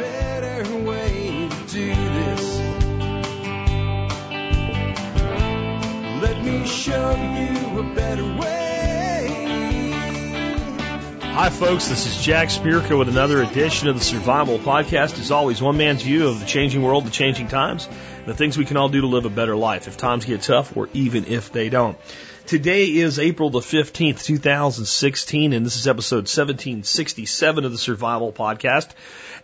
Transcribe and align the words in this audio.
better 0.00 0.76
way 0.82 1.48
to 1.50 1.56
do 1.66 1.94
this. 1.94 2.58
Let 6.22 6.42
me 6.42 6.66
show 6.66 7.10
you 7.10 7.80
a 7.80 7.94
better 7.94 8.24
way. 8.24 8.70
Hi, 11.20 11.50
folks. 11.50 11.88
This 11.88 12.06
is 12.06 12.16
Jack 12.24 12.48
Spirko 12.48 12.98
with 12.98 13.10
another 13.10 13.42
edition 13.42 13.88
of 13.88 13.98
the 13.98 14.04
Survival 14.04 14.58
Podcast. 14.58 15.18
As 15.18 15.30
always, 15.30 15.60
one 15.60 15.76
man's 15.76 16.02
view 16.02 16.28
of 16.28 16.40
the 16.40 16.46
changing 16.46 16.82
world, 16.82 17.04
the 17.04 17.10
changing 17.10 17.48
times, 17.48 17.86
and 17.86 18.26
the 18.26 18.34
things 18.34 18.56
we 18.56 18.64
can 18.64 18.78
all 18.78 18.88
do 18.88 19.02
to 19.02 19.06
live 19.06 19.26
a 19.26 19.30
better 19.30 19.54
life 19.54 19.86
if 19.86 19.98
times 19.98 20.24
get 20.24 20.40
tough 20.40 20.76
or 20.78 20.88
even 20.94 21.26
if 21.26 21.52
they 21.52 21.68
don't. 21.68 21.98
Today 22.46 22.86
is 22.86 23.20
April 23.20 23.50
the 23.50 23.60
15th, 23.60 24.24
2016, 24.24 25.52
and 25.52 25.64
this 25.64 25.76
is 25.76 25.86
episode 25.86 26.26
1767 26.26 27.64
of 27.64 27.70
the 27.70 27.78
Survival 27.78 28.32
Podcast. 28.32 28.88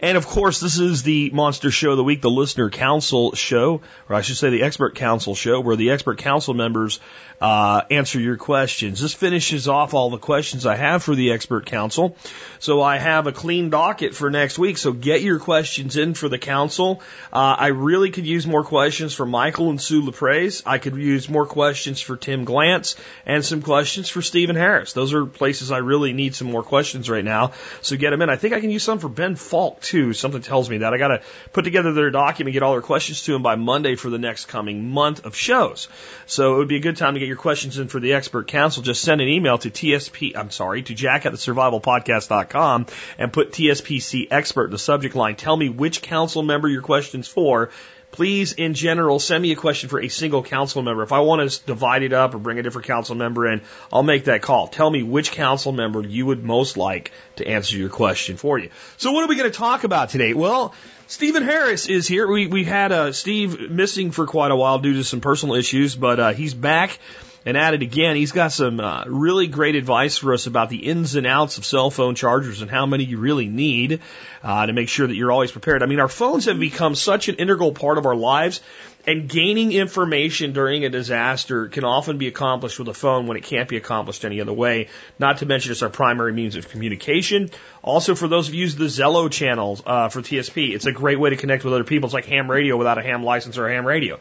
And 0.01 0.17
of 0.17 0.27
course, 0.27 0.61
this 0.61 0.79
is 0.79 1.03
the 1.03 1.31
Monster 1.31 1.71
Show 1.71 1.93
of 1.93 1.96
the 1.96 2.04
Week, 2.04 2.21
the 2.21 2.31
Listener 2.31 2.71
Council 2.71 3.35
Show, 3.35 3.81
or 4.09 4.17
I 4.17 4.21
should 4.21 4.37
say 4.37 4.50
the 4.50 4.63
Expert 4.63 4.95
Council 4.95 5.35
Show, 5.35 5.61
where 5.61 5.77
the 5.77 5.91
Expert 5.91 6.18
Council 6.18 6.54
members 6.54 7.00
uh, 7.41 7.82
answer 7.91 8.21
your 8.21 8.37
questions. 8.37 9.01
This 9.01 9.14
finishes 9.14 9.68
off 9.68 9.95
all 9.95 10.11
the 10.11 10.18
questions 10.18 10.67
I 10.67 10.77
have 10.77 11.03
for 11.03 11.14
the 11.14 11.32
Expert 11.32 11.67
Council. 11.67 12.17
So 12.59 12.82
I 12.82 12.99
have 12.99 13.27
a 13.27 13.32
clean 13.32 13.71
docket 13.71 14.14
for 14.14 14.31
next 14.31 14.59
week. 14.59 14.79
So 14.79 14.93
get 14.93 15.23
your 15.23 15.39
questions 15.39 15.96
in 15.96 16.15
for 16.15 16.29
the 16.29 16.39
council. 16.39 17.03
Uh, 17.32 17.57
I 17.59 17.68
really 17.68 18.11
could 18.11 18.26
use 18.26 18.46
more 18.46 18.65
questions 18.65 19.15
for 19.15 19.26
Michael 19.26 19.71
and 19.71 19.81
Sue 19.81 20.03
LaPraise. 20.03 20.63
I 20.67 20.79
could 20.79 20.96
use 20.96 21.29
more 21.29 21.46
questions 21.46 22.01
for 22.01 22.17
Tim 22.17 22.46
Glantz 22.46 22.96
and 23.25 23.45
some 23.45 23.63
questions 23.63 24.09
for 24.09 24.23
Stephen 24.23 24.57
Harris. 24.57 24.93
Those 24.93 25.13
are 25.13 25.26
places 25.26 25.71
I 25.71 25.79
really 25.79 26.13
need 26.13 26.35
some 26.35 26.51
more 26.51 26.63
questions 26.63 27.11
right 27.11 27.25
now. 27.25 27.53
So 27.82 27.96
get 27.96 28.11
them 28.11 28.23
in. 28.23 28.31
I 28.31 28.37
think 28.37 28.54
I 28.54 28.61
can 28.61 28.71
use 28.71 28.82
some 28.82 28.99
for 28.99 29.09
Ben 29.09 29.37
Falk 29.37 29.82
too. 29.86 30.13
Something 30.13 30.43
tells 30.43 30.68
me 30.68 30.79
that. 30.79 30.93
I 30.93 30.99
got 30.99 31.08
to 31.08 31.22
put 31.53 31.64
together 31.64 31.93
their 31.93 32.11
document, 32.11 32.53
get 32.53 32.62
all 32.62 32.72
their 32.72 32.83
questions 32.83 33.23
to 33.23 33.33
them 33.33 33.42
by 33.42 33.55
Monday 33.55 33.95
for 33.95 34.11
the 34.11 34.19
next 34.19 34.47
coming 34.47 34.91
month 34.91 35.25
of 35.25 35.34
shows. 35.34 35.89
So 36.27 36.55
it 36.55 36.59
would 36.59 36.69
be 36.69 36.77
a 36.77 36.81
good 36.81 36.97
time 36.97 37.15
to 37.15 37.20
get 37.20 37.29
your 37.29 37.37
questions 37.37 37.79
in 37.79 37.89
for 37.89 38.01
the 38.01 38.14
expert 38.14 38.48
council. 38.48 38.83
Just 38.83 39.03
send 39.03 39.20
an 39.20 39.29
email 39.29 39.59
to 39.59 39.70
TSP, 39.70 40.37
I'm 40.37 40.51
sorry, 40.51 40.83
to 40.83 40.95
jack 40.95 41.25
at 41.25 41.33
the 41.33 41.39
survivalpodcast.com 41.39 42.87
and 43.19 43.33
put 43.33 43.53
TSPC 43.53 44.29
expert 44.31 44.67
in 44.67 44.70
the 44.73 44.79
subject 44.79 45.14
line. 45.14 45.37
Tell 45.37 45.57
me 45.57 45.69
which 45.69 46.03
council 46.03 46.42
member 46.42 46.69
your 46.69 46.83
question's 46.83 47.29
for 47.29 47.70
please, 48.17 48.53
in 48.53 48.72
general, 48.72 49.19
send 49.19 49.42
me 49.42 49.53
a 49.53 49.56
question 49.56 49.91
for 49.91 50.00
a 50.00 50.09
single 50.09 50.42
council 50.42 50.81
member. 50.81 51.03
If 51.03 51.12
I 51.12 51.20
want 51.20 51.50
to 51.50 51.67
divide 51.67 52.03
it 52.03 52.14
up 52.14 52.34
or 52.34 52.39
bring 52.39 52.58
a 52.58 52.62
different 52.62 52.86
council 52.86 53.14
member 53.14 53.47
in, 53.47 53.61
I'll 53.92 54.03
make 54.03 54.25
that 54.25 54.41
call. 54.41 54.69
Tell 54.69 54.91
me 54.91 55.03
which 55.03 55.33
council 55.33 55.70
member 55.70 56.03
you 56.03 56.25
would 56.25 56.42
most 56.42 56.78
like 56.78 57.12
to 57.36 57.47
answer 57.47 57.77
your 57.77 57.91
question 57.91 58.39
for 58.39 58.58
you. 58.58 58.70
So 58.97 59.12
what 59.12 59.23
are 59.23 59.28
we 59.28 59.36
going 59.36 59.53
to 59.53 59.56
talk 59.56 59.84
about 59.84 60.08
today? 60.08 60.33
Well, 60.33 60.75
Stephen 61.06 61.42
Harris 61.42 61.89
is 61.89 62.08
here. 62.08 62.27
We, 62.27 62.47
we 62.47 62.64
had 62.64 62.91
uh, 62.91 63.12
Steve 63.12 63.70
missing 63.70 64.12
for 64.12 64.27
quite 64.27 64.51
a 64.51 64.56
while 64.56 64.78
due 64.78 64.95
to 64.95 65.05
some 65.05 65.20
personal 65.20 65.55
issues, 65.55 65.95
but 65.95 66.19
uh, 66.19 66.33
he's 66.33 66.55
back 66.55 66.98
and 67.47 67.56
at 67.56 67.75
it 67.75 67.83
again. 67.83 68.16
He's 68.16 68.33
got 68.33 68.52
some 68.52 68.80
uh, 68.80 69.05
really 69.06 69.47
great 69.47 69.77
advice 69.77 70.19
for 70.19 70.34
us 70.34 70.47
about 70.47 70.69
the 70.69 70.78
ins 70.78 71.14
and 71.14 71.27
outs 71.27 71.58
of 71.58 71.64
cell 71.64 71.91
phone 71.91 72.16
chargers 72.16 72.61
and 72.61 72.70
how 72.70 72.86
many 72.86 73.05
you 73.05 73.19
really 73.19 73.47
need 73.47 74.00
uh, 74.42 74.66
to 74.66 74.72
make 74.72 74.89
sure 74.89 75.06
that 75.06 75.14
you're 75.14 75.30
always 75.30 75.52
prepared. 75.52 75.83
I 75.83 75.86
mean, 75.86 76.00
our 76.00 76.08
phones 76.08 76.47
have 76.47 76.58
become 76.58 76.97
such 76.97 77.28
an 77.28 77.36
integral 77.36 77.72
part 77.72 77.98
of 77.98 78.05
our 78.05 78.17
lives. 78.17 78.61
And 79.08 79.28
gaining 79.28 79.70
information 79.70 80.52
during 80.52 80.84
a 80.84 80.89
disaster 80.89 81.69
can 81.69 81.84
often 81.84 82.19
be 82.19 82.27
accomplished 82.27 82.80
with 82.80 82.89
a 82.89 82.94
phone 82.94 83.28
when 83.28 83.36
it 83.36 83.44
can't 83.44 83.69
be 83.69 83.77
accomplished 83.77 84.24
any 84.24 84.41
other 84.41 84.52
way. 84.52 84.89
Not 85.17 85.39
to 85.39 85.47
mention 85.47 85.70
it's 85.70 85.83
our 85.83 85.89
primary 85.89 86.33
means 86.33 86.56
of 86.56 86.69
communication. 86.69 87.50
Also, 87.84 88.17
for 88.17 88.27
those 88.27 88.48
of 88.48 88.55
you 88.55 88.62
who 88.62 88.64
use 88.64 88.74
the 88.74 88.86
Zello 88.86 89.30
channels 89.30 89.80
uh, 89.86 90.08
for 90.08 90.22
TSP, 90.22 90.74
it's 90.74 90.86
a 90.86 90.92
great 90.92 91.20
way 91.20 91.30
to 91.30 91.36
connect 91.36 91.62
with 91.62 91.72
other 91.72 91.84
people. 91.84 92.08
It's 92.08 92.14
like 92.14 92.24
ham 92.24 92.50
radio 92.50 92.77
without 92.77 92.98
a 92.98 93.02
ham 93.02 93.22
license 93.22 93.58
or 93.58 93.69
a 93.69 93.72
ham 93.72 93.86
radio. 93.86 94.19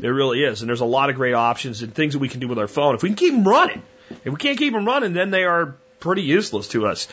It 0.00 0.08
really 0.08 0.42
is. 0.42 0.62
And 0.62 0.68
there's 0.68 0.80
a 0.80 0.86
lot 0.86 1.10
of 1.10 1.16
great 1.16 1.34
options 1.34 1.82
and 1.82 1.94
things 1.94 2.14
that 2.14 2.18
we 2.18 2.28
can 2.28 2.40
do 2.40 2.48
with 2.48 2.58
our 2.58 2.68
phone. 2.68 2.94
If 2.94 3.02
we 3.02 3.10
can 3.10 3.16
keep 3.16 3.34
them 3.34 3.44
running, 3.46 3.82
if 4.10 4.32
we 4.32 4.36
can't 4.36 4.58
keep 4.58 4.72
them 4.72 4.86
running, 4.86 5.12
then 5.12 5.30
they 5.30 5.44
are 5.44 5.76
pretty 6.00 6.22
useless 6.22 6.68
to 6.68 6.86
us. 6.86 7.06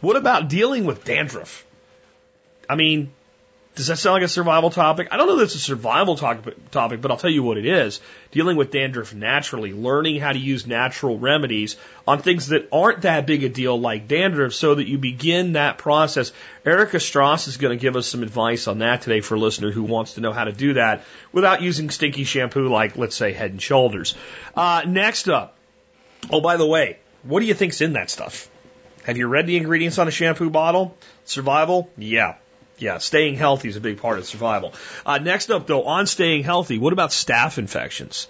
What 0.00 0.16
about 0.16 0.48
dealing 0.48 0.84
with 0.84 1.04
dandruff? 1.04 1.64
I 2.68 2.76
mean, 2.76 3.12
does 3.76 3.88
that 3.88 3.98
sound 3.98 4.14
like 4.14 4.22
a 4.22 4.28
survival 4.28 4.70
topic? 4.70 5.08
I 5.10 5.18
don't 5.18 5.26
know 5.26 5.36
that 5.36 5.44
it's 5.44 5.54
a 5.54 5.58
survival 5.58 6.16
topic, 6.16 6.70
topic, 6.70 7.02
but 7.02 7.10
I'll 7.10 7.18
tell 7.18 7.30
you 7.30 7.42
what 7.42 7.58
it 7.58 7.66
is. 7.66 8.00
Dealing 8.30 8.56
with 8.56 8.70
dandruff 8.70 9.14
naturally, 9.14 9.74
learning 9.74 10.18
how 10.18 10.32
to 10.32 10.38
use 10.38 10.66
natural 10.66 11.18
remedies 11.18 11.76
on 12.08 12.22
things 12.22 12.48
that 12.48 12.68
aren't 12.72 13.02
that 13.02 13.26
big 13.26 13.44
a 13.44 13.50
deal 13.50 13.78
like 13.78 14.08
dandruff 14.08 14.54
so 14.54 14.76
that 14.76 14.88
you 14.88 14.96
begin 14.96 15.52
that 15.52 15.76
process. 15.76 16.32
Erica 16.64 16.98
Strauss 16.98 17.48
is 17.48 17.58
going 17.58 17.78
to 17.78 17.80
give 17.80 17.96
us 17.96 18.06
some 18.06 18.22
advice 18.22 18.66
on 18.66 18.78
that 18.78 19.02
today 19.02 19.20
for 19.20 19.34
a 19.34 19.38
listener 19.38 19.70
who 19.70 19.82
wants 19.82 20.14
to 20.14 20.22
know 20.22 20.32
how 20.32 20.44
to 20.44 20.52
do 20.52 20.72
that 20.72 21.04
without 21.30 21.60
using 21.60 21.90
stinky 21.90 22.24
shampoo 22.24 22.68
like, 22.68 22.96
let's 22.96 23.14
say, 23.14 23.34
Head 23.34 23.50
and 23.50 23.60
Shoulders. 23.60 24.14
Uh, 24.54 24.84
next 24.86 25.28
up. 25.28 25.54
Oh, 26.30 26.40
by 26.40 26.56
the 26.56 26.66
way, 26.66 26.98
what 27.24 27.40
do 27.40 27.46
you 27.46 27.54
think's 27.54 27.82
in 27.82 27.92
that 27.92 28.08
stuff? 28.08 28.48
Have 29.04 29.18
you 29.18 29.28
read 29.28 29.46
the 29.46 29.58
ingredients 29.58 29.98
on 29.98 30.08
a 30.08 30.10
shampoo 30.10 30.48
bottle? 30.48 30.96
Survival? 31.26 31.90
Yeah. 31.98 32.36
Yeah, 32.78 32.98
staying 32.98 33.36
healthy 33.36 33.68
is 33.68 33.76
a 33.76 33.80
big 33.80 33.98
part 33.98 34.18
of 34.18 34.26
survival. 34.26 34.74
Uh, 35.04 35.18
next 35.18 35.50
up, 35.50 35.66
though, 35.66 35.84
on 35.84 36.06
staying 36.06 36.44
healthy, 36.44 36.78
what 36.78 36.92
about 36.92 37.10
staph 37.10 37.56
infections? 37.56 38.28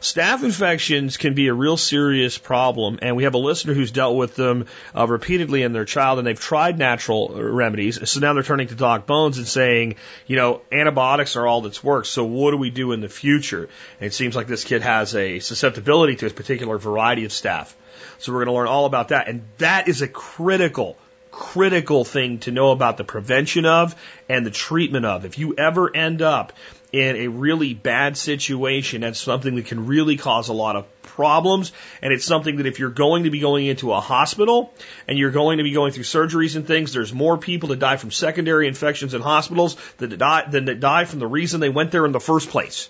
Staph 0.00 0.42
infections 0.42 1.16
can 1.16 1.34
be 1.34 1.46
a 1.46 1.54
real 1.54 1.76
serious 1.76 2.36
problem, 2.36 2.98
and 3.00 3.16
we 3.16 3.22
have 3.24 3.34
a 3.34 3.38
listener 3.38 3.74
who's 3.74 3.92
dealt 3.92 4.16
with 4.16 4.34
them 4.34 4.66
uh, 4.94 5.06
repeatedly 5.06 5.62
in 5.62 5.72
their 5.72 5.84
child, 5.84 6.18
and 6.18 6.26
they've 6.26 6.38
tried 6.38 6.78
natural 6.78 7.28
remedies. 7.28 8.10
So 8.10 8.20
now 8.20 8.34
they're 8.34 8.42
turning 8.42 8.68
to 8.68 8.74
Doc 8.74 9.06
Bones 9.06 9.38
and 9.38 9.48
saying, 9.48 9.96
you 10.26 10.36
know, 10.36 10.60
antibiotics 10.70 11.36
are 11.36 11.46
all 11.46 11.62
that's 11.62 11.82
worked. 11.82 12.08
So 12.08 12.24
what 12.24 12.50
do 12.50 12.58
we 12.58 12.70
do 12.70 12.92
in 12.92 13.00
the 13.00 13.08
future? 13.08 13.68
And 14.00 14.06
it 14.06 14.12
seems 14.12 14.36
like 14.36 14.48
this 14.48 14.64
kid 14.64 14.82
has 14.82 15.14
a 15.14 15.38
susceptibility 15.38 16.16
to 16.16 16.26
a 16.26 16.30
particular 16.30 16.76
variety 16.76 17.24
of 17.24 17.30
staph. 17.30 17.72
So 18.18 18.32
we're 18.32 18.44
going 18.44 18.54
to 18.54 18.60
learn 18.60 18.68
all 18.68 18.84
about 18.84 19.08
that, 19.08 19.28
and 19.28 19.44
that 19.58 19.88
is 19.88 20.02
a 20.02 20.08
critical 20.08 20.98
critical 21.36 22.02
thing 22.02 22.38
to 22.38 22.50
know 22.50 22.70
about 22.70 22.96
the 22.96 23.04
prevention 23.04 23.66
of 23.66 23.94
and 24.26 24.46
the 24.46 24.50
treatment 24.50 25.04
of. 25.04 25.26
If 25.26 25.38
you 25.38 25.54
ever 25.58 25.94
end 25.94 26.22
up 26.22 26.54
in 26.92 27.16
a 27.16 27.28
really 27.28 27.74
bad 27.74 28.16
situation, 28.16 29.02
that's 29.02 29.20
something 29.20 29.54
that 29.56 29.66
can 29.66 29.86
really 29.86 30.16
cause 30.16 30.48
a 30.48 30.54
lot 30.54 30.76
of 30.76 31.02
problems. 31.02 31.72
And 32.00 32.10
it's 32.10 32.24
something 32.24 32.56
that 32.56 32.64
if 32.64 32.78
you're 32.78 32.88
going 32.88 33.24
to 33.24 33.30
be 33.30 33.40
going 33.40 33.66
into 33.66 33.92
a 33.92 34.00
hospital 34.00 34.72
and 35.06 35.18
you're 35.18 35.30
going 35.30 35.58
to 35.58 35.64
be 35.64 35.72
going 35.72 35.92
through 35.92 36.04
surgeries 36.04 36.56
and 36.56 36.66
things, 36.66 36.94
there's 36.94 37.12
more 37.12 37.36
people 37.36 37.68
that 37.68 37.80
die 37.80 37.98
from 37.98 38.10
secondary 38.10 38.66
infections 38.66 39.12
in 39.12 39.20
hospitals 39.20 39.76
than 39.98 40.16
die, 40.16 40.48
than 40.50 40.64
that 40.64 40.80
die 40.80 41.04
from 41.04 41.18
the 41.18 41.26
reason 41.26 41.60
they 41.60 41.68
went 41.68 41.90
there 41.90 42.06
in 42.06 42.12
the 42.12 42.20
first 42.20 42.48
place. 42.48 42.88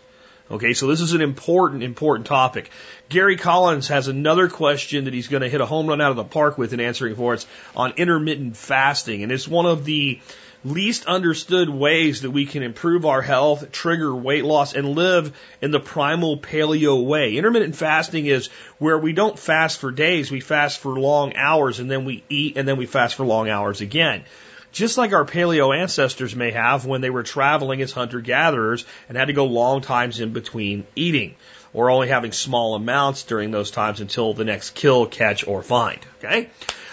Okay, 0.48 0.74
so 0.74 0.86
this 0.86 1.00
is 1.00 1.12
an 1.12 1.22
important, 1.22 1.82
important 1.82 2.26
topic. 2.26 2.70
Gary 3.08 3.36
Collins 3.36 3.88
has 3.88 4.06
another 4.06 4.48
question 4.48 5.06
that 5.06 5.14
he's 5.14 5.26
going 5.26 5.42
to 5.42 5.48
hit 5.48 5.60
a 5.60 5.66
home 5.66 5.88
run 5.88 6.00
out 6.00 6.12
of 6.12 6.16
the 6.16 6.24
park 6.24 6.56
with 6.56 6.72
in 6.72 6.78
answering 6.78 7.16
for 7.16 7.34
us 7.34 7.46
on 7.74 7.94
intermittent 7.96 8.56
fasting. 8.56 9.24
And 9.24 9.32
it's 9.32 9.48
one 9.48 9.66
of 9.66 9.84
the 9.84 10.20
least 10.64 11.06
understood 11.06 11.68
ways 11.68 12.22
that 12.22 12.30
we 12.30 12.46
can 12.46 12.62
improve 12.62 13.04
our 13.04 13.22
health, 13.22 13.72
trigger 13.72 14.14
weight 14.14 14.44
loss, 14.44 14.74
and 14.74 14.90
live 14.90 15.36
in 15.60 15.72
the 15.72 15.80
primal 15.80 16.38
paleo 16.38 17.04
way. 17.04 17.36
Intermittent 17.36 17.74
fasting 17.74 18.26
is 18.26 18.46
where 18.78 18.98
we 18.98 19.12
don't 19.12 19.38
fast 19.38 19.80
for 19.80 19.90
days, 19.90 20.30
we 20.30 20.40
fast 20.40 20.78
for 20.78 20.98
long 20.98 21.34
hours, 21.34 21.80
and 21.80 21.90
then 21.90 22.04
we 22.04 22.22
eat, 22.28 22.56
and 22.56 22.68
then 22.68 22.76
we 22.76 22.86
fast 22.86 23.16
for 23.16 23.26
long 23.26 23.48
hours 23.48 23.80
again 23.80 24.24
just 24.76 24.98
like 24.98 25.14
our 25.14 25.24
paleo 25.24 25.74
ancestors 25.74 26.36
may 26.36 26.50
have 26.50 26.84
when 26.84 27.00
they 27.00 27.08
were 27.08 27.22
traveling 27.22 27.80
as 27.80 27.92
hunter 27.92 28.20
gatherers 28.20 28.84
and 29.08 29.16
had 29.16 29.28
to 29.28 29.32
go 29.32 29.46
long 29.46 29.80
times 29.80 30.20
in 30.20 30.34
between 30.34 30.86
eating, 30.94 31.34
or 31.72 31.90
only 31.90 32.08
having 32.08 32.32
small 32.32 32.74
amounts 32.74 33.22
during 33.22 33.50
those 33.50 33.70
times 33.70 34.00
until 34.00 34.34
the 34.34 34.44
next 34.44 34.74
kill, 34.74 35.06
catch, 35.06 35.46
or 35.46 35.62
find. 35.62 36.00
Okay? 36.18 36.50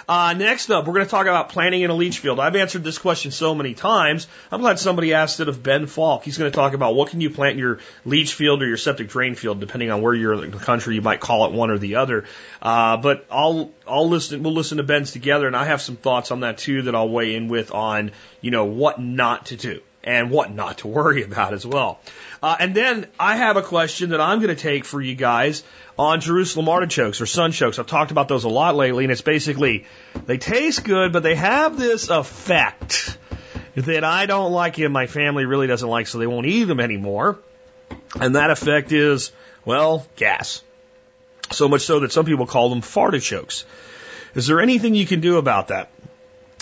Uh, 0.07 0.33
next 0.33 0.69
up, 0.69 0.85
we're 0.85 0.93
going 0.93 1.05
to 1.05 1.11
talk 1.11 1.27
about 1.27 1.49
planting 1.49 1.81
in 1.81 1.89
a 1.89 1.93
leach 1.93 2.19
field. 2.19 2.39
I've 2.39 2.55
answered 2.55 2.83
this 2.83 2.97
question 2.97 3.31
so 3.31 3.55
many 3.55 3.73
times. 3.73 4.27
I'm 4.51 4.61
glad 4.61 4.79
somebody 4.79 5.13
asked 5.13 5.39
it 5.39 5.47
of 5.47 5.63
Ben 5.63 5.87
Falk. 5.87 6.23
He's 6.23 6.37
going 6.37 6.51
to 6.51 6.55
talk 6.55 6.73
about 6.73 6.95
what 6.95 7.09
can 7.09 7.21
you 7.21 7.29
plant 7.29 7.53
in 7.53 7.59
your 7.59 7.79
leach 8.05 8.33
field 8.33 8.61
or 8.61 8.67
your 8.67 8.77
septic 8.77 9.07
drain 9.07 9.35
field, 9.35 9.59
depending 9.59 9.91
on 9.91 10.01
where 10.01 10.13
you're 10.13 10.43
in 10.43 10.51
the 10.51 10.57
country. 10.57 10.95
You 10.95 11.01
might 11.01 11.19
call 11.19 11.45
it 11.45 11.53
one 11.53 11.71
or 11.71 11.77
the 11.77 11.95
other. 11.95 12.25
Uh, 12.61 12.97
but 12.97 13.25
I'll 13.31 13.71
I'll 13.87 14.09
listen. 14.09 14.43
We'll 14.43 14.53
listen 14.53 14.77
to 14.77 14.83
Ben's 14.83 15.11
together, 15.11 15.47
and 15.47 15.55
I 15.55 15.65
have 15.65 15.81
some 15.81 15.95
thoughts 15.95 16.31
on 16.31 16.41
that 16.41 16.57
too 16.57 16.83
that 16.83 16.95
I'll 16.95 17.09
weigh 17.09 17.35
in 17.35 17.47
with 17.47 17.71
on 17.71 18.11
you 18.41 18.51
know 18.51 18.65
what 18.65 19.01
not 19.01 19.47
to 19.47 19.55
do 19.55 19.81
and 20.03 20.29
what 20.29 20.51
not 20.51 20.79
to 20.79 20.87
worry 20.87 21.23
about 21.29 21.53
as 21.53 21.65
well. 21.65 21.99
Uh, 22.43 22.57
and 22.59 22.75
then 22.75 23.07
I 23.17 23.37
have 23.37 23.55
a 23.55 23.61
question 23.61 24.09
that 24.09 24.19
I'm 24.19 24.39
going 24.39 24.53
to 24.53 24.61
take 24.61 24.83
for 24.83 24.99
you 24.99 25.15
guys 25.15 25.63
on 25.97 26.19
Jerusalem 26.19 26.67
artichokes 26.67 27.21
or 27.21 27.25
sunchokes. 27.25 27.79
I've 27.79 27.87
talked 27.87 28.11
about 28.11 28.27
those 28.27 28.43
a 28.43 28.49
lot 28.49 28.75
lately, 28.75 29.05
and 29.05 29.13
it's 29.13 29.21
basically 29.21 29.85
they 30.25 30.37
taste 30.37 30.83
good, 30.83 31.13
but 31.13 31.23
they 31.23 31.35
have 31.35 31.77
this 31.77 32.09
effect 32.09 33.17
that 33.75 34.03
I 34.03 34.25
don't 34.25 34.51
like 34.51 34.77
and 34.77 34.91
my 34.91 35.07
family 35.07 35.45
really 35.45 35.67
doesn't 35.67 35.87
like, 35.87 36.07
so 36.07 36.17
they 36.17 36.27
won't 36.27 36.45
eat 36.45 36.65
them 36.65 36.81
anymore. 36.81 37.39
And 38.19 38.35
that 38.35 38.51
effect 38.51 38.91
is, 38.91 39.31
well, 39.63 40.05
gas. 40.17 40.61
So 41.51 41.69
much 41.69 41.83
so 41.83 42.01
that 42.01 42.11
some 42.11 42.25
people 42.25 42.45
call 42.45 42.69
them 42.69 42.81
fartichokes. 42.81 43.63
Is 44.35 44.47
there 44.47 44.59
anything 44.59 44.95
you 44.95 45.05
can 45.05 45.21
do 45.21 45.37
about 45.37 45.69
that? 45.69 45.89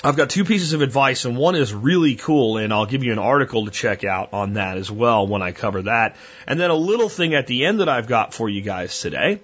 I've 0.03 0.17
got 0.17 0.31
two 0.31 0.45
pieces 0.45 0.73
of 0.73 0.81
advice, 0.81 1.25
and 1.25 1.37
one 1.37 1.53
is 1.53 1.75
really 1.75 2.15
cool, 2.15 2.57
and 2.57 2.73
I'll 2.73 2.87
give 2.87 3.03
you 3.03 3.11
an 3.11 3.19
article 3.19 3.65
to 3.65 3.71
check 3.71 4.03
out 4.03 4.33
on 4.33 4.53
that 4.53 4.77
as 4.77 4.89
well 4.89 5.27
when 5.27 5.43
I 5.43 5.51
cover 5.51 5.83
that. 5.83 6.15
And 6.47 6.59
then 6.59 6.71
a 6.71 6.75
little 6.75 7.07
thing 7.07 7.35
at 7.35 7.45
the 7.45 7.65
end 7.65 7.81
that 7.81 7.89
I've 7.89 8.07
got 8.07 8.33
for 8.33 8.49
you 8.49 8.61
guys 8.61 8.99
today. 8.99 9.41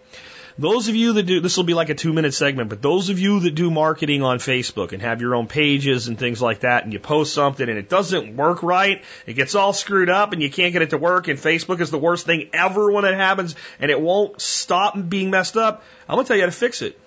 Those 0.58 0.88
of 0.88 0.96
you 0.96 1.14
that 1.14 1.24
do, 1.24 1.40
this 1.42 1.58
will 1.58 1.64
be 1.66 1.76
like 1.76 1.90
a 1.90 1.94
two 1.94 2.12
minute 2.12 2.34
segment, 2.34 2.70
but 2.70 2.82
those 2.82 3.10
of 3.10 3.20
you 3.20 3.42
that 3.42 3.54
do 3.54 3.70
marketing 3.70 4.24
on 4.24 4.40
Facebook 4.40 4.94
and 4.94 5.04
have 5.04 5.22
your 5.22 5.36
own 5.36 5.46
pages 5.46 6.08
and 6.08 6.18
things 6.18 6.42
like 6.42 6.62
that, 6.62 6.84
and 6.84 6.92
you 6.92 6.98
post 6.98 7.36
something 7.36 7.70
and 7.70 7.78
it 7.78 7.88
doesn't 7.88 8.36
work 8.36 8.64
right, 8.64 9.04
it 9.28 9.34
gets 9.34 9.54
all 9.54 9.74
screwed 9.74 10.10
up 10.10 10.34
and 10.34 10.42
you 10.42 10.50
can't 10.50 10.74
get 10.74 10.82
it 10.82 10.90
to 10.90 10.98
work, 10.98 11.28
and 11.28 11.38
Facebook 11.38 11.82
is 11.82 11.92
the 11.92 12.00
worst 12.00 12.26
thing 12.26 12.50
ever 12.54 12.92
when 12.92 13.06
it 13.06 13.14
happens, 13.14 13.54
and 13.80 13.92
it 13.92 14.02
won't 14.02 14.42
stop 14.42 14.98
being 15.08 15.30
messed 15.30 15.56
up, 15.56 15.84
I'm 16.10 16.16
gonna 16.16 16.28
tell 16.28 16.36
you 16.36 16.42
how 16.42 16.48
to 16.48 16.52
fix 16.52 16.82
it. 16.82 17.00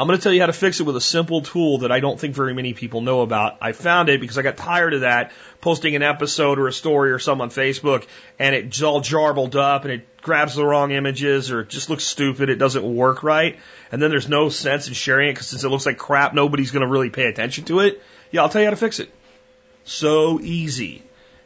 I'm 0.00 0.06
going 0.06 0.18
to 0.18 0.22
tell 0.22 0.32
you 0.32 0.40
how 0.40 0.46
to 0.46 0.54
fix 0.54 0.80
it 0.80 0.84
with 0.84 0.96
a 0.96 1.00
simple 1.00 1.42
tool 1.42 1.78
that 1.78 1.92
I 1.92 2.00
don't 2.00 2.18
think 2.18 2.34
very 2.34 2.54
many 2.54 2.72
people 2.72 3.02
know 3.02 3.20
about. 3.20 3.58
I 3.60 3.72
found 3.72 4.08
it 4.08 4.18
because 4.18 4.38
I 4.38 4.42
got 4.42 4.56
tired 4.56 4.94
of 4.94 5.02
that, 5.02 5.30
posting 5.60 5.94
an 5.94 6.02
episode 6.02 6.58
or 6.58 6.68
a 6.68 6.72
story 6.72 7.12
or 7.12 7.18
something 7.18 7.42
on 7.42 7.50
Facebook, 7.50 8.06
and 8.38 8.54
it's 8.54 8.80
all 8.80 9.02
jarbled 9.02 9.56
up 9.56 9.84
and 9.84 9.92
it 9.92 10.22
grabs 10.22 10.54
the 10.54 10.64
wrong 10.64 10.92
images 10.92 11.50
or 11.50 11.60
it 11.60 11.68
just 11.68 11.90
looks 11.90 12.04
stupid. 12.04 12.48
It 12.48 12.56
doesn't 12.56 12.82
work 12.82 13.22
right. 13.22 13.58
And 13.92 14.00
then 14.00 14.08
there's 14.08 14.26
no 14.26 14.48
sense 14.48 14.88
in 14.88 14.94
sharing 14.94 15.28
it 15.28 15.32
because 15.34 15.48
since 15.48 15.64
it 15.64 15.68
looks 15.68 15.84
like 15.84 15.98
crap, 15.98 16.32
nobody's 16.32 16.70
going 16.70 16.80
to 16.80 16.88
really 16.88 17.10
pay 17.10 17.26
attention 17.26 17.64
to 17.64 17.80
it. 17.80 18.00
Yeah, 18.30 18.40
I'll 18.40 18.48
tell 18.48 18.62
you 18.62 18.68
how 18.68 18.70
to 18.70 18.76
fix 18.76 19.00
it. 19.00 19.12
So 19.84 20.40
easy. 20.40 21.02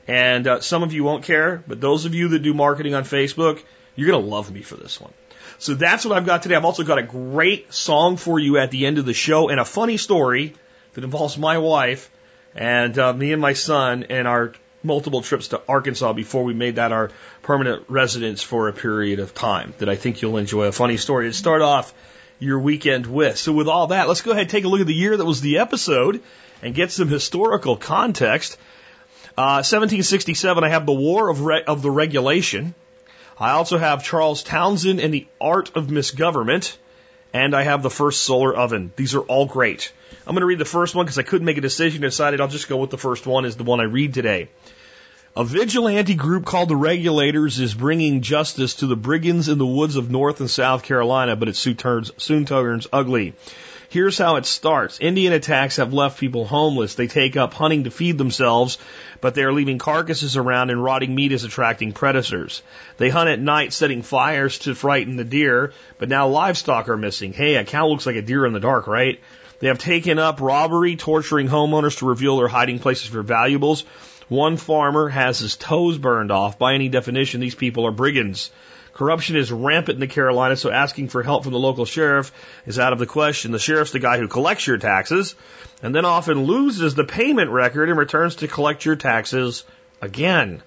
And 0.07 0.47
uh, 0.47 0.61
some 0.61 0.85
of 0.85 0.93
you 0.93 1.03
won't 1.03 1.25
care, 1.25 1.65
but 1.67 1.81
those 1.81 2.05
of 2.05 2.15
you 2.15 2.29
that 2.29 2.39
do 2.45 2.55
marketing 2.55 2.95
on 2.95 3.03
Facebook, 3.03 3.61
you're 3.97 4.07
going 4.07 4.23
to 4.23 4.31
love 4.31 4.53
me 4.53 4.63
for 4.63 4.77
this 4.77 5.01
one. 5.01 5.13
So 5.59 5.75
that's 5.75 6.05
what 6.05 6.17
I've 6.17 6.27
got 6.27 6.43
today. 6.43 6.57
I've 6.57 6.65
also 6.65 6.85
got 6.85 6.99
a 6.99 7.03
great 7.03 7.73
song 7.73 8.17
for 8.17 8.39
you 8.39 8.59
at 8.59 8.71
the 8.71 8.87
end 8.87 8.99
of 8.99 9.07
the 9.07 9.15
show 9.15 9.49
and 9.49 9.61
a 9.61 9.65
funny 9.65 9.97
story 9.97 10.55
that 10.95 11.05
involves 11.05 11.39
my 11.39 11.59
wife 11.59 12.11
and 12.55 12.99
uh, 12.99 13.13
me 13.13 13.33
and 13.33 13.41
my 13.41 13.53
son 13.53 14.05
and 14.11 14.29
our 14.29 14.53
multiple 14.83 15.23
trips 15.23 15.49
to 15.49 15.61
Arkansas 15.67 16.13
before 16.13 16.45
we 16.45 16.55
made 16.55 16.77
that 16.77 16.93
our 16.93 17.11
permanent 17.43 17.85
residence 17.89 18.43
for 18.43 18.69
a 18.69 18.73
period 18.73 19.19
of 19.19 19.35
time 19.35 19.75
that 19.79 19.89
I 19.89 19.97
think 19.97 20.23
you'll 20.23 20.37
enjoy. 20.37 20.65
A 20.65 20.73
funny 20.73 20.99
story 20.99 21.29
to 21.29 21.33
start 21.33 21.63
off 21.63 21.95
your 22.39 22.59
weekend 22.59 23.07
with. 23.07 23.39
So 23.39 23.53
with 23.53 23.69
all 23.69 23.89
that, 23.89 24.09
let's 24.09 24.23
go 24.23 24.33
ahead 24.33 24.43
and 24.43 24.51
take 24.51 24.65
a 24.65 24.69
look 24.69 24.81
at 24.81 24.87
the 24.87 24.95
year 24.95 25.17
that 25.17 25.25
was 25.25 25.41
the 25.41 25.59
episode 25.59 26.23
and 26.63 26.75
get 26.75 26.91
some 26.91 27.09
historical 27.09 27.77
context. 27.77 28.59
Uh, 29.37 29.65
1767, 29.65 30.63
I 30.63 30.69
have 30.69 30.87
the 30.87 30.93
War 30.93 31.29
of, 31.29 31.41
Re- 31.41 31.65
of 31.65 31.83
the 31.83 31.91
Regulation. 31.91 32.75
I 33.39 33.51
also 33.51 33.79
have 33.79 34.05
Charles 34.05 34.43
Townshend 34.43 35.01
and 35.01 35.13
the 35.13 35.27
Art 35.41 35.77
of 35.77 35.89
Misgovernment, 35.89 36.77
and 37.33 37.55
I 37.55 37.63
have 37.63 37.83
the 37.83 37.91
first 37.91 38.23
solar 38.23 38.55
oven. 38.55 38.93
These 38.95 39.15
are 39.17 39.21
all 39.21 39.47
great. 39.47 39.93
I'm 40.27 40.35
going 40.35 40.43
to 40.43 40.47
read 40.47 40.61
the 40.61 40.65
first 40.65 40.95
one 40.95 41.05
because 41.05 41.19
I 41.19 41.23
couldn't 41.25 41.45
make 41.45 41.59
a 41.59 41.61
decision. 41.61 42.05
I 42.05 42.09
decided 42.09 42.41
I'll 42.41 42.49
just 42.49 42.69
go 42.69 42.77
with 42.77 42.91
the 42.91 42.99
first 42.99 43.27
one 43.27 43.45
is 43.45 43.57
the 43.57 43.65
one 43.65 43.81
I 43.81 43.85
read 43.85 44.15
today. 44.15 44.49
A 45.37 45.45
vigilante 45.45 46.15
group 46.15 46.45
called 46.45 46.69
the 46.69 46.77
Regulators 46.77 47.59
is 47.59 47.75
bringing 47.75 48.21
justice 48.21 48.77
to 48.77 48.87
the 48.87 48.95
brigands 48.95 49.49
in 49.49 49.59
the 49.59 49.67
woods 49.67 49.97
of 49.97 50.09
North 50.09 50.39
and 50.39 50.49
South 50.49 50.85
Carolina, 50.85 51.35
but 51.35 51.49
it 51.49 51.57
soon 51.57 51.75
turns, 51.75 52.13
soon 52.19 52.47
turns 52.47 52.87
ugly. 52.93 53.35
Here's 53.95 54.19
how 54.19 54.35
it 54.35 54.45
starts. 54.45 54.99
Indian 55.01 55.33
attacks 55.33 55.77
have 55.77 55.93
left 55.93 56.19
people 56.19 56.45
homeless. 56.45 56.97
They 56.97 57.07
take 57.07 57.37
up 57.37 57.55
hunting 57.55 57.85
to 57.85 57.93
feed 57.93 58.19
themselves, 58.19 58.77
but 59.21 59.37
they 59.37 59.45
are 59.45 59.53
leaving 59.53 59.79
carcasses 59.79 60.37
around 60.37 60.71
and 60.71 60.83
rotting 60.83 61.15
meat 61.15 61.31
is 61.31 61.45
attracting 61.45 61.93
predators. 61.93 62.63
They 62.97 63.09
hunt 63.09 63.31
at 63.31 63.39
night 63.39 63.73
setting 63.73 64.03
fires 64.03 64.59
to 64.59 64.75
frighten 64.75 65.15
the 65.15 65.23
deer, 65.23 65.75
but 65.97 66.09
now 66.09 66.27
livestock 66.27 66.89
are 66.89 66.97
missing. 66.97 67.33
Hey, 67.33 67.55
a 67.55 67.63
cow 67.63 67.87
looks 67.87 68.05
like 68.05 68.17
a 68.17 68.23
deer 68.23 68.45
in 68.47 68.53
the 68.53 68.59
dark, 68.59 68.89
right? 68.89 69.21
They 69.61 69.69
have 69.69 69.79
taken 69.79 70.19
up 70.19 70.41
robbery, 70.41 70.97
torturing 70.97 71.47
homeowners 71.47 71.99
to 71.99 72.07
reveal 72.07 72.39
their 72.39 72.49
hiding 72.49 72.81
places 72.81 73.11
for 73.11 73.23
valuables. 73.23 73.85
One 74.29 74.57
farmer 74.57 75.09
has 75.09 75.39
his 75.39 75.55
toes 75.55 75.99
burned 75.99 76.33
off. 76.33 76.59
By 76.59 76.75
any 76.75 76.89
definition, 76.89 77.41
these 77.41 77.55
people 77.55 77.87
are 77.87 77.93
brigands. 77.93 78.51
Corruption 78.95 79.35
is 79.35 79.51
rampant 79.51 79.97
in 79.97 80.01
the 80.01 80.07
Carolinas, 80.07 80.61
so 80.61 80.71
asking 80.71 81.09
for 81.09 81.25
help 81.25 81.43
from 81.43 81.53
the 81.53 81.59
local 81.59 81.85
sheriff 81.85 82.31
is 82.65 82.79
out 82.79 82.93
of 82.93 83.01
the 83.01 83.07
question. 83.07 83.51
The 83.51 83.59
sheriff's 83.59 83.91
the 83.91 83.99
guy 83.99 84.19
who 84.19 84.29
collects 84.29 84.69
your 84.69 84.79
taxes 84.79 85.35
and 85.83 85.93
then 85.93 86.05
often 86.05 86.45
loses 86.45 86.95
the 86.95 87.03
payment 87.03 87.51
record 87.51 87.89
and 87.89 87.99
returns 87.99 88.37
to 88.37 88.49
collect 88.49 88.85
your 88.85 88.95
taxes 88.95 89.65
again. 90.01 90.63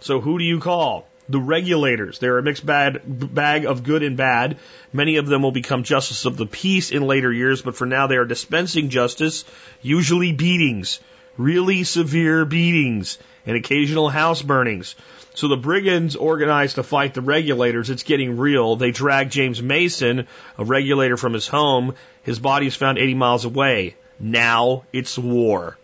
So 0.00 0.20
who 0.20 0.38
do 0.38 0.44
you 0.44 0.58
call? 0.58 1.08
The 1.28 1.38
regulators. 1.38 2.18
They're 2.18 2.38
a 2.38 2.42
mixed 2.42 2.66
bag, 2.66 3.00
bag 3.06 3.64
of 3.64 3.84
good 3.84 4.02
and 4.02 4.16
bad. 4.16 4.58
Many 4.92 5.16
of 5.16 5.26
them 5.26 5.42
will 5.42 5.52
become 5.52 5.84
justice 5.84 6.24
of 6.24 6.36
the 6.36 6.46
peace 6.46 6.90
in 6.90 7.06
later 7.06 7.32
years, 7.32 7.62
but 7.62 7.76
for 7.76 7.86
now 7.86 8.08
they 8.08 8.16
are 8.16 8.24
dispensing 8.24 8.88
justice, 8.88 9.44
usually 9.82 10.32
beatings, 10.32 10.98
really 11.36 11.84
severe 11.84 12.44
beatings, 12.44 13.18
and 13.46 13.56
occasional 13.56 14.08
house 14.08 14.42
burnings. 14.42 14.96
So 15.38 15.46
the 15.46 15.56
brigands 15.56 16.16
organized 16.16 16.74
to 16.74 16.82
fight 16.82 17.14
the 17.14 17.20
regulators. 17.20 17.90
It's 17.90 18.02
getting 18.02 18.38
real. 18.38 18.74
They 18.74 18.90
drag 18.90 19.30
James 19.30 19.62
Mason, 19.62 20.26
a 20.58 20.64
regulator 20.64 21.16
from 21.16 21.32
his 21.32 21.46
home. 21.46 21.94
His 22.24 22.40
body 22.40 22.66
is 22.66 22.74
found 22.74 22.98
80 22.98 23.14
miles 23.14 23.44
away. 23.44 23.94
Now 24.18 24.82
it's 24.92 25.16
war. 25.16 25.78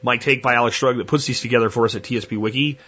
My 0.00 0.16
take 0.16 0.44
by 0.44 0.54
Alex 0.54 0.76
Shrug 0.76 0.98
that 0.98 1.08
puts 1.08 1.26
these 1.26 1.40
together 1.40 1.70
for 1.70 1.86
us 1.86 1.96
at 1.96 2.04
TSP 2.04 2.38
Wiki. 2.38 2.78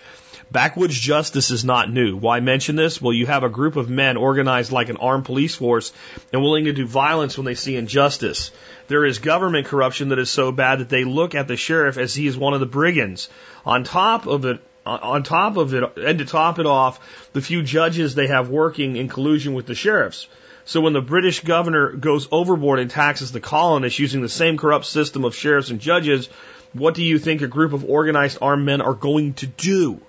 Backwoods 0.52 0.94
justice 0.94 1.50
is 1.50 1.64
not 1.64 1.90
new. 1.90 2.14
Why 2.14 2.38
mention 2.38 2.76
this? 2.76 3.02
Well, 3.02 3.12
you 3.12 3.26
have 3.26 3.42
a 3.42 3.48
group 3.48 3.74
of 3.74 3.90
men 3.90 4.16
organized 4.16 4.70
like 4.70 4.90
an 4.90 4.98
armed 4.98 5.24
police 5.24 5.56
force 5.56 5.92
and 6.32 6.40
willing 6.40 6.66
to 6.66 6.72
do 6.72 6.86
violence 6.86 7.36
when 7.36 7.46
they 7.46 7.56
see 7.56 7.74
injustice. 7.74 8.52
There 8.86 9.04
is 9.04 9.18
government 9.18 9.66
corruption 9.66 10.10
that 10.10 10.20
is 10.20 10.30
so 10.30 10.52
bad 10.52 10.78
that 10.78 10.88
they 10.88 11.02
look 11.02 11.34
at 11.34 11.48
the 11.48 11.56
sheriff 11.56 11.98
as 11.98 12.14
he 12.14 12.28
is 12.28 12.36
one 12.36 12.54
of 12.54 12.60
the 12.60 12.66
brigands. 12.66 13.28
On 13.66 13.82
top 13.82 14.28
of 14.28 14.44
it, 14.44 14.60
on 14.84 15.22
top 15.22 15.56
of 15.56 15.74
it, 15.74 15.96
and 15.96 16.18
to 16.18 16.24
top 16.24 16.58
it 16.58 16.66
off, 16.66 16.98
the 17.32 17.40
few 17.40 17.62
judges 17.62 18.14
they 18.14 18.26
have 18.26 18.48
working 18.48 18.96
in 18.96 19.08
collusion 19.08 19.54
with 19.54 19.66
the 19.66 19.74
sheriffs. 19.74 20.26
So 20.64 20.80
when 20.80 20.92
the 20.92 21.00
British 21.00 21.40
governor 21.40 21.92
goes 21.92 22.28
overboard 22.30 22.78
and 22.78 22.90
taxes 22.90 23.32
the 23.32 23.40
colonists 23.40 23.98
using 23.98 24.22
the 24.22 24.28
same 24.28 24.56
corrupt 24.56 24.84
system 24.84 25.24
of 25.24 25.34
sheriffs 25.34 25.70
and 25.70 25.80
judges, 25.80 26.28
what 26.72 26.94
do 26.94 27.02
you 27.02 27.18
think 27.18 27.42
a 27.42 27.48
group 27.48 27.72
of 27.72 27.84
organized 27.84 28.38
armed 28.40 28.64
men 28.64 28.80
are 28.80 28.94
going 28.94 29.34
to 29.34 29.46
do? 29.46 30.00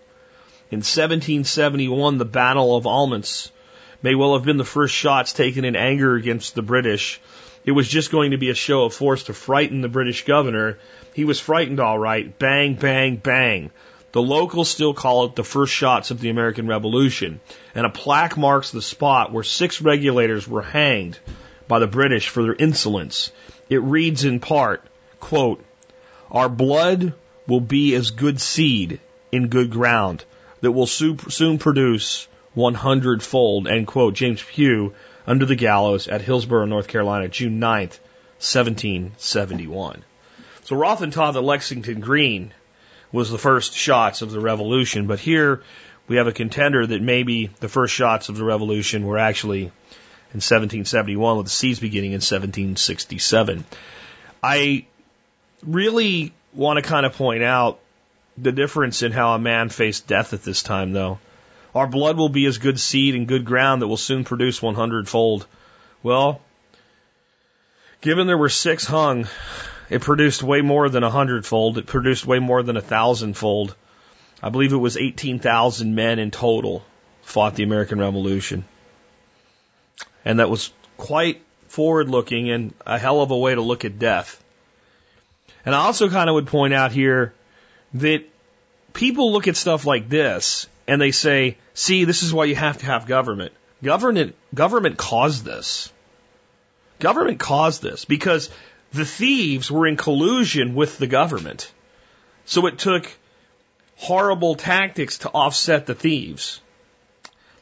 In 0.72 0.80
1771, 0.80 2.18
the 2.18 2.26
Battle 2.26 2.76
of 2.76 2.86
Alamance 2.86 3.52
may 4.02 4.16
well 4.16 4.34
have 4.34 4.46
been 4.46 4.58
the 4.58 4.66
first 4.66 4.94
shots 4.94 5.34
taken 5.34 5.66
in 5.66 5.76
anger 5.76 6.16
against 6.16 6.56
the 6.56 6.62
British. 6.62 7.20
It 7.66 7.72
was 7.72 7.88
just 7.88 8.12
going 8.12 8.32
to 8.32 8.38
be 8.38 8.50
a 8.50 8.56
show 8.56 8.86
of 8.86 8.94
force 8.94 9.24
to 9.24 9.34
frighten 9.34 9.82
the 9.82 9.88
British 9.88 10.26
governor. 10.26 10.78
He 11.14 11.26
was 11.26 11.40
frightened 11.40 11.80
all 11.80 11.98
right. 11.98 12.38
Bang, 12.38 12.76
bang, 12.76 13.18
bang. 13.18 13.72
The 14.14 14.22
locals 14.22 14.70
still 14.70 14.94
call 14.94 15.26
it 15.26 15.36
the 15.36 15.44
first 15.44 15.74
shots 15.74 16.12
of 16.12 16.22
the 16.22 16.30
American 16.30 16.68
Revolution, 16.68 17.40
and 17.74 17.84
a 17.84 17.90
plaque 17.90 18.38
marks 18.38 18.70
the 18.70 18.80
spot 18.80 19.32
where 19.32 19.44
six 19.44 19.82
regulators 19.82 20.48
were 20.48 20.62
hanged 20.62 21.18
by 21.68 21.80
the 21.80 21.88
British 21.88 22.30
for 22.30 22.44
their 22.44 22.54
insolence. 22.54 23.32
It 23.70 23.82
reads 23.82 24.24
in 24.24 24.40
part, 24.40 24.86
quote, 25.20 25.66
Our 26.30 26.48
blood 26.48 27.16
will 27.48 27.60
be 27.60 27.96
as 27.96 28.12
good 28.12 28.40
seed 28.40 29.00
in 29.32 29.48
good 29.48 29.72
ground 29.72 30.26
that 30.62 30.74
will 30.74 30.86
soon 30.86 31.58
produce 31.58 32.28
one 32.54 32.76
hundredfold, 32.76 33.68
end 33.68 33.88
quote. 33.88 34.14
James 34.14 34.44
Pugh, 34.44 34.94
Under 35.26 35.48
the 35.48 35.56
Gallows 35.56 36.08
at 36.08 36.22
Hillsborough, 36.22 36.66
North 36.66 36.88
Carolina, 36.88 37.30
June 37.30 37.60
9th, 37.60 37.98
1771. 38.38 40.04
So 40.66 40.76
Rothen 40.76 41.12
taught 41.12 41.34
that 41.34 41.42
Lexington 41.42 42.00
Green 42.00 42.54
was 43.14 43.30
the 43.30 43.38
first 43.38 43.74
shots 43.74 44.22
of 44.22 44.32
the 44.32 44.40
revolution, 44.42 45.08
but 45.08 45.20
here 45.20 45.64
we 46.08 46.18
have 46.18 46.28
a 46.28 46.34
contender 46.34 46.86
that 46.86 47.02
maybe 47.02 47.50
the 47.62 47.70
first 47.70 47.94
shots 47.94 48.28
of 48.28 48.36
the 48.36 48.44
revolution 48.44 49.06
were 49.06 49.20
actually 49.20 49.62
in 49.62 50.42
1771 50.42 51.38
with 51.38 51.46
the 51.46 51.52
seeds 51.52 51.80
beginning 51.80 52.12
in 52.12 52.16
1767. 52.16 53.64
I 54.42 54.86
really 55.66 56.34
want 56.54 56.78
to 56.78 56.82
kind 56.82 57.06
of 57.06 57.14
point 57.14 57.44
out 57.44 57.80
the 58.38 58.52
difference 58.52 59.04
in 59.04 59.12
how 59.12 59.36
a 59.36 59.40
man 59.40 59.70
faced 59.70 60.08
death 60.08 60.34
at 60.34 60.44
this 60.44 60.64
time, 60.64 60.92
though. 60.92 61.20
Our 61.76 61.88
blood 61.88 62.18
will 62.18 62.30
be 62.30 62.46
as 62.48 62.58
good 62.58 62.80
seed 62.80 63.16
and 63.16 63.28
good 63.28 63.46
ground 63.46 63.82
that 63.82 63.88
will 63.88 63.98
soon 63.98 64.24
produce 64.24 64.62
100 64.62 65.08
fold. 65.08 65.46
Well, 66.02 66.42
given 68.02 68.28
there 68.28 68.38
were 68.38 68.50
six 68.50 68.86
hung, 68.86 69.28
it 69.94 70.02
produced 70.02 70.42
way 70.42 70.62
more 70.62 70.90
than 70.90 71.04
a 71.04 71.10
hundredfold. 71.10 71.78
It 71.78 71.86
produced 71.86 72.26
way 72.26 72.40
more 72.40 72.64
than 72.64 72.78
a 72.78 72.82
thousandfold. 72.82 73.76
I 74.42 74.50
believe 74.50 74.74
it 74.74 74.78
was 74.78 74.98
18,000 74.98 75.94
men 75.94 76.18
in 76.18 76.32
total 76.32 76.84
fought 77.22 77.56
the 77.56 77.64
American 77.64 78.00
Revolution. 78.00 78.66
And 80.26 80.40
that 80.40 80.50
was 80.50 80.72
quite 80.98 81.44
forward 81.68 82.10
looking 82.10 82.50
and 82.50 82.74
a 82.88 82.98
hell 82.98 83.22
of 83.22 83.30
a 83.30 83.38
way 83.38 83.54
to 83.54 83.62
look 83.62 83.86
at 83.86 84.00
death. 84.00 84.44
And 85.64 85.76
I 85.76 85.80
also 85.80 86.10
kind 86.10 86.28
of 86.28 86.34
would 86.34 86.48
point 86.48 86.74
out 86.74 86.92
here 86.92 87.36
that 87.94 88.24
people 88.94 89.32
look 89.32 89.48
at 89.48 89.56
stuff 89.56 89.86
like 89.86 90.10
this 90.10 90.68
and 90.88 91.00
they 91.00 91.12
say, 91.12 91.58
see, 91.76 92.06
this 92.06 92.24
is 92.24 92.34
why 92.34 92.46
you 92.46 92.56
have 92.56 92.80
to 92.80 92.88
have 92.88 93.06
government. 93.06 93.54
Government, 93.84 94.36
government 94.56 94.98
caused 94.98 95.46
this. 95.46 95.94
Government 97.00 97.40
caused 97.40 97.84
this 97.84 98.06
because 98.06 98.50
the 98.94 99.06
thieves 99.06 99.72
were 99.72 99.88
in 99.88 99.98
collusion 99.98 100.76
with 100.76 100.98
the 100.98 101.08
government. 101.08 101.72
So 102.46 102.68
it 102.68 102.78
took 102.78 103.12
horrible 103.96 104.56
tactics 104.56 105.20
to 105.20 105.30
offset 105.30 105.86
the 105.86 105.96
thieves. 105.96 106.62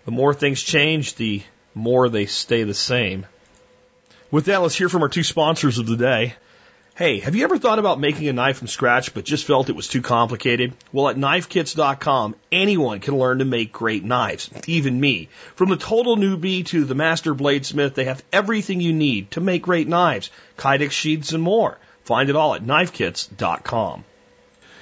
The 0.06 0.12
more 0.12 0.34
things 0.34 0.62
change, 0.62 1.16
the 1.16 1.44
more 1.74 2.10
they 2.10 2.26
stay 2.26 2.64
the 2.64 2.74
same. 2.74 3.26
With 4.30 4.46
that, 4.46 4.62
let's 4.62 4.76
hear 4.76 4.90
from 4.90 5.04
our 5.04 5.10
two 5.10 5.24
sponsors 5.24 5.78
of 5.78 5.88
the 5.88 5.98
day. 5.98 6.36
Hey, 7.01 7.17
have 7.22 7.34
you 7.34 7.43
ever 7.46 7.58
thought 7.58 7.79
about 7.79 8.00
making 8.00 8.27
a 8.27 8.34
knife 8.34 8.60
from 8.60 8.67
scratch 8.67 9.15
but 9.15 9.25
just 9.25 9.48
felt 9.48 9.70
it 9.70 9.75
was 9.75 9.88
too 9.88 10.03
complicated? 10.03 10.74
Well, 10.91 11.10
at 11.10 11.15
knifekits.com, 11.15 12.36
anyone 12.51 13.00
can 13.00 13.17
learn 13.17 13.39
to 13.39 13.46
make 13.46 13.72
great 13.72 14.03
knives, 14.03 14.51
even 14.67 15.01
me. 15.01 15.29
From 15.55 15.70
the 15.70 15.77
total 15.77 16.15
newbie 16.15 16.63
to 16.67 16.86
the 16.86 16.93
master 16.93 17.34
bladesmith, 17.34 17.96
they 17.96 18.03
have 18.03 18.24
everything 18.31 18.81
you 18.81 18.93
need 18.93 19.31
to 19.31 19.41
make 19.41 19.63
great 19.63 19.88
knives, 19.88 20.29
Kydex 20.58 20.91
sheets 20.91 21.34
and 21.34 21.41
more. 21.41 21.79
Find 22.03 22.29
it 22.29 22.36
all 22.36 22.53
at 22.53 22.63
knifekits.com. 22.63 24.03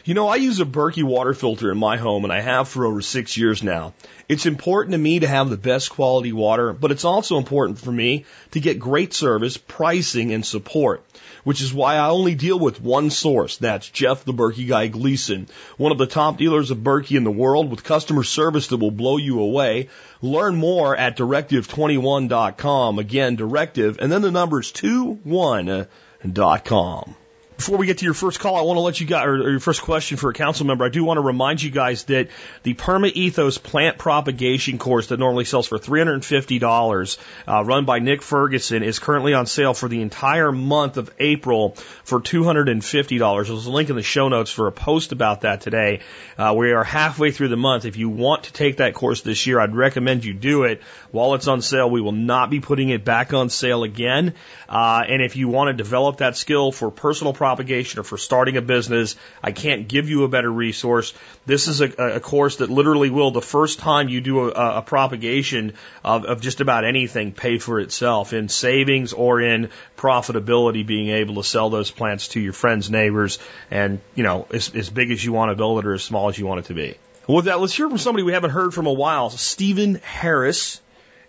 You 0.04 0.14
know, 0.14 0.28
I 0.28 0.36
use 0.36 0.60
a 0.60 0.66
Berkey 0.66 1.04
water 1.04 1.34
filter 1.34 1.72
in 1.72 1.78
my 1.78 1.96
home 1.96 2.26
and 2.26 2.34
I 2.34 2.42
have 2.42 2.68
for 2.68 2.86
over 2.86 3.02
six 3.02 3.38
years 3.38 3.64
now. 3.64 3.94
It's 4.28 4.46
important 4.46 4.92
to 4.92 4.98
me 4.98 5.20
to 5.20 5.28
have 5.28 5.50
the 5.50 5.56
best 5.56 5.90
quality 5.92 6.34
water, 6.34 6.74
but 6.74 6.92
it's 6.92 7.06
also 7.06 7.38
important 7.38 7.80
for 7.80 7.94
me 7.94 8.26
to 8.52 8.60
get 8.60 8.78
great 8.78 9.14
service, 9.14 9.56
pricing, 9.56 10.34
and 10.34 10.46
support, 10.46 11.06
which 11.44 11.62
is 11.62 11.74
why 11.74 11.96
I 11.96 12.10
only 12.10 12.36
deal 12.36 12.60
with 12.60 12.82
one 12.82 13.10
source. 13.10 13.58
That's 13.58 13.90
Jeff 13.90 14.26
the 14.26 14.34
Berkey 14.34 14.68
Guy 14.68 14.88
Gleason, 14.88 15.48
one 15.78 15.92
of 15.92 15.98
the 15.98 16.06
top 16.06 16.38
dealers 16.38 16.72
of 16.72 16.80
Berkey 16.80 17.18
in 17.18 17.24
the 17.24 17.32
world 17.32 17.70
with 17.70 17.84
customer 17.84 18.24
service 18.24 18.68
that 18.68 18.78
will 18.78 18.92
blow 18.92 19.18
you 19.18 19.40
away. 19.40 19.90
Learn 20.22 20.56
more 20.56 20.96
at 20.96 21.18
directive21.com. 21.18 23.00
Again, 23.00 23.36
directive, 23.36 23.98
and 24.00 24.12
then 24.12 24.22
the 24.22 24.32
numbers 24.32 24.72
21.com. 24.72 27.16
Before 27.60 27.78
we 27.78 27.88
get 27.88 27.98
to 27.98 28.06
your 28.06 28.14
first 28.14 28.40
call, 28.40 28.56
I 28.56 28.62
want 28.62 28.78
to 28.78 28.82
let 28.82 29.02
you 29.02 29.06
guys, 29.06 29.28
or 29.28 29.52
your 29.52 29.60
first 29.60 29.82
question 29.82 30.16
for 30.16 30.30
a 30.30 30.34
council 30.34 30.66
member, 30.66 30.86
I 30.86 30.90
do 30.90 31.04
want 31.04 31.18
to 31.18 31.22
remind 31.22 31.62
you 31.62 31.70
guys 31.70 32.06
that 32.06 32.30
the 32.64 32.74
Perma 32.74 33.12
Ethos 33.12 33.58
plant 33.58 33.98
propagation 33.98 34.78
course 34.78 35.08
that 35.08 35.20
normally 35.20 35.44
sells 35.44 35.68
for 35.68 35.78
$350, 35.78 37.18
uh, 37.50 37.64
run 37.66 37.84
by 37.84 38.00
Nick 38.00 38.22
Ferguson, 38.22 38.82
is 38.82 39.00
currently 39.00 39.34
on 39.34 39.46
sale 39.46 39.74
for 39.74 39.90
the 39.90 40.02
entire 40.02 40.54
month 40.54 40.96
of 40.96 41.12
April 41.20 41.72
for 42.06 42.22
$250. 42.22 43.48
There's 43.48 43.66
a 43.66 43.72
link 43.72 43.90
in 43.90 43.98
the 43.98 44.04
show 44.04 44.30
notes 44.30 44.52
for 44.52 44.68
a 44.68 44.72
post 44.72 45.12
about 45.12 45.42
that 45.42 45.60
today. 45.60 46.00
Uh, 46.38 46.54
we 46.56 46.72
are 46.72 46.86
halfway 46.86 47.32
through 47.32 47.50
the 47.50 47.58
month. 47.58 47.84
If 47.84 47.98
you 47.98 48.08
want 48.08 48.44
to 48.44 48.54
take 48.54 48.78
that 48.78 48.94
course 48.94 49.20
this 49.20 49.46
year, 49.46 49.60
I'd 49.60 49.76
recommend 49.76 50.24
you 50.24 50.34
do 50.34 50.64
it 50.64 50.82
while 51.12 51.34
it's 51.34 51.48
on 51.48 51.62
sale. 51.62 51.90
We 51.90 52.02
will 52.02 52.12
not 52.12 52.50
be 52.50 52.60
putting 52.60 52.90
it 52.90 53.04
back 53.04 53.34
on 53.34 53.50
sale 53.50 53.84
again. 53.84 54.36
Uh, 54.68 55.04
and 55.08 55.22
if 55.22 55.36
you 55.36 55.48
want 55.48 55.70
to 55.70 55.74
develop 55.74 56.18
that 56.18 56.38
skill 56.38 56.72
for 56.72 56.92
personal 56.92 57.34
propagation 57.34 58.00
or 58.00 58.04
for 58.04 58.18
starting 58.18 58.58
a 58.58 58.62
business, 58.62 59.16
I 59.44 59.52
can't 59.52 59.88
give 59.88 60.10
you 60.10 60.24
a 60.24 60.28
better 60.28 60.52
resource. 60.52 61.14
This 61.46 61.68
is 61.68 61.82
a, 61.82 61.90
a 62.16 62.20
course 62.20 62.58
that 62.58 62.70
literally 62.70 63.10
will, 63.10 63.32
the 63.32 63.42
first 63.42 63.80
time 63.80 64.10
you 64.10 64.22
do 64.22 64.50
a, 64.50 64.78
a 64.78 64.82
propagation 64.82 65.74
of, 66.04 66.26
of 66.26 66.42
just 66.42 66.62
about 66.62 66.86
anything, 66.86 67.32
pay 67.32 67.58
for 67.58 67.80
itself 67.80 68.34
in 68.34 68.50
savings 68.50 69.14
or 69.14 69.42
in 69.42 69.70
profitability, 69.98 70.86
being 70.86 71.10
able 71.10 71.36
to 71.36 71.44
sell 71.44 71.70
those 71.70 71.92
plants 71.92 72.30
to 72.30 72.40
your 72.40 72.54
friends, 72.54 72.90
neighbors, 72.90 73.40
and, 73.72 74.00
you 74.16 74.24
know, 74.24 74.48
as, 74.54 74.74
as 74.76 74.90
big 74.90 75.12
as 75.12 75.24
you 75.24 75.34
want 75.34 75.52
to 75.52 75.56
build 75.56 75.80
it 75.80 75.88
or 75.88 75.94
as 75.94 76.04
small 76.04 76.30
as 76.30 76.38
you 76.38 76.46
want 76.46 76.60
it 76.60 76.66
to 76.66 76.74
be. 76.74 76.96
With 77.28 77.46
that, 77.46 77.60
let's 77.60 77.74
hear 77.74 77.88
from 77.88 78.00
somebody 78.00 78.24
we 78.24 78.34
haven't 78.34 78.50
heard 78.50 78.74
from 78.74 78.88
a 78.88 78.94
while, 78.94 79.30
Stephen 79.30 79.96
Harris 79.96 80.82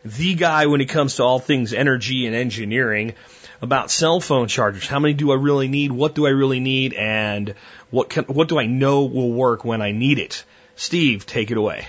the 0.04 0.34
guy 0.34 0.66
when 0.66 0.80
it 0.80 0.88
comes 0.88 1.16
to 1.16 1.22
all 1.22 1.38
things 1.38 1.72
energy 1.72 2.26
and 2.26 2.34
engineering 2.34 3.14
about 3.62 3.90
cell 3.90 4.20
phone 4.20 4.48
chargers. 4.48 4.86
How 4.86 4.98
many 4.98 5.14
do 5.14 5.32
I 5.32 5.36
really 5.36 5.68
need? 5.68 5.92
What 5.92 6.14
do 6.14 6.26
I 6.26 6.30
really 6.30 6.60
need? 6.60 6.94
And 6.94 7.54
what 7.90 8.08
can, 8.08 8.24
what 8.24 8.48
do 8.48 8.58
I 8.58 8.66
know 8.66 9.04
will 9.04 9.32
work 9.32 9.64
when 9.64 9.82
I 9.82 9.92
need 9.92 10.18
it? 10.18 10.44
Steve, 10.76 11.26
take 11.26 11.50
it 11.50 11.58
away. 11.58 11.86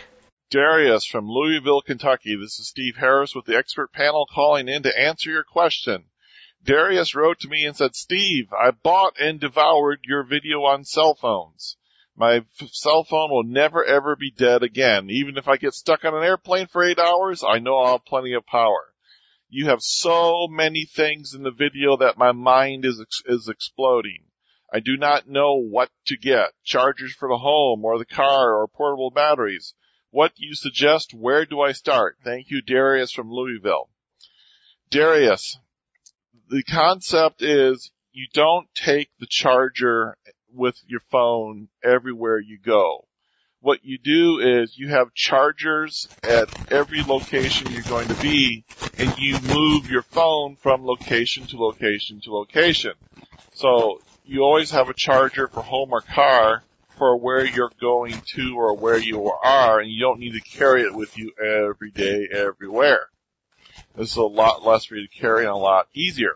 Darius 0.49 1.05
from 1.05 1.29
Louisville, 1.29 1.81
Kentucky. 1.81 2.35
This 2.35 2.59
is 2.59 2.67
Steve 2.67 2.97
Harris 2.97 3.33
with 3.33 3.45
the 3.45 3.55
expert 3.55 3.93
panel 3.93 4.27
calling 4.29 4.67
in 4.67 4.83
to 4.83 4.99
answer 4.99 5.29
your 5.29 5.45
question. 5.45 6.03
Darius 6.63 7.15
wrote 7.15 7.39
to 7.39 7.47
me 7.47 7.63
and 7.65 7.75
said, 7.75 7.95
Steve, 7.95 8.47
I 8.51 8.71
bought 8.71 9.19
and 9.19 9.39
devoured 9.39 9.99
your 10.03 10.23
video 10.23 10.63
on 10.63 10.83
cell 10.83 11.15
phones. 11.15 11.77
My 12.15 12.41
cell 12.71 13.03
phone 13.03 13.31
will 13.31 13.43
never 13.43 13.83
ever 13.83 14.15
be 14.15 14.31
dead 14.31 14.63
again. 14.63 15.09
Even 15.09 15.37
if 15.37 15.47
I 15.47 15.57
get 15.57 15.73
stuck 15.73 16.05
on 16.05 16.13
an 16.13 16.23
airplane 16.23 16.67
for 16.67 16.83
eight 16.83 16.99
hours, 16.99 17.43
I 17.47 17.59
know 17.59 17.77
I'll 17.77 17.93
have 17.93 18.05
plenty 18.05 18.33
of 18.33 18.45
power. 18.45 18.93
You 19.49 19.67
have 19.67 19.81
so 19.81 20.47
many 20.49 20.85
things 20.85 21.33
in 21.33 21.43
the 21.43 21.51
video 21.51 21.97
that 21.97 22.17
my 22.17 22.31
mind 22.31 22.85
is, 22.85 23.03
is 23.25 23.49
exploding. 23.49 24.25
I 24.73 24.79
do 24.79 24.95
not 24.95 25.27
know 25.27 25.55
what 25.55 25.89
to 26.05 26.17
get. 26.17 26.53
Chargers 26.63 27.13
for 27.13 27.27
the 27.27 27.37
home 27.37 27.83
or 27.83 27.97
the 27.97 28.05
car 28.05 28.55
or 28.55 28.67
portable 28.67 29.11
batteries. 29.11 29.73
What 30.09 30.35
do 30.35 30.45
you 30.45 30.55
suggest? 30.55 31.13
Where 31.13 31.45
do 31.45 31.59
I 31.61 31.73
start? 31.73 32.17
Thank 32.23 32.49
you, 32.49 32.61
Darius 32.61 33.11
from 33.11 33.31
Louisville. 33.31 33.89
Darius, 34.89 35.57
the 36.49 36.63
concept 36.63 37.41
is 37.41 37.91
you 38.11 38.27
don't 38.33 38.67
take 38.75 39.09
the 39.19 39.27
charger 39.29 40.17
with 40.53 40.75
your 40.87 41.01
phone 41.11 41.67
everywhere 41.83 42.39
you 42.39 42.57
go. 42.57 43.05
What 43.61 43.85
you 43.85 43.99
do 43.99 44.39
is 44.39 44.77
you 44.77 44.89
have 44.89 45.13
chargers 45.13 46.07
at 46.23 46.49
every 46.71 47.03
location 47.03 47.71
you're 47.71 47.83
going 47.83 48.07
to 48.07 48.21
be 48.21 48.63
and 48.97 49.13
you 49.19 49.39
move 49.41 49.89
your 49.89 50.01
phone 50.01 50.55
from 50.55 50.83
location 50.83 51.45
to 51.47 51.57
location 51.57 52.21
to 52.23 52.33
location. 52.33 52.93
So 53.53 54.01
you 54.25 54.41
always 54.41 54.71
have 54.71 54.89
a 54.89 54.95
charger 54.95 55.47
for 55.47 55.61
home 55.61 55.91
or 55.91 56.01
car 56.01 56.63
for 56.97 57.17
where 57.17 57.45
you're 57.45 57.71
going 57.79 58.21
to 58.35 58.55
or 58.57 58.75
where 58.75 58.97
you 58.97 59.31
are 59.43 59.79
and 59.79 59.91
you 59.91 60.01
don't 60.01 60.19
need 60.19 60.33
to 60.33 60.57
carry 60.57 60.83
it 60.83 60.95
with 60.95 61.17
you 61.17 61.31
every 61.39 61.91
day, 61.91 62.27
everywhere. 62.31 63.07
This 63.95 64.11
is 64.11 64.17
a 64.17 64.23
lot 64.23 64.65
less 64.65 64.85
for 64.85 64.95
you 64.95 65.07
to 65.07 65.19
carry 65.19 65.45
and 65.45 65.53
a 65.53 65.57
lot 65.57 65.87
easier. 65.93 66.35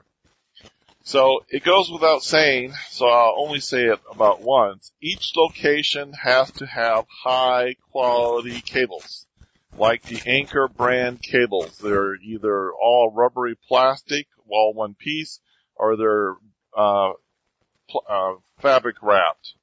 So 1.07 1.45
it 1.49 1.63
goes 1.63 1.91
without 1.91 2.23
saying, 2.23 2.73
so 2.89 3.05
I'll 3.05 3.35
only 3.37 3.59
say 3.59 3.85
it 3.85 3.99
about 4.11 4.41
once. 4.41 4.91
Each 4.99 5.33
location 5.35 6.13
has 6.13 6.49
to 6.53 6.65
have 6.65 7.05
high 7.23 7.75
quality 7.91 8.59
cables, 8.59 9.27
like 9.77 10.01
the 10.01 10.19
Anker 10.25 10.67
brand 10.67 11.21
cables. 11.21 11.77
They're 11.77 12.15
either 12.15 12.73
all 12.73 13.11
rubbery 13.13 13.55
plastic, 13.67 14.25
all 14.49 14.73
one 14.73 14.95
piece, 14.95 15.39
or 15.75 15.95
they're 15.95 16.37
uh, 16.75 17.11
pl- 17.87 18.05
uh, 18.09 18.33
fabric 18.57 18.95
wrapped, 19.03 19.53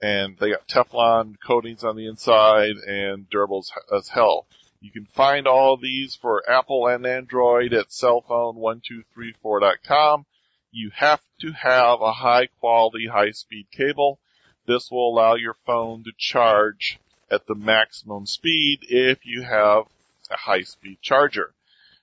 and 0.00 0.38
they 0.38 0.50
got 0.50 0.68
Teflon 0.68 1.34
coatings 1.44 1.82
on 1.82 1.96
the 1.96 2.06
inside 2.06 2.76
and 2.76 3.28
durable 3.28 3.58
as, 3.58 3.72
as 3.92 4.08
hell. 4.08 4.46
You 4.80 4.92
can 4.92 5.06
find 5.06 5.48
all 5.48 5.76
these 5.76 6.14
for 6.14 6.48
Apple 6.48 6.86
and 6.86 7.04
Android 7.04 7.72
at 7.72 7.88
cellphone1234.com 7.88 10.26
you 10.72 10.90
have 10.94 11.20
to 11.40 11.52
have 11.52 12.00
a 12.00 12.12
high 12.12 12.46
quality, 12.58 13.06
high 13.06 13.30
speed 13.30 13.66
cable. 13.70 14.18
This 14.66 14.90
will 14.90 15.12
allow 15.12 15.34
your 15.34 15.56
phone 15.66 16.02
to 16.04 16.12
charge 16.16 16.98
at 17.30 17.46
the 17.46 17.54
maximum 17.54 18.26
speed 18.26 18.80
if 18.88 19.24
you 19.24 19.42
have 19.42 19.84
a 20.30 20.36
high 20.36 20.62
speed 20.62 20.98
charger. 21.02 21.54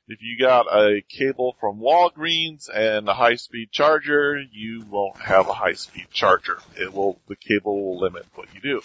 If 0.08 0.22
you 0.22 0.40
got 0.40 0.66
a 0.68 1.02
cable 1.08 1.56
from 1.60 1.80
Walgreens 1.80 2.68
and 2.74 3.08
a 3.08 3.14
high 3.14 3.36
speed 3.36 3.72
charger, 3.72 4.40
you 4.52 4.86
won't 4.90 5.18
have 5.18 5.48
a 5.48 5.54
high 5.54 5.74
speed 5.74 6.08
charger. 6.12 6.60
It 6.76 6.94
will, 6.94 7.20
the 7.28 7.36
cable 7.36 7.82
will 7.82 8.00
limit 8.00 8.26
what 8.34 8.54
you 8.54 8.62
do. 8.62 8.82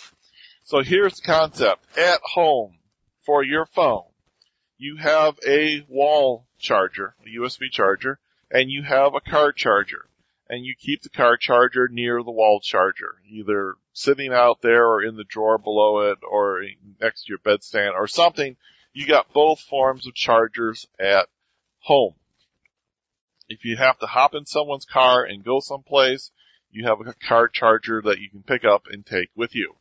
So 0.65 0.83
here's 0.83 1.17
the 1.17 1.27
concept. 1.27 1.99
At 1.99 2.21
home, 2.23 2.79
for 3.25 3.43
your 3.43 3.67
phone, 3.67 4.05
you 4.77 4.97
have 4.97 5.39
a 5.47 5.85
wall 5.89 6.47
charger, 6.59 7.15
a 7.25 7.41
USB 7.41 7.71
charger, 7.71 8.19
and 8.55 8.71
you 8.71 8.85
have 8.85 9.15
a 9.15 9.21
car 9.21 9.53
charger 9.53 10.07
and 10.49 10.65
you 10.65 10.75
keep 10.79 11.03
the 11.03 11.09
car 11.09 11.37
charger 11.37 11.89
near 11.89 12.23
the 12.23 12.31
wall 12.31 12.61
charger, 12.61 13.17
either 13.29 13.75
sitting 13.93 14.33
out 14.33 14.63
there 14.63 14.87
or 14.87 15.03
in 15.03 15.17
the 15.17 15.25
drawer 15.25 15.59
below 15.59 16.13
it 16.13 16.19
or 16.23 16.63
next 17.01 17.25
to 17.25 17.31
your 17.31 17.39
bedstand 17.39 17.95
or 17.95 18.07
something. 18.07 18.57
You 18.93 19.07
got 19.07 19.33
both 19.33 19.59
forms 19.59 20.07
of 20.07 20.15
chargers 20.15 20.87
at 21.01 21.27
home. 21.81 22.15
If 23.49 23.65
you 23.65 23.77
have 23.77 23.99
to 23.99 24.07
hop 24.07 24.35
in 24.35 24.47
someone's 24.47 24.85
car 24.85 25.25
and 25.25 25.45
go 25.45 25.59
someplace, 25.59 26.31
you 26.71 26.87
have 26.87 27.01
a 27.01 27.13
car 27.15 27.49
charger 27.49 28.03
that 28.03 28.21
you 28.21 28.31
can 28.31 28.45
pick 28.45 28.65
up 28.65 28.85
and 28.89 29.05
take 29.05 29.31
with 29.35 29.57
you. 29.57 29.75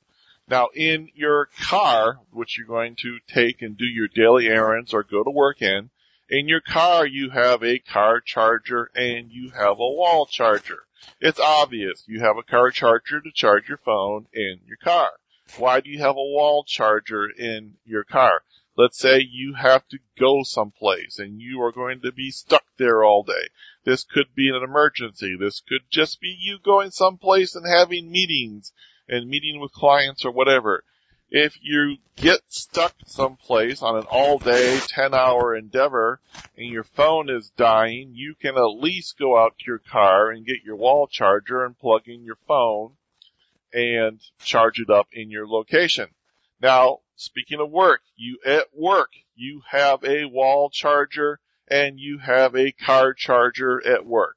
Now 0.47 0.69
in 0.73 1.09
your 1.13 1.47
car, 1.61 2.19
which 2.31 2.57
you're 2.57 2.67
going 2.67 2.95
to 3.03 3.19
take 3.27 3.61
and 3.61 3.77
do 3.77 3.85
your 3.85 4.07
daily 4.07 4.47
errands 4.47 4.93
or 4.95 5.03
go 5.03 5.23
to 5.23 5.29
work 5.29 5.61
in, 5.61 5.91
in 6.29 6.47
your 6.47 6.61
car, 6.61 7.05
you 7.05 7.29
have 7.31 7.63
a 7.63 7.79
car 7.79 8.21
charger 8.21 8.89
and 8.95 9.31
you 9.31 9.51
have 9.51 9.79
a 9.79 9.93
wall 9.93 10.25
charger. 10.25 10.83
It's 11.19 11.39
obvious. 11.39 12.03
You 12.07 12.21
have 12.21 12.37
a 12.37 12.43
car 12.43 12.71
charger 12.71 13.19
to 13.21 13.31
charge 13.31 13.67
your 13.67 13.77
phone 13.77 14.27
in 14.33 14.61
your 14.65 14.77
car. 14.77 15.11
Why 15.57 15.81
do 15.81 15.89
you 15.89 15.99
have 15.99 16.15
a 16.15 16.31
wall 16.35 16.63
charger 16.63 17.29
in 17.29 17.75
your 17.83 18.05
car? 18.05 18.43
Let's 18.75 18.97
say 18.97 19.19
you 19.19 19.53
have 19.53 19.87
to 19.89 19.99
go 20.19 20.41
someplace 20.43 21.19
and 21.19 21.39
you 21.39 21.61
are 21.61 21.71
going 21.71 22.01
to 22.01 22.11
be 22.11 22.31
stuck 22.31 22.63
there 22.77 23.03
all 23.03 23.23
day. 23.23 23.49
This 23.83 24.03
could 24.03 24.33
be 24.33 24.49
an 24.49 24.63
emergency. 24.63 25.35
This 25.35 25.61
could 25.61 25.81
just 25.91 26.19
be 26.19 26.35
you 26.39 26.57
going 26.57 26.91
someplace 26.91 27.53
and 27.53 27.67
having 27.67 28.09
meetings 28.09 28.71
and 29.07 29.29
meeting 29.29 29.59
with 29.59 29.73
clients 29.73 30.25
or 30.25 30.31
whatever. 30.31 30.83
If 31.35 31.57
you 31.63 31.97
get 32.15 32.41
stuck 32.49 32.93
someplace 33.07 33.81
on 33.81 33.97
an 33.97 34.03
all 34.03 34.37
day, 34.37 34.79
10 34.79 35.15
hour 35.15 35.55
endeavor 35.55 36.21
and 36.55 36.67
your 36.67 36.83
phone 36.83 37.27
is 37.27 37.49
dying, 37.57 38.11
you 38.13 38.35
can 38.35 38.55
at 38.55 38.79
least 38.79 39.17
go 39.17 39.35
out 39.35 39.57
to 39.57 39.65
your 39.65 39.79
car 39.79 40.29
and 40.29 40.45
get 40.45 40.63
your 40.63 40.75
wall 40.75 41.07
charger 41.07 41.65
and 41.65 41.75
plug 41.75 42.07
in 42.07 42.23
your 42.23 42.37
phone 42.47 42.91
and 43.73 44.21
charge 44.43 44.79
it 44.79 44.91
up 44.91 45.07
in 45.11 45.31
your 45.31 45.47
location. 45.47 46.09
Now, 46.61 46.99
speaking 47.15 47.59
of 47.59 47.71
work, 47.71 48.01
you 48.15 48.37
at 48.45 48.67
work, 48.71 49.09
you 49.33 49.63
have 49.71 50.03
a 50.03 50.25
wall 50.25 50.69
charger 50.69 51.39
and 51.67 51.99
you 51.99 52.19
have 52.19 52.55
a 52.55 52.73
car 52.73 53.11
charger 53.15 53.81
at 53.87 54.05
work. 54.05 54.35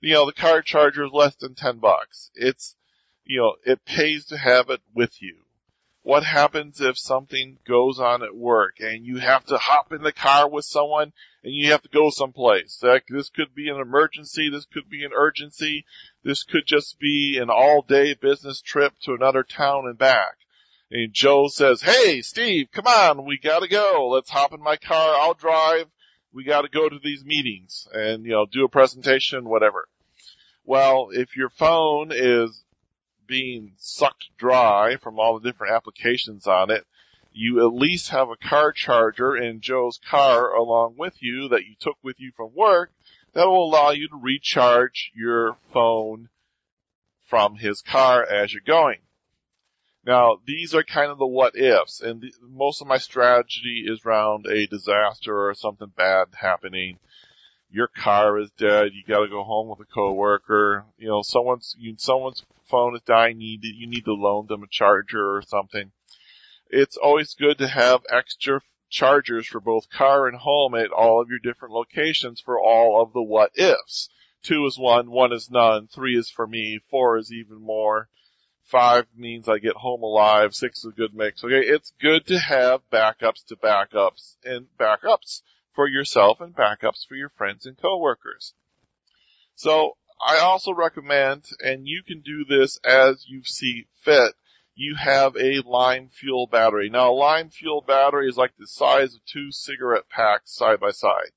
You 0.00 0.14
know, 0.14 0.26
the 0.26 0.32
car 0.32 0.62
charger 0.62 1.06
is 1.06 1.12
less 1.12 1.34
than 1.34 1.56
10 1.56 1.78
bucks. 1.78 2.30
It's, 2.36 2.76
you 3.24 3.40
know, 3.40 3.56
it 3.64 3.84
pays 3.84 4.26
to 4.26 4.38
have 4.38 4.70
it 4.70 4.80
with 4.94 5.20
you. 5.20 5.38
What 6.06 6.22
happens 6.22 6.80
if 6.80 6.96
something 6.96 7.58
goes 7.66 7.98
on 7.98 8.22
at 8.22 8.32
work 8.32 8.76
and 8.78 9.04
you 9.04 9.16
have 9.16 9.44
to 9.46 9.58
hop 9.58 9.92
in 9.92 10.04
the 10.04 10.12
car 10.12 10.48
with 10.48 10.64
someone 10.64 11.12
and 11.42 11.52
you 11.52 11.72
have 11.72 11.82
to 11.82 11.88
go 11.88 12.10
someplace? 12.10 12.80
This 13.08 13.28
could 13.28 13.56
be 13.56 13.68
an 13.70 13.80
emergency. 13.80 14.48
This 14.48 14.66
could 14.66 14.88
be 14.88 15.04
an 15.04 15.10
urgency. 15.12 15.84
This 16.22 16.44
could 16.44 16.62
just 16.64 17.00
be 17.00 17.40
an 17.42 17.50
all 17.50 17.82
day 17.82 18.14
business 18.14 18.60
trip 18.60 18.92
to 19.02 19.14
another 19.14 19.42
town 19.42 19.86
and 19.86 19.98
back. 19.98 20.36
And 20.92 21.12
Joe 21.12 21.48
says, 21.48 21.82
hey, 21.82 22.22
Steve, 22.22 22.68
come 22.70 22.86
on, 22.86 23.26
we 23.26 23.36
gotta 23.42 23.66
go. 23.66 24.06
Let's 24.08 24.30
hop 24.30 24.52
in 24.52 24.62
my 24.62 24.76
car. 24.76 25.16
I'll 25.20 25.34
drive. 25.34 25.86
We 26.32 26.44
gotta 26.44 26.68
go 26.68 26.88
to 26.88 27.00
these 27.02 27.24
meetings 27.24 27.88
and, 27.92 28.24
you 28.24 28.30
know, 28.30 28.46
do 28.46 28.64
a 28.64 28.68
presentation, 28.68 29.48
whatever. 29.48 29.88
Well, 30.64 31.08
if 31.10 31.36
your 31.36 31.50
phone 31.50 32.12
is 32.12 32.62
being 33.26 33.72
sucked 33.78 34.26
dry 34.36 34.96
from 34.96 35.18
all 35.18 35.38
the 35.38 35.50
different 35.50 35.74
applications 35.74 36.46
on 36.46 36.70
it, 36.70 36.86
you 37.32 37.66
at 37.66 37.74
least 37.74 38.10
have 38.10 38.30
a 38.30 38.36
car 38.36 38.72
charger 38.72 39.36
in 39.36 39.60
Joe's 39.60 40.00
car 40.08 40.54
along 40.54 40.94
with 40.96 41.14
you 41.20 41.48
that 41.48 41.66
you 41.66 41.74
took 41.78 41.96
with 42.02 42.16
you 42.18 42.32
from 42.36 42.54
work 42.54 42.90
that 43.34 43.46
will 43.46 43.66
allow 43.66 43.90
you 43.90 44.08
to 44.08 44.16
recharge 44.16 45.12
your 45.14 45.58
phone 45.72 46.30
from 47.26 47.56
his 47.56 47.82
car 47.82 48.24
as 48.24 48.52
you're 48.52 48.62
going. 48.66 48.98
Now, 50.06 50.38
these 50.46 50.74
are 50.74 50.84
kind 50.84 51.10
of 51.10 51.18
the 51.18 51.26
what 51.26 51.56
ifs, 51.56 52.00
and 52.00 52.20
the, 52.20 52.32
most 52.40 52.80
of 52.80 52.86
my 52.86 52.98
strategy 52.98 53.84
is 53.86 54.06
around 54.06 54.46
a 54.46 54.66
disaster 54.66 55.48
or 55.48 55.54
something 55.54 55.92
bad 55.96 56.28
happening. 56.32 56.98
Your 57.76 57.88
car 57.88 58.38
is 58.38 58.50
dead. 58.52 58.92
You 58.94 59.02
got 59.06 59.20
to 59.20 59.28
go 59.28 59.44
home 59.44 59.68
with 59.68 59.80
a 59.80 59.92
coworker. 59.92 60.86
You 60.96 61.08
know, 61.08 61.22
someone's 61.22 61.76
you, 61.78 61.94
someone's 61.98 62.42
phone 62.70 62.96
is 62.96 63.02
dying. 63.02 63.40
You 63.40 63.58
need, 63.58 63.76
you 63.76 63.86
need 63.86 64.06
to 64.06 64.14
loan 64.14 64.46
them 64.46 64.62
a 64.62 64.66
charger 64.70 65.36
or 65.36 65.42
something. 65.42 65.92
It's 66.70 66.96
always 66.96 67.34
good 67.34 67.58
to 67.58 67.68
have 67.68 68.00
extra 68.10 68.62
chargers 68.88 69.46
for 69.46 69.60
both 69.60 69.90
car 69.90 70.26
and 70.26 70.38
home 70.38 70.74
at 70.74 70.90
all 70.90 71.20
of 71.20 71.28
your 71.28 71.38
different 71.38 71.74
locations 71.74 72.40
for 72.40 72.58
all 72.58 73.02
of 73.02 73.12
the 73.12 73.22
what 73.22 73.50
ifs. 73.56 74.08
Two 74.42 74.64
is 74.64 74.78
one, 74.78 75.10
one 75.10 75.34
is 75.34 75.50
none, 75.50 75.86
three 75.86 76.16
is 76.16 76.30
for 76.30 76.46
me, 76.46 76.80
four 76.90 77.18
is 77.18 77.30
even 77.30 77.60
more 77.60 78.08
Five 78.66 79.06
means 79.16 79.48
I 79.48 79.58
get 79.58 79.76
home 79.76 80.02
alive. 80.02 80.52
Six 80.52 80.80
is 80.80 80.86
a 80.86 80.96
good 80.96 81.14
mix. 81.14 81.44
Okay, 81.44 81.64
it's 81.64 81.92
good 82.00 82.26
to 82.26 82.38
have 82.38 82.80
backups 82.90 83.46
to 83.46 83.56
backups 83.56 84.34
and 84.44 84.66
backups 84.76 85.42
for 85.76 85.86
yourself 85.86 86.40
and 86.40 86.56
backups 86.56 87.06
for 87.06 87.14
your 87.14 87.28
friends 87.28 87.66
and 87.66 87.78
coworkers. 87.78 88.52
So 89.54 89.96
I 90.20 90.38
also 90.38 90.72
recommend, 90.72 91.44
and 91.60 91.86
you 91.86 92.02
can 92.02 92.22
do 92.22 92.44
this 92.44 92.80
as 92.84 93.24
you 93.28 93.44
see 93.44 93.86
fit, 94.02 94.34
you 94.74 94.96
have 94.96 95.36
a 95.36 95.62
Limefuel 95.62 96.50
battery. 96.50 96.90
Now 96.90 97.12
a 97.12 97.16
Limefuel 97.16 97.86
battery 97.86 98.28
is 98.28 98.36
like 98.36 98.56
the 98.58 98.66
size 98.66 99.14
of 99.14 99.24
two 99.24 99.52
cigarette 99.52 100.08
packs 100.08 100.52
side 100.52 100.80
by 100.80 100.90
side 100.90 101.30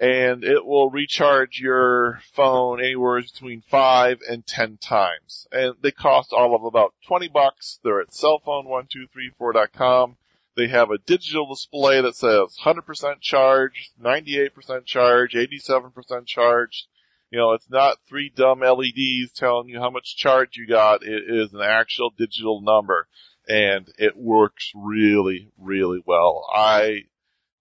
and 0.00 0.42
it 0.44 0.64
will 0.64 0.90
recharge 0.90 1.60
your 1.60 2.20
phone 2.32 2.80
anywhere 2.80 3.20
between 3.20 3.60
five 3.60 4.20
and 4.26 4.46
ten 4.46 4.78
times. 4.78 5.46
And 5.52 5.74
they 5.82 5.90
cost 5.90 6.32
all 6.32 6.54
of 6.54 6.64
about 6.64 6.94
20 7.06 7.28
bucks. 7.28 7.78
They're 7.84 8.00
at 8.00 8.08
cellphone1234.com. 8.08 10.16
They 10.56 10.68
have 10.68 10.90
a 10.90 10.98
digital 10.98 11.48
display 11.48 12.00
that 12.00 12.16
says 12.16 12.56
100% 12.64 13.20
charge, 13.20 13.90
98% 14.02 14.84
charge, 14.84 15.34
87% 15.34 16.26
charge. 16.26 16.86
You 17.30 17.38
know, 17.38 17.52
it's 17.52 17.70
not 17.70 17.98
three 18.08 18.32
dumb 18.34 18.60
LEDs 18.60 19.32
telling 19.32 19.68
you 19.68 19.78
how 19.78 19.90
much 19.90 20.16
charge 20.16 20.56
you 20.56 20.66
got. 20.66 21.02
It 21.04 21.22
is 21.28 21.52
an 21.52 21.60
actual 21.60 22.10
digital 22.10 22.60
number 22.60 23.06
and 23.48 23.88
it 23.98 24.16
works 24.16 24.72
really, 24.74 25.50
really 25.58 26.00
well. 26.04 26.46
I, 26.52 27.04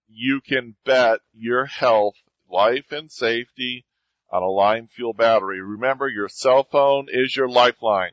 you 0.08 0.42
can 0.42 0.76
bet 0.86 1.20
your 1.34 1.66
health 1.66 2.16
life 2.50 2.92
and 2.92 3.12
safety 3.12 3.86
on 4.32 4.44
a 4.44 4.46
Limefuel 4.46 5.16
battery. 5.16 5.62
Remember, 5.62 6.08
your 6.08 6.30
cell 6.30 6.64
phone 6.64 7.08
is 7.10 7.36
your 7.36 7.50
lifeline. 7.50 8.12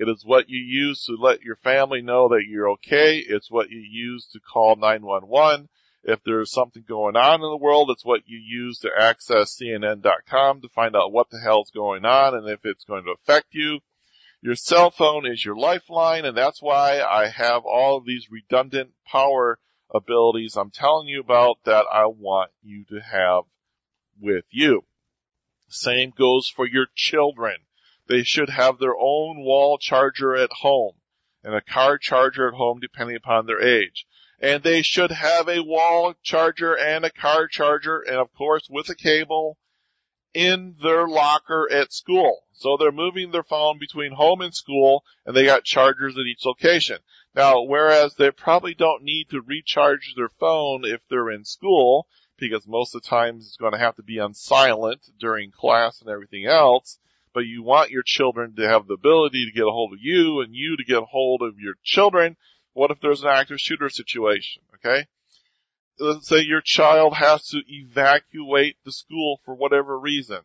It 0.00 0.08
is 0.08 0.24
what 0.24 0.48
you 0.48 0.58
use 0.58 1.04
to 1.04 1.16
let 1.20 1.42
your 1.42 1.56
family 1.56 2.00
know 2.00 2.30
that 2.30 2.46
you're 2.48 2.70
okay. 2.70 3.18
It's 3.18 3.50
what 3.50 3.68
you 3.68 3.80
use 3.80 4.26
to 4.32 4.40
call 4.40 4.76
911. 4.76 5.68
If 6.04 6.20
there's 6.24 6.50
something 6.50 6.82
going 6.88 7.16
on 7.16 7.34
in 7.34 7.50
the 7.50 7.58
world, 7.58 7.90
it's 7.90 8.02
what 8.02 8.22
you 8.24 8.38
use 8.38 8.78
to 8.78 8.88
access 8.98 9.60
CNN.com 9.60 10.62
to 10.62 10.70
find 10.70 10.96
out 10.96 11.12
what 11.12 11.28
the 11.28 11.38
hell's 11.38 11.70
going 11.70 12.06
on 12.06 12.34
and 12.34 12.48
if 12.48 12.60
it's 12.64 12.84
going 12.84 13.04
to 13.04 13.10
affect 13.10 13.48
you. 13.50 13.80
Your 14.40 14.54
cell 14.54 14.90
phone 14.90 15.26
is 15.26 15.44
your 15.44 15.56
lifeline 15.56 16.24
and 16.24 16.34
that's 16.34 16.62
why 16.62 17.02
I 17.02 17.28
have 17.28 17.66
all 17.66 17.98
of 17.98 18.06
these 18.06 18.30
redundant 18.30 18.92
power 19.04 19.58
abilities 19.94 20.56
I'm 20.56 20.70
telling 20.70 21.08
you 21.08 21.20
about 21.20 21.58
that 21.64 21.84
I 21.92 22.06
want 22.06 22.52
you 22.62 22.86
to 22.86 23.00
have 23.00 23.44
with 24.18 24.46
you. 24.48 24.86
Same 25.68 26.14
goes 26.16 26.48
for 26.48 26.66
your 26.66 26.86
children. 26.94 27.56
They 28.10 28.24
should 28.24 28.50
have 28.50 28.80
their 28.80 28.96
own 28.98 29.44
wall 29.44 29.78
charger 29.78 30.34
at 30.34 30.50
home 30.50 30.94
and 31.44 31.54
a 31.54 31.60
car 31.60 31.96
charger 31.96 32.48
at 32.48 32.54
home 32.54 32.80
depending 32.80 33.14
upon 33.14 33.46
their 33.46 33.62
age. 33.62 34.04
And 34.40 34.64
they 34.64 34.82
should 34.82 35.12
have 35.12 35.48
a 35.48 35.62
wall 35.62 36.14
charger 36.20 36.76
and 36.76 37.04
a 37.04 37.12
car 37.12 37.46
charger 37.46 38.00
and 38.00 38.16
of 38.16 38.34
course 38.34 38.66
with 38.68 38.88
a 38.88 38.96
cable 38.96 39.58
in 40.34 40.74
their 40.82 41.06
locker 41.06 41.68
at 41.70 41.92
school. 41.92 42.42
So 42.52 42.76
they're 42.76 42.90
moving 42.90 43.30
their 43.30 43.44
phone 43.44 43.78
between 43.78 44.10
home 44.10 44.40
and 44.40 44.52
school 44.52 45.04
and 45.24 45.36
they 45.36 45.44
got 45.44 45.62
chargers 45.62 46.16
at 46.18 46.26
each 46.26 46.44
location. 46.44 46.98
Now, 47.36 47.62
whereas 47.62 48.16
they 48.16 48.32
probably 48.32 48.74
don't 48.74 49.04
need 49.04 49.28
to 49.30 49.40
recharge 49.40 50.14
their 50.16 50.30
phone 50.30 50.84
if 50.84 51.00
they're 51.08 51.30
in 51.30 51.44
school, 51.44 52.08
because 52.38 52.66
most 52.66 52.92
of 52.92 53.02
the 53.02 53.08
times 53.08 53.46
it's 53.46 53.56
going 53.56 53.72
to 53.72 53.78
have 53.78 53.94
to 53.96 54.02
be 54.02 54.18
on 54.18 54.34
silent 54.34 55.00
during 55.20 55.52
class 55.52 56.00
and 56.00 56.10
everything 56.10 56.46
else. 56.46 56.98
But 57.32 57.46
you 57.46 57.62
want 57.62 57.90
your 57.90 58.02
children 58.04 58.56
to 58.56 58.68
have 58.68 58.86
the 58.86 58.94
ability 58.94 59.46
to 59.46 59.52
get 59.52 59.66
a 59.66 59.70
hold 59.70 59.92
of 59.92 60.00
you 60.00 60.40
and 60.40 60.54
you 60.54 60.76
to 60.76 60.84
get 60.84 61.02
a 61.02 61.06
hold 61.06 61.42
of 61.42 61.58
your 61.58 61.74
children. 61.84 62.36
What 62.72 62.90
if 62.90 63.00
there's 63.00 63.22
an 63.22 63.28
active 63.28 63.60
shooter 63.60 63.88
situation? 63.88 64.62
Okay. 64.74 65.06
Let's 65.98 66.28
say 66.28 66.40
your 66.40 66.62
child 66.62 67.14
has 67.14 67.46
to 67.48 67.62
evacuate 67.66 68.76
the 68.84 68.92
school 68.92 69.40
for 69.44 69.54
whatever 69.54 69.98
reason. 69.98 70.40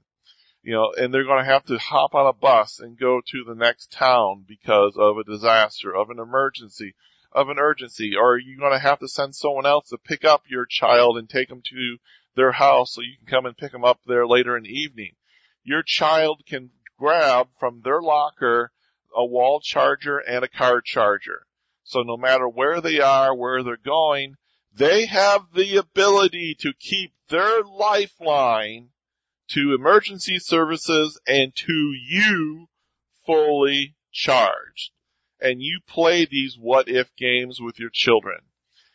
You 0.62 0.74
know, 0.74 0.94
and 0.98 1.14
they're 1.14 1.24
going 1.24 1.44
to 1.44 1.52
have 1.52 1.66
to 1.66 1.78
hop 1.78 2.16
on 2.16 2.26
a 2.26 2.34
bus 2.34 2.80
and 2.80 3.00
go 3.00 3.22
to 3.22 3.44
the 3.48 3.56
next 3.56 3.92
town 3.92 4.46
because 4.48 4.96
of 4.98 5.18
a 5.18 5.24
disaster, 5.24 5.96
of 5.96 6.10
an 6.10 6.20
emergency, 6.20 6.96
of 7.32 7.50
an 7.50 7.60
urgency, 7.60 8.16
or 8.16 8.34
are 8.34 8.40
you 8.40 8.58
going 8.58 8.72
to 8.72 8.80
have 8.80 9.00
to 9.00 9.08
send 9.08 9.36
someone 9.36 9.66
else 9.66 9.90
to 9.90 9.98
pick 9.98 10.26
up 10.26 10.44
your 10.48 10.66
child 10.68 11.18
and 11.18 11.30
take 11.30 11.50
them 11.50 11.62
to 11.70 11.98
their 12.36 12.54
house 12.54 12.94
so 12.94 13.02
you 13.02 13.16
can 13.18 13.28
come 13.28 13.46
and 13.46 13.58
pick 13.58 13.72
them 13.72 13.86
up 13.86 14.00
there 14.08 14.26
later 14.26 14.58
in 14.58 14.64
the 14.64 14.70
evening? 14.70 15.16
Your 15.66 15.84
child 15.84 16.44
can 16.46 16.70
grab 16.98 17.48
from 17.60 17.82
their 17.82 18.02
locker 18.02 18.72
a 19.14 19.26
wall 19.26 19.60
charger 19.60 20.20
and 20.20 20.46
a 20.46 20.48
car 20.48 20.80
charger. 20.80 21.46
So 21.84 22.02
no 22.02 22.16
matter 22.16 22.48
where 22.48 22.80
they 22.80 23.00
are, 23.00 23.36
where 23.36 23.64
they're 23.64 23.76
going, 23.78 24.36
they 24.74 25.06
have 25.08 25.54
the 25.54 25.78
ability 25.78 26.56
to 26.60 26.74
keep 26.80 27.12
their 27.30 27.64
lifeline 27.64 28.92
to 29.50 29.74
emergency 29.74 30.40
services 30.40 31.20
and 31.28 31.54
to 31.56 31.94
you 32.08 32.68
fully 33.26 33.96
charged 34.12 34.92
and 35.40 35.62
you 35.62 35.80
play 35.88 36.26
these 36.26 36.58
what 36.60 36.88
if 36.88 37.16
games 37.16 37.60
with 37.60 37.80
your 37.80 37.90
children 37.92 38.38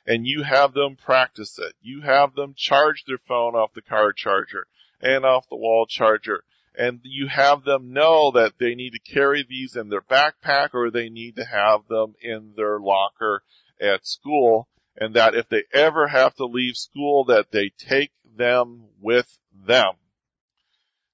and 0.06 0.26
you 0.26 0.42
have 0.42 0.72
them 0.72 0.96
practice 0.96 1.59
it. 1.59 1.74
You 1.80 2.00
have 2.02 2.35
them 2.35 2.54
charge 2.56 3.04
their 3.06 3.18
phone 3.18 3.54
off 3.54 3.74
the 3.74 3.83
car 3.83 4.12
charger 4.12 4.66
and 5.00 5.24
off 5.24 5.48
the 5.48 5.56
wall 5.56 5.87
charger. 5.88 6.42
And 6.76 7.00
you 7.02 7.26
have 7.28 7.64
them 7.64 7.92
know 7.92 8.30
that 8.33 8.54
they 8.59 8.74
need 8.74 8.90
to 8.90 8.98
carry 8.98 9.44
these 9.48 9.76
in 9.76 9.88
their 9.88 10.00
backpack 10.00 10.70
or 10.72 10.90
they 10.90 11.09
need 11.09 11.37
to 11.37 11.44
have 11.44 11.88
them 11.88 12.14
in 12.20 12.54
their 12.56 12.78
locker 12.78 13.42
at 13.80 14.06
school. 14.06 14.68
And 14.96 15.14
that 15.14 15.35
if 15.35 15.48
they 15.48 15.64
ever 15.72 16.09
have 16.09 16.35
to 16.37 16.44
leave 16.44 16.76
school 16.76 17.24
that 17.24 17.50
they 17.50 17.70
take 17.76 18.12
them 18.37 18.88
with 19.00 19.38
them. 19.52 19.94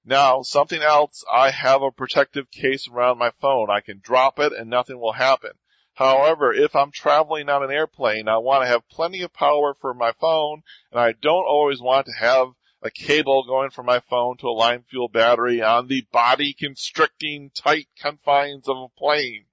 Now, 0.05 0.41
something 0.41 0.81
else, 0.81 1.25
I 1.29 1.51
have 1.51 1.81
a 1.81 1.91
protective 1.91 2.49
case 2.49 2.87
around 2.87 3.17
my 3.17 3.31
phone. 3.41 3.69
I 3.69 3.81
can 3.81 3.99
drop 3.99 4.39
it 4.39 4.53
and 4.53 4.69
nothing 4.69 4.99
will 4.99 5.11
happen. 5.11 5.51
However, 5.95 6.53
if 6.53 6.75
I'm 6.75 6.91
traveling 6.91 7.49
on 7.49 7.63
an 7.63 7.71
airplane, 7.71 8.29
I 8.29 8.37
want 8.37 8.63
to 8.63 8.67
have 8.67 8.87
plenty 8.87 9.23
of 9.23 9.33
power 9.33 9.73
for 9.81 9.93
my 9.93 10.13
phone 10.13 10.61
and 10.91 11.01
I 11.01 11.11
don't 11.11 11.45
always 11.45 11.81
want 11.81 12.05
to 12.05 12.13
have 12.13 12.49
a 12.81 12.91
cable 12.91 13.43
going 13.45 13.69
from 13.71 13.85
my 13.85 13.99
phone 14.09 14.37
to 14.37 14.47
a 14.47 14.55
Limefuel 14.55 15.11
battery 15.11 15.61
on 15.61 15.87
the 15.87 16.05
body 16.11 16.53
constricting 16.53 17.49
tight 17.53 17.87
confines 17.99 18.67
of 18.67 18.77
a 18.77 18.99
plane. 18.99 19.45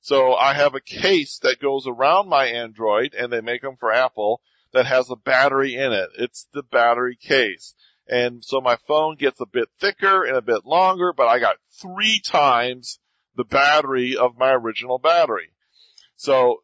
So 0.00 0.34
I 0.34 0.54
have 0.54 0.74
a 0.74 0.80
case 0.80 1.38
that 1.42 1.60
goes 1.60 1.86
around 1.86 2.28
my 2.28 2.46
Android 2.46 3.14
and 3.14 3.32
they 3.32 3.40
make 3.40 3.62
them 3.62 3.76
for 3.78 3.92
Apple 3.92 4.40
that 4.72 4.86
has 4.86 5.10
a 5.10 5.16
battery 5.16 5.74
in 5.74 5.92
it. 5.92 6.10
It's 6.18 6.46
the 6.52 6.62
battery 6.62 7.16
case. 7.16 7.74
And 8.06 8.44
so 8.44 8.60
my 8.60 8.76
phone 8.86 9.16
gets 9.16 9.40
a 9.40 9.46
bit 9.46 9.68
thicker 9.80 10.24
and 10.24 10.36
a 10.36 10.42
bit 10.42 10.66
longer, 10.66 11.14
but 11.16 11.28
I 11.28 11.38
got 11.38 11.56
three 11.80 12.20
times 12.20 12.98
the 13.36 13.44
battery 13.44 14.16
of 14.16 14.36
my 14.36 14.52
original 14.52 14.98
battery. 14.98 15.50
So 16.16 16.62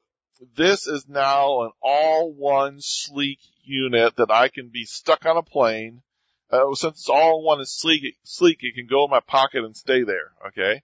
this 0.57 0.87
is 0.87 1.09
now 1.09 1.63
an 1.63 1.71
all-one 1.83 2.77
sleek 2.81 3.39
unit 3.71 4.17
that 4.17 4.31
I 4.31 4.49
can 4.49 4.69
be 4.69 4.85
stuck 4.85 5.25
on 5.27 5.37
a 5.37 5.43
plane. 5.43 6.03
Uh, 6.51 6.75
since 6.75 6.99
it's 6.99 7.09
all 7.09 7.43
one 7.43 7.61
is 7.61 7.71
sleek, 7.71 8.17
sleek, 8.25 8.59
it 8.63 8.75
can 8.75 8.87
go 8.87 9.05
in 9.05 9.11
my 9.11 9.21
pocket 9.21 9.65
and 9.65 9.77
stay 9.77 10.03
there. 10.03 10.33
Okay. 10.49 10.83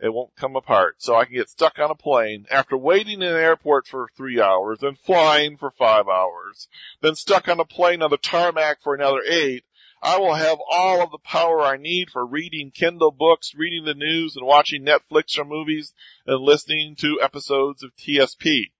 It 0.00 0.14
won't 0.14 0.36
come 0.36 0.54
apart. 0.54 1.02
So 1.02 1.16
I 1.16 1.24
can 1.24 1.34
get 1.34 1.50
stuck 1.50 1.80
on 1.80 1.90
a 1.90 1.94
plane 1.96 2.46
after 2.50 2.76
waiting 2.76 3.20
in 3.20 3.28
an 3.28 3.34
airport 3.34 3.88
for 3.88 4.08
three 4.16 4.40
hours, 4.40 4.78
then 4.80 4.94
flying 4.94 5.56
for 5.56 5.72
five 5.72 6.06
hours, 6.06 6.68
then 7.00 7.16
stuck 7.16 7.48
on 7.48 7.58
a 7.58 7.64
plane 7.64 8.00
on 8.02 8.10
the 8.10 8.16
tarmac 8.16 8.80
for 8.82 8.94
another 8.94 9.22
eight. 9.28 9.64
I 10.00 10.18
will 10.18 10.34
have 10.34 10.58
all 10.70 11.02
of 11.02 11.10
the 11.10 11.18
power 11.18 11.62
I 11.62 11.76
need 11.76 12.10
for 12.10 12.24
reading 12.24 12.70
Kindle 12.70 13.10
books, 13.10 13.56
reading 13.56 13.84
the 13.84 13.94
news, 13.94 14.36
and 14.36 14.46
watching 14.46 14.84
Netflix 14.84 15.36
or 15.36 15.44
movies, 15.44 15.92
and 16.24 16.40
listening 16.40 16.94
to 17.00 17.20
episodes 17.20 17.82
of 17.82 17.90
TSP. 17.96 18.70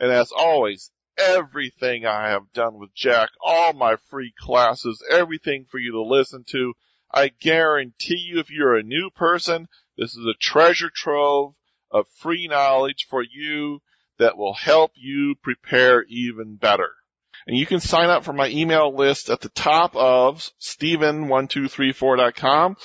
And 0.00 0.12
as 0.12 0.30
always, 0.32 0.92
everything 1.18 2.06
I 2.06 2.30
have 2.30 2.52
done 2.52 2.78
with 2.78 2.94
Jack, 2.94 3.30
all 3.44 3.72
my 3.72 3.96
free 4.10 4.32
classes, 4.38 5.02
everything 5.10 5.66
for 5.70 5.78
you 5.78 5.92
to 5.92 6.02
listen 6.02 6.44
to. 6.50 6.74
I 7.12 7.28
guarantee 7.28 8.18
you 8.18 8.38
if 8.38 8.50
you're 8.50 8.76
a 8.76 8.82
new 8.82 9.10
person, 9.10 9.68
this 9.96 10.16
is 10.16 10.26
a 10.26 10.34
treasure 10.38 10.90
trove 10.94 11.54
of 11.90 12.06
free 12.18 12.46
knowledge 12.48 13.06
for 13.08 13.22
you 13.22 13.80
that 14.18 14.36
will 14.36 14.52
help 14.54 14.92
you 14.94 15.34
prepare 15.42 16.04
even 16.08 16.56
better. 16.56 16.90
And 17.46 17.56
you 17.56 17.64
can 17.66 17.80
sign 17.80 18.10
up 18.10 18.24
for 18.24 18.34
my 18.34 18.48
email 18.48 18.94
list 18.94 19.30
at 19.30 19.40
the 19.40 19.48
top 19.48 19.96
of 19.96 20.50
Stephen1234.com. 20.60 22.76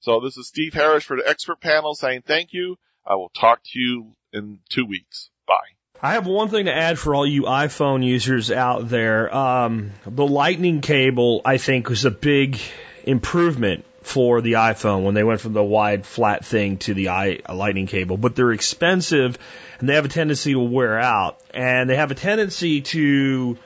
So 0.00 0.20
this 0.20 0.36
is 0.36 0.46
Steve 0.48 0.74
Harris 0.74 1.04
for 1.04 1.16
the 1.16 1.28
expert 1.28 1.60
panel 1.60 1.94
saying 1.94 2.22
thank 2.26 2.52
you. 2.52 2.76
I 3.04 3.16
will 3.16 3.30
talk 3.30 3.62
to 3.64 3.78
you 3.78 4.14
in 4.32 4.60
two 4.70 4.86
weeks. 4.86 5.30
Bye. 5.46 5.81
I 6.04 6.14
have 6.14 6.26
one 6.26 6.48
thing 6.48 6.64
to 6.64 6.74
add 6.74 6.98
for 6.98 7.14
all 7.14 7.24
you 7.24 7.42
iPhone 7.42 8.04
users 8.04 8.50
out 8.50 8.88
there. 8.88 9.32
Um, 9.32 9.92
the 10.04 10.26
lightning 10.26 10.80
cable, 10.80 11.42
I 11.44 11.58
think, 11.58 11.88
was 11.88 12.04
a 12.04 12.10
big 12.10 12.58
improvement 13.04 13.84
for 14.02 14.40
the 14.40 14.54
iPhone 14.54 15.04
when 15.04 15.14
they 15.14 15.22
went 15.22 15.40
from 15.40 15.52
the 15.52 15.62
wide 15.62 16.04
flat 16.04 16.44
thing 16.44 16.78
to 16.78 16.94
the 16.94 17.10
I, 17.10 17.38
lightning 17.48 17.86
cable, 17.86 18.16
but 18.16 18.34
they're 18.34 18.50
expensive 18.50 19.38
and 19.78 19.88
they 19.88 19.94
have 19.94 20.04
a 20.04 20.08
tendency 20.08 20.54
to 20.54 20.60
wear 20.60 20.98
out 20.98 21.38
and 21.54 21.88
they 21.88 21.94
have 21.94 22.10
a 22.10 22.16
tendency 22.16 22.80
to 22.80 23.56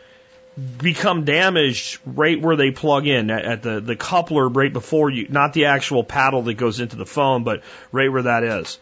become 0.76 1.24
damaged 1.24 2.00
right 2.04 2.38
where 2.38 2.56
they 2.56 2.70
plug 2.70 3.06
in 3.06 3.30
at, 3.30 3.44
at 3.46 3.62
the, 3.62 3.80
the 3.80 3.96
coupler 3.96 4.46
right 4.46 4.74
before 4.74 5.08
you, 5.08 5.26
not 5.30 5.54
the 5.54 5.66
actual 5.66 6.04
paddle 6.04 6.42
that 6.42 6.54
goes 6.54 6.80
into 6.80 6.96
the 6.96 7.06
phone, 7.06 7.44
but 7.44 7.62
right 7.92 8.12
where 8.12 8.24
that 8.24 8.44
is. 8.44 8.78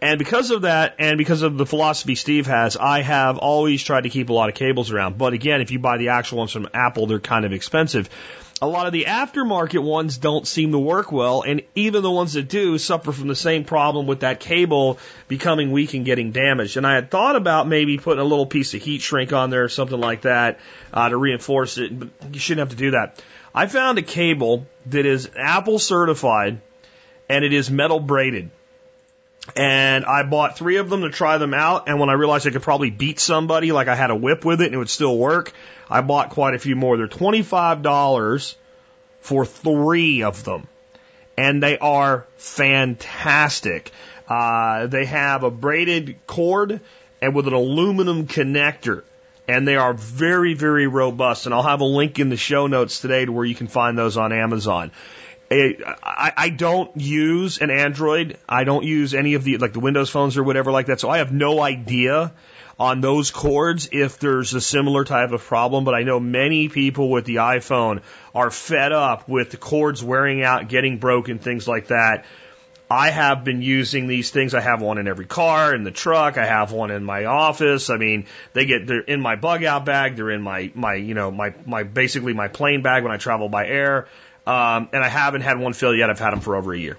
And 0.00 0.18
because 0.18 0.50
of 0.50 0.62
that, 0.62 0.96
and 0.98 1.16
because 1.16 1.42
of 1.42 1.56
the 1.56 1.64
philosophy 1.64 2.16
Steve 2.16 2.46
has, 2.46 2.76
I 2.76 3.00
have 3.00 3.38
always 3.38 3.82
tried 3.82 4.02
to 4.02 4.10
keep 4.10 4.28
a 4.28 4.32
lot 4.32 4.50
of 4.50 4.54
cables 4.54 4.90
around. 4.90 5.16
But 5.16 5.32
again, 5.32 5.62
if 5.62 5.70
you 5.70 5.78
buy 5.78 5.96
the 5.96 6.10
actual 6.10 6.38
ones 6.38 6.52
from 6.52 6.68
Apple, 6.74 7.06
they're 7.06 7.18
kind 7.18 7.46
of 7.46 7.52
expensive. 7.52 8.10
A 8.60 8.66
lot 8.66 8.86
of 8.86 8.92
the 8.92 9.04
aftermarket 9.04 9.82
ones 9.82 10.16
don't 10.16 10.46
seem 10.46 10.72
to 10.72 10.78
work 10.78 11.12
well, 11.12 11.42
and 11.42 11.62
even 11.74 12.02
the 12.02 12.10
ones 12.10 12.34
that 12.34 12.48
do 12.48 12.78
suffer 12.78 13.12
from 13.12 13.28
the 13.28 13.34
same 13.34 13.64
problem 13.64 14.06
with 14.06 14.20
that 14.20 14.40
cable 14.40 14.98
becoming 15.28 15.72
weak 15.72 15.92
and 15.92 16.06
getting 16.06 16.32
damaged. 16.32 16.78
And 16.78 16.86
I 16.86 16.94
had 16.94 17.10
thought 17.10 17.36
about 17.36 17.68
maybe 17.68 17.98
putting 17.98 18.20
a 18.20 18.24
little 18.24 18.46
piece 18.46 18.72
of 18.72 18.82
heat 18.82 19.02
shrink 19.02 19.32
on 19.32 19.50
there 19.50 19.64
or 19.64 19.68
something 19.68 20.00
like 20.00 20.22
that 20.22 20.58
uh, 20.92 21.08
to 21.08 21.16
reinforce 21.16 21.76
it, 21.76 21.98
but 21.98 22.08
you 22.32 22.40
shouldn't 22.40 22.70
have 22.70 22.76
to 22.78 22.82
do 22.82 22.92
that. 22.92 23.22
I 23.54 23.66
found 23.66 23.98
a 23.98 24.02
cable 24.02 24.66
that 24.86 25.06
is 25.06 25.30
Apple 25.36 25.78
certified 25.78 26.60
and 27.28 27.44
it 27.44 27.52
is 27.52 27.70
metal 27.70 28.00
braided. 28.00 28.50
And 29.54 30.04
I 30.04 30.22
bought 30.24 30.58
three 30.58 30.76
of 30.76 30.90
them 30.90 31.02
to 31.02 31.10
try 31.10 31.38
them 31.38 31.54
out. 31.54 31.88
And 31.88 32.00
when 32.00 32.08
I 32.08 32.14
realized 32.14 32.46
I 32.46 32.50
could 32.50 32.62
probably 32.62 32.90
beat 32.90 33.20
somebody, 33.20 33.70
like 33.72 33.88
I 33.88 33.94
had 33.94 34.10
a 34.10 34.16
whip 34.16 34.44
with 34.44 34.60
it 34.60 34.66
and 34.66 34.74
it 34.74 34.78
would 34.78 34.90
still 34.90 35.16
work, 35.16 35.52
I 35.88 36.00
bought 36.00 36.30
quite 36.30 36.54
a 36.54 36.58
few 36.58 36.74
more. 36.74 36.96
They're 36.96 37.06
$25 37.06 38.54
for 39.20 39.46
three 39.46 40.22
of 40.22 40.44
them. 40.44 40.66
And 41.38 41.62
they 41.62 41.78
are 41.78 42.26
fantastic. 42.38 43.92
Uh, 44.28 44.86
they 44.86 45.04
have 45.04 45.44
a 45.44 45.50
braided 45.50 46.16
cord 46.26 46.80
and 47.20 47.34
with 47.34 47.46
an 47.46 47.52
aluminum 47.52 48.26
connector. 48.26 49.02
And 49.48 49.68
they 49.68 49.76
are 49.76 49.94
very, 49.94 50.54
very 50.54 50.88
robust. 50.88 51.46
And 51.46 51.54
I'll 51.54 51.62
have 51.62 51.80
a 51.80 51.84
link 51.84 52.18
in 52.18 52.30
the 52.30 52.36
show 52.36 52.66
notes 52.66 53.00
today 53.00 53.24
to 53.24 53.30
where 53.30 53.44
you 53.44 53.54
can 53.54 53.68
find 53.68 53.96
those 53.96 54.16
on 54.16 54.32
Amazon. 54.32 54.90
I 55.50 56.52
don't 56.56 56.96
use 56.96 57.58
an 57.60 57.70
Android. 57.70 58.36
I 58.48 58.64
don't 58.64 58.84
use 58.84 59.14
any 59.14 59.34
of 59.34 59.44
the 59.44 59.58
like 59.58 59.72
the 59.72 59.80
Windows 59.80 60.10
phones 60.10 60.36
or 60.36 60.42
whatever 60.42 60.72
like 60.72 60.86
that. 60.86 61.00
So 61.00 61.08
I 61.08 61.18
have 61.18 61.32
no 61.32 61.60
idea 61.60 62.32
on 62.78 63.00
those 63.00 63.30
cords 63.30 63.88
if 63.92 64.18
there's 64.18 64.52
a 64.54 64.60
similar 64.60 65.04
type 65.04 65.30
of 65.30 65.42
problem. 65.42 65.84
But 65.84 65.94
I 65.94 66.02
know 66.02 66.18
many 66.18 66.68
people 66.68 67.10
with 67.10 67.24
the 67.24 67.36
iPhone 67.36 68.02
are 68.34 68.50
fed 68.50 68.92
up 68.92 69.28
with 69.28 69.50
the 69.50 69.56
cords 69.56 70.02
wearing 70.02 70.42
out, 70.42 70.68
getting 70.68 70.98
broken, 70.98 71.38
things 71.38 71.68
like 71.68 71.88
that. 71.88 72.24
I 72.88 73.10
have 73.10 73.42
been 73.42 73.62
using 73.62 74.06
these 74.06 74.30
things. 74.30 74.54
I 74.54 74.60
have 74.60 74.80
one 74.80 74.98
in 74.98 75.08
every 75.08 75.26
car, 75.26 75.74
in 75.74 75.82
the 75.82 75.90
truck. 75.90 76.38
I 76.38 76.46
have 76.46 76.70
one 76.70 76.92
in 76.92 77.02
my 77.02 77.24
office. 77.24 77.90
I 77.90 77.96
mean, 77.96 78.26
they 78.52 78.64
get 78.64 78.86
they're 78.86 79.00
in 79.00 79.20
my 79.20 79.34
bug 79.34 79.64
out 79.64 79.84
bag. 79.84 80.14
They're 80.16 80.30
in 80.30 80.42
my 80.42 80.70
my 80.74 80.94
you 80.94 81.14
know 81.14 81.30
my 81.30 81.54
my 81.64 81.82
basically 81.82 82.32
my 82.32 82.46
plane 82.46 82.82
bag 82.82 83.02
when 83.02 83.10
I 83.12 83.16
travel 83.16 83.48
by 83.48 83.66
air. 83.66 84.06
Um, 84.46 84.88
and 84.92 85.02
I 85.02 85.08
haven't 85.08 85.40
had 85.40 85.58
one 85.58 85.72
fill 85.72 85.94
yet. 85.94 86.08
I've 86.08 86.18
had 86.18 86.32
them 86.32 86.40
for 86.40 86.56
over 86.56 86.72
a 86.72 86.78
year. 86.78 86.98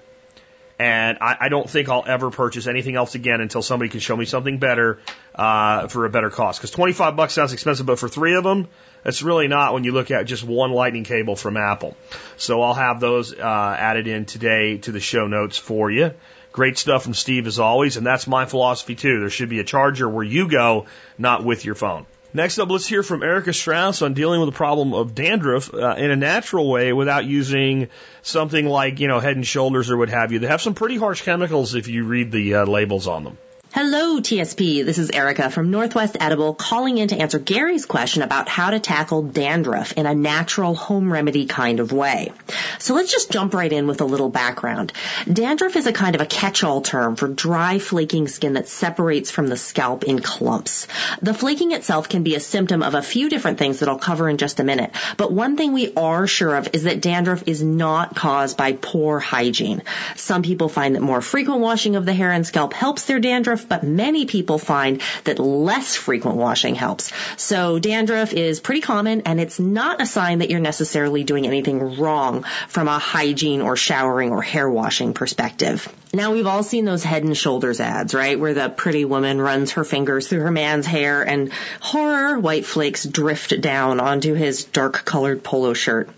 And 0.79 1.17
I, 1.21 1.37
I 1.41 1.49
don't 1.49 1.67
think 1.67 1.89
I'll 1.89 2.03
ever 2.05 2.29
purchase 2.29 2.67
anything 2.67 2.95
else 2.95 3.15
again 3.15 3.41
until 3.41 3.63
somebody 3.63 3.89
can 3.89 3.99
show 3.99 4.15
me 4.15 4.25
something 4.25 4.59
better 4.59 4.99
uh, 5.33 5.87
for 5.87 6.05
a 6.05 6.09
better 6.09 6.29
cost. 6.29 6.59
Because 6.59 6.71
25 6.71 7.15
bucks 7.15 7.33
sounds 7.33 7.53
expensive, 7.53 7.85
but 7.87 7.97
for 7.97 8.07
three 8.07 8.35
of 8.35 8.43
them, 8.43 8.67
it's 9.03 9.23
really 9.23 9.47
not 9.47 9.73
when 9.73 9.83
you 9.85 9.91
look 9.91 10.11
at 10.11 10.27
just 10.27 10.43
one 10.43 10.71
lightning 10.71 11.03
cable 11.03 11.35
from 11.35 11.57
Apple. 11.57 11.97
So 12.35 12.61
I'll 12.61 12.75
have 12.75 12.99
those 12.99 13.33
uh, 13.33 13.75
added 13.79 14.07
in 14.07 14.25
today 14.25 14.77
to 14.79 14.91
the 14.91 14.99
show 14.99 15.25
notes 15.25 15.57
for 15.57 15.89
you. 15.89 16.11
Great 16.51 16.77
stuff 16.77 17.03
from 17.03 17.13
Steve 17.13 17.47
as 17.47 17.59
always, 17.59 17.97
and 17.97 18.05
that's 18.05 18.27
my 18.27 18.45
philosophy 18.45 18.95
too. 18.95 19.19
There 19.19 19.29
should 19.29 19.49
be 19.49 19.59
a 19.59 19.63
charger 19.63 20.09
where 20.09 20.23
you 20.23 20.47
go, 20.47 20.85
not 21.17 21.43
with 21.43 21.65
your 21.65 21.75
phone. 21.75 22.05
Next 22.33 22.59
up, 22.59 22.69
let's 22.69 22.85
hear 22.85 23.03
from 23.03 23.23
Erica 23.23 23.53
Strauss 23.53 24.01
on 24.01 24.13
dealing 24.13 24.41
with 24.41 24.49
the 24.49 24.55
problem 24.55 24.93
of 24.93 25.15
dandruff 25.15 25.73
uh, 25.73 25.95
in 25.97 26.11
a 26.11 26.15
natural 26.15 26.69
way 26.69 26.91
without 26.91 27.25
using 27.25 27.89
something 28.21 28.65
like, 28.65 28.99
you 28.99 29.07
know, 29.07 29.19
head 29.19 29.37
and 29.37 29.47
shoulders 29.47 29.89
or 29.89 29.97
what 29.97 30.09
have 30.09 30.31
you. 30.31 30.39
They 30.39 30.47
have 30.47 30.61
some 30.61 30.73
pretty 30.73 30.97
harsh 30.97 31.21
chemicals 31.21 31.73
if 31.73 31.87
you 31.87 32.03
read 32.03 32.31
the 32.31 32.55
uh, 32.55 32.65
labels 32.65 33.07
on 33.07 33.23
them. 33.23 33.37
Hello, 33.73 34.06
TSP. 34.21 34.83
This 34.83 34.97
is 34.97 35.11
Erica 35.11 35.49
from 35.49 35.69
Northwest 35.69 36.17
Edible 36.19 36.53
calling 36.53 36.97
in 36.97 37.09
to 37.09 37.17
answer 37.17 37.39
Gary's 37.39 37.85
question 37.85 38.23
about 38.23 38.49
how 38.49 38.71
to 38.71 38.79
tackle 38.79 39.21
dandruff 39.21 39.93
in 39.93 40.05
a 40.05 40.15
natural 40.15 40.75
home 40.75 41.11
remedy 41.11 41.45
kind 41.45 41.79
of 41.79 41.91
way. 41.91 42.31
So 42.79 42.95
let's 42.95 43.11
just 43.11 43.31
jump 43.31 43.53
right 43.53 43.71
in 43.71 43.87
with 43.87 44.01
a 44.01 44.05
little 44.05 44.29
background. 44.29 44.93
Dandruff 45.31 45.75
is 45.75 45.87
a 45.87 45.93
kind 45.93 46.15
of 46.15 46.21
a 46.21 46.25
catch-all 46.25 46.81
term 46.81 47.15
for 47.15 47.27
dry, 47.27 47.79
flaking 47.79 48.27
skin 48.27 48.53
that 48.53 48.67
separates 48.67 49.31
from 49.31 49.47
the 49.47 49.57
scalp 49.57 50.03
in 50.03 50.19
clumps. 50.19 50.87
The 51.21 51.33
flaking 51.33 51.71
itself 51.71 52.09
can 52.09 52.23
be 52.23 52.35
a 52.35 52.39
symptom 52.39 52.83
of 52.83 52.95
a 52.95 53.01
few 53.01 53.29
different 53.29 53.59
things 53.59 53.79
that 53.79 53.89
I'll 53.89 53.99
cover 53.99 54.29
in 54.29 54.37
just 54.37 54.59
a 54.59 54.63
minute. 54.63 54.91
But 55.17 55.31
one 55.31 55.57
thing 55.57 55.73
we 55.73 55.93
are 55.95 56.27
sure 56.27 56.55
of 56.55 56.69
is 56.73 56.83
that 56.83 57.01
dandruff 57.01 57.43
is 57.47 57.63
not 57.63 58.15
caused 58.15 58.57
by 58.57 58.73
poor 58.73 59.19
hygiene. 59.19 59.83
Some 60.15 60.41
people 60.41 60.69
find 60.69 60.95
that 60.95 61.01
more 61.01 61.21
frequent 61.21 61.61
washing 61.61 61.95
of 61.95 62.05
the 62.05 62.13
hair 62.13 62.31
and 62.31 62.45
scalp 62.45 62.73
helps 62.73 63.05
their 63.05 63.19
dandruff 63.19 63.67
but 63.67 63.83
many 63.83 64.06
many 64.07 64.25
people 64.25 64.57
find 64.57 65.01
that 65.25 65.37
less 65.37 65.97
frequent 65.97 66.37
washing 66.37 66.75
helps. 66.75 67.11
So 67.35 67.77
dandruff 67.77 68.31
is 68.31 68.61
pretty 68.61 68.79
common 68.79 69.23
and 69.25 69.37
it's 69.37 69.59
not 69.59 70.01
a 70.01 70.05
sign 70.05 70.39
that 70.39 70.49
you're 70.49 70.61
necessarily 70.61 71.25
doing 71.25 71.45
anything 71.45 71.99
wrong 71.99 72.45
from 72.69 72.87
a 72.87 72.99
hygiene 72.99 73.59
or 73.59 73.75
showering 73.75 74.31
or 74.31 74.41
hair 74.41 74.69
washing 74.69 75.13
perspective. 75.13 75.93
Now 76.13 76.31
we've 76.31 76.47
all 76.47 76.63
seen 76.63 76.85
those 76.85 77.03
head 77.03 77.25
and 77.25 77.35
shoulders 77.35 77.81
ads, 77.81 78.13
right? 78.13 78.39
Where 78.39 78.53
the 78.53 78.69
pretty 78.69 79.03
woman 79.03 79.41
runs 79.41 79.71
her 79.71 79.83
fingers 79.83 80.29
through 80.29 80.39
her 80.39 80.51
man's 80.51 80.85
hair 80.85 81.21
and 81.23 81.51
horror, 81.81 82.39
white 82.39 82.65
flakes 82.65 83.03
drift 83.03 83.59
down 83.59 83.99
onto 83.99 84.35
his 84.35 84.63
dark 84.63 85.03
colored 85.03 85.43
polo 85.43 85.73
shirt. 85.73 86.09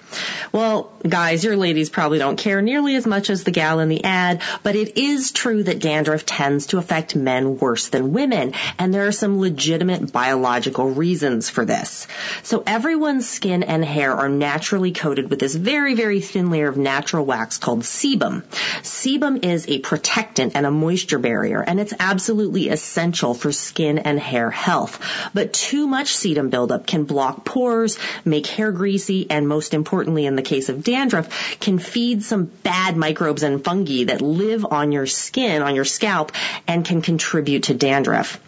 Well, 0.52 0.92
guys, 1.08 1.44
your 1.44 1.56
ladies 1.56 1.90
probably 1.90 2.18
don't 2.18 2.38
care 2.38 2.62
nearly 2.62 2.96
as 2.96 3.06
much 3.06 3.30
as 3.30 3.44
the 3.44 3.52
gal 3.52 3.80
in 3.80 3.90
the 3.90 4.04
ad, 4.04 4.42
but 4.64 4.76
it 4.76 4.98
is 4.98 5.32
true 5.32 5.62
that 5.64 5.80
dandruff 5.80 6.26
tends 6.26 6.68
to 6.68 6.80
affect 6.80 7.16
men 7.16 7.58
worse 7.60 7.90
than 7.90 8.14
women, 8.14 8.54
and 8.80 8.92
there 8.92 9.08
are 9.08 9.12
some 9.12 9.40
legitimate 9.40 10.12
biological 10.12 10.90
reasons 10.90 11.50
for 11.50 11.66
this. 11.66 12.08
So 12.42 12.64
everyone's 12.66 13.30
skin 13.30 13.62
and 13.62 13.86
hair 13.86 14.14
are 14.14 14.30
naturally 14.30 14.92
coated 14.92 15.30
with 15.30 15.40
this 15.40 15.54
very, 15.54 15.94
very 15.94 16.20
thin 16.20 16.50
layer 16.50 16.68
of 16.68 16.78
natural 16.78 17.26
wax 17.26 17.58
called 17.58 17.84
sebum. 17.84 18.42
Sebum 18.82 19.46
is 19.46 19.68
a 19.68 19.80
protectant 19.80 20.54
and 20.56 20.66
a 20.66 20.72
moisture 20.72 21.20
barrier, 21.20 21.62
and 21.62 21.80
it's 21.80 21.94
absolutely 22.00 22.70
essential 22.70 23.36
for 23.36 23.52
skin 23.52 24.00
and 24.00 24.20
hair 24.20 24.50
health. 24.50 25.00
But 25.36 25.54
too 25.54 25.86
much 25.86 26.14
sebum 26.14 26.50
buildup 26.50 26.88
can 26.88 27.04
block 27.04 27.46
pores, 27.46 28.00
make 28.26 28.48
hair 28.48 28.72
greasy, 28.72 29.30
and 29.30 29.48
most 29.48 29.76
importantly 29.76 29.99
in 30.08 30.36
the 30.36 30.42
case 30.42 30.70
of 30.70 30.84
dandruff, 30.84 31.60
can 31.60 31.80
feed 31.80 32.24
some 32.24 32.46
bad 32.46 32.96
microbes 32.96 33.44
and 33.44 33.64
fungi 33.64 34.06
that 34.06 34.22
live 34.22 34.66
on 34.66 34.92
your 34.92 35.06
skin, 35.06 35.62
on 35.62 35.76
your 35.76 35.86
scalp, 35.86 36.32
and 36.68 36.86
can 36.86 37.02
contribute 37.02 37.64
to 37.64 37.74
dandruff. 37.74 38.40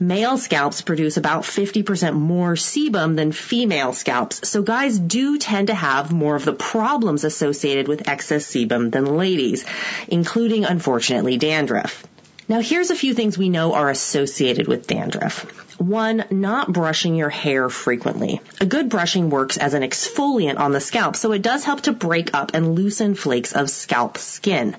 Male 0.00 0.38
scalps 0.38 0.82
produce 0.82 1.16
about 1.16 1.42
50% 1.42 2.14
more 2.14 2.54
sebum 2.54 3.16
than 3.16 3.32
female 3.32 3.92
scalps, 3.92 4.48
so 4.48 4.62
guys 4.62 4.98
do 4.98 5.38
tend 5.38 5.68
to 5.68 5.74
have 5.74 6.12
more 6.12 6.36
of 6.36 6.44
the 6.44 6.52
problems 6.52 7.24
associated 7.24 7.88
with 7.88 8.08
excess 8.08 8.46
sebum 8.46 8.90
than 8.90 9.16
ladies, 9.16 9.64
including 10.08 10.64
unfortunately 10.64 11.36
dandruff. 11.36 12.06
Now 12.48 12.60
here's 12.60 12.90
a 12.90 12.96
few 12.96 13.12
things 13.12 13.36
we 13.36 13.50
know 13.50 13.74
are 13.74 13.90
associated 13.90 14.68
with 14.68 14.86
dandruff. 14.86 15.67
One, 15.78 16.24
not 16.30 16.72
brushing 16.72 17.14
your 17.14 17.28
hair 17.28 17.68
frequently. 17.68 18.40
A 18.60 18.66
good 18.66 18.88
brushing 18.88 19.30
works 19.30 19.56
as 19.56 19.74
an 19.74 19.82
exfoliant 19.82 20.58
on 20.58 20.72
the 20.72 20.80
scalp, 20.80 21.14
so 21.14 21.30
it 21.30 21.40
does 21.40 21.64
help 21.64 21.82
to 21.82 21.92
break 21.92 22.34
up 22.34 22.50
and 22.54 22.74
loosen 22.74 23.14
flakes 23.14 23.52
of 23.52 23.70
scalp 23.70 24.18
skin. 24.18 24.74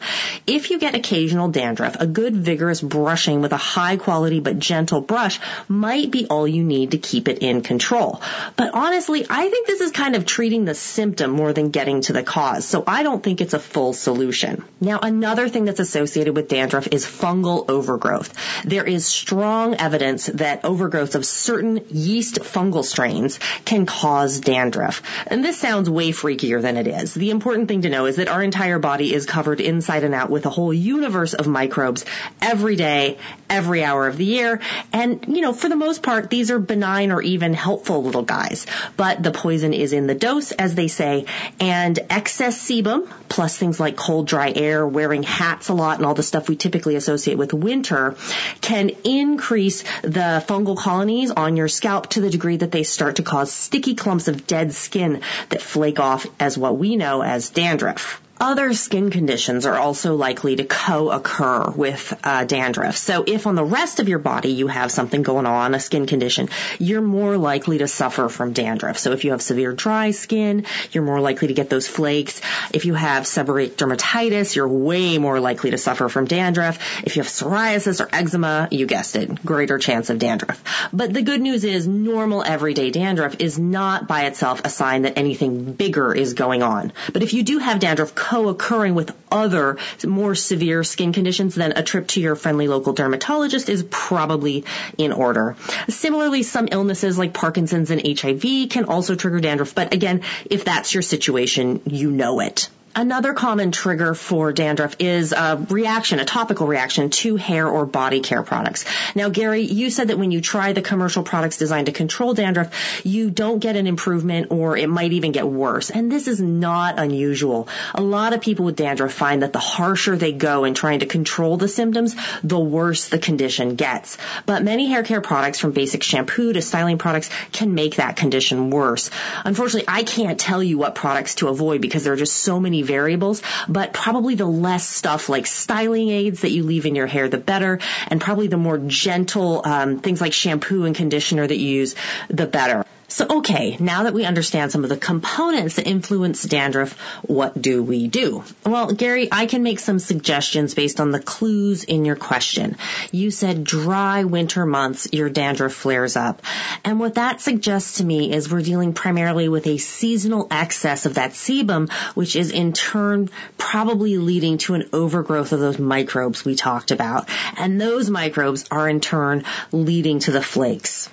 If 0.45 0.71
you 0.71 0.77
get 0.77 0.95
occasional 0.95 1.47
dandruff, 1.47 1.95
a 2.01 2.05
good 2.05 2.35
vigorous 2.35 2.81
brushing 2.81 3.39
with 3.39 3.53
a 3.53 3.57
high 3.57 3.95
quality 3.95 4.41
but 4.41 4.59
gentle 4.59 4.99
brush 4.99 5.39
might 5.69 6.11
be 6.11 6.27
all 6.27 6.45
you 6.45 6.63
need 6.65 6.91
to 6.91 6.97
keep 6.97 7.29
it 7.29 7.39
in 7.39 7.61
control. 7.61 8.21
But 8.57 8.73
honestly, 8.73 9.25
I 9.29 9.49
think 9.49 9.67
this 9.67 9.79
is 9.79 9.91
kind 9.91 10.17
of 10.17 10.25
treating 10.25 10.65
the 10.65 10.75
symptom 10.75 11.31
more 11.31 11.53
than 11.53 11.69
getting 11.69 12.01
to 12.01 12.13
the 12.13 12.23
cause, 12.23 12.65
so 12.65 12.83
I 12.85 13.03
don't 13.03 13.23
think 13.23 13.39
it's 13.39 13.53
a 13.53 13.59
full 13.59 13.93
solution. 13.93 14.65
Now, 14.81 14.99
another 15.01 15.47
thing 15.47 15.63
that's 15.63 15.79
associated 15.79 16.35
with 16.35 16.49
dandruff 16.49 16.89
is 16.91 17.05
fungal 17.05 17.69
overgrowth. 17.69 18.33
There 18.65 18.83
is 18.83 19.05
strong 19.05 19.75
evidence 19.75 20.25
that 20.25 20.65
overgrowth 20.65 20.88
overgrowth 20.89 21.13
of 21.13 21.23
certain 21.23 21.85
yeast 21.91 22.39
fungal 22.39 22.83
strains 22.83 23.39
can 23.63 23.85
cause 23.85 24.39
dandruff. 24.39 25.03
And 25.27 25.45
this 25.45 25.59
sounds 25.59 25.87
way 25.87 26.09
freakier 26.09 26.61
than 26.61 26.77
it 26.77 26.87
is. 26.87 27.13
The 27.13 27.29
important 27.29 27.67
thing 27.67 27.83
to 27.83 27.89
know 27.89 28.07
is 28.07 28.15
that 28.15 28.27
our 28.27 28.41
entire 28.41 28.79
body 28.79 29.13
is 29.13 29.27
covered 29.27 29.61
inside 29.61 30.03
and 30.03 30.15
out 30.15 30.31
with 30.31 30.47
a 30.47 30.49
whole 30.49 30.73
universe 30.73 31.35
of 31.35 31.45
microbes 31.45 32.05
every 32.41 32.75
day, 32.75 33.19
every 33.51 33.83
hour 33.83 34.07
of 34.07 34.17
the 34.17 34.25
year. 34.25 34.61
And, 34.91 35.25
you 35.27 35.41
know, 35.41 35.53
for 35.53 35.69
the 35.69 35.75
most 35.75 36.01
part, 36.01 36.31
these 36.31 36.49
are 36.49 36.57
benign 36.57 37.11
or 37.11 37.21
even 37.21 37.53
helpful 37.53 38.01
little 38.03 38.23
guys. 38.23 38.65
But 38.97 39.21
the 39.21 39.31
poison 39.31 39.73
is 39.73 39.93
in 39.93 40.07
the 40.07 40.15
dose, 40.15 40.51
as 40.51 40.73
they 40.73 40.87
say, 40.87 41.25
and 41.59 41.99
excess 42.09 42.57
sebum, 42.59 43.07
plus 43.29 43.55
things 43.55 43.79
like 43.79 43.95
cold, 43.95 44.25
dry 44.25 44.51
air, 44.55 44.87
wearing 44.87 45.21
hats 45.21 45.69
a 45.69 45.75
lot, 45.75 45.97
and 45.97 46.05
all 46.07 46.15
the 46.15 46.23
stuff 46.23 46.49
we 46.49 46.55
typically 46.55 46.95
associate 46.95 47.37
with 47.37 47.53
winter, 47.53 48.15
can 48.61 48.89
increase 49.03 49.83
the 50.01 50.43
fungal 50.47 50.78
colonies 50.79 51.29
on 51.31 51.57
your 51.57 51.67
scalp 51.67 52.07
to 52.11 52.21
the 52.21 52.29
degree 52.29 52.57
that 52.57 52.71
they 52.71 52.83
start 52.83 53.17
to 53.17 53.23
cause 53.23 53.51
sticky 53.51 53.95
clumps 53.95 54.29
of 54.29 54.47
dead 54.47 54.73
skin 54.73 55.21
that 55.49 55.61
flake 55.61 55.99
off 55.99 56.25
as 56.39 56.57
what 56.57 56.77
we 56.77 56.95
know 56.95 57.21
as 57.21 57.49
dandruff. 57.49 58.21
Other 58.41 58.73
skin 58.73 59.09
conditions 59.09 59.65
are 59.65 59.75
also 59.75 60.15
likely 60.15 60.55
to 60.55 60.63
co-occur 60.63 61.71
with 61.75 62.17
uh, 62.23 62.45
dandruff. 62.45 62.95
So 62.95 63.25
if 63.27 63.45
on 63.47 63.55
the 63.55 63.65
rest 63.65 63.99
of 63.99 64.07
your 64.07 64.19
body 64.19 64.51
you 64.51 64.67
have 64.67 64.93
something 64.93 65.23
going 65.23 65.45
on, 65.45 65.75
a 65.75 65.79
skin 65.79 66.05
condition, 66.05 66.47
you're 66.79 67.01
more 67.01 67.37
likely 67.37 67.79
to 67.79 67.87
suffer 67.87 68.29
from 68.29 68.53
dandruff. 68.53 68.97
So 68.97 69.11
if 69.11 69.25
you 69.25 69.31
have 69.31 69.41
severe 69.41 69.73
dry 69.73 70.11
skin, 70.11 70.65
you're 70.93 71.03
more 71.03 71.19
likely 71.19 71.49
to 71.49 71.53
get 71.53 71.69
those 71.69 71.89
flakes. 71.89 72.41
If 72.73 72.85
you 72.85 72.93
have 72.93 73.23
seborrheic 73.23 73.71
dermatitis, 73.71 74.55
you're 74.55 74.69
way 74.69 75.17
more 75.17 75.41
likely 75.41 75.71
to 75.71 75.77
suffer 75.77 76.07
from 76.07 76.23
dandruff. 76.23 77.03
If 77.03 77.17
you 77.17 77.23
have 77.23 77.29
psoriasis 77.29 77.99
or 77.99 78.07
eczema, 78.13 78.69
you 78.71 78.85
guessed 78.85 79.17
it, 79.17 79.43
greater 79.43 79.77
chance 79.79 80.09
of 80.09 80.17
dandruff. 80.17 80.63
But 80.93 81.13
the 81.13 81.23
good 81.23 81.41
news 81.41 81.65
is 81.65 81.87
normal 81.87 82.43
everyday 82.43 82.89
dandruff 82.89 83.35
is 83.39 83.59
not 83.59 84.07
by 84.07 84.27
itself 84.27 84.61
a 84.63 84.69
sign 84.69 85.01
that 85.01 85.17
anything 85.17 85.73
bigger 85.73 86.15
is 86.15 86.35
going 86.35 86.63
on. 86.63 86.93
But 87.11 87.21
if 87.21 87.33
you 87.33 87.43
do 87.43 87.57
have 87.57 87.79
dandruff, 87.79 88.15
co-occurring 88.29 88.93
with 88.93 89.11
other 89.31 89.77
more 90.05 90.35
severe 90.35 90.83
skin 90.83 91.13
conditions, 91.13 91.55
then 91.55 91.73
a 91.75 91.81
trip 91.81 92.07
to 92.07 92.21
your 92.21 92.35
friendly 92.35 92.67
local 92.67 92.93
dermatologist 92.93 93.69
is 93.69 93.83
probably 93.89 94.65
in 94.99 95.11
order. 95.11 95.55
Similarly, 95.87 96.43
some 96.43 96.67
illnesses 96.71 97.17
like 97.17 97.33
Parkinson's 97.33 97.89
and 97.89 98.01
HIV 98.05 98.69
can 98.69 98.85
also 98.85 99.15
trigger 99.15 99.39
dandruff, 99.39 99.73
but 99.73 99.95
again, 99.95 100.21
if 100.45 100.63
that's 100.63 100.93
your 100.93 101.01
situation, 101.01 101.81
you 101.87 102.11
know 102.11 102.39
it. 102.39 102.69
Another 102.95 103.33
common 103.33 103.71
trigger 103.71 104.15
for 104.15 104.51
dandruff 104.51 104.95
is 104.99 105.31
a 105.31 105.63
reaction, 105.69 106.19
a 106.19 106.25
topical 106.25 106.65
reaction 106.65 107.11
to 107.11 107.35
hair 107.35 107.67
or 107.67 107.85
body 107.85 108.19
care 108.19 108.41
products. 108.41 108.83
Now, 109.15 109.29
Gary, 109.29 109.61
you 109.61 109.91
said 109.91 110.07
that 110.07 110.17
when 110.17 110.31
you 110.31 110.41
try 110.41 110.73
the 110.73 110.81
commercial 110.81 111.21
products 111.21 111.57
designed 111.57 111.85
to 111.85 111.91
control 111.91 112.33
dandruff, 112.33 113.05
you 113.05 113.29
don't 113.29 113.59
get 113.59 113.75
an 113.75 113.85
improvement 113.85 114.47
or 114.49 114.75
it 114.75 114.89
might 114.89 115.13
even 115.13 115.31
get 115.31 115.47
worse. 115.47 115.91
And 115.91 116.11
this 116.11 116.27
is 116.27 116.41
not 116.41 116.97
unusual. 116.97 117.67
A 117.93 118.01
lot 118.01 118.33
of 118.33 118.41
people 118.41 118.65
with 118.65 118.75
dandruff 118.75 119.13
find 119.13 119.43
that 119.43 119.53
the 119.53 119.59
harsher 119.59 120.17
they 120.17 120.31
go 120.31 120.65
in 120.65 120.73
trying 120.73 121.01
to 121.01 121.05
control 121.05 121.57
the 121.57 121.67
symptoms, 121.67 122.15
the 122.43 122.59
worse 122.59 123.09
the 123.09 123.19
condition 123.19 123.75
gets. 123.75 124.17
But 124.47 124.63
many 124.63 124.87
hair 124.87 125.03
care 125.03 125.21
products 125.21 125.59
from 125.59 125.71
basic 125.71 126.01
shampoo 126.01 126.53
to 126.53 126.61
styling 126.61 126.97
products 126.97 127.29
can 127.51 127.75
make 127.75 127.97
that 127.97 128.15
condition 128.15 128.71
worse. 128.71 129.11
Unfortunately, 129.45 129.87
I 129.87 130.03
can't 130.03 130.39
tell 130.39 130.63
you 130.63 130.79
what 130.79 130.95
products 130.95 131.35
to 131.35 131.49
avoid 131.49 131.81
because 131.81 132.03
there 132.03 132.13
are 132.13 132.17
just 132.17 132.35
so 132.35 132.59
many 132.59 132.78
variables, 132.81 133.41
but 133.67 133.93
probably 133.93 134.35
the 134.35 134.45
less 134.45 134.87
stuff 134.87 135.29
like 135.29 135.47
styling 135.47 136.09
aids 136.09 136.41
that 136.41 136.51
you 136.51 136.63
leave 136.63 136.85
in 136.85 136.95
your 136.95 137.07
hair, 137.07 137.29
the 137.29 137.37
better, 137.37 137.79
and 138.07 138.19
probably 138.21 138.47
the 138.47 138.57
more 138.57 138.77
gentle 138.77 139.61
um, 139.65 139.99
things 139.99 140.21
like 140.21 140.33
shampoo 140.33 140.85
and 140.85 140.95
conditioner 140.95 141.45
that 141.45 141.57
you 141.57 141.69
use, 141.69 141.95
the 142.29 142.45
better. 142.45 142.85
So, 143.09 143.25
okay, 143.39 143.75
now 143.79 144.03
that 144.03 144.13
we 144.13 144.23
understand 144.23 144.71
some 144.71 144.83
of 144.83 144.89
the 144.89 144.97
components 144.97 145.75
that 145.75 145.87
influence 145.87 146.43
dandruff, 146.43 146.93
what 147.23 147.59
do 147.59 147.81
we 147.81 148.07
do? 148.07 148.43
Well, 148.63 148.93
Gary, 148.93 149.27
I 149.31 149.47
can 149.47 149.63
make 149.63 149.79
some 149.79 149.97
suggestions 149.97 150.75
based 150.75 150.99
on 150.99 151.09
the 151.09 151.19
clues 151.19 151.83
in 151.83 152.05
your 152.05 152.15
question. 152.15 152.77
You 153.11 153.31
said 153.31 153.63
dry 153.63 154.25
winter 154.25 154.63
months, 154.63 155.07
your 155.11 155.27
dandruff 155.27 155.73
flares 155.73 156.15
up. 156.15 156.43
And 156.85 156.99
what 156.99 157.15
that 157.15 157.41
suggests 157.41 157.97
to 157.97 158.05
me 158.05 158.31
is 158.31 158.51
we're 158.51 158.61
dealing 158.61 158.93
primarily 158.93 159.49
with 159.49 159.65
a 159.65 159.79
seasonal 159.79 160.47
excess 160.51 161.07
of 161.07 161.15
that 161.15 161.31
sebum, 161.31 161.91
which 162.13 162.35
is 162.35 162.51
in 162.51 162.73
turn 162.73 163.29
probably 163.57 164.17
leading 164.17 164.59
to 164.59 164.75
an 164.75 164.87
overgrowth 164.93 165.51
of 165.51 165.59
those 165.59 165.79
microbes 165.79 166.45
we 166.45 166.55
talked 166.55 166.91
about. 166.91 167.27
And 167.57 167.81
those 167.81 168.07
microbes 168.09 168.65
are 168.69 168.87
in 168.87 168.99
turn 168.99 169.45
leading 169.71 170.19
to 170.19 170.31
the 170.31 170.43
flakes. 170.43 171.09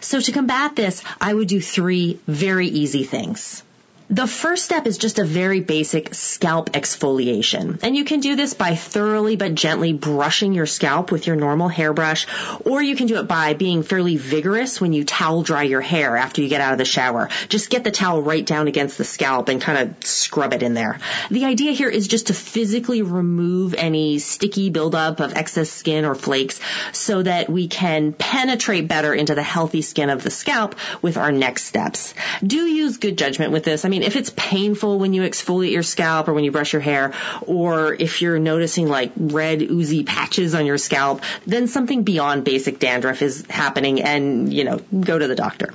So 0.00 0.20
to 0.20 0.32
combat 0.32 0.76
this, 0.76 1.02
I 1.20 1.34
would 1.34 1.48
do 1.48 1.60
three 1.60 2.20
very 2.28 2.68
easy 2.68 3.02
things. 3.04 3.63
The 4.10 4.26
first 4.26 4.66
step 4.66 4.86
is 4.86 4.98
just 4.98 5.18
a 5.18 5.24
very 5.24 5.60
basic 5.60 6.14
scalp 6.14 6.72
exfoliation. 6.72 7.80
And 7.82 7.96
you 7.96 8.04
can 8.04 8.20
do 8.20 8.36
this 8.36 8.52
by 8.52 8.74
thoroughly 8.74 9.36
but 9.36 9.54
gently 9.54 9.94
brushing 9.94 10.52
your 10.52 10.66
scalp 10.66 11.10
with 11.10 11.26
your 11.26 11.36
normal 11.36 11.68
hairbrush, 11.68 12.26
or 12.66 12.82
you 12.82 12.96
can 12.96 13.06
do 13.06 13.16
it 13.16 13.26
by 13.26 13.54
being 13.54 13.82
fairly 13.82 14.18
vigorous 14.18 14.78
when 14.78 14.92
you 14.92 15.04
towel 15.04 15.42
dry 15.42 15.62
your 15.62 15.80
hair 15.80 16.18
after 16.18 16.42
you 16.42 16.50
get 16.50 16.60
out 16.60 16.72
of 16.72 16.78
the 16.78 16.84
shower. 16.84 17.30
Just 17.48 17.70
get 17.70 17.82
the 17.82 17.90
towel 17.90 18.20
right 18.20 18.44
down 18.44 18.68
against 18.68 18.98
the 18.98 19.04
scalp 19.04 19.48
and 19.48 19.58
kind 19.58 19.78
of 19.78 20.06
scrub 20.06 20.52
it 20.52 20.62
in 20.62 20.74
there. 20.74 20.98
The 21.30 21.46
idea 21.46 21.72
here 21.72 21.88
is 21.88 22.06
just 22.06 22.26
to 22.26 22.34
physically 22.34 23.00
remove 23.00 23.72
any 23.72 24.18
sticky 24.18 24.68
buildup 24.68 25.20
of 25.20 25.32
excess 25.32 25.70
skin 25.70 26.04
or 26.04 26.14
flakes 26.14 26.60
so 26.92 27.22
that 27.22 27.48
we 27.48 27.68
can 27.68 28.12
penetrate 28.12 28.86
better 28.86 29.14
into 29.14 29.34
the 29.34 29.42
healthy 29.42 29.80
skin 29.80 30.10
of 30.10 30.22
the 30.22 30.30
scalp 30.30 30.74
with 31.00 31.16
our 31.16 31.32
next 31.32 31.64
steps. 31.64 32.12
Do 32.46 32.58
use 32.58 32.98
good 32.98 33.16
judgment 33.16 33.52
with 33.52 33.64
this. 33.64 33.86
I 33.86 33.88
mean, 33.88 33.93
if 34.02 34.16
it's 34.16 34.30
painful 34.34 34.98
when 34.98 35.12
you 35.12 35.22
exfoliate 35.22 35.72
your 35.72 35.82
scalp 35.82 36.28
or 36.28 36.34
when 36.34 36.44
you 36.44 36.50
brush 36.50 36.72
your 36.72 36.82
hair, 36.82 37.12
or 37.42 37.94
if 37.94 38.22
you're 38.22 38.38
noticing 38.38 38.88
like 38.88 39.12
red 39.16 39.62
oozy 39.62 40.04
patches 40.04 40.54
on 40.54 40.66
your 40.66 40.78
scalp, 40.78 41.22
then 41.46 41.68
something 41.68 42.02
beyond 42.02 42.44
basic 42.44 42.78
dandruff 42.78 43.22
is 43.22 43.44
happening 43.48 44.02
and, 44.02 44.52
you 44.52 44.64
know, 44.64 44.78
go 44.78 45.18
to 45.18 45.26
the 45.26 45.34
doctor. 45.34 45.72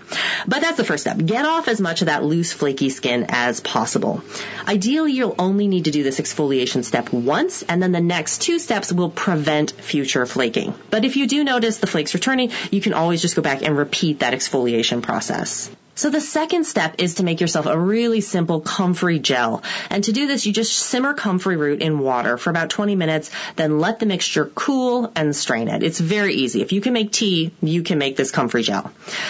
But 0.47 0.62
that's 0.62 0.77
the 0.77 0.84
first 0.84 1.03
step. 1.03 1.17
Get 1.17 1.45
off 1.45 1.67
as 1.67 1.79
much 1.79 2.01
of 2.01 2.08
that 2.08 2.23
loose, 2.23 2.53
flaky 2.53 2.89
skin 2.89 3.27
as 3.29 3.60
possible. 3.60 4.23
Ideally, 4.67 5.13
you'll 5.13 5.36
only 5.39 5.67
need 5.67 5.86
to 5.86 5.91
do 5.91 6.03
this 6.03 6.19
exfoliation 6.19 6.84
step 6.84 7.12
once, 7.12 7.63
and 7.63 7.82
then 7.82 7.91
the 7.91 8.01
next 8.01 8.41
two 8.41 8.60
steps 8.60 8.91
will 8.91 9.10
prevent 9.10 9.71
future 9.71 10.25
flaking. 10.25 10.73
But 10.89 11.05
if 11.05 11.15
you 11.15 11.27
do 11.27 11.43
notice 11.43 11.77
the 11.77 11.88
flakes 11.88 12.13
returning, 12.13 12.51
you 12.71 12.82
can 12.82 12.93
always 12.93 13.21
just 13.21 13.36
go 13.36 13.41
back 13.41 13.62
and 13.62 13.77
repeat 13.77 14.19
that 14.19 14.34
exfoliation 14.34 15.01
process. 15.01 15.69
So 16.00 16.10
the 16.10 16.22
second 16.22 16.64
step 16.64 16.96
is 17.00 17.16
to 17.16 17.26
make 17.26 17.42
yourself 17.42 17.66
a 17.66 17.78
really 17.78 18.22
simple 18.22 18.62
comfrey 18.62 19.20
gel. 19.20 19.64
And 19.90 20.02
to 20.06 20.14
do 20.14 20.28
this, 20.28 20.46
you 20.46 20.54
just 20.54 20.72
simmer 20.72 21.14
comfrey 21.14 21.58
root 21.58 21.82
in 21.82 22.00
water 22.00 22.38
for 22.38 22.50
about 22.52 22.70
20 22.70 22.96
minutes, 22.96 23.32
then 23.58 23.80
let 23.80 24.00
the 24.00 24.06
mixture 24.06 24.46
cool 24.46 25.12
and 25.14 25.36
strain 25.36 25.68
it. 25.68 25.84
It's 25.84 26.00
very 26.00 26.36
easy. 26.36 26.62
If 26.62 26.72
you 26.72 26.80
can 26.80 26.94
make 26.94 27.12
tea, 27.12 27.52
you 27.62 27.84
can 27.84 27.98
make 27.98 28.16
this 28.16 28.32
comfrey 28.32 28.64
gel. 28.64 28.90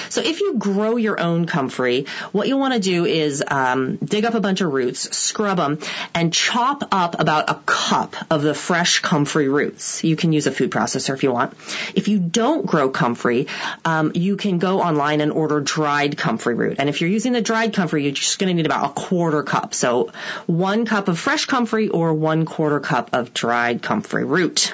So 0.09 0.21
if 0.21 0.41
you 0.41 0.59
grow 0.59 0.97
your 0.97 1.19
own 1.19 1.47
comfrey, 1.47 2.05
what 2.33 2.47
you'll 2.47 2.59
want 2.59 2.75
to 2.75 2.79
do 2.79 3.03
is 3.03 3.43
um, 3.47 3.95
dig 3.95 4.25
up 4.25 4.35
a 4.35 4.39
bunch 4.39 4.61
of 4.61 4.71
roots, 4.71 5.17
scrub 5.17 5.57
them, 5.57 5.79
and 6.13 6.31
chop 6.31 6.83
up 6.91 7.19
about 7.19 7.49
a 7.49 7.55
cup 7.65 8.15
of 8.29 8.43
the 8.43 8.53
fresh 8.53 8.99
comfrey 8.99 9.49
roots. 9.49 10.03
You 10.03 10.15
can 10.15 10.33
use 10.33 10.45
a 10.45 10.51
food 10.51 10.69
processor 10.69 11.15
if 11.15 11.23
you 11.23 11.31
want. 11.31 11.55
If 11.95 12.09
you 12.09 12.19
don't 12.19 12.67
grow 12.67 12.91
comfrey, 12.91 13.47
um, 13.85 14.11
you 14.13 14.37
can 14.37 14.59
go 14.59 14.81
online 14.81 15.21
and 15.21 15.31
order 15.31 15.61
dried 15.61 16.15
comfrey 16.15 16.58
root. 16.59 16.75
And 16.79 16.89
if 16.89 17.01
you're 17.01 17.09
using 17.09 17.33
the 17.33 17.41
dried 17.41 17.73
comfrey, 17.73 18.03
you're 18.03 18.11
just 18.11 18.37
going 18.37 18.49
to 18.49 18.53
need 18.53 18.65
about 18.65 18.91
a 18.91 18.93
quarter 18.93 19.41
cup. 19.43 19.73
So 19.73 20.11
one 20.45 20.85
cup 20.85 21.07
of 21.07 21.17
fresh 21.17 21.45
comfrey 21.45 21.89
or 21.89 22.13
one 22.13 22.45
quarter 22.45 22.79
cup 22.79 23.11
of 23.13 23.33
dried 23.33 23.81
comfrey 23.81 24.25
root. 24.25 24.73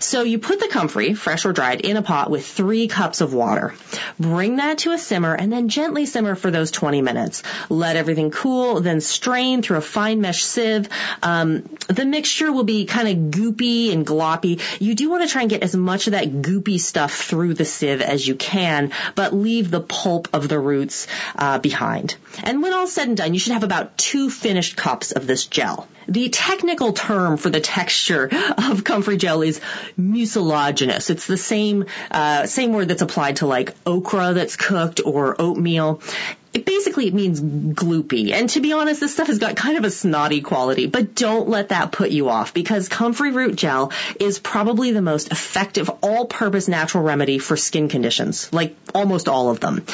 So 0.00 0.22
you 0.22 0.38
put 0.38 0.60
the 0.60 0.68
comfrey, 0.68 1.14
fresh 1.14 1.44
or 1.44 1.52
dried, 1.52 1.80
in 1.80 1.96
a 1.96 2.02
pot 2.02 2.30
with 2.30 2.46
three 2.46 2.88
cups 2.88 3.20
of 3.20 3.34
water. 3.34 3.74
Bring 4.18 4.56
that 4.56 4.78
to 4.78 4.92
a 4.92 4.98
simmer 4.98 5.34
and 5.34 5.52
then 5.52 5.68
gently 5.68 6.06
simmer 6.06 6.34
for 6.34 6.50
those 6.50 6.70
20 6.70 7.02
minutes. 7.02 7.42
Let 7.68 7.96
everything 7.96 8.30
cool, 8.30 8.80
then 8.80 9.00
strain 9.00 9.62
through 9.62 9.78
a 9.78 9.82
fine 9.82 10.20
mesh 10.20 10.44
sieve. 10.44 10.88
Um, 11.22 11.62
the 11.88 12.04
mixture 12.04 12.52
will 12.52 12.64
be 12.64 12.86
kind 12.86 13.08
of 13.08 13.40
goopy 13.40 13.92
and 13.92 14.06
gloppy. 14.06 14.60
You 14.80 14.94
do 14.94 15.10
want 15.10 15.24
to 15.24 15.28
try 15.28 15.42
and 15.42 15.50
get 15.50 15.62
as 15.62 15.74
much 15.74 16.06
of 16.06 16.12
that 16.12 16.28
goopy 16.28 16.78
stuff 16.78 17.14
through 17.14 17.54
the 17.54 17.64
sieve 17.64 18.00
as 18.00 18.26
you 18.26 18.36
can, 18.36 18.92
but 19.14 19.34
leave 19.34 19.70
the 19.70 19.80
pulp 19.80 20.28
of 20.32 20.48
the 20.48 20.58
roots 20.58 21.06
uh, 21.36 21.58
behind. 21.58 22.16
And 22.42 22.62
when 22.62 22.74
all 22.74 22.86
said 22.86 23.08
and 23.08 23.16
done, 23.16 23.34
you 23.34 23.40
should 23.40 23.52
have 23.52 23.62
about 23.62 23.96
two 23.96 24.30
finished 24.30 24.76
cups 24.76 25.12
of 25.12 25.26
this 25.26 25.46
gel. 25.46 25.88
The 26.08 26.28
technical 26.28 26.92
term 26.92 27.36
for 27.36 27.50
the 27.50 27.60
texture 27.60 28.30
of 28.58 28.84
comfrey 28.84 29.16
gel 29.16 29.42
is 29.42 29.60
mucilaginous. 29.98 31.10
It's 31.10 31.26
the 31.26 31.36
same 31.36 31.86
uh, 32.10 32.46
same 32.46 32.72
word 32.72 32.88
that's 32.88 33.02
applied 33.02 33.36
to 33.36 33.46
like 33.46 33.74
okra 33.84 34.34
that's 34.34 34.56
cooked 34.56 35.00
or 35.04 35.40
oatmeal 35.40 36.00
it 36.56 36.64
basically 36.64 37.06
it 37.06 37.12
means 37.12 37.38
gloopy. 37.38 38.32
And 38.32 38.48
to 38.48 38.60
be 38.60 38.72
honest, 38.72 38.98
this 39.00 39.12
stuff 39.12 39.26
has 39.26 39.38
got 39.38 39.56
kind 39.56 39.76
of 39.76 39.84
a 39.84 39.90
snotty 39.90 40.40
quality, 40.40 40.86
but 40.86 41.14
don't 41.14 41.50
let 41.50 41.68
that 41.68 41.92
put 41.92 42.10
you 42.10 42.30
off 42.30 42.54
because 42.54 42.88
comfrey 42.88 43.30
root 43.30 43.56
gel 43.56 43.92
is 44.18 44.38
probably 44.38 44.92
the 44.92 45.02
most 45.02 45.30
effective 45.30 45.90
all-purpose 46.00 46.66
natural 46.66 47.04
remedy 47.04 47.38
for 47.38 47.58
skin 47.58 47.90
conditions, 47.90 48.50
like 48.54 48.74
almost 48.94 49.28
all 49.28 49.50
of 49.50 49.60
them. 49.60 49.84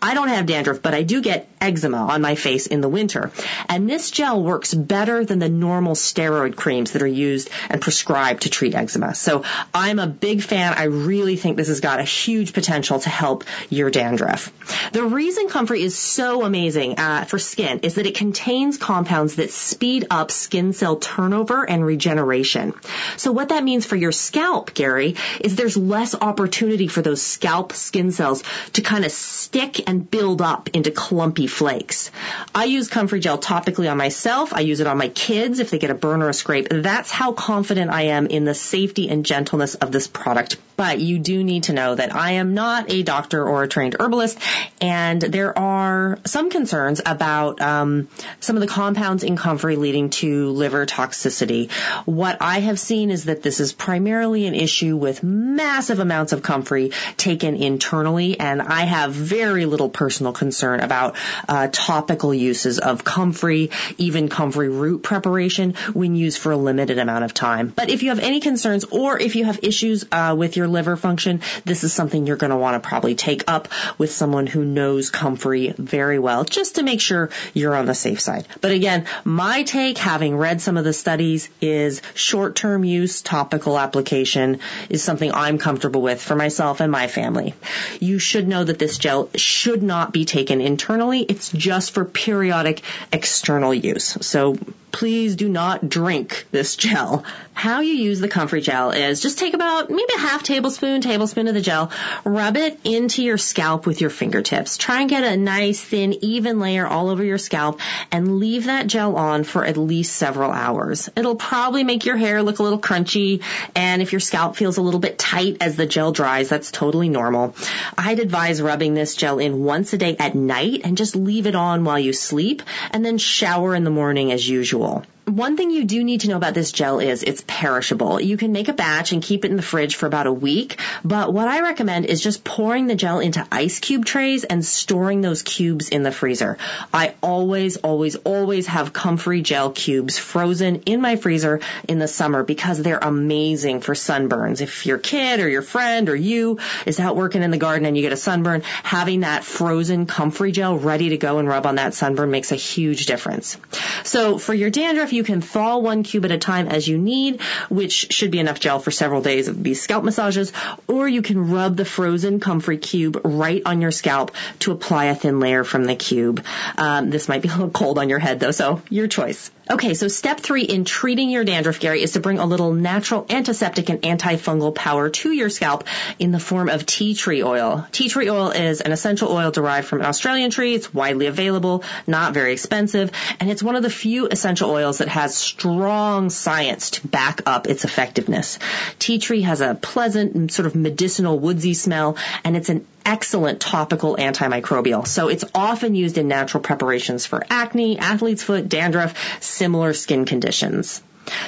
I 0.00 0.14
don't 0.14 0.28
have 0.28 0.46
dandruff, 0.46 0.80
but 0.80 0.94
I 0.94 1.02
do 1.02 1.22
get 1.22 1.48
eczema 1.60 1.96
on 1.96 2.22
my 2.22 2.36
face 2.36 2.68
in 2.68 2.80
the 2.80 2.88
winter. 2.88 3.32
And 3.68 3.90
this 3.90 4.12
gel 4.12 4.40
works 4.40 4.72
better 4.72 5.24
than 5.24 5.40
the 5.40 5.48
normal 5.48 5.96
steroid 5.96 6.54
creams 6.54 6.92
that 6.92 7.02
are 7.02 7.06
used 7.06 7.50
and 7.68 7.80
prescribed 7.80 8.42
to 8.42 8.50
treat 8.50 8.76
eczema. 8.76 9.16
So 9.16 9.42
I'm 9.74 9.98
a 9.98 10.06
big 10.06 10.40
fan. 10.40 10.74
I 10.76 10.84
really 10.84 11.34
think 11.34 11.56
this 11.56 11.66
has 11.66 11.80
got 11.80 11.98
a 11.98 12.04
huge 12.04 12.52
potential 12.52 13.00
to 13.00 13.08
help 13.08 13.42
your 13.70 13.90
dandruff. 13.90 14.52
The 14.92 15.02
reason 15.02 15.48
comfrey 15.48 15.82
is 15.82 15.98
so 16.12 16.44
amazing 16.44 16.98
uh, 16.98 17.24
for 17.24 17.38
skin 17.38 17.80
is 17.80 17.94
that 17.94 18.06
it 18.06 18.14
contains 18.14 18.76
compounds 18.76 19.36
that 19.36 19.50
speed 19.50 20.06
up 20.10 20.30
skin 20.30 20.74
cell 20.74 20.96
turnover 20.96 21.68
and 21.68 21.84
regeneration. 21.84 22.74
So 23.16 23.32
what 23.32 23.48
that 23.48 23.64
means 23.64 23.86
for 23.86 23.96
your 23.96 24.12
scalp, 24.12 24.74
Gary, 24.74 25.16
is 25.40 25.56
there's 25.56 25.76
less 25.76 26.14
opportunity 26.14 26.86
for 26.86 27.00
those 27.00 27.22
scalp 27.22 27.72
skin 27.72 28.12
cells 28.12 28.42
to 28.74 28.82
kind 28.82 29.06
of 29.06 29.12
stick 29.52 29.86
and 29.86 30.10
build 30.10 30.40
up 30.40 30.70
into 30.72 30.90
clumpy 30.90 31.46
flakes. 31.46 32.10
I 32.54 32.64
use 32.64 32.88
comfrey 32.88 33.20
gel 33.20 33.36
topically 33.36 33.90
on 33.90 33.98
myself. 33.98 34.54
I 34.54 34.60
use 34.60 34.80
it 34.80 34.86
on 34.86 34.96
my 34.96 35.08
kids 35.08 35.58
if 35.58 35.68
they 35.68 35.78
get 35.78 35.90
a 35.90 35.94
burn 35.94 36.22
or 36.22 36.30
a 36.30 36.32
scrape. 36.32 36.68
That's 36.70 37.10
how 37.10 37.32
confident 37.32 37.90
I 37.90 38.04
am 38.04 38.28
in 38.28 38.46
the 38.46 38.54
safety 38.54 39.10
and 39.10 39.26
gentleness 39.26 39.74
of 39.74 39.92
this 39.92 40.08
product. 40.08 40.56
But 40.78 41.00
you 41.00 41.18
do 41.18 41.44
need 41.44 41.64
to 41.64 41.74
know 41.74 41.94
that 41.94 42.16
I 42.16 42.32
am 42.32 42.54
not 42.54 42.90
a 42.90 43.02
doctor 43.02 43.46
or 43.46 43.62
a 43.62 43.68
trained 43.68 43.96
herbalist 44.00 44.38
and 44.80 45.20
there 45.20 45.56
are 45.56 46.18
some 46.24 46.48
concerns 46.48 47.02
about 47.04 47.60
um, 47.60 48.08
some 48.40 48.56
of 48.56 48.62
the 48.62 48.66
compounds 48.66 49.22
in 49.22 49.36
comfrey 49.36 49.76
leading 49.76 50.08
to 50.10 50.48
liver 50.48 50.86
toxicity. 50.86 51.70
What 52.06 52.38
I 52.40 52.60
have 52.60 52.80
seen 52.80 53.10
is 53.10 53.26
that 53.26 53.42
this 53.42 53.60
is 53.60 53.74
primarily 53.74 54.46
an 54.46 54.54
issue 54.54 54.96
with 54.96 55.22
massive 55.22 56.00
amounts 56.00 56.32
of 56.32 56.42
comfrey 56.42 56.90
taken 57.18 57.54
internally, 57.54 58.40
and 58.40 58.62
I 58.62 58.84
have 58.84 59.12
very 59.12 59.41
little 59.50 59.88
personal 59.88 60.32
concern 60.32 60.80
about 60.80 61.16
uh, 61.48 61.68
topical 61.70 62.32
uses 62.32 62.78
of 62.78 63.04
comfrey, 63.04 63.70
even 63.98 64.28
comfrey 64.28 64.68
root 64.68 65.02
preparation 65.02 65.74
when 65.92 66.14
used 66.14 66.38
for 66.38 66.52
a 66.52 66.56
limited 66.56 66.98
amount 66.98 67.24
of 67.24 67.34
time. 67.34 67.72
But 67.74 67.90
if 67.90 68.02
you 68.02 68.10
have 68.10 68.20
any 68.20 68.40
concerns 68.40 68.84
or 68.84 69.18
if 69.18 69.36
you 69.36 69.44
have 69.44 69.60
issues 69.62 70.04
uh, 70.12 70.34
with 70.38 70.56
your 70.56 70.68
liver 70.68 70.96
function, 70.96 71.40
this 71.64 71.84
is 71.84 71.92
something 71.92 72.26
you're 72.26 72.36
going 72.36 72.50
to 72.50 72.56
want 72.56 72.82
to 72.82 72.88
probably 72.88 73.14
take 73.14 73.44
up 73.48 73.68
with 73.98 74.12
someone 74.12 74.46
who 74.46 74.64
knows 74.64 75.10
comfrey 75.10 75.74
very 75.76 76.18
well 76.18 76.44
just 76.44 76.76
to 76.76 76.82
make 76.82 77.00
sure 77.00 77.30
you're 77.54 77.74
on 77.74 77.86
the 77.86 77.94
safe 77.94 78.20
side. 78.20 78.46
But 78.60 78.70
again, 78.70 79.06
my 79.24 79.64
take, 79.64 79.98
having 79.98 80.36
read 80.36 80.60
some 80.60 80.76
of 80.76 80.84
the 80.84 80.92
studies, 80.92 81.48
is 81.60 82.02
short-term 82.14 82.84
use, 82.84 83.22
topical 83.22 83.78
application 83.78 84.60
is 84.88 85.02
something 85.02 85.32
I'm 85.32 85.58
comfortable 85.58 86.02
with 86.02 86.22
for 86.22 86.36
myself 86.36 86.80
and 86.80 86.92
my 86.92 87.08
family. 87.08 87.54
You 88.00 88.18
should 88.18 88.48
know 88.48 88.64
that 88.64 88.78
this 88.78 88.98
gel 88.98 89.28
should 89.40 89.82
not 89.82 90.12
be 90.12 90.24
taken 90.24 90.60
internally. 90.60 91.20
It's 91.20 91.50
just 91.50 91.92
for 91.92 92.04
periodic 92.04 92.82
external 93.12 93.74
use. 93.74 94.16
So 94.20 94.56
please 94.92 95.36
do 95.36 95.48
not 95.48 95.88
drink 95.88 96.46
this 96.50 96.76
gel. 96.76 97.24
How 97.54 97.80
you 97.80 97.94
use 97.94 98.20
the 98.20 98.28
comfrey 98.28 98.60
gel 98.60 98.90
is 98.90 99.20
just 99.20 99.38
take 99.38 99.54
about 99.54 99.90
maybe 99.90 100.12
a 100.16 100.20
half 100.20 100.42
tablespoon, 100.42 101.00
tablespoon 101.00 101.48
of 101.48 101.54
the 101.54 101.60
gel, 101.60 101.90
rub 102.24 102.56
it 102.56 102.78
into 102.84 103.22
your 103.22 103.38
scalp 103.38 103.86
with 103.86 104.00
your 104.00 104.10
fingertips. 104.10 104.76
Try 104.76 105.00
and 105.00 105.10
get 105.10 105.24
a 105.24 105.36
nice 105.36 105.80
thin, 105.80 106.14
even 106.22 106.60
layer 106.60 106.86
all 106.86 107.08
over 107.08 107.24
your 107.24 107.38
scalp 107.38 107.80
and 108.10 108.38
leave 108.38 108.66
that 108.66 108.86
gel 108.86 109.16
on 109.16 109.44
for 109.44 109.64
at 109.64 109.76
least 109.76 110.16
several 110.16 110.50
hours. 110.50 111.08
It'll 111.16 111.36
probably 111.36 111.84
make 111.84 112.04
your 112.04 112.16
hair 112.16 112.42
look 112.42 112.58
a 112.58 112.62
little 112.62 112.80
crunchy 112.80 113.42
and 113.74 114.02
if 114.02 114.12
your 114.12 114.20
scalp 114.20 114.56
feels 114.56 114.76
a 114.76 114.82
little 114.82 115.00
bit 115.00 115.18
tight 115.18 115.58
as 115.60 115.76
the 115.76 115.86
gel 115.86 116.12
dries, 116.12 116.48
that's 116.48 116.70
totally 116.70 117.08
normal. 117.08 117.54
I'd 117.96 118.18
advise 118.18 118.60
rubbing 118.60 118.94
this 118.94 119.11
gel 119.14 119.38
in 119.38 119.64
once 119.64 119.92
a 119.92 119.98
day 119.98 120.16
at 120.18 120.34
night 120.34 120.82
and 120.84 120.96
just 120.96 121.16
leave 121.16 121.46
it 121.46 121.54
on 121.54 121.84
while 121.84 121.98
you 121.98 122.12
sleep 122.12 122.62
and 122.90 123.04
then 123.04 123.18
shower 123.18 123.74
in 123.74 123.84
the 123.84 123.90
morning 123.90 124.32
as 124.32 124.48
usual. 124.48 125.04
One 125.24 125.56
thing 125.56 125.70
you 125.70 125.84
do 125.84 126.02
need 126.02 126.22
to 126.22 126.28
know 126.28 126.36
about 126.36 126.52
this 126.52 126.72
gel 126.72 126.98
is 126.98 127.22
it's 127.22 127.44
perishable. 127.46 128.20
You 128.20 128.36
can 128.36 128.50
make 128.50 128.66
a 128.66 128.72
batch 128.72 129.12
and 129.12 129.22
keep 129.22 129.44
it 129.44 129.52
in 129.52 129.56
the 129.56 129.62
fridge 129.62 129.94
for 129.94 130.06
about 130.06 130.26
a 130.26 130.32
week, 130.32 130.80
but 131.04 131.32
what 131.32 131.46
I 131.46 131.60
recommend 131.60 132.06
is 132.06 132.20
just 132.20 132.42
pouring 132.42 132.88
the 132.88 132.96
gel 132.96 133.20
into 133.20 133.46
ice 133.52 133.78
cube 133.78 134.04
trays 134.04 134.42
and 134.42 134.64
storing 134.64 135.20
those 135.20 135.42
cubes 135.42 135.90
in 135.90 136.02
the 136.02 136.10
freezer. 136.10 136.58
I 136.92 137.14
always, 137.22 137.76
always, 137.76 138.16
always 138.16 138.66
have 138.66 138.92
comfrey 138.92 139.42
gel 139.42 139.70
cubes 139.70 140.18
frozen 140.18 140.82
in 140.86 141.00
my 141.00 141.14
freezer 141.14 141.60
in 141.88 142.00
the 142.00 142.08
summer 142.08 142.42
because 142.42 142.82
they're 142.82 142.98
amazing 142.98 143.80
for 143.80 143.94
sunburns. 143.94 144.60
If 144.60 144.86
your 144.86 144.98
kid 144.98 145.38
or 145.38 145.48
your 145.48 145.62
friend 145.62 146.08
or 146.08 146.16
you 146.16 146.58
is 146.84 146.98
out 146.98 147.14
working 147.14 147.44
in 147.44 147.52
the 147.52 147.58
garden 147.58 147.86
and 147.86 147.96
you 147.96 148.02
get 148.02 148.12
a 148.12 148.16
sunburn, 148.16 148.62
having 148.82 149.20
that 149.20 149.44
frozen 149.44 150.06
comfrey 150.06 150.50
gel 150.50 150.76
ready 150.76 151.10
to 151.10 151.16
go 151.16 151.38
and 151.38 151.46
rub 151.46 151.64
on 151.64 151.76
that 151.76 151.94
sunburn 151.94 152.32
makes 152.32 152.50
a 152.50 152.56
huge 152.56 153.06
difference. 153.06 153.56
So 154.02 154.38
for 154.38 154.52
your 154.52 154.70
dandruff, 154.70 155.11
you 155.12 155.24
can 155.24 155.40
thaw 155.40 155.78
one 155.78 156.02
cube 156.02 156.24
at 156.24 156.32
a 156.32 156.38
time 156.38 156.68
as 156.68 156.86
you 156.86 156.98
need, 156.98 157.40
which 157.68 158.12
should 158.12 158.30
be 158.30 158.38
enough 158.38 158.60
gel 158.60 158.78
for 158.78 158.90
several 158.90 159.22
days 159.22 159.48
of 159.48 159.62
these 159.62 159.80
scalp 159.80 160.04
massages, 160.04 160.52
or 160.88 161.08
you 161.08 161.22
can 161.22 161.50
rub 161.50 161.76
the 161.76 161.84
frozen 161.84 162.40
comfrey 162.40 162.78
cube 162.78 163.20
right 163.24 163.62
on 163.66 163.80
your 163.80 163.90
scalp 163.90 164.32
to 164.60 164.72
apply 164.72 165.06
a 165.06 165.14
thin 165.14 165.40
layer 165.40 165.64
from 165.64 165.84
the 165.84 165.96
cube. 165.96 166.44
Um, 166.76 167.10
this 167.10 167.28
might 167.28 167.42
be 167.42 167.48
a 167.48 167.52
little 167.52 167.70
cold 167.70 167.98
on 167.98 168.08
your 168.08 168.18
head 168.18 168.40
though, 168.40 168.50
so 168.50 168.82
your 168.90 169.08
choice. 169.08 169.50
Okay, 169.72 169.94
so 169.94 170.06
step 170.06 170.38
three 170.40 170.64
in 170.64 170.84
treating 170.84 171.30
your 171.30 171.44
dandruff, 171.44 171.80
Gary, 171.80 172.02
is 172.02 172.12
to 172.12 172.20
bring 172.20 172.38
a 172.38 172.44
little 172.44 172.74
natural 172.74 173.24
antiseptic 173.30 173.88
and 173.88 174.02
antifungal 174.02 174.74
power 174.74 175.08
to 175.08 175.32
your 175.32 175.48
scalp 175.48 175.84
in 176.18 176.30
the 176.30 176.38
form 176.38 176.68
of 176.68 176.84
tea 176.84 177.14
tree 177.14 177.42
oil. 177.42 177.86
Tea 177.90 178.10
tree 178.10 178.28
oil 178.28 178.50
is 178.50 178.82
an 178.82 178.92
essential 178.92 179.32
oil 179.32 179.50
derived 179.50 179.88
from 179.88 180.00
an 180.00 180.06
Australian 180.06 180.50
tree. 180.50 180.74
It's 180.74 180.92
widely 180.92 181.24
available, 181.24 181.84
not 182.06 182.34
very 182.34 182.52
expensive, 182.52 183.12
and 183.40 183.50
it's 183.50 183.62
one 183.62 183.74
of 183.74 183.82
the 183.82 183.88
few 183.88 184.26
essential 184.26 184.68
oils 184.68 184.98
that 184.98 185.08
has 185.08 185.34
strong 185.34 186.28
science 186.28 186.90
to 186.90 187.08
back 187.08 187.40
up 187.46 187.66
its 187.66 187.86
effectiveness. 187.86 188.58
Tea 188.98 189.20
tree 189.20 189.40
has 189.40 189.62
a 189.62 189.74
pleasant 189.74 190.52
sort 190.52 190.66
of 190.66 190.74
medicinal 190.74 191.38
woodsy 191.38 191.72
smell, 191.72 192.18
and 192.44 192.58
it's 192.58 192.68
an 192.68 192.86
excellent 193.04 193.60
topical 193.60 194.16
antimicrobial. 194.16 195.06
So 195.06 195.28
it's 195.28 195.44
often 195.54 195.94
used 195.94 196.18
in 196.18 196.28
natural 196.28 196.62
preparations 196.62 197.26
for 197.26 197.44
acne, 197.50 197.98
athlete's 197.98 198.42
foot, 198.42 198.68
dandruff, 198.68 199.42
similar 199.42 199.92
skin 199.92 200.24
conditions. 200.24 201.02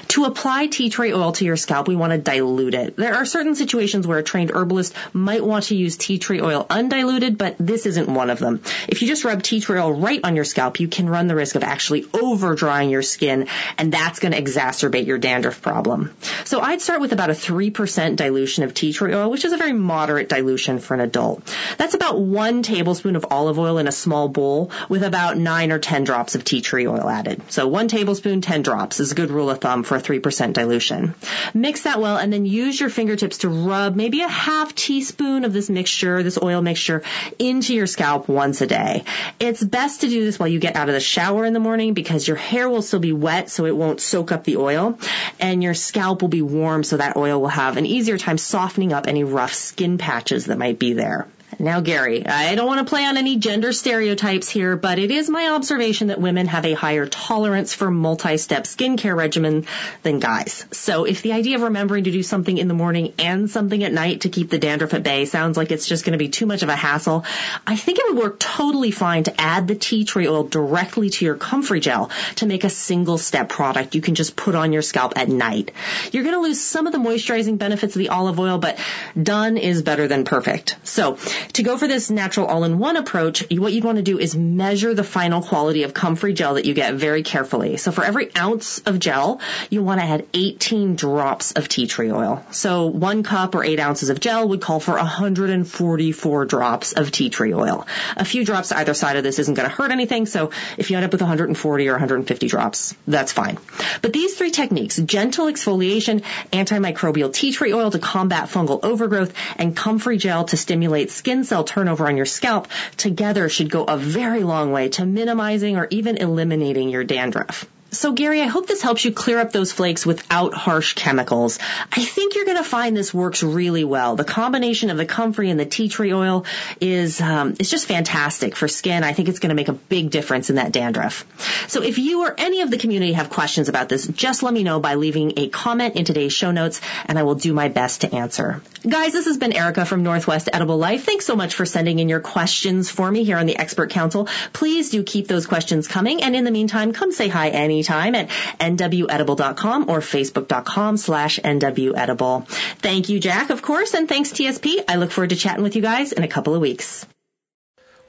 To 0.09 0.25
apply 0.25 0.66
tea 0.66 0.91
tree 0.91 1.12
oil 1.12 1.33
to 1.33 1.45
your 1.45 1.57
scalp, 1.57 1.89
we 1.89 1.97
want 1.97 2.12
to 2.12 2.18
dilute 2.18 2.75
it. 2.75 2.97
There 2.97 3.14
are 3.14 3.27
certain 3.27 3.55
situations 3.55 4.07
where 4.07 4.18
a 4.18 4.22
trained 4.22 4.51
herbalist 4.53 4.95
might 5.12 5.45
want 5.45 5.64
to 5.66 5.77
use 5.77 5.97
tea 5.97 6.18
tree 6.18 6.41
oil 6.41 6.66
undiluted, 6.70 7.37
but 7.37 7.57
this 7.59 7.87
isn't 7.87 8.09
one 8.09 8.31
of 8.31 8.39
them. 8.39 8.61
If 8.87 9.03
you 9.03 9.09
just 9.09 9.25
rub 9.25 9.43
tea 9.43 9.61
tree 9.61 9.79
oil 9.79 9.93
right 9.93 10.20
on 10.22 10.37
your 10.37 10.45
scalp, 10.45 10.79
you 10.79 10.89
can 10.89 11.09
run 11.09 11.27
the 11.27 11.35
risk 11.35 11.57
of 11.57 11.64
actually 11.64 12.07
over 12.14 12.55
drying 12.55 12.91
your 12.91 13.03
skin, 13.03 13.49
and 13.77 13.93
that's 13.93 14.20
going 14.20 14.33
to 14.33 14.41
exacerbate 14.41 15.07
your 15.07 15.18
dandruff 15.18 15.62
problem. 15.62 16.14
So 16.45 16.61
I'd 16.61 16.81
start 16.81 17.01
with 17.01 17.12
about 17.12 17.31
a 17.31 17.35
3% 17.35 18.16
dilution 18.16 18.64
of 18.64 18.75
tea 18.75 18.93
tree 18.93 19.14
oil, 19.14 19.31
which 19.31 19.45
is 19.45 19.53
a 19.53 19.57
very 19.57 19.72
moderate 19.72 20.29
dilution 20.29 20.79
for 20.79 20.95
an 20.95 21.01
adult. 21.01 21.53
That's 21.79 21.95
about 21.95 22.20
one 22.20 22.62
tablespoon 22.62 23.16
of 23.16 23.27
olive 23.31 23.59
oil 23.59 23.79
in 23.79 23.89
a 23.89 23.93
small 23.93 24.29
bowl 24.29 24.70
with 24.89 25.03
about 25.03 25.37
nine 25.37 25.72
or 25.72 25.79
10 25.79 26.05
drops 26.05 26.35
of 26.35 26.45
tea 26.45 26.61
tree 26.61 26.87
oil 26.87 27.09
added. 27.09 27.43
So 27.51 27.66
one 27.66 27.89
tablespoon, 27.89 28.41
10 28.41 28.62
drops 28.62 29.01
is 29.01 29.11
a 29.11 29.14
good 29.14 29.31
rule 29.31 29.51
of 29.51 29.61
thumb 29.65 29.83
for 29.83 29.97
a 29.97 30.01
3% 30.01 30.53
dilution. 30.53 31.15
Mix 31.55 31.85
that 31.85 31.99
well 31.99 32.19
and 32.19 32.31
then 32.31 32.45
use 32.45 32.79
your 32.79 32.91
fingertips 32.91 33.39
to 33.39 33.49
rub 33.49 33.97
maybe 33.97 34.21
a 34.21 34.29
half 34.29 34.75
teaspoon 34.75 35.47
of 35.47 35.55
this 35.55 35.71
mixture, 35.71 36.23
this 36.23 36.39
oil 36.41 36.61
mixture, 36.61 37.03
into 37.39 37.75
your 37.75 37.87
scalp 37.87 38.29
once 38.29 38.61
a 38.61 38.67
day. 38.67 39.05
It's 39.41 39.65
best 39.65 40.03
to 40.03 40.09
do 40.09 40.23
this 40.23 40.39
while 40.39 40.51
you 40.51 40.61
get 40.61 40.77
out 40.77 40.91
of 40.91 40.95
the 40.95 41.01
shower 41.01 41.47
in 41.47 41.55
the 41.55 41.61
morning 41.61 41.95
because 41.95 42.29
your 42.29 42.37
hair 42.37 42.69
will 42.69 42.83
still 42.83 43.01
be 43.01 43.15
wet 43.15 43.49
so 43.49 43.65
it 43.65 43.75
won't 43.75 44.03
soak 44.03 44.33
up 44.33 44.45
the 44.45 44.59
oil 44.59 44.99
and 45.41 45.62
your 45.62 45.73
scalp 45.73 46.21
will 46.21 46.29
be 46.29 46.43
warm 46.43 46.85
so 46.85 46.99
that 46.99 47.17
oil 47.17 47.41
will 47.41 47.49
have 47.49 47.79
an 47.79 47.87
easier 47.87 48.19
time 48.19 48.37
softening 48.37 48.93
up 48.93 49.07
any 49.07 49.25
rough 49.25 49.55
skin 49.55 49.97
patches 49.97 50.45
that 50.47 50.59
might 50.59 50.79
be 50.79 50.93
there. 50.93 51.27
Now, 51.59 51.81
Gary, 51.81 52.27
I 52.27 52.55
don't 52.55 52.67
want 52.67 52.87
to 52.87 52.91
play 52.91 53.05
on 53.05 53.17
any 53.17 53.37
gender 53.37 53.73
stereotypes 53.73 54.49
here, 54.49 54.77
but 54.77 54.99
it 54.99 55.11
is 55.11 55.29
my 55.29 55.49
observation 55.49 56.09
that 56.09 56.21
women 56.21 56.47
have 56.47 56.65
a 56.65 56.75
higher 56.75 57.07
tolerance 57.07 57.75
for 57.75 57.91
multi-step 57.91 58.65
skincare 58.65 59.17
regimen 59.17 59.67
than 60.03 60.19
guys. 60.19 60.67
So 60.73 61.05
if 61.05 61.23
the 61.23 61.33
idea 61.33 61.57
of 61.57 61.63
remembering 61.63 62.05
to 62.05 62.11
do 62.11 62.23
something 62.23 62.57
in 62.57 62.69
the 62.69 62.75
morning 62.75 63.15
and 63.19 63.51
something 63.51 63.83
at 63.85 63.93
night 63.93 64.23
to 64.23 64.29
keep 64.29 64.51
the 64.51 64.59
dandruff 64.59 64.95
at 64.95 65.03
bay 65.03 65.25
sounds 65.25 65.57
like 65.57 65.71
it's 65.71 65.87
just 65.87 66.05
going 66.05 66.13
to 66.13 66.19
be 66.19 66.29
too 66.29 66.47
much 66.47 66.63
of 66.63 66.69
a 66.69 66.77
hassle, 66.77 67.25
I 67.67 67.77
think 67.77 67.99
it 67.99 68.05
would 68.09 68.23
work 68.23 68.41
totally 68.41 68.91
fine 68.91 69.25
to 69.25 69.41
add 69.41 69.69
the 69.69 69.75
tea 69.75 70.05
tree 70.05 70.29
oil 70.29 70.45
directly 70.45 71.11
to 71.11 71.25
your 71.25 71.37
comfrey 71.37 71.81
gel 71.81 72.11
to 72.37 72.47
make 72.47 72.65
a 72.65 72.71
single 72.71 73.19
step 73.19 73.49
product 73.49 73.95
you 73.95 74.01
can 74.01 74.15
just 74.15 74.37
put 74.37 74.55
on 74.55 74.73
your 74.73 74.83
scalp 74.83 75.15
at 75.17 75.29
night. 75.29 75.73
You're 76.13 76.25
going 76.25 76.35
to 76.35 76.41
lose 76.41 76.61
some 76.61 76.87
of 76.87 76.93
the 76.93 76.99
moisturizing 76.99 77.59
benefits 77.59 77.95
of 77.95 77.99
the 77.99 78.09
olive 78.09 78.39
oil, 78.39 78.59
but 78.59 78.79
done 79.21 79.57
is 79.57 79.83
better 79.83 80.09
than 80.09 80.25
perfect. 80.25 80.77
So 80.85 81.19
to 81.53 81.63
go 81.63 81.77
for 81.77 81.87
this 81.87 82.11
natural 82.11 82.47
all-in-one 82.47 82.97
approach, 82.97 83.45
what 83.51 83.73
you'd 83.73 83.85
want 83.85 83.97
to 83.97 84.03
do 84.03 84.19
is 84.19 84.35
measure 84.35 84.95
the 84.95 85.05
final 85.05 85.43
quality 85.43 85.83
of 85.83 85.95
comfrey 85.95 86.33
gel 86.33 86.55
that 86.55 86.65
you 86.65 86.75
get 86.75 86.95
very 86.95 87.23
carefully. 87.23 87.77
So 87.77 87.93
for 87.93 88.05
every 88.05 88.35
ounce 88.37 88.79
of 88.81 88.99
gel, 88.99 89.41
you 89.71 89.83
want 89.83 90.01
to 90.01 90.07
add 90.07 90.27
18 90.35 90.97
drops 90.97 91.53
of 91.53 91.69
tea 91.69 91.87
tree 91.87 92.11
oil. 92.11 92.45
So 92.51 92.87
one 92.87 93.23
cup 93.23 93.55
or 93.55 93.65
eight 93.65 93.81
ounces 93.81 94.11
of 94.11 94.21
gel 94.21 94.49
would 94.49 94.61
call 94.61 94.81
for 94.81 94.95
144 94.95 96.45
drops 96.47 96.93
of 96.93 97.11
tea 97.11 97.31
tree 97.31 97.55
oil. 97.55 97.87
A 98.17 98.25
few 98.25 98.45
drops 98.45 98.73
either 98.73 98.95
side 98.95 99.17
of 99.17 99.23
this 99.23 99.39
isn't 99.39 99.55
going 99.55 99.69
to 99.69 99.75
hurt 99.75 99.91
anything, 99.91 100.27
so 100.27 100.51
if 100.79 100.91
you 100.91 100.97
end 100.97 101.05
up 101.05 101.13
with 101.13 101.21
140 101.21 101.89
or 101.89 101.93
150 101.93 102.49
drops, 102.49 102.95
that's 103.07 103.33
fine. 103.33 103.59
But 104.03 104.13
these 104.13 104.37
three 104.37 104.51
techniques, 104.51 104.97
gentle 104.97 105.47
exfoliation, 105.47 106.23
antimicrobial 106.53 107.33
tea 107.33 107.53
tree 107.53 107.73
oil 107.73 107.91
to 107.91 107.99
combat 107.99 108.49
fungal 108.49 108.81
overgrowth, 108.83 109.33
and 109.57 109.77
comfrey 109.77 110.19
gel 110.19 110.45
to 110.45 110.57
stimulate 110.57 111.11
skin 111.25 111.43
cell 111.43 111.64
turnover 111.64 112.07
on 112.07 112.18
your 112.18 112.27
scalp, 112.27 112.68
together 112.99 113.49
should 113.49 113.70
go 113.70 113.85
a 113.85 113.97
very 113.97 114.43
long 114.43 114.72
way 114.72 114.91
to 114.91 115.07
minimizing 115.07 115.79
or 115.79 115.89
even 115.89 116.18
eliminating 116.18 116.91
your 116.91 117.03
dandruff. 117.03 117.64
So 117.95 118.13
Gary, 118.13 118.41
I 118.41 118.47
hope 118.47 118.67
this 118.67 118.83
helps 118.83 119.05
you 119.05 119.13
clear 119.13 119.39
up 119.39 119.53
those 119.53 119.71
flakes 119.73 120.05
without 120.05 120.53
harsh 120.53 120.95
chemicals. 120.95 121.59
I 121.93 122.05
think 122.05 122.35
you're 122.35 122.45
going 122.45 122.57
to 122.57 122.65
find 122.65 122.97
this 122.97 123.15
works 123.15 123.43
really 123.43 123.85
well. 123.85 124.17
The 124.17 124.25
combination 124.25 124.91
of 124.91 124.97
the 124.97 125.07
comfrey 125.07 125.49
and 125.49 125.61
the 125.61 125.65
tea 125.65 125.89
tree 125.89 126.13
oil 126.13 126.45
is 126.81 127.21
um, 127.21 127.55
it's 127.61 127.71
just 127.71 127.87
fantastic 127.87 128.57
for 128.57 128.67
skin. 128.67 129.05
I 129.05 129.13
think 129.13 129.29
it's 129.29 129.39
going 129.39 129.51
to 129.51 129.55
make 129.55 129.69
a 129.69 129.75
big 129.75 130.11
difference 130.11 130.51
in 130.51 130.57
that 130.57 130.73
dandruff. 130.73 131.25
So 131.69 131.83
if 131.83 131.99
you 131.99 132.25
or 132.25 132.35
any 132.37 132.63
of 132.63 132.71
the 132.71 132.79
community 132.79 133.13
have 133.13 133.31
questions 133.31 133.69
about 133.69 133.89
this, 133.89 134.07
just 134.09 134.43
let 134.43 134.53
me 134.53 134.65
know 134.65 134.81
by 134.81 134.97
leaving 134.97 135.35
a 135.37 135.49
comment 135.49 135.95
in 135.95 136.05
today's 136.05 136.33
show 136.33 136.51
notes, 136.51 136.81
and 137.07 137.19
I 137.19 137.23
will 137.23 137.37
do 137.37 137.53
my 137.53 137.69
best 137.69 138.01
to 138.01 138.15
answer. 138.15 138.61
Guys, 138.89 139.13
this 139.13 139.27
has 139.27 139.39
been 139.39 139.53
Erica 139.53 139.87
from 139.87 140.03
Northwest 140.03 140.49
Edible 140.53 140.79
Life. 140.79 141.05
Thanks 141.05 141.27
so 141.27 141.37
much 141.37 141.55
for 141.55 141.65
sending 141.65 142.01
in 142.01 142.09
your 142.09 142.21
questions 142.21 142.91
for 142.91 143.11
me 143.11 143.23
here 143.23 143.39
on 143.39 143.47
the 143.47 143.57
Expert 143.57 143.91
Council. 143.91 144.29
Please 144.53 144.91
do 144.91 145.05
keep 145.05 145.29
those 145.29 145.47
questions 145.47 145.87
coming, 145.87 146.23
and 146.23 146.35
in 146.35 146.45
the 146.45 146.51
meantime, 146.51 146.93
come 146.93 147.13
say 147.13 147.29
hi 147.29 147.51
any 147.51 147.84
anytime 147.91 148.14
at 148.14 148.28
nwedible.com 148.59 149.91
or 149.91 150.01
facebook.com 150.01 150.97
slash 150.97 151.39
nwedible. 151.39 152.47
Thank 152.78 153.09
you, 153.09 153.20
Jack, 153.20 153.51
of 153.51 153.62
course, 153.62 153.95
and 153.95 154.09
thanks 154.09 154.30
TSP. 154.30 154.85
I 154.89 154.97
look 154.97 155.11
forward 155.11 155.30
to 155.30 155.37
chatting 155.37 155.62
with 155.62 155.76
you 155.76 155.82
guys 155.82 156.12
in 156.12 156.22
a 156.22 156.28
couple 156.28 156.55
of 156.55 156.61
weeks. 156.61 157.07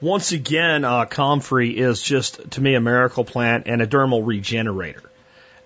Once 0.00 0.32
again, 0.32 0.84
uh, 0.84 1.06
comfrey 1.06 1.70
is 1.70 2.02
just, 2.02 2.50
to 2.50 2.60
me, 2.60 2.74
a 2.74 2.80
miracle 2.80 3.24
plant 3.24 3.66
and 3.66 3.80
a 3.80 3.86
dermal 3.86 4.24
regenerator. 4.26 5.02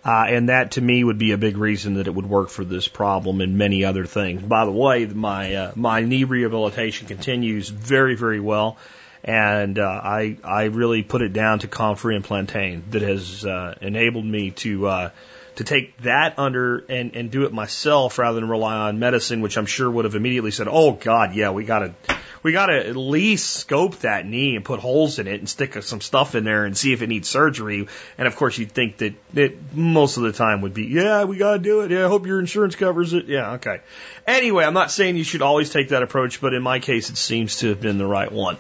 Uh, 0.03 0.25
and 0.29 0.49
that 0.49 0.73
to 0.73 0.81
me 0.81 1.05
would 1.05 1.19
be 1.19 1.33
a 1.33 1.37
big 1.37 1.59
reason 1.59 1.95
that 1.95 2.07
it 2.07 2.15
would 2.15 2.27
work 2.27 2.49
for 2.49 2.65
this 2.65 2.89
problem 2.89 3.43
and 3.43 3.59
many 3.59 3.85
other 3.85 4.07
things. 4.07 4.41
By 4.41 4.65
the 4.65 4.71
way, 4.71 5.05
my 5.05 5.55
uh, 5.55 5.73
my 5.77 6.01
knee 6.01 6.25
rehabilitation 6.25 7.07
continues 7.07 7.69
very 7.69 8.15
very 8.15 8.41
well 8.41 8.79
and 9.25 9.79
uh, 9.79 9.83
I 9.83 10.37
I 10.43 10.65
really 10.65 11.03
put 11.03 11.23
it 11.23 11.33
down 11.33 11.61
to 11.61 11.69
comfrey 11.69 12.17
and 12.17 12.25
plantain 12.25 12.85
that 12.91 13.03
has 13.03 13.45
uh, 13.45 13.75
enabled 13.81 14.25
me 14.25 14.53
to 14.53 14.87
uh, 14.87 15.11
to 15.57 15.65
take 15.65 15.97
that 16.03 16.39
under 16.39 16.79
and 16.89 17.15
and 17.15 17.31
do 17.31 17.45
it 17.45 17.53
myself 17.53 18.19
rather 18.19 18.41
than 18.41 18.49
rely 18.49 18.77
on 18.77 18.99
medicine, 18.99 19.41
which 19.41 19.59
I'm 19.59 19.67
sure 19.67 19.91
would 19.91 20.05
have 20.05 20.15
immediately 20.15 20.51
said, 20.51 20.69
"Oh 20.71 20.93
God, 20.93 21.35
yeah, 21.35 21.51
we 21.51 21.65
got 21.65 21.81
to 21.81 22.20
we 22.43 22.53
got 22.53 22.67
to 22.67 22.87
at 22.87 22.97
least 22.97 23.51
scope 23.51 23.97
that 24.01 24.27
knee 24.27 24.57
and 24.57 24.65
put 24.65 24.81
holes 24.81 25.19
in 25.19 25.27
it 25.27 25.41
and 25.41 25.49
stick 25.49 25.81
some 25.83 26.01
stuff 26.01 26.35
in 26.35 26.45
there 26.45 26.65
and 26.65 26.77
see 26.77 26.93
if 26.93 27.03
it 27.03 27.09
needs 27.09 27.29
surgery." 27.29 27.87
And 28.19 28.27
of 28.27 28.37
course, 28.37 28.59
you'd 28.59 28.73
think 28.73 28.99
that 28.99 29.15
it 29.35 29.75
most 29.75 30.17
of 30.17 30.23
the 30.23 30.33
time 30.33 30.63
would 30.63 30.75
be, 30.75 30.85
"Yeah, 30.85 31.25
we 31.25 31.37
got 31.37 31.53
to 31.53 31.59
do 31.59 31.81
it. 31.83 31.91
Yeah, 31.91 32.07
I 32.07 32.09
hope 32.09 32.27
your 32.27 32.41
insurance 32.41 32.77
covers 32.77 33.13
it." 33.13 33.27
Yeah, 33.27 33.53
okay. 33.53 33.81
Anyway, 34.27 34.65
I'm 34.65 34.75
not 34.75 34.91
saying 34.91 35.17
you 35.17 35.25
should 35.25 35.43
always 35.43 35.71
take 35.71 35.89
that 35.89 36.03
approach, 36.03 36.41
but 36.41 36.55
in 36.55 36.63
my 36.63 36.79
case, 36.79 37.11
it 37.11 37.17
seems 37.17 37.57
to 37.57 37.69
have 37.69 37.81
been 37.81 37.99
the 37.99 38.07
right 38.07 38.31
one. 38.31 38.59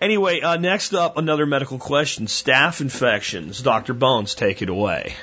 Anyway, 0.00 0.40
uh, 0.40 0.56
next 0.56 0.94
up, 0.94 1.16
another 1.16 1.46
medical 1.46 1.78
question: 1.78 2.26
staph 2.26 2.80
infections. 2.80 3.62
Dr. 3.62 3.94
Bones, 3.94 4.34
take 4.34 4.62
it 4.62 4.68
away. 4.68 5.14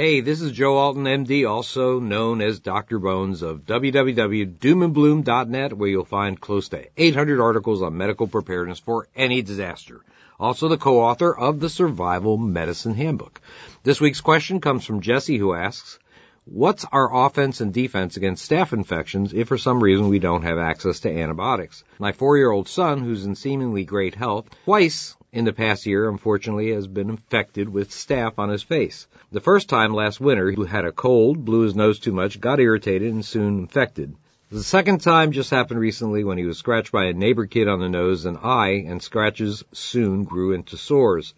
Hey, 0.00 0.22
this 0.22 0.40
is 0.40 0.52
Joe 0.52 0.78
Alton, 0.78 1.04
MD, 1.04 1.46
also 1.46 2.00
known 2.00 2.40
as 2.40 2.58
Dr. 2.58 2.98
Bones 2.98 3.42
of 3.42 3.66
www.doomandbloom.net, 3.66 5.74
where 5.74 5.88
you'll 5.90 6.06
find 6.06 6.40
close 6.40 6.70
to 6.70 6.86
800 6.96 7.38
articles 7.38 7.82
on 7.82 7.98
medical 7.98 8.26
preparedness 8.26 8.78
for 8.78 9.08
any 9.14 9.42
disaster. 9.42 10.00
Also 10.38 10.68
the 10.68 10.78
co-author 10.78 11.36
of 11.36 11.60
the 11.60 11.68
Survival 11.68 12.38
Medicine 12.38 12.94
Handbook. 12.94 13.42
This 13.82 14.00
week's 14.00 14.22
question 14.22 14.62
comes 14.62 14.86
from 14.86 15.02
Jesse 15.02 15.36
who 15.36 15.52
asks, 15.52 15.98
What's 16.46 16.86
our 16.90 17.26
offense 17.26 17.60
and 17.60 17.74
defense 17.74 18.16
against 18.16 18.50
staph 18.50 18.72
infections 18.72 19.34
if 19.34 19.48
for 19.48 19.58
some 19.58 19.82
reason 19.82 20.08
we 20.08 20.18
don't 20.18 20.44
have 20.44 20.56
access 20.56 21.00
to 21.00 21.14
antibiotics? 21.14 21.84
My 21.98 22.12
four-year-old 22.12 22.68
son, 22.68 23.00
who's 23.00 23.26
in 23.26 23.34
seemingly 23.34 23.84
great 23.84 24.14
health, 24.14 24.46
twice 24.64 25.14
in 25.32 25.44
the 25.44 25.52
past 25.52 25.86
year, 25.86 26.08
unfortunately, 26.08 26.72
has 26.72 26.86
been 26.86 27.10
infected 27.10 27.68
with 27.68 27.90
staph 27.90 28.38
on 28.38 28.48
his 28.48 28.62
face. 28.62 29.06
The 29.30 29.40
first 29.40 29.68
time 29.68 29.94
last 29.94 30.20
winter, 30.20 30.50
he 30.50 30.64
had 30.66 30.84
a 30.84 30.92
cold, 30.92 31.44
blew 31.44 31.60
his 31.60 31.76
nose 31.76 31.98
too 31.98 32.12
much, 32.12 32.40
got 32.40 32.60
irritated, 32.60 33.12
and 33.12 33.24
soon 33.24 33.58
infected. 33.60 34.14
The 34.50 34.62
second 34.62 35.00
time 35.00 35.30
just 35.30 35.50
happened 35.50 35.78
recently 35.78 36.24
when 36.24 36.36
he 36.36 36.44
was 36.44 36.58
scratched 36.58 36.90
by 36.90 37.04
a 37.04 37.12
neighbor 37.12 37.46
kid 37.46 37.68
on 37.68 37.78
the 37.78 37.88
nose 37.88 38.24
and 38.24 38.36
eye, 38.38 38.84
and 38.86 39.00
scratches 39.00 39.62
soon 39.72 40.24
grew 40.24 40.52
into 40.52 40.76
sores. 40.76 41.34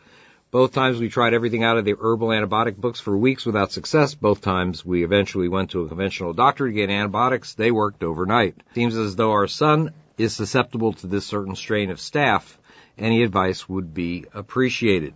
Both 0.51 0.73
times 0.73 0.99
we 0.99 1.09
tried 1.09 1.35
everything 1.35 1.63
out 1.63 1.77
of 1.77 1.85
the 1.85 1.97
herbal 1.99 2.29
antibiotic 2.29 2.77
books 2.77 3.01
for 3.01 3.17
weeks 3.17 3.45
without 3.45 3.73
success. 3.73 4.15
Both 4.15 4.41
times 4.41 4.85
we 4.85 5.05
eventually 5.05 5.49
went 5.49 5.71
to 5.71 5.83
a 5.83 5.89
conventional 5.89 6.33
doctor 6.33 6.67
to 6.67 6.73
get 6.73 6.91
antibiotics. 6.91 7.55
They 7.55 7.71
worked 7.71 8.03
overnight. 8.03 8.57
Seems 8.75 8.97
as 8.97 9.17
though 9.17 9.33
our 9.33 9.47
son 9.47 9.93
is 10.19 10.35
susceptible 10.35 10.93
to 10.93 11.07
this 11.07 11.27
certain 11.27 11.55
strain 11.55 11.91
of 11.91 11.99
staph. 11.99 12.57
Any 12.99 13.23
advice 13.23 13.69
would 13.69 13.95
be 13.95 14.27
appreciated. 14.35 15.15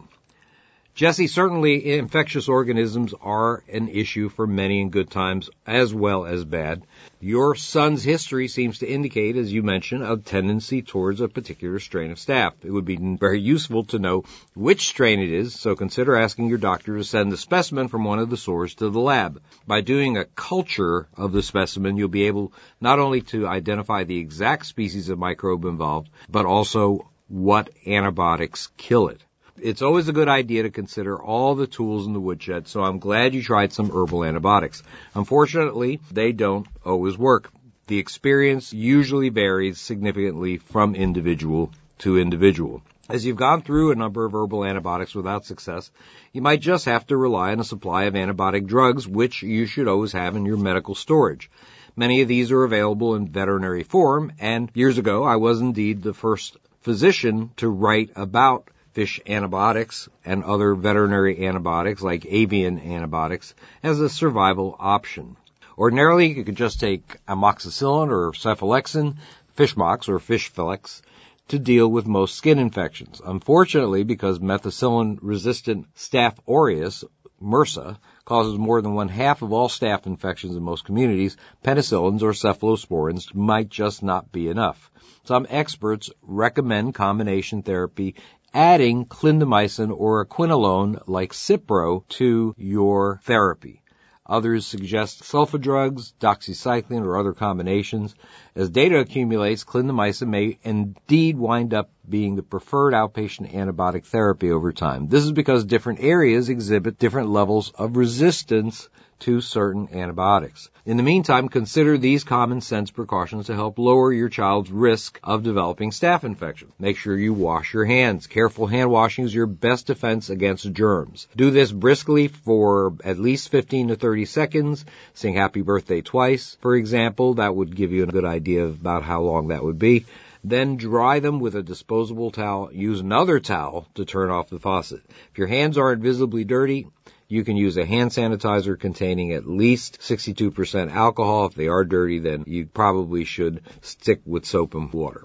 Jesse, 0.96 1.26
certainly 1.26 1.98
infectious 1.98 2.48
organisms 2.48 3.12
are 3.20 3.62
an 3.70 3.88
issue 3.88 4.30
for 4.30 4.46
many 4.46 4.80
in 4.80 4.88
good 4.88 5.10
times 5.10 5.50
as 5.66 5.92
well 5.92 6.24
as 6.24 6.42
bad. 6.42 6.86
Your 7.20 7.54
son's 7.54 8.02
history 8.02 8.48
seems 8.48 8.78
to 8.78 8.88
indicate, 8.88 9.36
as 9.36 9.52
you 9.52 9.62
mentioned, 9.62 10.04
a 10.04 10.16
tendency 10.16 10.80
towards 10.80 11.20
a 11.20 11.28
particular 11.28 11.80
strain 11.80 12.12
of 12.12 12.16
staph. 12.16 12.54
It 12.62 12.70
would 12.70 12.86
be 12.86 12.96
very 12.96 13.42
useful 13.42 13.84
to 13.84 13.98
know 13.98 14.24
which 14.54 14.88
strain 14.88 15.20
it 15.20 15.30
is, 15.30 15.54
so 15.54 15.76
consider 15.76 16.16
asking 16.16 16.48
your 16.48 16.56
doctor 16.56 16.96
to 16.96 17.04
send 17.04 17.30
the 17.30 17.36
specimen 17.36 17.88
from 17.88 18.04
one 18.04 18.18
of 18.18 18.30
the 18.30 18.38
sores 18.38 18.74
to 18.76 18.88
the 18.88 18.98
lab. 18.98 19.42
By 19.66 19.82
doing 19.82 20.16
a 20.16 20.24
culture 20.24 21.08
of 21.14 21.32
the 21.32 21.42
specimen, 21.42 21.98
you'll 21.98 22.08
be 22.08 22.28
able 22.28 22.54
not 22.80 23.00
only 23.00 23.20
to 23.32 23.46
identify 23.46 24.04
the 24.04 24.16
exact 24.16 24.64
species 24.64 25.10
of 25.10 25.18
microbe 25.18 25.66
involved, 25.66 26.08
but 26.30 26.46
also 26.46 27.06
what 27.28 27.70
antibiotics 27.86 28.68
kill 28.76 29.08
it 29.08 29.22
it's 29.60 29.82
always 29.82 30.08
a 30.08 30.12
good 30.12 30.28
idea 30.28 30.64
to 30.64 30.70
consider 30.70 31.20
all 31.20 31.54
the 31.54 31.66
tools 31.66 32.06
in 32.06 32.12
the 32.12 32.20
woodshed, 32.20 32.68
so 32.68 32.82
I'm 32.82 32.98
glad 32.98 33.34
you 33.34 33.42
tried 33.42 33.72
some 33.72 33.90
herbal 33.90 34.24
antibiotics. 34.24 34.82
Unfortunately, 35.14 36.00
they 36.10 36.32
don't 36.32 36.66
always 36.84 37.16
work. 37.16 37.50
The 37.86 37.98
experience 37.98 38.72
usually 38.72 39.28
varies 39.28 39.80
significantly 39.80 40.58
from 40.58 40.94
individual 40.94 41.72
to 41.98 42.18
individual. 42.18 42.82
As 43.08 43.24
you've 43.24 43.36
gone 43.36 43.62
through 43.62 43.92
a 43.92 43.94
number 43.94 44.24
of 44.24 44.34
herbal 44.34 44.64
antibiotics 44.64 45.14
without 45.14 45.46
success, 45.46 45.90
you 46.32 46.42
might 46.42 46.60
just 46.60 46.86
have 46.86 47.06
to 47.06 47.16
rely 47.16 47.52
on 47.52 47.60
a 47.60 47.64
supply 47.64 48.04
of 48.04 48.14
antibiotic 48.14 48.66
drugs, 48.66 49.06
which 49.06 49.42
you 49.42 49.66
should 49.66 49.88
always 49.88 50.12
have 50.12 50.36
in 50.36 50.44
your 50.44 50.56
medical 50.56 50.94
storage. 50.94 51.48
Many 51.94 52.20
of 52.20 52.28
these 52.28 52.50
are 52.50 52.64
available 52.64 53.14
in 53.14 53.28
veterinary 53.28 53.84
form, 53.84 54.32
and 54.38 54.70
years 54.74 54.98
ago 54.98 55.22
I 55.22 55.36
was 55.36 55.60
indeed 55.60 56.02
the 56.02 56.12
first 56.12 56.58
physician 56.86 57.50
to 57.56 57.68
write 57.68 58.10
about 58.14 58.68
fish 58.92 59.20
antibiotics 59.26 60.08
and 60.24 60.44
other 60.44 60.76
veterinary 60.76 61.44
antibiotics 61.44 62.00
like 62.00 62.24
avian 62.26 62.78
antibiotics 62.78 63.54
as 63.82 64.00
a 64.00 64.08
survival 64.08 64.76
option. 64.78 65.36
Ordinarily, 65.76 66.28
you 66.28 66.44
could 66.44 66.54
just 66.54 66.78
take 66.78 67.16
amoxicillin 67.26 68.10
or 68.12 68.30
cephalexin, 68.30 69.16
fishmox 69.56 70.08
or 70.08 70.20
fishflex, 70.20 71.02
to 71.48 71.58
deal 71.58 71.88
with 71.88 72.06
most 72.06 72.36
skin 72.36 72.60
infections. 72.60 73.20
Unfortunately, 73.24 74.04
because 74.04 74.38
methicillin 74.38 75.18
resistant 75.20 75.92
Staph 75.96 76.38
aureus, 76.46 77.02
MRSA, 77.42 77.98
causes 78.24 78.58
more 78.58 78.80
than 78.80 78.94
one 78.94 79.08
half 79.08 79.42
of 79.42 79.52
all 79.52 79.68
staph 79.68 80.06
infections 80.06 80.56
in 80.56 80.62
most 80.62 80.84
communities, 80.84 81.36
penicillins 81.62 82.22
or 82.22 82.32
cephalosporins 82.32 83.34
might 83.34 83.68
just 83.68 84.02
not 84.02 84.32
be 84.32 84.48
enough. 84.48 84.90
Some 85.24 85.46
experts 85.50 86.10
recommend 86.22 86.94
combination 86.94 87.62
therapy 87.62 88.14
adding 88.54 89.04
clindamycin 89.04 89.94
or 89.94 90.20
a 90.20 90.26
quinolone 90.26 91.02
like 91.06 91.32
Cipro 91.32 92.08
to 92.08 92.54
your 92.56 93.20
therapy. 93.24 93.82
Others 94.28 94.66
suggest 94.66 95.22
sulfa 95.22 95.60
drugs, 95.60 96.12
doxycycline, 96.20 97.04
or 97.04 97.16
other 97.16 97.32
combinations. 97.32 98.14
As 98.54 98.70
data 98.70 98.98
accumulates, 98.98 99.64
clindamycin 99.64 100.28
may 100.28 100.58
indeed 100.64 101.38
wind 101.38 101.72
up 101.72 101.90
being 102.08 102.34
the 102.34 102.42
preferred 102.42 102.92
outpatient 102.92 103.52
antibiotic 103.54 104.04
therapy 104.04 104.50
over 104.50 104.72
time. 104.72 105.08
This 105.08 105.24
is 105.24 105.32
because 105.32 105.64
different 105.64 106.00
areas 106.00 106.48
exhibit 106.48 106.98
different 106.98 107.30
levels 107.30 107.70
of 107.70 107.96
resistance 107.96 108.88
to 109.20 109.40
certain 109.40 109.88
antibiotics. 109.92 110.70
In 110.84 110.96
the 110.96 111.02
meantime, 111.02 111.48
consider 111.48 111.98
these 111.98 112.22
common 112.22 112.60
sense 112.60 112.92
precautions 112.92 113.46
to 113.46 113.54
help 113.54 113.78
lower 113.78 114.12
your 114.12 114.28
child's 114.28 114.70
risk 114.70 115.18
of 115.24 115.42
developing 115.42 115.90
staph 115.90 116.22
infection. 116.22 116.68
Make 116.78 116.96
sure 116.96 117.18
you 117.18 117.32
wash 117.32 117.74
your 117.74 117.84
hands. 117.84 118.28
Careful 118.28 118.68
hand 118.68 118.90
washing 118.90 119.24
is 119.24 119.34
your 119.34 119.46
best 119.46 119.88
defense 119.88 120.30
against 120.30 120.72
germs. 120.72 121.26
Do 121.34 121.50
this 121.50 121.72
briskly 121.72 122.28
for 122.28 122.94
at 123.02 123.18
least 123.18 123.48
15 123.48 123.88
to 123.88 123.96
30 123.96 124.26
seconds. 124.26 124.84
Sing 125.14 125.34
happy 125.34 125.62
birthday 125.62 126.02
twice, 126.02 126.56
for 126.60 126.76
example. 126.76 127.34
That 127.34 127.56
would 127.56 127.74
give 127.74 127.90
you 127.90 128.04
a 128.04 128.06
good 128.06 128.24
idea 128.24 128.66
about 128.66 129.02
how 129.02 129.22
long 129.22 129.48
that 129.48 129.64
would 129.64 129.78
be. 129.78 130.06
Then 130.44 130.76
dry 130.76 131.18
them 131.18 131.40
with 131.40 131.56
a 131.56 131.62
disposable 131.64 132.30
towel. 132.30 132.70
Use 132.72 133.00
another 133.00 133.40
towel 133.40 133.88
to 133.96 134.04
turn 134.04 134.30
off 134.30 134.50
the 134.50 134.60
faucet. 134.60 135.02
If 135.32 135.38
your 135.38 135.48
hands 135.48 135.76
aren't 135.76 136.02
visibly 136.02 136.44
dirty, 136.44 136.86
you 137.28 137.44
can 137.44 137.56
use 137.56 137.76
a 137.76 137.84
hand 137.84 138.10
sanitizer 138.10 138.78
containing 138.78 139.32
at 139.32 139.48
least 139.48 140.00
62% 140.00 140.90
alcohol. 140.92 141.46
If 141.46 141.54
they 141.54 141.68
are 141.68 141.84
dirty, 141.84 142.18
then 142.18 142.44
you 142.46 142.66
probably 142.66 143.24
should 143.24 143.62
stick 143.80 144.20
with 144.24 144.46
soap 144.46 144.74
and 144.74 144.92
water. 144.92 145.24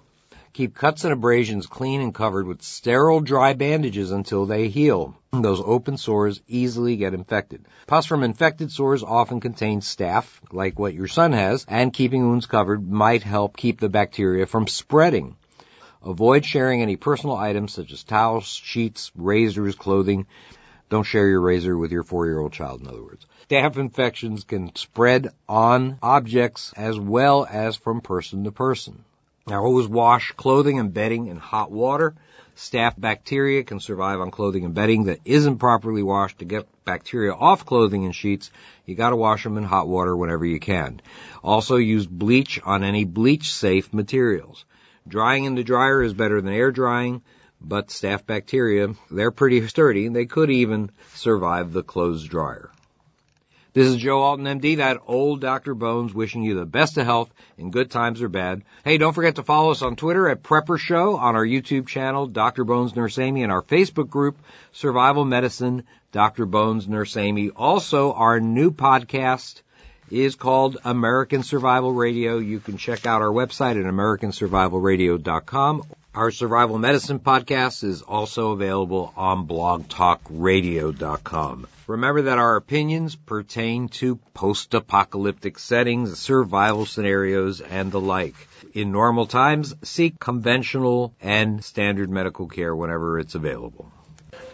Keep 0.53 0.75
cuts 0.75 1.05
and 1.05 1.13
abrasions 1.13 1.65
clean 1.65 2.01
and 2.01 2.13
covered 2.13 2.45
with 2.45 2.61
sterile 2.61 3.21
dry 3.21 3.53
bandages 3.53 4.11
until 4.11 4.45
they 4.45 4.67
heal. 4.67 5.15
Those 5.31 5.61
open 5.63 5.95
sores 5.95 6.41
easily 6.45 6.97
get 6.97 7.13
infected. 7.13 7.65
Pus 7.87 8.05
from 8.05 8.23
infected 8.23 8.69
sores 8.69 9.01
often 9.01 9.39
contains 9.39 9.87
staph, 9.87 10.25
like 10.51 10.77
what 10.77 10.93
your 10.93 11.07
son 11.07 11.31
has, 11.31 11.65
and 11.69 11.93
keeping 11.93 12.27
wounds 12.27 12.47
covered 12.47 12.91
might 12.91 13.23
help 13.23 13.55
keep 13.55 13.79
the 13.79 13.87
bacteria 13.87 14.45
from 14.45 14.67
spreading. 14.67 15.37
Avoid 16.03 16.43
sharing 16.43 16.81
any 16.81 16.97
personal 16.97 17.37
items 17.37 17.71
such 17.71 17.93
as 17.93 18.03
towels, 18.03 18.47
sheets, 18.47 19.11
razors, 19.15 19.75
clothing. 19.75 20.25
Don't 20.91 21.03
share 21.03 21.29
your 21.29 21.39
razor 21.39 21.77
with 21.77 21.93
your 21.93 22.03
four-year-old 22.03 22.51
child, 22.51 22.81
in 22.81 22.87
other 22.87 23.01
words. 23.01 23.25
Staph 23.49 23.77
infections 23.77 24.43
can 24.43 24.75
spread 24.75 25.29
on 25.47 25.97
objects 26.03 26.73
as 26.75 26.99
well 26.99 27.47
as 27.49 27.77
from 27.77 28.01
person 28.01 28.43
to 28.43 28.51
person. 28.51 29.05
Now 29.47 29.63
always 29.63 29.87
wash 29.87 30.33
clothing 30.33 30.79
and 30.79 30.93
bedding 30.93 31.27
in 31.27 31.37
hot 31.37 31.71
water. 31.71 32.13
Staph 32.57 32.99
bacteria 32.99 33.63
can 33.63 33.79
survive 33.79 34.19
on 34.19 34.31
clothing 34.31 34.65
and 34.65 34.73
bedding 34.73 35.05
that 35.05 35.21
isn't 35.23 35.59
properly 35.59 36.03
washed. 36.03 36.39
To 36.39 36.45
get 36.45 36.67
bacteria 36.83 37.33
off 37.33 37.65
clothing 37.65 38.03
and 38.03 38.13
sheets, 38.13 38.51
you 38.85 38.95
gotta 38.95 39.15
wash 39.15 39.45
them 39.45 39.57
in 39.57 39.63
hot 39.63 39.87
water 39.87 40.13
whenever 40.13 40.45
you 40.45 40.59
can. 40.59 40.99
Also 41.41 41.77
use 41.77 42.05
bleach 42.05 42.59
on 42.65 42.83
any 42.83 43.05
bleach 43.05 43.53
safe 43.53 43.93
materials. 43.93 44.65
Drying 45.07 45.45
in 45.45 45.55
the 45.55 45.63
dryer 45.63 46.03
is 46.03 46.13
better 46.13 46.41
than 46.41 46.53
air 46.53 46.69
drying 46.69 47.21
but 47.63 47.89
staph 47.89 48.25
bacteria, 48.25 48.95
they're 49.09 49.31
pretty 49.31 49.67
sturdy. 49.67 50.07
They 50.07 50.25
could 50.25 50.49
even 50.49 50.89
survive 51.13 51.71
the 51.71 51.83
clothes 51.83 52.23
dryer. 52.23 52.71
This 53.73 53.87
is 53.87 53.95
Joe 53.97 54.19
Alton, 54.19 54.45
MD, 54.45 54.77
that 54.77 54.99
old 55.07 55.39
Dr. 55.39 55.73
Bones, 55.73 56.13
wishing 56.13 56.43
you 56.43 56.55
the 56.55 56.65
best 56.65 56.97
of 56.97 57.05
health 57.05 57.33
in 57.57 57.71
good 57.71 57.89
times 57.89 58.21
or 58.21 58.27
bad. 58.27 58.63
Hey, 58.83 58.97
don't 58.97 59.13
forget 59.13 59.35
to 59.35 59.43
follow 59.43 59.71
us 59.71 59.81
on 59.81 59.95
Twitter 59.95 60.27
at 60.27 60.43
Prepper 60.43 60.77
Show, 60.77 61.15
on 61.15 61.37
our 61.37 61.45
YouTube 61.45 61.87
channel, 61.87 62.27
Dr. 62.27 62.65
Bones 62.65 62.97
Nurse 62.97 63.17
Amy, 63.17 63.43
and 63.43 63.51
our 63.51 63.61
Facebook 63.61 64.09
group, 64.09 64.37
Survival 64.73 65.23
Medicine, 65.23 65.83
Dr. 66.11 66.45
Bones 66.45 66.89
Nurse 66.89 67.15
Amy. 67.15 67.49
Also, 67.49 68.11
our 68.11 68.41
new 68.41 68.71
podcast 68.71 69.61
is 70.09 70.35
called 70.35 70.77
American 70.83 71.41
Survival 71.41 71.93
Radio. 71.93 72.39
You 72.39 72.59
can 72.59 72.75
check 72.75 73.05
out 73.05 73.21
our 73.21 73.31
website 73.31 73.79
at 73.79 73.85
americansurvivalradio.com 73.85 75.83
our 76.13 76.31
survival 76.31 76.77
medicine 76.77 77.19
podcast 77.19 77.85
is 77.85 78.01
also 78.01 78.51
available 78.51 79.13
on 79.15 79.47
blogtalkradio.com. 79.47 81.67
Remember 81.87 82.23
that 82.23 82.37
our 82.37 82.57
opinions 82.57 83.15
pertain 83.15 83.87
to 83.89 84.17
post-apocalyptic 84.33 85.57
settings, 85.57 86.19
survival 86.19 86.85
scenarios, 86.85 87.61
and 87.61 87.89
the 87.91 88.01
like. 88.01 88.35
In 88.73 88.91
normal 88.91 89.25
times, 89.25 89.73
seek 89.83 90.19
conventional 90.19 91.15
and 91.21 91.63
standard 91.63 92.09
medical 92.09 92.47
care 92.47 92.75
whenever 92.75 93.17
it's 93.19 93.35
available. 93.35 93.89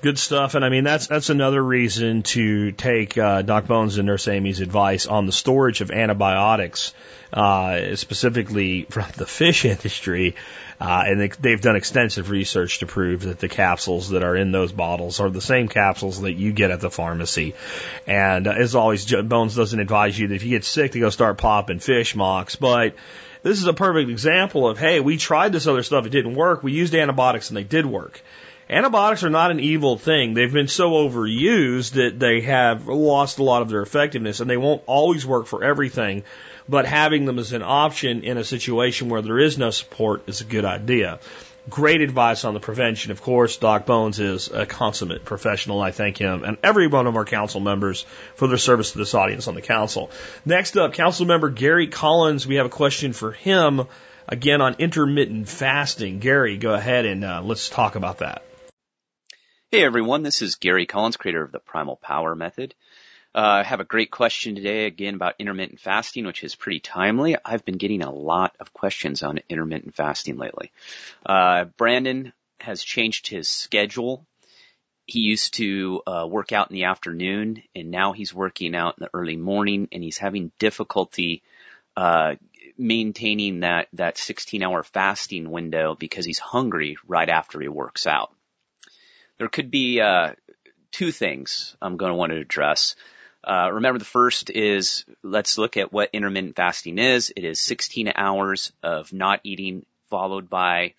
Good 0.02 0.20
stuff, 0.20 0.54
and 0.54 0.64
I 0.64 0.70
mean 0.70 0.84
that's 0.84 1.08
that's 1.08 1.32
another 1.32 1.64
reason 1.64 2.22
to 2.24 2.72
take 2.72 3.18
uh, 3.18 3.42
Doc 3.42 3.66
Bones 3.66 3.98
and 3.98 4.06
Nurse 4.06 4.28
Amy's 4.28 4.60
advice 4.60 5.08
on 5.08 5.26
the 5.26 5.32
storage 5.32 5.82
of 5.82 5.90
antibiotics, 5.90 6.94
uh, 7.34 7.96
specifically 7.96 8.84
from 8.84 9.06
the 9.16 9.26
fish 9.26 9.66
industry. 9.66 10.36
Uh, 10.80 11.04
and 11.08 11.20
they, 11.20 11.30
they've 11.30 11.62
done 11.62 11.76
extensive 11.76 12.30
research 12.30 12.80
to 12.80 12.86
prove 12.86 13.24
that 13.24 13.40
the 13.40 13.48
capsules 13.50 14.10
that 14.10 14.22
are 14.22 14.36
in 14.36 14.52
those 14.52 14.72
bottles 14.72 15.20
are 15.20 15.32
the 15.32 15.42
same 15.42 15.68
capsules 15.68 16.22
that 16.22 16.34
you 16.34 16.54
get 16.54 16.70
at 16.70 16.80
the 16.80 16.92
pharmacy. 16.92 17.56
And 18.06 18.48
uh, 18.48 18.52
as 18.52 18.76
always, 18.76 19.12
Bones 19.12 19.56
doesn't 19.56 19.80
advise 19.80 20.20
you 20.20 20.28
that 20.28 20.36
if 20.36 20.44
you 20.44 20.52
get 20.52 20.64
sick 20.64 20.92
to 20.92 21.00
go 21.00 21.10
start 21.10 21.40
popping 21.40 21.80
fish 21.80 22.16
mox, 22.16 22.56
but 22.56 22.94
this 23.42 23.58
is 23.58 23.66
a 23.66 23.74
perfect 23.74 24.12
example 24.12 24.68
of, 24.68 24.78
hey, 24.78 25.00
we 25.00 25.18
tried 25.18 25.52
this 25.52 25.66
other 25.66 25.82
stuff, 25.82 26.06
it 26.06 26.10
didn't 26.10 26.36
work. 26.36 26.62
We 26.62 26.74
used 26.74 26.94
antibiotics 26.94 27.50
and 27.50 27.58
they 27.58 27.64
did 27.64 27.88
work. 27.88 28.22
Antibiotics 28.70 29.24
are 29.24 29.30
not 29.30 29.52
an 29.52 29.62
evil 29.62 29.98
thing. 29.98 30.34
They've 30.34 30.52
been 30.52 30.68
so 30.68 30.92
overused 30.92 31.92
that 31.94 32.20
they 32.20 32.42
have 32.42 32.88
lost 32.88 33.40
a 33.40 33.44
lot 33.44 33.62
of 33.62 33.70
their 33.70 33.82
effectiveness 33.82 34.42
and 34.42 34.50
they 34.50 34.58
won't 34.58 34.84
always 34.86 35.26
work 35.26 35.46
for 35.46 35.64
everything 35.64 36.24
but 36.70 36.86
having 36.86 37.26
them 37.26 37.40
as 37.40 37.54
an 37.54 37.64
option 37.64 38.24
in 38.24 38.38
a 38.38 38.44
situation 38.44 39.10
where 39.10 39.22
there 39.22 39.40
is 39.40 39.58
no 39.58 39.70
support 39.70 40.28
is 40.28 40.42
a 40.42 40.46
good 40.46 40.66
idea. 40.66 41.20
Great 41.70 42.02
advice 42.02 42.46
on 42.46 42.54
the 42.54 42.60
prevention. 42.60 43.12
Of 43.12 43.22
course, 43.22 43.58
Doc 43.58 43.86
Bones 43.86 44.20
is 44.20 44.50
a 44.50 44.66
consummate 44.66 45.26
professional. 45.26 45.82
I 45.82 45.92
thank 45.92 46.18
him 46.18 46.44
and 46.44 46.58
every 46.64 46.88
one 46.88 47.08
of 47.08 47.16
our 47.16 47.26
council 47.26 47.60
members 47.60 48.06
for 48.36 48.48
their 48.48 48.58
service 48.58 48.94
to 48.94 48.98
this 48.98 49.14
audience 49.14 49.48
on 49.48 49.56
the 49.56 49.62
council. 49.62 50.10
Next 50.46 50.78
up, 50.78 50.94
council 50.94 51.26
member 51.26 51.50
Gary 51.50 51.88
Collins. 51.88 52.48
We 52.48 52.56
have 52.56 52.66
a 52.66 52.70
question 52.70 53.12
for 53.14 53.32
him 53.32 53.86
again 54.28 54.62
on 54.62 54.76
intermittent 54.80 55.50
fasting. 55.50 56.20
Gary, 56.20 56.58
go 56.58 56.74
ahead 56.74 57.06
and 57.06 57.24
uh, 57.26 57.42
let's 57.44 57.70
talk 57.70 57.96
about 57.96 58.20
that. 58.20 58.44
Hey 59.70 59.84
everyone, 59.84 60.24
this 60.24 60.42
is 60.42 60.56
Gary 60.56 60.86
Collins, 60.86 61.18
creator 61.18 61.44
of 61.44 61.52
the 61.52 61.60
Primal 61.60 61.98
Power 61.98 62.36
Method. 62.36 62.74
Uh, 63.36 63.60
I 63.60 63.64
have 63.64 63.82
a 63.82 63.84
great 63.84 64.10
question 64.10 64.56
today 64.56 64.86
again 64.86 65.16
about 65.16 65.36
intermittent 65.40 65.82
fasting, 65.82 66.26
which 66.26 66.42
is 66.42 66.56
pretty 66.56 66.80
timely. 66.80 67.36
I've 67.44 67.66
been 67.66 67.76
getting 67.76 68.02
a 68.02 68.10
lot 68.10 68.56
of 68.62 68.72
questions 68.72 69.24
on 69.24 69.42
intermittent 69.50 69.94
fasting 69.94 70.38
lately. 70.38 70.72
Uh, 71.26 71.66
Brandon 71.66 72.32
has 72.62 72.82
changed 72.82 73.28
his 73.28 73.50
schedule. 73.50 74.26
He 75.06 75.20
used 75.20 75.56
to 75.56 76.02
uh, 76.08 76.26
work 76.30 76.54
out 76.54 76.72
in 76.72 76.74
the 76.74 76.86
afternoon, 76.86 77.62
and 77.76 77.92
now 77.92 78.14
he's 78.14 78.34
working 78.34 78.74
out 78.74 78.96
in 78.98 79.04
the 79.04 79.10
early 79.14 79.36
morning, 79.36 79.90
and 79.92 80.02
he's 80.02 80.18
having 80.18 80.54
difficulty 80.60 81.44
uh, 81.98 82.36
maintaining 82.78 83.60
that 83.60 83.90
that 83.92 84.18
16 84.18 84.64
hour 84.64 84.84
fasting 84.84 85.52
window 85.52 85.94
because 85.94 86.24
he's 86.24 86.40
hungry 86.40 86.96
right 87.06 87.28
after 87.28 87.60
he 87.60 87.68
works 87.68 88.08
out 88.08 88.32
there 89.38 89.48
could 89.48 89.72
be 89.72 90.02
uh, 90.02 90.34
two 90.92 91.12
things 91.12 91.76
I'm 91.82 91.98
going 91.98 92.12
to 92.12 92.16
want 92.16 92.32
to 92.32 92.40
address. 92.40 92.96
Uh, 93.44 93.70
remember, 93.72 94.00
the 94.00 94.06
first 94.06 94.50
is 94.50 95.06
let's 95.24 95.58
look 95.58 95.78
at 95.78 95.94
what 95.94 96.10
intermittent 96.14 96.56
fasting 96.56 96.98
is. 96.98 97.32
It 97.36 97.44
is 97.44 97.60
16 97.60 98.12
hours 98.16 98.72
of 98.84 99.14
not 99.14 99.42
eating, 99.44 99.86
followed 100.10 100.50
by 100.50 100.94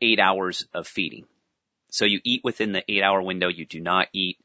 eight 0.00 0.20
hours 0.20 0.66
of 0.74 0.86
feeding. 0.86 1.26
So 1.90 2.04
you 2.04 2.20
eat 2.24 2.42
within 2.44 2.72
the 2.72 2.84
eight 2.88 3.02
hour 3.02 3.22
window. 3.22 3.48
You 3.48 3.64
do 3.64 3.80
not 3.80 4.08
eat 4.12 4.38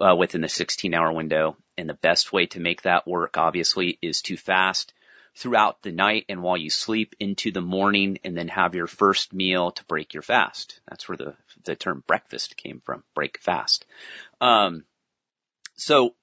uh, 0.00 0.16
within 0.16 0.40
the 0.40 0.48
16 0.48 0.92
hour 0.94 1.12
window. 1.12 1.56
And 1.76 1.88
the 1.88 1.94
best 1.94 2.32
way 2.32 2.46
to 2.46 2.60
make 2.60 2.82
that 2.82 3.06
work, 3.06 3.36
obviously, 3.38 3.98
is 4.02 4.22
to 4.22 4.36
fast 4.36 4.92
throughout 5.40 5.80
the 5.80 5.90
night 5.90 6.26
and 6.28 6.42
while 6.42 6.58
you 6.58 6.68
sleep 6.68 7.16
into 7.18 7.50
the 7.50 7.62
morning 7.62 8.18
and 8.24 8.36
then 8.36 8.48
have 8.48 8.74
your 8.74 8.86
first 8.86 9.32
meal 9.32 9.70
to 9.70 9.84
break 9.86 10.12
your 10.12 10.22
fast. 10.22 10.80
That's 10.86 11.08
where 11.08 11.16
the, 11.16 11.34
the 11.64 11.74
term 11.74 12.04
breakfast 12.06 12.58
came 12.58 12.82
from, 12.84 13.02
break 13.14 13.38
fast. 13.38 13.86
Um, 14.42 14.84
so 15.76 16.14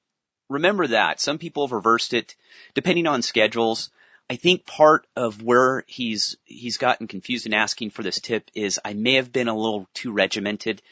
remember 0.49 0.85
that. 0.85 1.19
Some 1.19 1.39
people 1.39 1.65
have 1.65 1.71
reversed 1.71 2.13
it 2.13 2.35
depending 2.75 3.07
on 3.07 3.23
schedules. 3.23 3.89
I 4.29 4.35
think 4.35 4.67
part 4.67 5.07
of 5.15 5.41
where 5.41 5.83
he's, 5.87 6.37
he's 6.45 6.77
gotten 6.77 7.07
confused 7.07 7.47
in 7.47 7.55
asking 7.55 7.89
for 7.89 8.03
this 8.03 8.19
tip 8.19 8.51
is 8.53 8.79
I 8.85 8.93
may 8.93 9.13
have 9.13 9.33
been 9.33 9.47
a 9.47 9.57
little 9.57 9.89
too 9.95 10.11
regimented 10.11 10.83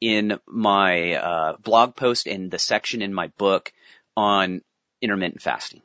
in 0.00 0.38
my, 0.46 1.14
uh, 1.14 1.56
blog 1.56 1.96
post 1.96 2.28
and 2.28 2.48
the 2.48 2.60
section 2.60 3.02
in 3.02 3.12
my 3.12 3.26
book 3.38 3.72
on 4.16 4.62
intermittent 5.00 5.42
fasting. 5.42 5.82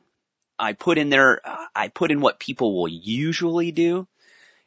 I 0.58 0.72
put 0.72 0.98
in 0.98 1.10
there, 1.10 1.40
I 1.74 1.88
put 1.88 2.10
in 2.10 2.20
what 2.20 2.40
people 2.40 2.76
will 2.76 2.88
usually 2.88 3.72
do. 3.72 4.06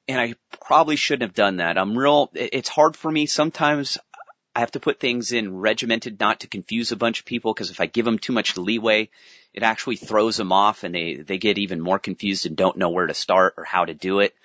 And 0.07 0.19
I 0.19 0.35
probably 0.59 0.95
shouldn't 0.95 1.29
have 1.29 1.35
done 1.35 1.57
that. 1.57 1.77
I'm 1.77 1.97
real, 1.97 2.31
it's 2.33 2.69
hard 2.69 2.97
for 2.97 3.09
me. 3.09 3.27
Sometimes 3.27 3.97
I 4.55 4.59
have 4.59 4.71
to 4.71 4.79
put 4.79 4.99
things 4.99 5.31
in 5.31 5.57
regimented 5.57 6.19
not 6.19 6.41
to 6.41 6.47
confuse 6.47 6.91
a 6.91 6.97
bunch 6.97 7.19
of 7.19 7.25
people 7.25 7.53
because 7.53 7.71
if 7.71 7.79
I 7.79 7.85
give 7.85 8.03
them 8.03 8.19
too 8.19 8.33
much 8.33 8.57
leeway, 8.57 9.09
it 9.53 9.63
actually 9.63 9.95
throws 9.95 10.37
them 10.37 10.51
off 10.51 10.83
and 10.83 10.93
they, 10.93 11.15
they 11.15 11.37
get 11.37 11.57
even 11.57 11.79
more 11.79 11.99
confused 11.99 12.45
and 12.45 12.57
don't 12.57 12.77
know 12.77 12.89
where 12.89 13.07
to 13.07 13.13
start 13.13 13.53
or 13.57 13.63
how 13.63 13.85
to 13.85 13.93
do 13.93 14.19
it. 14.19 14.35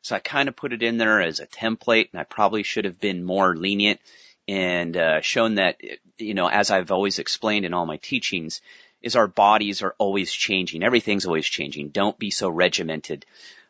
So 0.00 0.16
I 0.16 0.18
kind 0.18 0.48
of 0.48 0.56
put 0.56 0.72
it 0.72 0.82
in 0.82 0.98
there 0.98 1.20
as 1.20 1.38
a 1.38 1.46
template 1.46 2.08
and 2.12 2.20
I 2.20 2.24
probably 2.24 2.64
should 2.64 2.86
have 2.86 2.98
been 2.98 3.22
more 3.22 3.54
lenient 3.54 4.00
and 4.48 4.96
uh, 4.96 5.20
shown 5.20 5.56
that, 5.56 5.76
you 6.18 6.34
know, 6.34 6.48
as 6.48 6.72
I've 6.72 6.90
always 6.90 7.20
explained 7.20 7.64
in 7.64 7.74
all 7.74 7.86
my 7.86 7.98
teachings, 7.98 8.60
is 9.02 9.16
our 9.16 9.26
bodies 9.26 9.82
are 9.82 9.94
always 9.98 10.32
changing. 10.32 10.82
Everything's 10.82 11.26
always 11.26 11.46
changing. 11.46 11.88
Don't 11.88 12.18
be 12.18 12.30
so 12.30 12.48
regimented. 12.48 13.26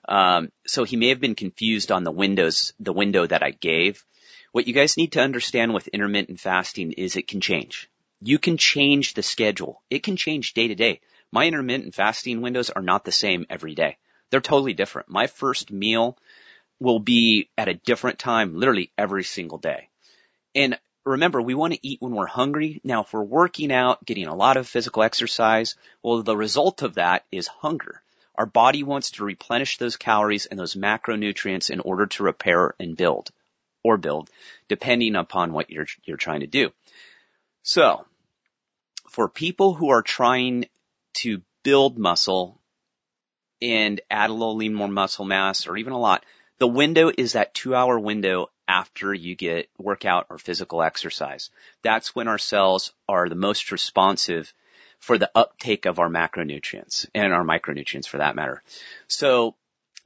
Um, 0.08 0.50
so 0.66 0.84
he 0.84 0.96
may 0.96 1.08
have 1.08 1.20
been 1.20 1.34
confused 1.34 1.92
on 1.92 2.04
the 2.04 2.10
windows, 2.10 2.72
the 2.80 2.92
window 2.92 3.26
that 3.26 3.42
I 3.42 3.50
gave. 3.50 4.04
What 4.52 4.66
you 4.66 4.74
guys 4.74 4.96
need 4.96 5.12
to 5.12 5.20
understand 5.20 5.72
with 5.72 5.88
intermittent 5.88 6.40
fasting 6.40 6.92
is 6.92 7.16
it 7.16 7.28
can 7.28 7.40
change. 7.40 7.88
You 8.20 8.38
can 8.38 8.56
change 8.56 9.14
the 9.14 9.22
schedule. 9.22 9.82
It 9.90 10.02
can 10.02 10.16
change 10.16 10.54
day 10.54 10.68
to 10.68 10.74
day. 10.74 11.00
My 11.30 11.46
intermittent 11.46 11.94
fasting 11.94 12.40
windows 12.40 12.70
are 12.70 12.82
not 12.82 13.04
the 13.04 13.12
same 13.12 13.46
every 13.48 13.74
day. 13.74 13.96
They're 14.30 14.40
totally 14.40 14.74
different. 14.74 15.08
My 15.08 15.26
first 15.26 15.70
meal 15.70 16.18
will 16.78 16.98
be 16.98 17.48
at 17.56 17.68
a 17.68 17.74
different 17.74 18.18
time 18.18 18.58
literally 18.58 18.92
every 18.98 19.24
single 19.24 19.58
day. 19.58 19.88
And 20.54 20.78
remember, 21.05 21.42
we 21.42 21.55
want 21.55 21.74
to 21.74 21.86
eat 21.86 22.00
when 22.00 22.12
we're 22.12 22.26
hungry. 22.26 22.80
Now, 22.84 23.03
if 23.03 23.12
we're 23.12 23.22
working 23.22 23.72
out, 23.72 24.05
getting 24.05 24.26
a 24.26 24.34
lot 24.34 24.57
of 24.57 24.68
physical 24.68 25.03
exercise, 25.03 25.74
well, 26.03 26.22
the 26.22 26.36
result 26.36 26.82
of 26.82 26.94
that 26.94 27.24
is 27.32 27.46
hunger. 27.46 28.03
Our 28.34 28.46
body 28.46 28.82
wants 28.82 29.12
to 29.12 29.24
replenish 29.24 29.78
those 29.78 29.96
calories 29.96 30.46
and 30.46 30.59
those 30.59 30.74
macronutrients 30.74 31.70
in 31.70 31.80
order 31.80 32.07
to 32.07 32.22
repair 32.22 32.74
and 32.78 32.96
build 32.96 33.30
or 33.82 33.98
build, 33.98 34.30
depending 34.68 35.16
upon 35.16 35.53
what 35.53 35.70
you're, 35.70 35.86
you're 36.05 36.16
trying 36.16 36.40
to 36.40 36.46
do. 36.46 36.72
So, 37.62 38.07
for 39.11 39.28
people 39.28 39.74
who 39.74 39.90
are 39.90 40.03
trying 40.03 40.66
to 41.14 41.42
build 41.62 41.98
muscle 41.98 42.61
and 43.61 44.00
add 44.11 44.30
a 44.30 44.32
little 44.32 44.57
lean 44.57 44.74
more 44.74 44.88
muscle 44.88 45.24
mass 45.24 45.66
or 45.66 45.76
even 45.76 45.92
a 45.92 45.98
lot, 45.98 46.24
the 46.62 46.68
window 46.68 47.10
is 47.18 47.32
that 47.32 47.54
two 47.54 47.74
hour 47.74 47.98
window 47.98 48.48
after 48.68 49.12
you 49.12 49.34
get 49.34 49.68
workout 49.80 50.26
or 50.30 50.38
physical 50.38 50.80
exercise. 50.80 51.50
That's 51.82 52.14
when 52.14 52.28
our 52.28 52.38
cells 52.38 52.92
are 53.08 53.28
the 53.28 53.34
most 53.34 53.72
responsive 53.72 54.54
for 55.00 55.18
the 55.18 55.28
uptake 55.34 55.86
of 55.86 55.98
our 55.98 56.08
macronutrients 56.08 57.08
and 57.16 57.32
our 57.32 57.42
micronutrients 57.42 58.06
for 58.06 58.18
that 58.18 58.36
matter. 58.36 58.62
So 59.08 59.56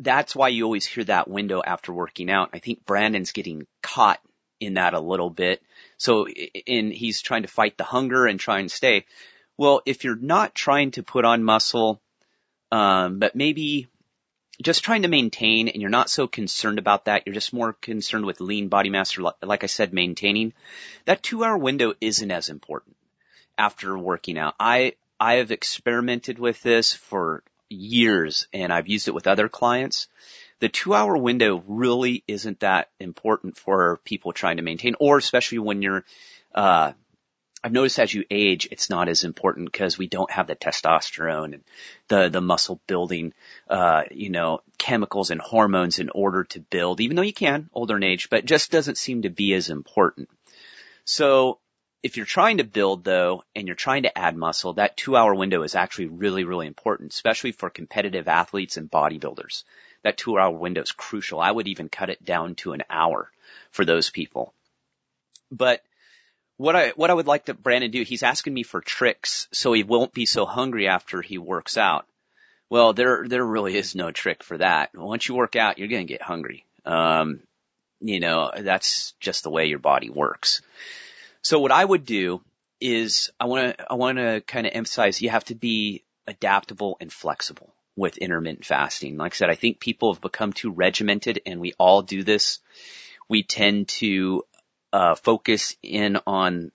that's 0.00 0.34
why 0.34 0.48
you 0.48 0.64
always 0.64 0.86
hear 0.86 1.04
that 1.04 1.28
window 1.28 1.61
after 1.62 1.92
working 1.92 2.30
out. 2.30 2.48
I 2.54 2.59
think 2.59 2.86
Brandon's 2.86 3.32
getting 3.32 3.66
caught 3.82 4.20
in 4.59 4.74
that 4.74 4.94
a 4.94 4.98
little 4.98 5.28
bit. 5.28 5.62
So 5.98 6.26
in 6.26 6.90
he's 6.90 7.20
trying 7.20 7.42
to 7.42 7.48
fight 7.48 7.76
the 7.76 7.84
hunger 7.84 8.24
and 8.24 8.40
try 8.40 8.61
and 8.61 8.70
stay. 8.70 9.04
Well, 9.59 9.82
if 9.84 10.04
you're 10.04 10.16
not 10.16 10.54
trying 10.54 10.92
to 10.92 11.02
put 11.02 11.26
on 11.26 11.44
muscle, 11.44 12.00
um, 12.72 13.18
but 13.18 13.36
maybe 13.36 13.88
just 14.62 14.84
trying 14.84 15.02
to 15.02 15.09
maintain 15.09 15.68
and 15.68 15.80
you're 15.80 15.90
not 15.90 16.11
so 16.11 16.26
concerned 16.26 16.78
about 16.78 17.07
that. 17.07 17.22
You're 17.26 17.34
just 17.34 17.52
more 17.52 17.72
concerned 17.72 18.26
with 18.26 18.40
lean 18.40 18.68
body 18.68 18.90
mass 18.90 19.18
or 19.18 19.32
like 19.42 19.64
I 19.64 19.66
said, 19.66 19.92
maintaining 19.92 20.52
that 21.04 21.22
two 21.22 21.44
hour 21.44 21.57
window 21.57 21.94
isn't 22.00 22.30
as 22.30 22.48
important 22.48 22.96
after 23.59 23.96
working 23.96 24.38
out. 24.38 24.54
I, 24.59 24.94
I 25.18 25.34
have 25.34 25.50
experimented 25.50 26.38
with 26.38 26.62
this 26.62 26.94
for 26.94 27.42
years 27.68 28.46
and 28.52 28.72
I've 28.72 28.88
used 28.88 29.09
it 29.09 29.14
with 29.14 29.26
other 29.26 29.48
clients. 29.48 30.09
The 30.61 30.68
two 30.68 30.94
hour 30.94 31.16
window 31.16 31.62
really 31.66 32.24
isn't 32.26 32.61
that 32.61 32.90
important 32.98 33.59
for 33.59 34.00
people 34.04 34.32
trying 34.32 34.57
to 34.57 34.62
maintain 34.62 34.94
or 34.98 35.18
especially 35.18 35.59
when 35.59 35.82
you're, 35.82 36.04
uh, 36.54 36.92
I've 37.66 37.72
noticed 37.72 37.98
as 37.98 38.14
you 38.14 38.22
age, 38.30 38.68
it's 38.70 38.90
not 38.90 39.08
as 39.08 39.24
important 39.24 39.72
because 39.72 39.98
we 39.98 40.06
don't 40.06 40.30
have 40.30 40.46
the 40.46 40.54
testosterone 40.54 41.52
and 41.52 41.64
the, 42.06 42.28
the 42.28 42.40
muscle 42.40 42.80
building, 42.86 43.34
uh, 43.68 44.04
you 44.12 44.30
know, 44.30 44.60
chemicals 44.78 45.32
and 45.32 45.40
hormones 45.40 45.98
in 45.98 46.08
order 46.10 46.44
to 46.44 46.60
build, 46.60 47.00
even 47.00 47.16
though 47.16 47.22
you 47.22 47.32
can 47.32 47.68
older 47.74 47.96
in 47.96 48.04
age, 48.04 48.30
but 48.30 48.44
just 48.44 48.70
doesn't 48.70 48.98
seem 48.98 49.22
to 49.22 49.30
be 49.30 49.52
as 49.52 49.68
important. 49.68 50.28
So 51.04 51.58
if 52.04 52.16
you're 52.16 52.24
trying 52.24 52.58
to 52.58 52.62
build 52.62 53.02
though, 53.02 53.42
and 53.56 53.66
you're 53.66 53.74
trying 53.74 54.04
to 54.04 54.16
add 54.16 54.36
muscle, 54.36 54.74
that 54.74 54.96
two 54.96 55.16
hour 55.16 55.34
window 55.34 55.64
is 55.64 55.74
actually 55.74 56.06
really, 56.06 56.44
really 56.44 56.68
important, 56.68 57.14
especially 57.14 57.50
for 57.50 57.68
competitive 57.68 58.28
athletes 58.28 58.76
and 58.76 58.88
bodybuilders. 58.88 59.64
That 60.04 60.16
two 60.16 60.38
hour 60.38 60.56
window 60.56 60.82
is 60.82 60.92
crucial. 60.92 61.40
I 61.40 61.50
would 61.50 61.66
even 61.66 61.88
cut 61.88 62.10
it 62.10 62.24
down 62.24 62.54
to 62.56 62.74
an 62.74 62.84
hour 62.88 63.28
for 63.72 63.84
those 63.84 64.08
people. 64.08 64.54
But 65.50 65.82
what 66.57 66.76
I 66.76 66.90
what 66.90 67.11
I 67.11 67.14
would 67.14 67.26
like 67.26 67.46
to 67.46 67.54
Brandon 67.54 67.90
do, 67.90 68.02
he's 68.02 68.22
asking 68.22 68.54
me 68.54 68.62
for 68.62 68.80
tricks 68.80 69.48
so 69.52 69.72
he 69.72 69.82
won't 69.82 70.12
be 70.12 70.26
so 70.26 70.46
hungry 70.46 70.88
after 70.88 71.22
he 71.22 71.38
works 71.38 71.76
out. 71.76 72.07
Well, 72.70 72.92
there 72.92 73.26
there 73.28 73.44
really 73.44 73.76
is 73.76 73.94
no 73.94 74.11
trick 74.11 74.42
for 74.42 74.59
that. 74.59 74.90
Once 74.94 75.28
you 75.28 75.34
work 75.34 75.57
out, 75.57 75.78
you're 75.78 75.88
going 75.88 76.07
to 76.07 76.12
get 76.12 76.22
hungry. 76.22 76.64
Um, 76.84 77.40
you 78.00 78.20
know, 78.20 78.50
that's 78.57 79.14
just 79.20 79.42
the 79.42 79.50
way 79.50 79.66
your 79.66 79.78
body 79.78 80.11
works. 80.11 80.62
So 81.42 81.61
what 81.61 81.72
I 81.72 81.84
would 81.84 82.04
do 82.04 82.42
is 82.80 83.30
I 83.38 83.46
want 83.46 83.76
to 83.76 83.92
I 83.92 83.94
want 83.94 84.18
to 84.18 84.40
kind 84.40 84.66
of 84.66 84.72
emphasize 84.74 85.22
you 85.22 85.30
have 85.30 85.44
to 85.44 85.54
be 85.54 86.04
adaptable 86.26 86.96
and 87.00 87.12
flexible 87.12 87.72
with 87.96 88.18
intermittent 88.18 88.64
fasting. 88.64 89.16
Like 89.16 89.34
I 89.34 89.36
said, 89.36 89.50
I 89.50 89.54
think 89.54 89.80
people 89.80 90.12
have 90.12 90.20
become 90.20 90.52
too 90.52 90.70
regimented 90.70 91.40
and 91.46 91.61
we 91.61 91.72
all 91.78 92.02
do 92.02 92.22
this. 92.22 92.59
We 93.28 93.42
tend 93.42 93.88
to 93.88 94.44
uh, 94.93 95.14
focus 95.14 95.76
in 95.82 96.18
on 96.26 96.72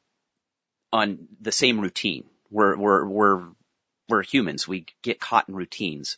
on 0.93 1.27
the 1.39 1.51
same 1.51 1.79
routine. 1.79 2.25
We're 2.49 2.75
we're 2.77 3.05
we're 3.05 3.43
we're 4.09 4.23
humans. 4.23 4.67
We 4.67 4.85
get 5.01 5.19
caught 5.19 5.47
in 5.47 5.55
routines. 5.55 6.17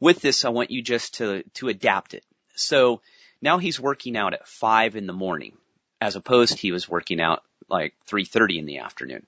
With 0.00 0.20
this, 0.20 0.44
I 0.44 0.50
want 0.50 0.70
you 0.70 0.82
just 0.82 1.14
to 1.14 1.42
to 1.54 1.68
adapt 1.68 2.14
it. 2.14 2.24
So 2.54 3.00
now 3.40 3.58
he's 3.58 3.80
working 3.80 4.16
out 4.16 4.34
at 4.34 4.46
five 4.46 4.96
in 4.96 5.06
the 5.06 5.12
morning, 5.12 5.56
as 6.00 6.16
opposed 6.16 6.52
to 6.52 6.58
he 6.58 6.72
was 6.72 6.88
working 6.88 7.20
out 7.20 7.42
like 7.68 7.94
three 8.06 8.24
thirty 8.24 8.58
in 8.58 8.66
the 8.66 8.78
afternoon. 8.78 9.26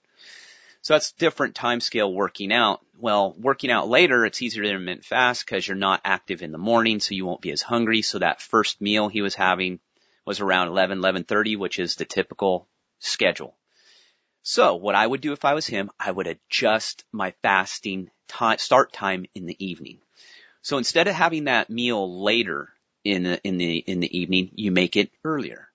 So 0.82 0.94
that's 0.94 1.12
different 1.12 1.56
time 1.56 1.80
scale 1.80 2.12
working 2.12 2.52
out. 2.52 2.80
Well, 2.98 3.34
working 3.36 3.72
out 3.72 3.88
later, 3.88 4.24
it's 4.24 4.40
easier 4.40 4.62
to 4.62 4.68
intermittent 4.68 5.04
fast 5.04 5.44
because 5.44 5.66
you're 5.66 5.76
not 5.76 6.00
active 6.04 6.42
in 6.42 6.52
the 6.52 6.58
morning, 6.58 7.00
so 7.00 7.14
you 7.14 7.26
won't 7.26 7.40
be 7.40 7.50
as 7.50 7.60
hungry. 7.60 8.02
So 8.02 8.20
that 8.20 8.40
first 8.40 8.80
meal 8.80 9.08
he 9.08 9.20
was 9.20 9.34
having 9.34 9.80
was 10.26 10.40
around 10.40 10.68
11, 10.68 10.98
11.30, 10.98 11.56
which 11.56 11.78
is 11.78 11.94
the 11.94 12.04
typical 12.04 12.68
schedule. 12.98 13.54
So 14.42 14.74
what 14.74 14.94
I 14.94 15.06
would 15.06 15.20
do 15.20 15.32
if 15.32 15.44
I 15.44 15.54
was 15.54 15.66
him, 15.66 15.90
I 15.98 16.10
would 16.10 16.26
adjust 16.26 17.04
my 17.12 17.32
fasting 17.42 18.10
time, 18.28 18.58
start 18.58 18.92
time 18.92 19.26
in 19.34 19.46
the 19.46 19.64
evening. 19.64 19.98
So 20.62 20.78
instead 20.78 21.08
of 21.08 21.14
having 21.14 21.44
that 21.44 21.70
meal 21.70 22.22
later 22.22 22.68
in 23.04 23.22
the, 23.22 23.40
in 23.42 23.56
the, 23.56 23.78
in 23.78 24.00
the 24.00 24.18
evening, 24.18 24.50
you 24.54 24.72
make 24.72 24.96
it 24.96 25.10
earlier. 25.24 25.68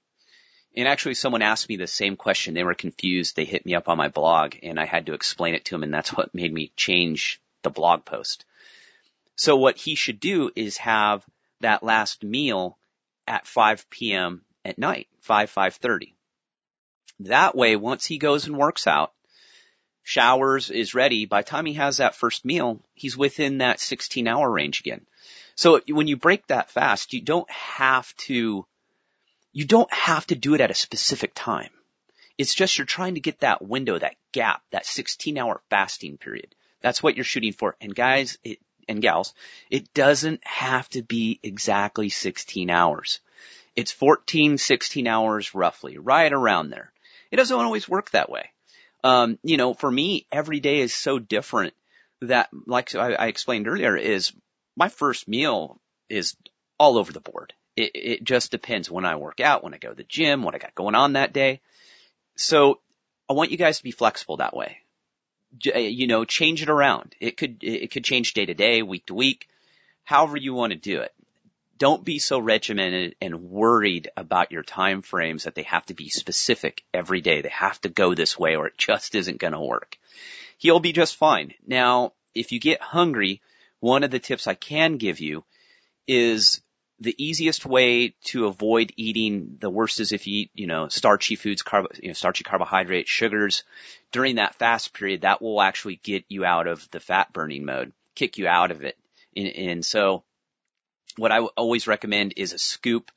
And 0.76 0.88
actually 0.88 1.16
someone 1.16 1.42
asked 1.42 1.68
me 1.68 1.78
the 1.78 1.88
same 1.88 2.16
question. 2.16 2.54
They 2.54 2.64
were 2.64 2.74
confused. 2.74 3.36
They 3.36 3.46
hit 3.46 3.66
me 3.66 3.76
up 3.76 3.90
on 3.90 3.98
my 3.98 4.08
blog 4.08 4.56
and 4.64 4.80
I 4.80 4.86
had 4.86 5.06
to 5.08 5.14
explain 5.14 5.54
it 5.54 5.66
to 5.66 5.76
them 5.76 5.84
and 5.84 5.94
that's 5.94 6.14
what 6.14 6.36
made 6.36 6.54
me 6.54 6.72
change 6.76 7.42
the 7.62 7.70
blog 7.70 8.06
post. 8.06 8.46
So 9.36 9.56
what 9.56 9.78
he 9.78 9.96
should 9.96 10.20
do 10.20 10.52
is 10.56 10.78
have 10.78 11.26
that 11.62 11.84
last 11.84 12.24
meal 12.24 12.78
at 13.32 13.48
5 13.48 13.90
p.m. 13.90 14.42
at 14.66 14.78
night, 14.78 15.08
5, 15.22 15.54
5.30. 15.54 16.12
That 17.22 17.56
way, 17.56 17.78
once 17.78 18.06
he 18.06 18.18
goes 18.18 18.46
and 18.46 18.58
works 18.58 18.88
out, 18.88 19.14
showers, 20.04 20.70
is 20.70 20.94
ready, 20.94 21.26
by 21.26 21.42
the 21.42 21.48
time 21.48 21.66
he 21.66 21.76
has 21.76 21.98
that 21.98 22.16
first 22.16 22.44
meal, 22.44 22.82
he's 22.94 23.16
within 23.16 23.60
that 23.60 23.80
16 23.80 24.28
hour 24.28 24.52
range 24.52 24.82
again. 24.82 25.06
So 25.56 25.80
when 25.88 26.08
you 26.08 26.18
break 26.18 26.46
that 26.48 26.72
fast, 26.72 27.14
you 27.14 27.22
don't 27.22 27.50
have 27.50 28.14
to, 28.28 28.66
you 29.54 29.66
don't 29.66 29.94
have 29.94 30.28
to 30.28 30.36
do 30.36 30.54
it 30.54 30.62
at 30.62 30.72
a 30.72 30.76
specific 30.76 31.32
time. 31.34 31.72
It's 32.38 32.54
just 32.54 32.78
you're 32.78 32.86
trying 32.86 33.16
to 33.16 33.22
get 33.22 33.40
that 33.40 33.62
window, 33.62 33.98
that 33.98 34.16
gap, 34.34 34.62
that 34.72 34.86
16 34.86 35.38
hour 35.38 35.62
fasting 35.70 36.18
period. 36.18 36.54
That's 36.82 37.02
what 37.02 37.16
you're 37.16 37.24
shooting 37.24 37.54
for. 37.54 37.78
And 37.80 37.96
guys 37.96 38.38
it, 38.44 38.60
and 38.92 39.02
gals, 39.02 39.34
it 39.70 39.94
doesn't 39.94 40.46
have 40.46 40.88
to 40.90 41.02
be 41.02 41.40
exactly 41.42 42.10
16 42.10 42.70
hours. 42.70 43.20
It's 43.76 43.92
14, 43.92 44.58
16 44.58 45.08
hours 45.08 45.56
roughly, 45.56 45.98
right 45.98 46.32
around 46.32 46.70
there. 46.70 46.92
It 47.32 47.38
doesn't 47.38 47.58
always 47.58 47.90
work 47.90 48.12
that 48.12 48.30
way. 48.30 48.52
Um, 49.04 49.40
you 49.44 49.58
know, 49.58 49.74
for 49.74 49.90
me, 49.90 50.28
every 50.32 50.60
day 50.60 50.80
is 50.80 50.94
so 50.94 51.18
different 51.18 51.74
that, 52.22 52.50
like 52.68 52.94
I, 52.94 53.14
I 53.14 53.28
explained 53.28 53.68
earlier, 53.68 53.96
is 53.96 54.34
my 54.76 54.90
first 54.90 55.28
meal 55.28 55.80
is 56.10 56.36
all 56.78 56.98
over 56.98 57.12
the 57.12 57.20
board. 57.20 57.54
It, 57.76 57.92
it 57.96 58.24
just 58.24 58.52
depends 58.52 58.92
when 58.92 59.06
I 59.06 59.16
work 59.16 59.40
out, 59.40 59.64
when 59.64 59.74
I 59.74 59.78
go 59.78 59.90
to 59.90 59.96
the 59.96 60.04
gym, 60.04 60.44
what 60.44 60.54
I 60.54 60.60
got 60.60 60.76
going 60.76 60.96
on 60.96 61.14
that 61.14 61.34
day. 61.34 61.62
So 62.36 62.80
I 63.30 63.34
want 63.34 63.52
you 63.52 63.58
guys 63.58 63.78
to 63.78 63.84
be 63.84 63.92
flexible 63.92 64.38
that 64.38 64.56
way. 64.56 64.78
Uh, 65.74 65.80
you 65.80 66.08
know, 66.08 66.24
change 66.26 66.62
it 66.62 66.70
around. 66.70 67.16
It 67.20 67.38
could, 67.38 67.58
it 67.62 67.92
could 67.92 68.06
change 68.06 68.34
day 68.34 68.46
to 68.46 68.54
day, 68.54 68.82
week 68.82 69.06
to 69.08 69.14
week, 69.14 69.48
however 70.04 70.38
you 70.38 70.54
want 70.54 70.72
to 70.72 70.80
do 70.80 71.02
it. 71.02 71.14
Don't 71.78 72.06
be 72.06 72.20
so 72.20 72.40
regimented 72.40 73.16
and 73.20 73.50
worried 73.50 74.10
about 74.16 74.52
your 74.52 74.64
time 74.64 75.02
frames 75.02 75.44
that 75.44 75.56
they 75.56 75.64
have 75.64 75.86
to 75.88 75.96
be 75.96 76.10
specific 76.10 76.84
every 76.94 77.22
day. 77.22 77.42
They 77.42 77.50
have 77.50 77.82
to 77.82 77.90
go 77.90 78.14
this 78.14 78.38
way 78.38 78.56
or 78.56 78.68
it 78.68 78.78
just 78.78 79.16
isn't 79.16 79.40
going 79.40 79.54
to 79.54 79.60
work. 79.60 79.98
He'll 80.58 80.80
be 80.80 80.94
just 80.94 81.16
fine. 81.16 81.54
Now, 81.66 82.14
if 82.36 82.52
you 82.52 82.60
get 82.60 82.82
hungry, 82.82 83.42
one 83.80 84.04
of 84.04 84.12
the 84.12 84.20
tips 84.20 84.46
I 84.46 84.54
can 84.54 84.98
give 84.98 85.20
you 85.20 85.44
is 86.08 86.62
the 87.02 87.16
easiest 87.18 87.66
way 87.66 88.14
to 88.26 88.46
avoid 88.46 88.94
eating 88.96 89.58
the 89.60 89.72
worst 89.72 90.00
is 90.00 90.12
if 90.12 90.28
you 90.28 90.42
eat, 90.42 90.52
you 90.54 90.68
know, 90.68 90.88
starchy 90.88 91.36
foods, 91.36 91.64
carb, 91.64 91.88
you 92.00 92.10
know, 92.10 92.14
starchy 92.14 92.44
carbohydrates, 92.44 93.10
sugars 93.10 93.64
during 94.12 94.36
that 94.36 94.54
fast 94.56 94.94
period. 94.94 95.22
That 95.22 95.42
will 95.42 95.60
actually 95.60 96.00
get 96.04 96.26
you 96.30 96.46
out 96.46 96.68
of 96.68 96.88
the 96.92 97.00
fat 97.00 97.34
burning 97.34 97.66
mode, 97.66 97.92
kick 98.14 98.38
you 98.38 98.48
out 98.48 98.70
of 98.70 98.84
it. 98.84 98.98
And, 99.36 99.48
and 99.48 99.86
so 99.86 100.24
what 101.18 101.32
I 101.32 101.40
always 101.40 101.88
recommend 101.88 102.36
is 102.38 102.54
a 102.54 102.60
scoop 102.60 103.12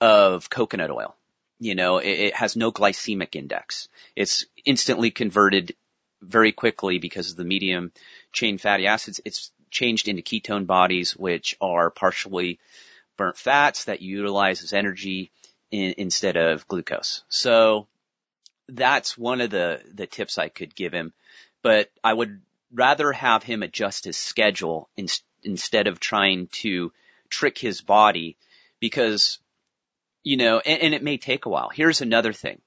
of 0.00 0.48
coconut 0.48 0.92
oil. 0.92 1.16
You 1.58 1.74
know, 1.74 1.98
it, 1.98 2.08
it 2.08 2.36
has 2.36 2.54
no 2.54 2.70
glycemic 2.70 3.34
index. 3.34 3.88
It's 4.14 4.46
instantly 4.64 5.10
converted 5.10 5.74
very 6.22 6.52
quickly 6.52 6.98
because 6.98 7.32
of 7.32 7.36
the 7.36 7.44
medium 7.44 7.90
chain 8.32 8.58
fatty 8.58 8.86
acids. 8.86 9.20
It's 9.24 9.50
changed 9.68 10.06
into 10.06 10.22
ketone 10.22 10.66
bodies, 10.66 11.16
which 11.16 11.56
are 11.60 11.90
partially 11.90 12.60
burnt 13.16 13.36
fats 13.36 13.84
that 13.84 14.02
you 14.02 14.18
utilize 14.18 14.62
as 14.62 14.72
energy 14.72 15.30
in, 15.70 15.94
instead 15.98 16.36
of 16.36 16.66
glucose. 16.68 17.24
So 17.28 17.86
that's 18.68 19.16
one 19.16 19.40
of 19.40 19.50
the, 19.50 19.80
the 19.94 20.06
tips 20.06 20.38
I 20.38 20.48
could 20.48 20.74
give 20.74 20.92
him, 20.92 21.12
but 21.62 21.90
I 22.02 22.12
would 22.12 22.40
rather 22.72 23.12
have 23.12 23.42
him 23.42 23.62
adjust 23.62 24.04
his 24.04 24.16
schedule 24.16 24.88
in, 24.96 25.08
instead 25.42 25.86
of 25.86 26.00
trying 26.00 26.48
to 26.48 26.92
trick 27.28 27.58
his 27.58 27.80
body 27.80 28.36
because, 28.80 29.38
you 30.22 30.36
know, 30.36 30.60
and, 30.60 30.82
and 30.82 30.94
it 30.94 31.02
may 31.02 31.16
take 31.16 31.46
a 31.46 31.48
while. 31.48 31.70
Here's 31.70 32.00
another 32.00 32.32
thing. 32.32 32.60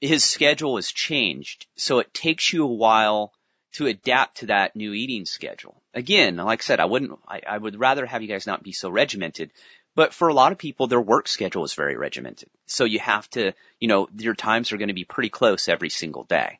His 0.00 0.24
schedule 0.24 0.78
is 0.78 0.90
changed, 0.90 1.66
so 1.76 1.98
it 1.98 2.14
takes 2.14 2.52
you 2.52 2.64
a 2.64 2.74
while 2.74 3.32
to 3.72 3.86
adapt 3.86 4.38
to 4.38 4.46
that 4.46 4.74
new 4.74 4.92
eating 4.92 5.24
schedule. 5.24 5.80
Again, 5.94 6.36
like 6.36 6.60
I 6.60 6.64
said, 6.64 6.80
I 6.80 6.86
wouldn't, 6.86 7.18
I, 7.26 7.40
I 7.46 7.58
would 7.58 7.78
rather 7.78 8.04
have 8.06 8.22
you 8.22 8.28
guys 8.28 8.46
not 8.46 8.62
be 8.62 8.72
so 8.72 8.90
regimented, 8.90 9.52
but 9.94 10.14
for 10.14 10.28
a 10.28 10.34
lot 10.34 10.52
of 10.52 10.58
people, 10.58 10.86
their 10.86 11.00
work 11.00 11.28
schedule 11.28 11.64
is 11.64 11.74
very 11.74 11.96
regimented. 11.96 12.48
So 12.66 12.84
you 12.84 13.00
have 13.00 13.28
to, 13.30 13.52
you 13.78 13.88
know, 13.88 14.08
your 14.16 14.34
times 14.34 14.72
are 14.72 14.76
going 14.76 14.88
to 14.88 14.94
be 14.94 15.04
pretty 15.04 15.30
close 15.30 15.68
every 15.68 15.90
single 15.90 16.24
day. 16.24 16.58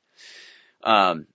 Um, 0.83 1.27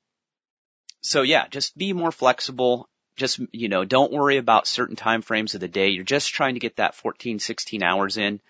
so 1.01 1.21
yeah, 1.21 1.47
just 1.47 1.77
be 1.77 1.93
more 1.93 2.11
flexible. 2.11 2.89
Just, 3.15 3.39
you 3.51 3.69
know, 3.69 3.85
don't 3.85 4.11
worry 4.11 4.37
about 4.37 4.67
certain 4.67 4.95
time 4.95 5.21
frames 5.21 5.55
of 5.55 5.61
the 5.61 5.67
day. 5.67 5.89
You're 5.89 6.03
just 6.03 6.33
trying 6.33 6.55
to 6.55 6.59
get 6.59 6.77
that 6.77 6.95
14, 6.95 7.39
16 7.39 7.83
hours 7.83 8.17
in. 8.17 8.41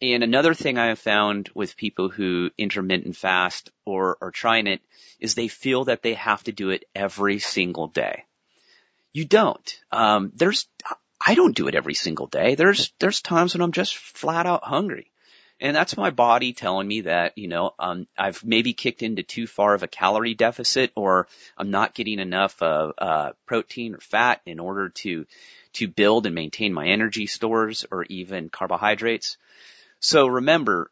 And 0.00 0.22
another 0.22 0.54
thing 0.54 0.78
I 0.78 0.88
have 0.88 0.98
found 0.98 1.50
with 1.54 1.76
people 1.76 2.08
who 2.08 2.50
intermittent 2.56 3.16
fast 3.16 3.70
or 3.84 4.16
are 4.20 4.30
trying 4.30 4.68
it 4.68 4.80
is 5.18 5.34
they 5.34 5.48
feel 5.48 5.84
that 5.86 6.02
they 6.02 6.14
have 6.14 6.44
to 6.44 6.52
do 6.52 6.70
it 6.70 6.84
every 6.94 7.40
single 7.40 7.88
day. 7.88 8.24
You 9.12 9.24
don't. 9.24 9.80
Um, 9.90 10.30
there's, 10.36 10.68
I 11.24 11.34
don't 11.34 11.56
do 11.56 11.66
it 11.66 11.74
every 11.74 11.94
single 11.94 12.28
day. 12.28 12.54
There's, 12.54 12.92
there's 13.00 13.20
times 13.20 13.54
when 13.54 13.62
I'm 13.62 13.72
just 13.72 13.96
flat 13.96 14.46
out 14.46 14.62
hungry. 14.62 15.10
And 15.60 15.74
that's 15.74 15.96
my 15.96 16.10
body 16.10 16.52
telling 16.52 16.86
me 16.86 17.00
that, 17.00 17.36
you 17.36 17.48
know, 17.48 17.74
um, 17.80 18.06
I've 18.16 18.44
maybe 18.44 18.74
kicked 18.74 19.02
into 19.02 19.24
too 19.24 19.48
far 19.48 19.74
of 19.74 19.82
a 19.82 19.88
calorie 19.88 20.34
deficit 20.34 20.92
or 20.94 21.26
I'm 21.56 21.72
not 21.72 21.94
getting 21.94 22.20
enough 22.20 22.62
of, 22.62 22.92
uh, 22.98 23.32
protein 23.46 23.96
or 23.96 23.98
fat 23.98 24.40
in 24.46 24.60
order 24.60 24.90
to, 24.90 25.26
to 25.72 25.88
build 25.88 26.26
and 26.26 26.36
maintain 26.36 26.72
my 26.72 26.86
energy 26.86 27.26
stores 27.26 27.84
or 27.90 28.04
even 28.04 28.50
carbohydrates. 28.50 29.36
So 30.00 30.26
remember, 30.26 30.90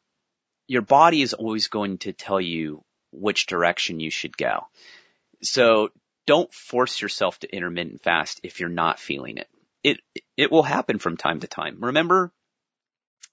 your 0.66 0.82
body 0.82 1.22
is 1.22 1.34
always 1.34 1.68
going 1.68 1.98
to 1.98 2.12
tell 2.12 2.40
you 2.40 2.84
which 3.12 3.46
direction 3.46 4.00
you 4.00 4.10
should 4.10 4.36
go. 4.36 4.66
So 5.42 5.90
don't 6.26 6.52
force 6.52 7.00
yourself 7.00 7.38
to 7.40 7.54
intermittent 7.54 8.02
fast 8.02 8.40
if 8.42 8.60
you're 8.60 8.68
not 8.68 8.98
feeling 8.98 9.38
it. 9.38 9.48
It, 9.82 10.00
it 10.36 10.50
will 10.50 10.64
happen 10.64 10.98
from 10.98 11.16
time 11.16 11.40
to 11.40 11.46
time. 11.46 11.78
Remember, 11.80 12.32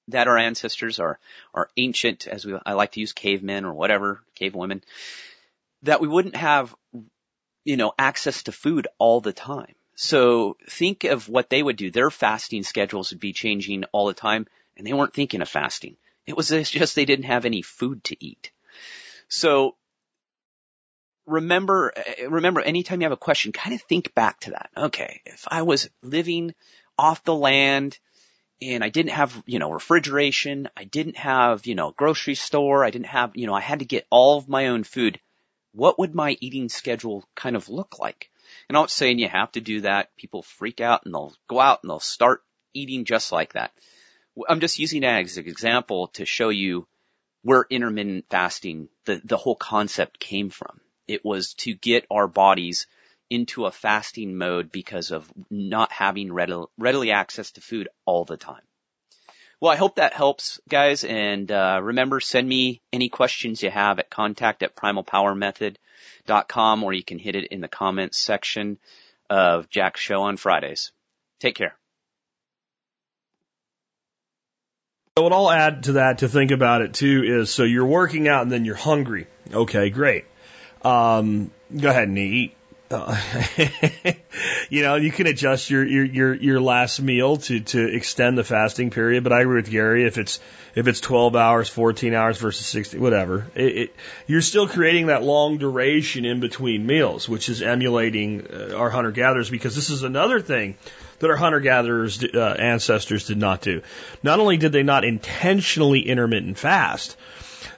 that 0.10 0.28
our 0.28 0.38
ancestors 0.38 1.00
are, 1.00 1.20
are 1.54 1.70
ancient, 1.78 2.28
as 2.28 2.46
we, 2.46 2.58
I 2.66 2.74
like 2.74 2.92
to 2.94 3.00
use 3.00 3.14
cavemen 3.14 3.66
or 3.66 3.74
whatever, 3.74 4.22
cave 4.36 4.56
women, 4.56 4.84
that 5.84 6.02
we 6.02 6.08
wouldn't 6.08 6.36
have, 6.36 6.76
you 7.64 7.78
know, 7.78 7.94
access 7.98 8.44
to 8.44 8.52
food 8.52 8.88
all 8.98 9.22
the 9.22 9.34
time. 9.34 9.76
So 9.96 10.58
think 10.70 11.04
of 11.04 11.30
what 11.30 11.50
they 11.50 11.62
would 11.62 11.78
do. 11.78 11.92
Their 11.92 12.10
fasting 12.10 12.64
schedules 12.64 13.12
would 13.12 13.20
be 13.20 13.34
changing 13.34 13.86
all 13.86 14.08
the 14.08 14.14
time 14.14 14.48
and 14.78 14.86
they 14.86 14.94
weren't 14.94 15.14
thinking 15.14 15.42
of 15.42 15.50
fasting. 15.50 15.98
It 16.26 16.38
was 16.38 16.50
just 16.70 16.96
they 16.96 17.06
didn't 17.06 17.26
have 17.26 17.46
any 17.46 17.62
food 17.62 18.04
to 18.06 18.24
eat. 18.24 18.52
So 19.28 19.76
remember, 21.26 21.94
eh, 21.96 22.26
remember 22.30 22.62
anytime 22.62 23.02
you 23.02 23.06
have 23.06 23.12
a 23.12 23.18
question, 23.18 23.52
kind 23.52 23.76
of 23.76 23.82
think 23.82 24.14
back 24.14 24.40
to 24.42 24.52
that. 24.52 24.70
Okay. 24.76 25.22
If 25.26 25.48
I 25.48 25.64
was 25.64 25.90
living 26.02 26.54
off 26.98 27.24
the 27.24 27.36
land, 27.36 27.98
and 28.62 28.84
I 28.84 28.90
didn't 28.90 29.12
have, 29.12 29.44
you 29.46 29.60
know, 29.60 29.72
refrigeration. 29.72 30.70
I 30.78 30.86
didn't 30.86 31.18
have, 31.18 31.66
you 31.66 31.76
know, 31.76 31.92
grocery 31.92 32.36
store. 32.36 32.86
I 32.86 32.92
didn't 32.92 33.08
have, 33.08 33.36
you 33.36 33.48
know, 33.48 33.54
I 33.54 33.62
had 33.62 33.80
to 33.80 33.86
get 33.86 34.08
all 34.10 34.38
of 34.38 34.48
my 34.48 34.68
own 34.68 34.84
food. 34.84 35.20
What 35.74 36.00
would 36.00 36.16
my 36.16 36.38
eating 36.40 36.70
schedule 36.70 37.26
kind 37.36 37.56
of 37.56 37.68
look 37.68 38.00
like? 38.00 38.30
And 38.70 38.78
I'm 38.78 38.84
not 38.84 38.92
saying 38.92 39.20
you 39.20 39.28
have 39.28 39.52
to 39.54 39.62
do 39.62 39.82
that. 39.82 40.16
People 40.16 40.44
freak 40.44 40.82
out 40.82 41.06
and 41.06 41.14
they'll 41.14 41.36
go 41.48 41.60
out 41.60 41.80
and 41.84 41.90
they'll 41.90 42.00
start 42.00 42.44
eating 42.74 43.06
just 43.06 43.32
like 43.32 43.54
that. 43.54 43.72
I'm 44.48 44.60
just 44.60 44.80
using 44.80 45.02
that 45.02 45.24
as 45.24 45.38
an 45.38 45.48
example 45.48 46.08
to 46.14 46.26
show 46.26 46.50
you 46.50 46.88
where 47.44 47.66
intermittent 47.70 48.26
fasting, 48.30 48.90
the, 49.06 49.22
the 49.24 49.38
whole 49.38 49.56
concept 49.56 50.20
came 50.20 50.50
from. 50.50 50.80
It 51.08 51.26
was 51.26 51.54
to 51.56 51.74
get 51.74 52.06
our 52.10 52.28
bodies 52.28 52.88
into 53.30 53.66
a 53.66 53.72
fasting 53.72 54.38
mode 54.38 54.72
because 54.72 55.12
of 55.12 55.30
not 55.50 55.92
having 55.92 56.32
readily, 56.32 56.68
readily 56.78 57.12
access 57.12 57.52
to 57.52 57.62
food 57.62 57.90
all 58.06 58.26
the 58.26 58.38
time. 58.38 58.62
Well, 59.60 59.72
I 59.72 59.78
hope 59.78 59.96
that 59.96 60.14
helps, 60.14 60.60
guys. 60.68 61.04
And 61.04 61.52
uh, 61.52 61.80
remember, 61.82 62.20
send 62.20 62.48
me 62.48 62.82
any 62.92 63.10
questions 63.10 63.64
you 63.64 63.70
have 63.70 64.00
at 64.00 64.10
contact 64.10 64.62
at 64.62 64.76
primalpowermethod.com, 64.76 66.84
or 66.84 66.94
you 66.94 67.04
can 67.04 67.20
hit 67.20 67.36
it 67.36 67.46
in 67.46 67.62
the 67.62 67.68
comments 67.68 68.18
section 68.18 68.78
of 69.30 69.70
Jack's 69.70 70.02
show 70.02 70.24
on 70.24 70.38
Fridays. 70.38 70.92
Take 71.40 71.56
care. 71.56 71.78
What 75.22 75.32
I'll 75.32 75.52
add 75.52 75.84
to 75.84 75.92
that 75.94 76.20
to 76.20 76.28
think 76.28 76.50
about 76.50 76.82
it 76.82 76.96
too 76.96 77.22
is 77.24 77.54
so 77.54 77.62
you're 77.62 77.86
working 77.86 78.28
out 78.28 78.42
and 78.42 78.52
then 78.52 78.66
you're 78.66 78.74
hungry. 78.74 79.28
Okay, 79.54 79.92
great. 79.92 80.26
Um, 80.82 81.52
go 81.76 81.90
ahead 81.90 82.08
and 82.08 82.18
eat. 82.18 82.56
Uh, 82.90 83.16
you 84.70 84.82
know, 84.82 84.96
you 84.96 85.12
can 85.12 85.28
adjust 85.28 85.70
your, 85.70 85.86
your, 85.86 86.04
your, 86.04 86.34
your 86.34 86.62
last 86.62 87.00
meal 87.00 87.38
to, 87.38 87.60
to 87.60 87.96
extend 87.96 88.40
the 88.40 88.44
fasting 88.44 88.90
period, 88.90 89.24
but 89.24 89.32
I 89.32 89.42
agree 89.42 89.58
with 89.58 89.70
Gary. 89.70 90.04
If 90.06 90.18
it's, 90.18 90.40
if 90.74 90.88
it's 90.88 91.00
12 91.00 91.36
hours, 91.36 91.70
14 91.70 92.16
hours 92.16 92.40
versus 92.40 92.66
60, 92.66 92.98
whatever, 92.98 93.46
it, 93.54 93.78
it, 93.78 93.96
you're 94.26 94.42
still 94.42 94.68
creating 94.68 95.08
that 95.08 95.22
long 95.22 95.60
duration 95.60 96.26
in 96.26 96.40
between 96.40 96.88
meals, 96.88 97.30
which 97.30 97.50
is 97.50 97.62
emulating 97.62 98.48
uh, 98.48 98.76
our 98.76 98.90
hunter 98.90 99.12
gatherers 99.12 99.52
because 99.52 99.76
this 99.76 99.92
is 99.92 100.02
another 100.02 100.40
thing 100.40 100.76
that 101.20 101.30
our 101.30 101.36
hunter 101.36 101.60
gatherers 101.60 102.24
uh, 102.24 102.56
ancestors 102.60 103.26
did 103.28 103.38
not 103.38 103.62
do. 103.62 103.82
Not 104.22 104.40
only 104.40 104.58
did 104.58 104.72
they 104.72 104.84
not 104.84 105.06
intentionally 105.06 106.08
intermittent 106.08 106.58
fast, 106.58 107.16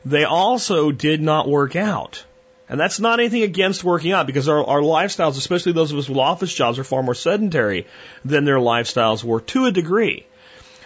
they 0.04 0.24
also 0.24 0.92
did 0.92 1.22
not 1.22 1.48
work 1.48 1.76
out. 1.76 2.24
And 2.68 2.80
that's 2.80 3.00
not 3.00 3.20
anything 3.20 3.44
against 3.44 3.84
working 3.84 4.12
out 4.12 4.26
because 4.26 4.50
our, 4.50 4.64
our 4.64 4.82
lifestyles, 4.82 5.38
especially 5.38 5.74
those 5.74 5.92
of 5.92 6.00
us 6.00 6.10
with 6.10 6.18
office 6.18 6.54
jobs, 6.54 6.80
are 6.80 6.84
far 6.84 7.04
more 7.04 7.14
sedentary 7.14 7.86
than 8.24 8.46
their 8.46 8.58
lifestyles 8.58 9.24
were 9.24 9.42
to 9.42 9.66
a 9.66 9.72
degree. 9.72 10.26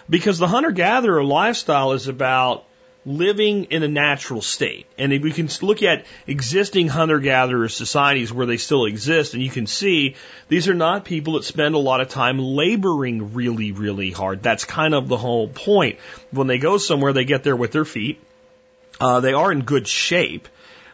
Because 0.09 0.39
the 0.39 0.47
hunter 0.47 0.71
gatherer 0.71 1.23
lifestyle 1.23 1.93
is 1.93 2.07
about 2.07 2.65
living 3.09 3.65
in 3.65 3.81
a 3.81 3.87
natural 3.87 4.41
state. 4.41 4.85
And 4.97 5.11
if 5.11 5.23
we 5.23 5.31
can 5.31 5.49
look 5.61 5.81
at 5.81 6.05
existing 6.27 6.87
hunter 6.87 7.19
gatherer 7.19 7.67
societies 7.67 8.31
where 8.31 8.45
they 8.45 8.57
still 8.57 8.85
exist, 8.85 9.33
and 9.33 9.41
you 9.41 9.49
can 9.49 9.65
see 9.65 10.15
these 10.47 10.69
are 10.69 10.75
not 10.75 11.05
people 11.05 11.33
that 11.33 11.43
spend 11.43 11.73
a 11.73 11.79
lot 11.79 12.01
of 12.01 12.09
time 12.09 12.37
laboring 12.37 13.33
really, 13.33 13.71
really 13.71 14.11
hard. 14.11 14.43
That's 14.43 14.63
kind 14.63 14.93
of 14.93 15.07
the 15.07 15.17
whole 15.17 15.47
point. 15.47 15.97
When 16.31 16.47
they 16.47 16.59
go 16.59 16.77
somewhere, 16.77 17.11
they 17.11 17.25
get 17.25 17.43
there 17.43 17.55
with 17.55 17.71
their 17.71 17.85
feet. 17.85 18.21
Uh, 19.01 19.21
they 19.21 19.33
are 19.33 19.51
in 19.51 19.61
good 19.61 19.87
shape 19.87 20.47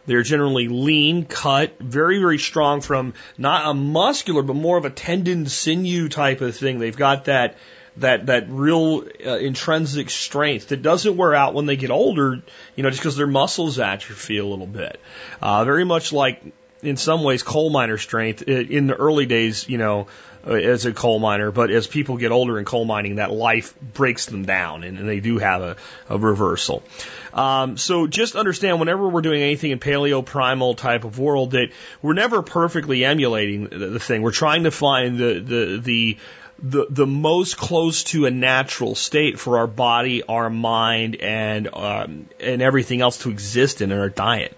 they're 0.06 0.22
generally 0.22 0.68
lean, 0.68 1.24
cut, 1.24 1.78
very, 1.80 2.18
very 2.18 2.38
strong 2.38 2.80
from 2.80 3.14
not 3.36 3.68
a 3.68 3.74
muscular, 3.74 4.42
but 4.42 4.54
more 4.54 4.78
of 4.78 4.84
a 4.84 4.90
tendon 4.90 5.46
sinew 5.46 6.08
type 6.08 6.40
of 6.40 6.56
thing. 6.56 6.78
They've 6.78 6.96
got 6.96 7.24
that, 7.24 7.56
that, 7.98 8.26
that 8.26 8.48
real 8.48 9.04
uh, 9.24 9.36
intrinsic 9.36 10.10
strength 10.10 10.68
that 10.68 10.82
doesn't 10.82 11.16
wear 11.16 11.34
out 11.34 11.54
when 11.54 11.66
they 11.66 11.76
get 11.76 11.90
older, 11.90 12.42
you 12.74 12.82
know, 12.82 12.90
just 12.90 13.00
because 13.00 13.16
their 13.16 13.26
muscles 13.26 13.78
atrophy 13.78 14.38
a 14.38 14.44
little 14.44 14.66
bit. 14.66 15.00
Uh, 15.40 15.64
very 15.64 15.84
much 15.84 16.12
like, 16.12 16.42
in 16.82 16.96
some 16.96 17.22
ways, 17.22 17.42
coal 17.42 17.70
miner 17.70 17.98
strength. 17.98 18.42
In 18.42 18.86
the 18.86 18.94
early 18.94 19.26
days, 19.26 19.68
you 19.68 19.78
know, 19.78 20.08
uh, 20.46 20.52
as 20.52 20.86
a 20.86 20.92
coal 20.92 21.18
miner, 21.18 21.50
but 21.50 21.70
as 21.70 21.86
people 21.86 22.18
get 22.18 22.30
older 22.30 22.58
in 22.58 22.64
coal 22.64 22.84
mining, 22.84 23.16
that 23.16 23.32
life 23.32 23.74
breaks 23.80 24.26
them 24.26 24.44
down 24.44 24.84
and, 24.84 24.98
and 24.98 25.08
they 25.08 25.18
do 25.18 25.38
have 25.38 25.62
a, 25.62 25.76
a 26.08 26.18
reversal. 26.18 26.84
Um, 27.32 27.76
so 27.76 28.06
just 28.06 28.36
understand 28.36 28.78
whenever 28.78 29.08
we're 29.08 29.22
doing 29.22 29.42
anything 29.42 29.72
in 29.72 29.80
paleo 29.80 30.24
primal 30.24 30.74
type 30.74 31.04
of 31.04 31.18
world 31.18 31.52
that 31.52 31.70
we're 32.00 32.12
never 32.12 32.42
perfectly 32.42 33.04
emulating 33.04 33.68
the, 33.68 33.88
the 33.88 34.00
thing. 34.00 34.22
We're 34.22 34.30
trying 34.30 34.64
to 34.64 34.70
find 34.70 35.18
the, 35.18 35.40
the, 35.40 35.80
the, 35.82 36.18
the 36.58 36.86
the 36.88 37.06
most 37.06 37.56
close 37.56 38.04
to 38.04 38.26
a 38.26 38.30
natural 38.30 38.94
state 38.94 39.38
for 39.38 39.58
our 39.58 39.66
body, 39.66 40.22
our 40.22 40.48
mind, 40.48 41.16
and 41.16 41.68
um, 41.72 42.28
and 42.40 42.62
everything 42.62 43.00
else 43.00 43.18
to 43.18 43.30
exist 43.30 43.80
in, 43.82 43.92
in 43.92 43.98
our 43.98 44.08
diet. 44.08 44.56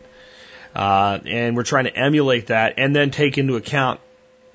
Uh, 0.75 1.19
and 1.27 1.57
we're 1.57 1.65
trying 1.65 1.85
to 1.85 1.97
emulate 1.97 2.49
that, 2.49 2.75
and 2.77 2.95
then 2.95 3.11
take 3.11 3.39
into 3.39 3.57
account 3.57 4.01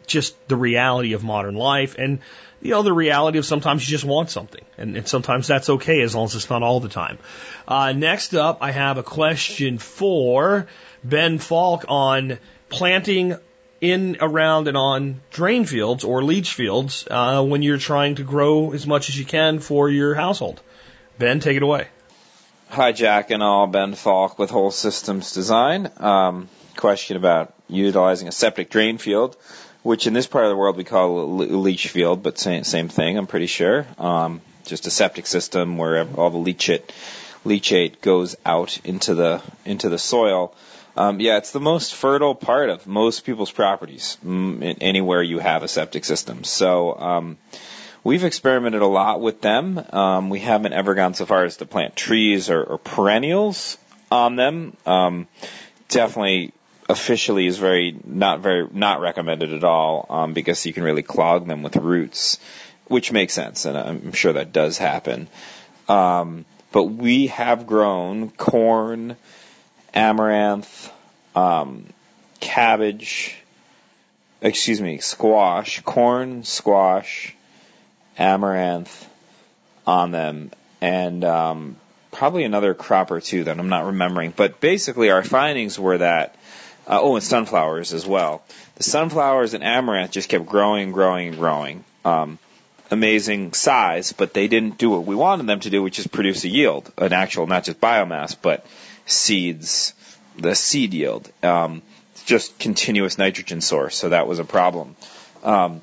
just 0.07 0.47
the 0.47 0.55
reality 0.55 1.13
of 1.13 1.23
modern 1.23 1.55
life 1.55 1.95
and 1.97 2.19
you 2.61 2.71
know 2.71 2.83
the 2.83 2.93
reality 2.93 3.37
of 3.37 3.45
sometimes 3.45 3.87
you 3.87 3.91
just 3.91 4.03
want 4.03 4.29
something 4.29 4.63
and, 4.77 4.97
and 4.97 5.07
sometimes 5.07 5.47
that's 5.47 5.69
okay 5.69 6.01
as 6.01 6.15
long 6.15 6.25
as 6.25 6.35
it's 6.35 6.49
not 6.49 6.63
all 6.63 6.79
the 6.79 6.89
time 6.89 7.17
uh, 7.67 7.91
next 7.93 8.33
up 8.33 8.59
i 8.61 8.71
have 8.71 8.97
a 8.97 9.03
question 9.03 9.77
for 9.77 10.67
ben 11.03 11.39
falk 11.39 11.85
on 11.87 12.37
planting 12.69 13.37
in 13.91 14.17
around 14.21 14.67
and 14.67 14.77
on 14.77 15.21
drain 15.31 15.65
fields 15.65 16.03
or 16.03 16.23
leach 16.23 16.53
fields 16.53 17.05
uh, 17.09 17.43
when 17.43 17.61
you're 17.61 17.77
trying 17.77 18.15
to 18.15 18.23
grow 18.23 18.71
as 18.71 18.87
much 18.87 19.09
as 19.09 19.19
you 19.19 19.25
can 19.25 19.59
for 19.59 19.89
your 19.89 20.13
household 20.15 20.61
ben 21.17 21.39
take 21.39 21.57
it 21.57 21.63
away 21.63 21.87
hi 22.69 22.91
jack 22.91 23.29
and 23.31 23.43
all 23.43 23.67
ben 23.67 23.93
falk 23.93 24.39
with 24.39 24.49
whole 24.49 24.71
systems 24.71 25.33
design 25.33 25.91
um, 25.97 26.47
question 26.77 27.17
about 27.17 27.53
utilizing 27.67 28.27
a 28.27 28.31
septic 28.31 28.69
drain 28.69 28.97
field 28.97 29.37
which 29.83 30.07
in 30.07 30.13
this 30.13 30.27
part 30.27 30.45
of 30.45 30.49
the 30.49 30.55
world 30.55 30.77
we 30.77 30.85
call 30.85 31.19
a 31.19 31.25
leach 31.43 31.89
field, 31.89 32.23
but 32.23 32.39
same, 32.39 32.63
same 32.63 32.87
thing, 32.87 33.17
I'm 33.17 33.27
pretty 33.27 33.47
sure. 33.47 33.85
Um, 33.97 34.41
just 34.65 34.87
a 34.87 34.89
septic 34.89 35.27
system 35.27 35.77
where 35.77 36.07
all 36.15 36.29
the 36.29 36.37
leachate, 36.37 36.89
leachate 37.45 37.99
goes 37.99 38.37
out 38.45 38.79
into 38.85 39.13
the, 39.13 39.41
into 39.65 39.89
the 39.89 39.99
soil. 39.99 40.55
Um, 40.95 41.19
yeah, 41.19 41.37
it's 41.37 41.51
the 41.51 41.59
most 41.59 41.95
fertile 41.95 42.35
part 42.35 42.69
of 42.69 42.85
most 42.85 43.25
people's 43.25 43.51
properties, 43.51 44.17
mm, 44.23 44.77
anywhere 44.79 45.23
you 45.23 45.39
have 45.39 45.63
a 45.63 45.67
septic 45.67 46.05
system. 46.05 46.43
So, 46.43 46.95
um, 46.97 47.37
we've 48.03 48.23
experimented 48.23 48.81
a 48.81 48.87
lot 48.87 49.21
with 49.21 49.41
them. 49.41 49.83
Um, 49.91 50.29
we 50.29 50.39
haven't 50.39 50.73
ever 50.73 50.93
gone 50.93 51.13
so 51.13 51.25
far 51.25 51.45
as 51.45 51.57
to 51.57 51.65
plant 51.65 51.95
trees 51.95 52.49
or, 52.49 52.63
or 52.63 52.77
perennials 52.77 53.77
on 54.11 54.35
them. 54.35 54.77
Um, 54.85 55.27
definitely 55.87 56.53
officially 56.89 57.47
is 57.47 57.57
very 57.57 57.97
not 58.03 58.41
very 58.41 58.67
not 58.71 58.99
recommended 58.99 59.53
at 59.53 59.63
all 59.63 60.05
um, 60.09 60.33
because 60.33 60.65
you 60.65 60.73
can 60.73 60.83
really 60.83 61.01
clog 61.01 61.47
them 61.47 61.63
with 61.63 61.75
roots, 61.75 62.39
which 62.87 63.11
makes 63.11 63.33
sense, 63.33 63.65
and 63.65 63.77
I'm 63.77 64.11
sure 64.11 64.33
that 64.33 64.51
does 64.51 64.77
happen. 64.77 65.27
Um, 65.87 66.45
but 66.71 66.83
we 66.83 67.27
have 67.27 67.67
grown 67.67 68.31
corn, 68.31 69.15
amaranth, 69.93 70.91
um, 71.35 71.85
cabbage, 72.39 73.35
excuse 74.41 74.81
me, 74.81 74.99
squash, 74.99 75.81
corn, 75.81 76.43
squash, 76.43 77.35
amaranth 78.17 79.07
on 79.85 80.11
them, 80.11 80.51
and 80.81 81.23
um, 81.23 81.75
probably 82.11 82.43
another 82.43 82.73
crop 82.73 83.11
or 83.11 83.21
two 83.21 83.45
that 83.45 83.59
I'm 83.59 83.69
not 83.69 83.85
remembering. 83.85 84.33
But 84.35 84.59
basically, 84.59 85.11
our 85.11 85.23
findings 85.23 85.79
were 85.79 85.97
that 85.97 86.35
uh, 86.87 86.99
oh, 87.01 87.15
and 87.15 87.23
sunflowers 87.23 87.93
as 87.93 88.05
well. 88.05 88.43
The 88.75 88.83
sunflowers 88.83 89.53
and 89.53 89.63
amaranth 89.63 90.11
just 90.11 90.29
kept 90.29 90.45
growing 90.45 90.83
and 90.83 90.93
growing 90.93 91.29
and 91.29 91.37
growing. 91.37 91.83
Um, 92.03 92.39
amazing 92.91 93.53
size, 93.53 94.11
but 94.11 94.33
they 94.33 94.47
didn't 94.47 94.77
do 94.77 94.89
what 94.89 95.05
we 95.05 95.15
wanted 95.15 95.47
them 95.47 95.61
to 95.61 95.69
do, 95.69 95.81
which 95.81 95.99
is 95.99 96.07
produce 96.07 96.43
a 96.43 96.49
yield, 96.49 96.91
an 96.97 97.13
actual, 97.13 97.47
not 97.47 97.63
just 97.63 97.79
biomass, 97.79 98.35
but 98.39 98.65
seeds, 99.05 99.93
the 100.37 100.55
seed 100.55 100.93
yield. 100.93 101.31
Um, 101.41 101.81
just 102.25 102.57
continuous 102.59 103.17
nitrogen 103.17 103.61
source, 103.61 103.95
so 103.97 104.09
that 104.09 104.27
was 104.27 104.39
a 104.39 104.45
problem. 104.45 104.95
Um, 105.43 105.81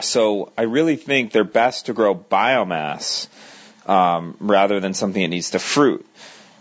so 0.00 0.52
I 0.56 0.62
really 0.62 0.96
think 0.96 1.32
they're 1.32 1.44
best 1.44 1.86
to 1.86 1.92
grow 1.92 2.14
biomass 2.14 3.28
um, 3.86 4.36
rather 4.38 4.80
than 4.80 4.94
something 4.94 5.22
that 5.22 5.28
needs 5.28 5.50
to 5.50 5.58
fruit 5.58 6.06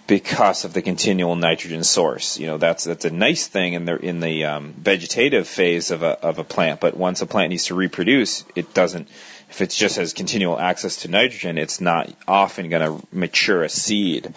because 0.07 0.65
of 0.65 0.73
the 0.73 0.81
continual 0.81 1.35
nitrogen 1.35 1.83
source. 1.83 2.37
You 2.39 2.47
know, 2.47 2.57
that's 2.57 2.83
that's 2.83 3.05
a 3.05 3.11
nice 3.11 3.47
thing 3.47 3.73
in 3.73 3.85
the 3.85 3.95
in 3.95 4.19
the 4.19 4.45
um, 4.45 4.73
vegetative 4.73 5.47
phase 5.47 5.91
of 5.91 6.03
a 6.03 6.19
of 6.19 6.39
a 6.39 6.43
plant. 6.43 6.79
But 6.79 6.97
once 6.97 7.21
a 7.21 7.25
plant 7.25 7.51
needs 7.51 7.65
to 7.65 7.75
reproduce, 7.75 8.43
it 8.55 8.73
doesn't. 8.73 9.07
If 9.49 9.61
it 9.61 9.69
just 9.69 9.97
has 9.97 10.13
continual 10.13 10.57
access 10.57 10.97
to 11.01 11.09
nitrogen, 11.09 11.57
it's 11.57 11.81
not 11.81 12.13
often 12.27 12.69
going 12.69 12.99
to 12.99 13.07
mature 13.11 13.63
a 13.63 13.69
seed. 13.69 14.33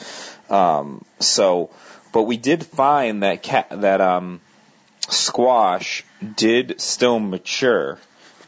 Um, 0.50 1.04
so, 1.20 1.70
but 2.12 2.22
we 2.22 2.36
did 2.36 2.64
find 2.64 3.22
that 3.22 3.42
ca- 3.42 3.66
that 3.70 4.00
um, 4.00 4.40
squash 5.08 6.04
did 6.36 6.80
still 6.80 7.18
mature, 7.18 7.98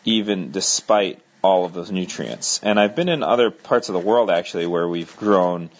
even 0.05 0.51
despite 0.53 1.21
all 1.43 1.65
of 1.65 1.75
those 1.75 1.91
nutrients. 1.91 2.61
And 2.63 2.79
I've 2.79 2.97
been 2.97 3.09
in 3.09 3.23
other 3.23 3.51
parts 3.51 3.89
of 3.89 3.93
the 3.93 4.01
world 4.01 4.31
actually 4.31 4.67
where 4.67 4.89
we've 4.89 5.15
grown 5.17 5.71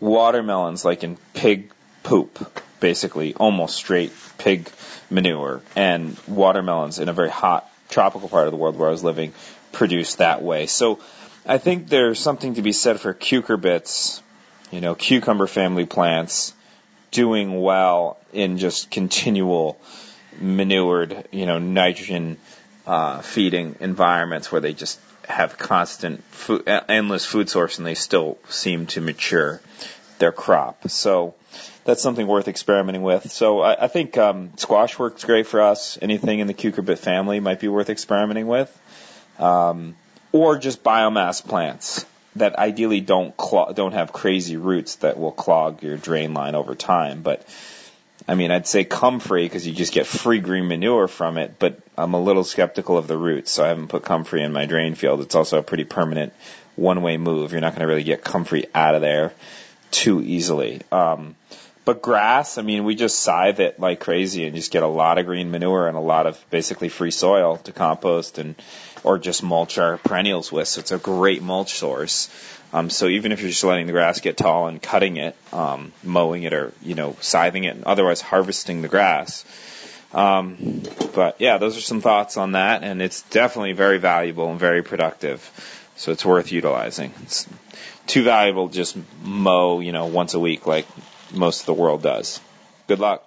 watermelons 0.00 0.84
like 0.84 1.04
in 1.04 1.16
pig 1.34 1.72
poop, 2.02 2.62
basically, 2.80 3.34
almost 3.34 3.76
straight 3.76 4.12
pig 4.38 4.68
manure, 5.10 5.62
and 5.74 6.16
watermelons 6.26 6.98
in 6.98 7.08
a 7.08 7.12
very 7.12 7.30
hot 7.30 7.70
tropical 7.88 8.28
part 8.28 8.46
of 8.46 8.50
the 8.50 8.56
world 8.56 8.76
where 8.76 8.88
I 8.88 8.92
was 8.92 9.04
living 9.04 9.32
produced 9.72 10.18
that 10.18 10.42
way. 10.42 10.66
So 10.66 11.00
I 11.46 11.58
think 11.58 11.88
there's 11.88 12.18
something 12.18 12.54
to 12.54 12.62
be 12.62 12.72
said 12.72 13.00
for 13.00 13.14
cucurbits, 13.14 14.20
you 14.70 14.80
know, 14.80 14.94
cucumber 14.94 15.46
family 15.46 15.86
plants 15.86 16.52
doing 17.10 17.60
well 17.60 18.18
in 18.32 18.58
just 18.58 18.90
continual 18.90 19.78
manured, 20.38 21.28
you 21.32 21.46
know, 21.46 21.58
nitrogen 21.58 22.36
uh, 22.86 23.20
feeding 23.20 23.76
environments 23.80 24.50
where 24.52 24.60
they 24.60 24.72
just 24.72 25.00
have 25.28 25.58
constant 25.58 26.22
food, 26.24 26.68
endless 26.88 27.24
food 27.24 27.48
source 27.48 27.78
and 27.78 27.86
they 27.86 27.94
still 27.94 28.38
seem 28.48 28.86
to 28.86 29.00
mature 29.00 29.60
their 30.18 30.32
crop. 30.32 30.88
So 30.88 31.34
that's 31.84 32.02
something 32.02 32.26
worth 32.26 32.48
experimenting 32.48 33.02
with. 33.02 33.30
So 33.30 33.60
I, 33.60 33.84
I 33.84 33.88
think 33.88 34.16
um, 34.18 34.52
squash 34.56 34.98
works 34.98 35.24
great 35.24 35.46
for 35.46 35.60
us. 35.60 35.98
Anything 36.00 36.40
in 36.40 36.46
the 36.46 36.54
cucurbit 36.54 36.98
family 36.98 37.40
might 37.40 37.60
be 37.60 37.68
worth 37.68 37.90
experimenting 37.90 38.46
with, 38.46 38.70
um, 39.38 39.96
or 40.32 40.58
just 40.58 40.82
biomass 40.82 41.44
plants. 41.44 42.04
That 42.38 42.56
ideally 42.58 43.00
don't 43.00 43.36
clog, 43.36 43.74
don't 43.74 43.92
have 43.92 44.12
crazy 44.12 44.56
roots 44.56 44.96
that 44.96 45.18
will 45.18 45.32
clog 45.32 45.82
your 45.82 45.96
drain 45.96 46.34
line 46.34 46.54
over 46.54 46.74
time. 46.74 47.22
But 47.22 47.46
I 48.28 48.34
mean, 48.34 48.50
I'd 48.50 48.66
say 48.66 48.84
comfrey 48.84 49.44
because 49.44 49.66
you 49.66 49.72
just 49.72 49.92
get 49.92 50.06
free 50.06 50.40
green 50.40 50.68
manure 50.68 51.08
from 51.08 51.38
it. 51.38 51.58
But 51.58 51.78
I'm 51.96 52.14
a 52.14 52.20
little 52.20 52.44
skeptical 52.44 52.98
of 52.98 53.06
the 53.06 53.16
roots, 53.16 53.50
so 53.50 53.64
I 53.64 53.68
haven't 53.68 53.88
put 53.88 54.04
comfrey 54.04 54.42
in 54.42 54.52
my 54.52 54.66
drain 54.66 54.94
field. 54.94 55.20
It's 55.20 55.34
also 55.34 55.58
a 55.58 55.62
pretty 55.62 55.84
permanent 55.84 56.32
one-way 56.74 57.16
move. 57.16 57.52
You're 57.52 57.60
not 57.60 57.72
going 57.72 57.82
to 57.82 57.86
really 57.86 58.04
get 58.04 58.24
comfrey 58.24 58.66
out 58.74 58.94
of 58.94 59.00
there 59.00 59.32
too 59.90 60.20
easily. 60.22 60.82
Um, 60.90 61.36
but 61.86 62.02
grass, 62.02 62.58
I 62.58 62.62
mean, 62.62 62.84
we 62.84 62.96
just 62.96 63.20
scythe 63.20 63.60
it 63.60 63.78
like 63.78 64.00
crazy 64.00 64.44
and 64.44 64.56
just 64.56 64.72
get 64.72 64.82
a 64.82 64.88
lot 64.88 65.18
of 65.18 65.26
green 65.26 65.52
manure 65.52 65.86
and 65.86 65.96
a 65.96 66.00
lot 66.00 66.26
of 66.26 66.44
basically 66.50 66.88
free 66.88 67.12
soil 67.12 67.58
to 67.58 67.72
compost 67.72 68.38
and 68.38 68.56
or 69.06 69.18
just 69.18 69.42
mulch 69.42 69.78
our 69.78 69.98
perennials 69.98 70.50
with. 70.50 70.66
So 70.66 70.80
it's 70.80 70.90
a 70.90 70.98
great 70.98 71.40
mulch 71.40 71.74
source. 71.74 72.28
Um, 72.72 72.90
so 72.90 73.06
even 73.06 73.30
if 73.30 73.40
you're 73.40 73.50
just 73.50 73.62
letting 73.62 73.86
the 73.86 73.92
grass 73.92 74.20
get 74.20 74.36
tall 74.36 74.66
and 74.66 74.82
cutting 74.82 75.16
it, 75.16 75.36
um, 75.52 75.92
mowing 76.02 76.42
it, 76.42 76.52
or 76.52 76.72
you 76.82 76.96
know 76.96 77.16
scything 77.20 77.64
it, 77.64 77.76
and 77.76 77.84
otherwise 77.84 78.20
harvesting 78.20 78.82
the 78.82 78.88
grass. 78.88 79.44
Um, 80.12 80.82
but 81.14 81.40
yeah, 81.40 81.58
those 81.58 81.78
are 81.78 81.80
some 81.80 82.00
thoughts 82.00 82.36
on 82.36 82.52
that, 82.52 82.82
and 82.82 83.00
it's 83.00 83.22
definitely 83.22 83.72
very 83.72 83.98
valuable 83.98 84.50
and 84.50 84.58
very 84.58 84.82
productive. 84.82 85.40
So 85.96 86.12
it's 86.12 86.24
worth 86.24 86.50
utilizing. 86.50 87.12
It's 87.22 87.48
too 88.06 88.24
valuable 88.24 88.68
to 88.68 88.74
just 88.74 88.96
mow, 89.22 89.80
you 89.80 89.92
know, 89.92 90.06
once 90.06 90.34
a 90.34 90.40
week 90.40 90.66
like 90.66 90.86
most 91.32 91.60
of 91.60 91.66
the 91.66 91.74
world 91.74 92.02
does. 92.02 92.40
Good 92.88 92.98
luck. 92.98 93.24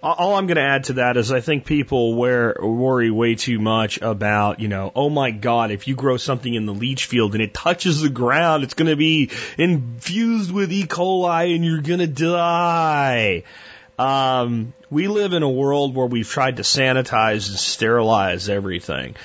All 0.00 0.36
I'm 0.36 0.46
going 0.46 0.58
to 0.58 0.62
add 0.62 0.84
to 0.84 0.92
that 0.94 1.16
is 1.16 1.32
I 1.32 1.40
think 1.40 1.66
people 1.66 2.14
wear, 2.14 2.54
worry 2.60 3.10
way 3.10 3.34
too 3.34 3.58
much 3.58 4.00
about, 4.00 4.60
you 4.60 4.68
know, 4.68 4.92
oh 4.94 5.10
my 5.10 5.32
God, 5.32 5.72
if 5.72 5.88
you 5.88 5.96
grow 5.96 6.16
something 6.16 6.54
in 6.54 6.66
the 6.66 6.74
leach 6.74 7.06
field 7.06 7.32
and 7.32 7.42
it 7.42 7.52
touches 7.52 8.00
the 8.00 8.08
ground, 8.08 8.62
it's 8.62 8.74
going 8.74 8.90
to 8.90 8.96
be 8.96 9.30
infused 9.56 10.52
with 10.52 10.72
E. 10.72 10.84
coli 10.84 11.52
and 11.52 11.64
you're 11.64 11.80
going 11.80 11.98
to 11.98 12.06
die. 12.06 13.42
Um, 13.98 14.72
we 14.88 15.08
live 15.08 15.32
in 15.32 15.42
a 15.42 15.50
world 15.50 15.96
where 15.96 16.06
we've 16.06 16.28
tried 16.28 16.58
to 16.58 16.62
sanitize 16.62 17.48
and 17.48 17.58
sterilize 17.58 18.48
everything. 18.48 19.16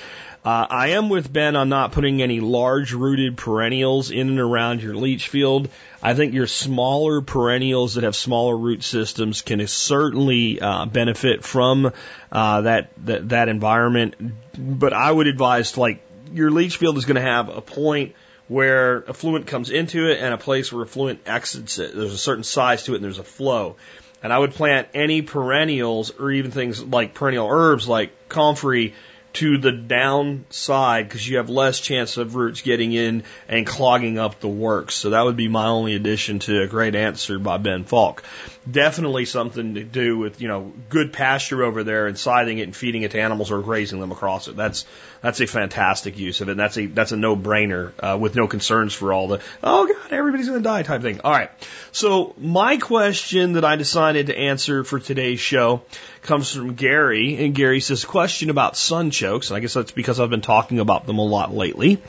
Uh, 0.44 0.66
I 0.68 0.88
am 0.88 1.08
with 1.08 1.32
Ben 1.32 1.56
on 1.56 1.70
not 1.70 1.92
putting 1.92 2.20
any 2.20 2.40
large 2.40 2.92
rooted 2.92 3.38
perennials 3.38 4.10
in 4.10 4.28
and 4.28 4.38
around 4.38 4.82
your 4.82 4.94
leach 4.94 5.28
field. 5.28 5.70
I 6.02 6.12
think 6.12 6.34
your 6.34 6.46
smaller 6.46 7.22
perennials 7.22 7.94
that 7.94 8.04
have 8.04 8.14
smaller 8.14 8.54
root 8.54 8.82
systems 8.82 9.40
can 9.40 9.66
certainly 9.66 10.60
uh, 10.60 10.84
benefit 10.84 11.44
from 11.44 11.92
uh, 12.30 12.60
that, 12.60 12.90
that 13.06 13.30
that 13.30 13.48
environment. 13.48 14.16
But 14.58 14.92
I 14.92 15.10
would 15.10 15.28
advise 15.28 15.78
like 15.78 16.02
your 16.30 16.50
leach 16.50 16.76
field 16.76 16.98
is 16.98 17.06
going 17.06 17.16
to 17.16 17.22
have 17.22 17.48
a 17.48 17.62
point 17.62 18.14
where 18.46 19.08
effluent 19.08 19.46
comes 19.46 19.70
into 19.70 20.10
it 20.10 20.18
and 20.20 20.34
a 20.34 20.38
place 20.38 20.70
where 20.70 20.84
effluent 20.84 21.20
exits 21.24 21.78
it. 21.78 21.94
There's 21.94 22.12
a 22.12 22.18
certain 22.18 22.44
size 22.44 22.82
to 22.82 22.92
it 22.92 22.96
and 22.96 23.04
there's 23.04 23.18
a 23.18 23.24
flow. 23.24 23.76
And 24.22 24.30
I 24.30 24.38
would 24.38 24.52
plant 24.52 24.88
any 24.92 25.22
perennials 25.22 26.10
or 26.18 26.30
even 26.30 26.50
things 26.50 26.82
like 26.82 27.14
perennial 27.14 27.48
herbs 27.48 27.88
like 27.88 28.28
comfrey 28.28 28.94
to 29.34 29.58
the 29.58 29.72
downside 29.72 31.08
because 31.08 31.28
you 31.28 31.38
have 31.38 31.50
less 31.50 31.80
chance 31.80 32.16
of 32.16 32.36
roots 32.36 32.62
getting 32.62 32.92
in 32.92 33.24
and 33.48 33.66
clogging 33.66 34.16
up 34.16 34.38
the 34.40 34.48
works. 34.48 34.94
So 34.94 35.10
that 35.10 35.22
would 35.22 35.36
be 35.36 35.48
my 35.48 35.66
only 35.66 35.94
addition 35.94 36.38
to 36.40 36.62
a 36.62 36.68
great 36.68 36.94
answer 36.94 37.38
by 37.40 37.58
Ben 37.58 37.84
Falk. 37.84 38.22
Definitely 38.70 39.24
something 39.24 39.74
to 39.74 39.82
do 39.82 40.18
with, 40.18 40.40
you 40.40 40.46
know, 40.46 40.72
good 40.88 41.12
pasture 41.12 41.64
over 41.64 41.82
there 41.82 42.06
and 42.06 42.16
scything 42.16 42.58
it 42.58 42.62
and 42.62 42.76
feeding 42.76 43.02
it 43.02 43.10
to 43.10 43.20
animals 43.20 43.50
or 43.50 43.60
grazing 43.60 44.00
them 44.00 44.12
across 44.12 44.46
it. 44.46 44.56
That's, 44.56 44.86
that's 45.24 45.40
a 45.40 45.46
fantastic 45.46 46.18
use 46.18 46.42
of 46.42 46.48
it. 46.48 46.52
And 46.52 46.60
that's 46.60 46.76
a, 46.76 46.84
that's 46.84 47.12
a 47.12 47.16
no-brainer, 47.16 47.92
uh, 47.98 48.18
with 48.18 48.36
no 48.36 48.46
concerns 48.46 48.92
for 48.92 49.10
all 49.10 49.28
the, 49.28 49.40
oh 49.62 49.86
God, 49.86 50.12
everybody's 50.12 50.48
going 50.48 50.60
to 50.60 50.62
die 50.62 50.82
type 50.82 51.00
thing. 51.00 51.22
All 51.24 51.32
right. 51.32 51.50
So 51.92 52.34
my 52.36 52.76
question 52.76 53.54
that 53.54 53.64
I 53.64 53.76
decided 53.76 54.26
to 54.26 54.36
answer 54.36 54.84
for 54.84 55.00
today's 55.00 55.40
show 55.40 55.80
comes 56.20 56.52
from 56.52 56.74
Gary, 56.74 57.42
and 57.42 57.54
Gary 57.54 57.80
says, 57.80 58.04
question 58.04 58.50
about 58.50 58.76
sun 58.76 59.10
chokes, 59.10 59.48
and 59.48 59.56
I 59.56 59.60
guess 59.60 59.72
that's 59.72 59.92
because 59.92 60.20
I've 60.20 60.28
been 60.28 60.42
talking 60.42 60.78
about 60.78 61.06
them 61.06 61.16
a 61.16 61.24
lot 61.24 61.54
lately. 61.54 62.02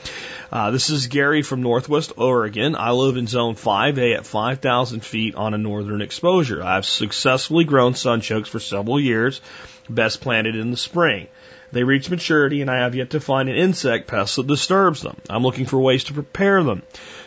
Uh, 0.51 0.71
this 0.71 0.89
is 0.89 1.07
Gary 1.07 1.41
from 1.41 1.61
Northwest 1.61 2.11
Oregon. 2.17 2.75
I 2.75 2.91
live 2.91 3.15
in 3.15 3.27
Zone 3.27 3.55
5A 3.55 4.17
at 4.17 4.25
5,000 4.25 5.05
feet 5.05 5.35
on 5.35 5.53
a 5.53 5.57
northern 5.57 6.01
exposure. 6.01 6.61
I've 6.61 6.85
successfully 6.85 7.63
grown 7.63 7.93
sunchokes 7.93 8.47
for 8.47 8.59
several 8.59 8.99
years, 8.99 9.39
best 9.89 10.19
planted 10.19 10.57
in 10.57 10.71
the 10.71 10.77
spring. 10.77 11.29
They 11.75 11.83
reach 11.83 12.09
maturity 12.09 12.61
and 12.61 12.71
I 12.71 12.77
have 12.83 12.95
yet 12.95 13.09
to 13.09 13.19
find 13.19 13.49
an 13.49 13.57
insect 13.57 14.07
pest 14.07 14.37
that 14.37 14.47
disturbs 14.47 15.01
them. 15.01 15.17
I'm 15.29 15.43
looking 15.43 15.65
for 15.65 15.77
ways 15.77 16.05
to 16.05 16.13
prepare 16.13 16.63
them. 16.63 16.83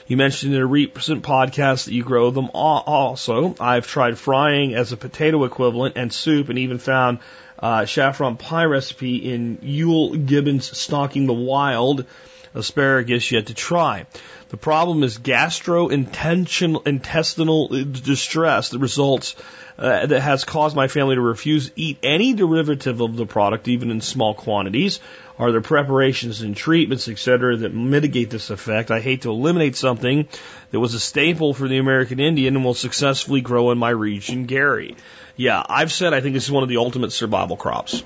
You 0.06 0.16
mentioned 0.16 0.54
in 0.54 0.62
a 0.62 0.64
recent 0.64 1.22
podcast 1.22 1.84
that 1.84 1.92
you 1.92 2.02
grow 2.02 2.30
them 2.30 2.48
also. 2.54 3.54
I've 3.60 3.86
tried 3.86 4.16
frying 4.16 4.74
as 4.74 4.90
a 4.90 4.96
potato 4.96 5.44
equivalent 5.44 5.98
and 5.98 6.10
soup 6.10 6.48
and 6.48 6.58
even 6.60 6.78
found 6.78 7.18
uh, 7.58 7.84
saffron 7.84 8.38
pie 8.38 8.64
recipe 8.64 9.16
in 9.16 9.58
Euell 9.58 10.24
Gibbons 10.24 10.74
Stalking 10.78 11.26
the 11.26 11.34
Wild 11.34 12.06
asparagus 12.54 13.30
yet 13.30 13.48
to 13.48 13.54
try. 13.54 14.06
The 14.50 14.56
problem 14.56 15.02
is 15.02 15.18
gastrointestinal 15.18 18.02
distress 18.02 18.70
that 18.70 18.78
results 18.78 19.36
uh, 19.78 20.06
that 20.06 20.20
has 20.20 20.44
caused 20.44 20.74
my 20.74 20.88
family 20.88 21.16
to 21.16 21.20
refuse 21.20 21.70
eat 21.76 21.98
any 22.02 22.32
derivative 22.32 23.02
of 23.02 23.16
the 23.16 23.26
product, 23.26 23.68
even 23.68 23.90
in 23.90 24.00
small 24.00 24.32
quantities. 24.34 25.00
Are 25.38 25.52
there 25.52 25.60
preparations 25.60 26.40
and 26.40 26.56
treatments, 26.56 27.08
etc., 27.08 27.58
that 27.58 27.74
mitigate 27.74 28.30
this 28.30 28.48
effect? 28.50 28.90
I 28.90 29.00
hate 29.00 29.22
to 29.22 29.30
eliminate 29.30 29.76
something 29.76 30.26
that 30.72 30.80
was 30.80 30.94
a 30.94 31.00
staple 31.00 31.54
for 31.54 31.68
the 31.68 31.78
American 31.78 32.18
Indian 32.18 32.56
and 32.56 32.64
will 32.64 32.74
successfully 32.74 33.40
grow 33.40 33.70
in 33.70 33.78
my 33.78 33.90
region, 33.90 34.46
Gary. 34.46 34.96
Yeah, 35.36 35.62
I've 35.64 35.92
said 35.92 36.12
I 36.14 36.22
think 36.22 36.34
this 36.34 36.46
is 36.46 36.50
one 36.50 36.64
of 36.64 36.68
the 36.68 36.78
ultimate 36.78 37.12
survival 37.12 37.56
crops 37.56 38.02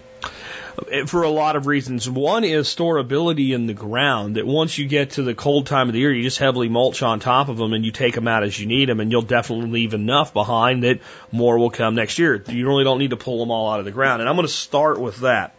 for 1.07 1.22
a 1.22 1.30
lot 1.30 1.57
of 1.57 1.66
reasons. 1.66 2.09
One 2.09 2.45
is 2.45 2.68
storability 2.68 3.55
in 3.55 3.66
the 3.66 3.74
ground, 3.74 4.36
that 4.36 4.47
once 4.47 4.78
you 4.78 4.86
get 4.86 5.12
to 5.12 5.22
the 5.22 5.34
cold 5.34 5.66
time 5.66 5.88
of 5.88 5.93
the 5.93 6.01
year, 6.01 6.12
you 6.12 6.22
just 6.22 6.32
heavily 6.39 6.68
mulch 6.68 7.03
on 7.03 7.20
top 7.20 7.49
of 7.49 7.57
them 7.57 7.72
and 7.72 7.85
you 7.85 7.93
take 7.93 8.14
them 8.14 8.28
out 8.28 8.43
as 8.43 8.59
you 8.59 8.66
need 8.66 8.89
them, 8.89 9.01
and 9.01 9.11
you'll 9.11 9.22
definitely 9.22 9.70
leave 9.70 9.95
enough 9.95 10.33
behind 10.33 10.85
that 10.85 11.01
more 11.30 11.59
will 11.59 11.70
come 11.70 11.95
next 11.95 12.18
year. 12.18 12.43
You 12.49 12.66
really 12.66 12.85
don't 12.85 12.99
need 12.99 13.11
to 13.11 13.16
pull 13.16 13.39
them 13.39 13.51
all 13.51 13.70
out 13.70 13.78
of 13.78 13.85
the 13.85 13.91
ground. 13.91 14.20
And 14.20 14.28
I'm 14.28 14.37
going 14.37 14.47
to 14.47 14.53
start 14.53 15.01
with 15.01 15.18
that. 15.18 15.55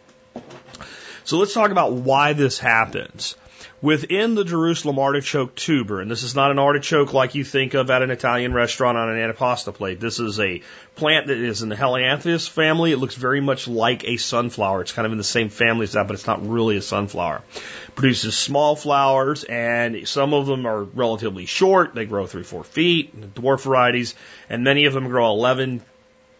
So 1.25 1.37
let's 1.37 1.53
talk 1.53 1.71
about 1.71 1.93
why 1.93 2.33
this 2.33 2.59
happens. 2.59 3.35
Within 3.83 4.33
the 4.33 4.45
Jerusalem 4.45 4.97
artichoke 4.97 5.55
tuber, 5.55 5.99
and 5.99 6.09
this 6.09 6.23
is 6.23 6.35
not 6.35 6.51
an 6.51 6.57
artichoke 6.57 7.11
like 7.11 7.35
you 7.35 7.43
think 7.43 7.73
of 7.73 7.91
at 7.91 8.01
an 8.01 8.11
Italian 8.11 8.53
restaurant 8.53 8.97
on 8.97 9.09
an 9.09 9.17
antipasta 9.17 9.73
plate. 9.73 9.99
This 9.99 10.21
is 10.21 10.39
a 10.39 10.61
plant 10.95 11.27
that 11.27 11.35
is 11.35 11.63
in 11.63 11.67
the 11.67 11.75
Helianthus 11.75 12.47
family. 12.47 12.93
It 12.93 12.97
looks 12.97 13.15
very 13.15 13.41
much 13.41 13.67
like 13.67 14.05
a 14.05 14.15
sunflower. 14.15 14.83
It's 14.83 14.93
kind 14.93 15.05
of 15.05 15.11
in 15.11 15.17
the 15.17 15.23
same 15.25 15.49
family 15.49 15.83
as 15.83 15.91
that, 15.91 16.07
but 16.07 16.13
it's 16.13 16.25
not 16.25 16.47
really 16.47 16.77
a 16.77 16.81
sunflower. 16.81 17.41
It 17.55 17.95
produces 17.95 18.37
small 18.37 18.77
flowers, 18.77 19.43
and 19.43 20.07
some 20.07 20.33
of 20.33 20.45
them 20.45 20.65
are 20.65 20.83
relatively 20.83 21.45
short. 21.45 21.93
They 21.93 22.05
grow 22.05 22.25
three, 22.25 22.43
four 22.43 22.63
feet, 22.63 23.35
dwarf 23.35 23.63
varieties, 23.63 24.15
and 24.49 24.63
many 24.63 24.85
of 24.85 24.93
them 24.93 25.09
grow 25.09 25.29
11, 25.31 25.81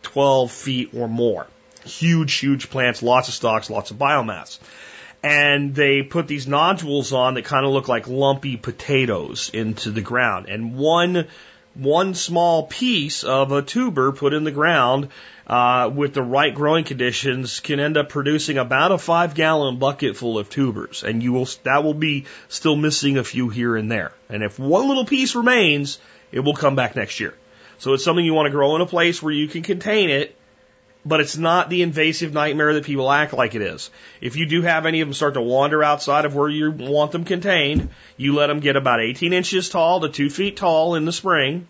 12 0.03 0.49
feet 0.49 0.91
or 0.93 1.09
more. 1.09 1.47
Huge, 1.83 2.35
huge 2.35 2.69
plants, 2.69 3.03
lots 3.03 3.27
of 3.27 3.33
stalks, 3.33 3.69
lots 3.69 3.91
of 3.91 3.97
biomass 3.97 4.59
and 5.23 5.73
they 5.73 6.03
put 6.03 6.27
these 6.27 6.47
nodules 6.47 7.13
on 7.13 7.35
that 7.35 7.45
kind 7.45 7.65
of 7.65 7.71
look 7.71 7.87
like 7.87 8.07
lumpy 8.07 8.57
potatoes 8.57 9.49
into 9.53 9.89
the 9.89 10.01
ground. 10.01 10.47
And 10.49 10.75
one 10.75 11.27
one 11.75 12.13
small 12.13 12.67
piece 12.67 13.23
of 13.23 13.51
a 13.51 13.63
tuber 13.63 14.11
put 14.11 14.33
in 14.33 14.43
the 14.43 14.51
ground 14.51 15.07
uh, 15.47 15.89
with 15.93 16.13
the 16.13 16.21
right 16.21 16.53
growing 16.53 16.83
conditions 16.83 17.61
can 17.61 17.79
end 17.79 17.97
up 17.97 18.09
producing 18.09 18.57
about 18.57 18.91
a 18.91 18.97
five 18.97 19.33
gallon 19.33 19.77
bucket 19.77 20.15
full 20.15 20.37
of 20.37 20.49
tubers, 20.49 21.03
and 21.03 21.23
you 21.23 21.31
will 21.33 21.47
that 21.63 21.83
will 21.83 21.93
be 21.93 22.25
still 22.47 22.75
missing 22.75 23.17
a 23.17 23.23
few 23.23 23.49
here 23.49 23.75
and 23.75 23.89
there. 23.89 24.11
And 24.29 24.43
if 24.43 24.59
one 24.59 24.87
little 24.87 25.05
piece 25.05 25.35
remains, 25.35 25.99
it 26.31 26.41
will 26.41 26.53
come 26.53 26.75
back 26.75 26.95
next 26.95 27.19
year. 27.19 27.33
So 27.79 27.93
it's 27.93 28.03
something 28.03 28.23
you 28.23 28.33
want 28.33 28.47
to 28.47 28.51
grow 28.51 28.75
in 28.75 28.81
a 28.81 28.85
place 28.85 29.21
where 29.21 29.33
you 29.33 29.47
can 29.47 29.63
contain 29.63 30.09
it 30.09 30.35
but 31.05 31.19
it's 31.19 31.37
not 31.37 31.69
the 31.69 31.81
invasive 31.81 32.33
nightmare 32.33 32.73
that 32.73 32.85
people 32.85 33.11
act 33.11 33.33
like 33.33 33.55
it 33.55 33.61
is. 33.61 33.89
If 34.21 34.35
you 34.35 34.45
do 34.45 34.61
have 34.61 34.85
any 34.85 35.01
of 35.01 35.07
them 35.07 35.13
start 35.13 35.33
to 35.33 35.41
wander 35.41 35.83
outside 35.83 36.25
of 36.25 36.35
where 36.35 36.49
you 36.49 36.71
want 36.71 37.11
them 37.11 37.25
contained, 37.25 37.89
you 38.17 38.33
let 38.35 38.47
them 38.47 38.59
get 38.59 38.75
about 38.75 39.01
18 39.01 39.33
inches 39.33 39.69
tall 39.69 40.01
to 40.01 40.09
2 40.09 40.29
feet 40.29 40.57
tall 40.57 40.95
in 40.95 41.05
the 41.05 41.11
spring, 41.11 41.67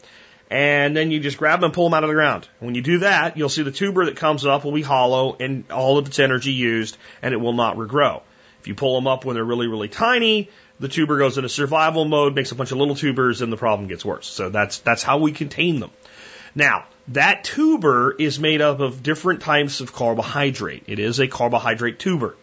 and 0.50 0.96
then 0.96 1.10
you 1.10 1.20
just 1.20 1.38
grab 1.38 1.60
them 1.60 1.66
and 1.66 1.74
pull 1.74 1.86
them 1.86 1.96
out 1.96 2.04
of 2.04 2.10
the 2.10 2.14
ground. 2.14 2.48
When 2.60 2.76
you 2.76 2.82
do 2.82 3.00
that, 3.00 3.38
you'll 3.38 3.50
see 3.50 3.64
the 3.64 3.72
tuber 3.72 4.06
that 4.06 4.18
comes 4.18 4.46
up 4.46 4.64
will 4.64 4.72
be 4.72 4.84
hollow 4.84 5.36
and 5.40 5.72
all 5.72 5.98
of 5.98 6.08
its 6.08 6.20
energy 6.20 6.52
used, 6.52 6.98
and 7.22 7.34
it 7.34 7.38
will 7.38 7.54
not 7.54 7.78
regrow. 7.78 8.22
If 8.62 8.68
you 8.68 8.76
pull 8.76 8.96
them 8.96 9.08
up 9.08 9.26
when 9.26 9.36
they're 9.36 9.44
really, 9.44 9.68
really 9.68 9.90
tiny, 9.90 10.50
the 10.80 10.88
tuber 10.88 11.18
goes 11.18 11.38
into 11.38 11.50
survival 11.50 12.06
mode, 12.06 12.36
makes 12.36 12.52
a 12.52 12.56
bunch 12.56 12.72
of 12.72 12.78
little 12.78 12.96
tubers, 12.96 13.42
and 13.42 13.52
the 13.52 13.58
problem 13.58 13.88
gets 13.90 14.06
worse. 14.06 14.28
So 14.28 14.50
that's, 14.50 14.80
that's 14.80 15.04
how 15.04 15.18
we 15.18 15.32
contain 15.32 15.80
them. 15.80 15.92
Now, 16.56 16.86
that 17.10 17.44
tuber 17.44 18.16
is 18.18 18.40
made 18.40 18.62
up 18.62 18.80
of 18.80 19.04
different 19.04 19.42
types 19.42 19.82
of 19.82 19.92
carbohydrate. 19.94 20.84
It 20.88 21.00
is 21.00 21.20
a 21.20 21.28
carbohydrate 21.28 22.00
tuber. 22.00 22.36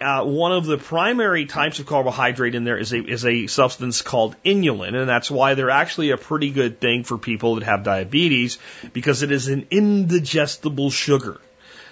uh, 0.00 0.24
one 0.24 0.52
of 0.52 0.64
the 0.64 0.78
primary 0.78 1.46
types 1.46 1.80
of 1.80 1.86
carbohydrate 1.86 2.54
in 2.54 2.64
there 2.64 2.78
is 2.78 2.92
a 2.92 2.98
is 2.98 3.24
a 3.24 3.46
substance 3.46 4.02
called 4.02 4.36
inulin, 4.44 4.94
and 4.94 5.08
that's 5.08 5.30
why 5.30 5.54
they're 5.54 5.70
actually 5.70 6.10
a 6.10 6.16
pretty 6.16 6.50
good 6.50 6.80
thing 6.80 7.02
for 7.04 7.18
people 7.18 7.56
that 7.56 7.64
have 7.64 7.82
diabetes 7.82 8.58
because 8.92 9.22
it 9.22 9.32
is 9.32 9.48
an 9.48 9.66
indigestible 9.70 10.90
sugar. 10.90 11.40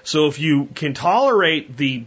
So 0.05 0.29
if 0.29 0.39
you 0.39 0.69
can 0.75 0.95
tolerate 0.95 1.77
the 1.77 2.05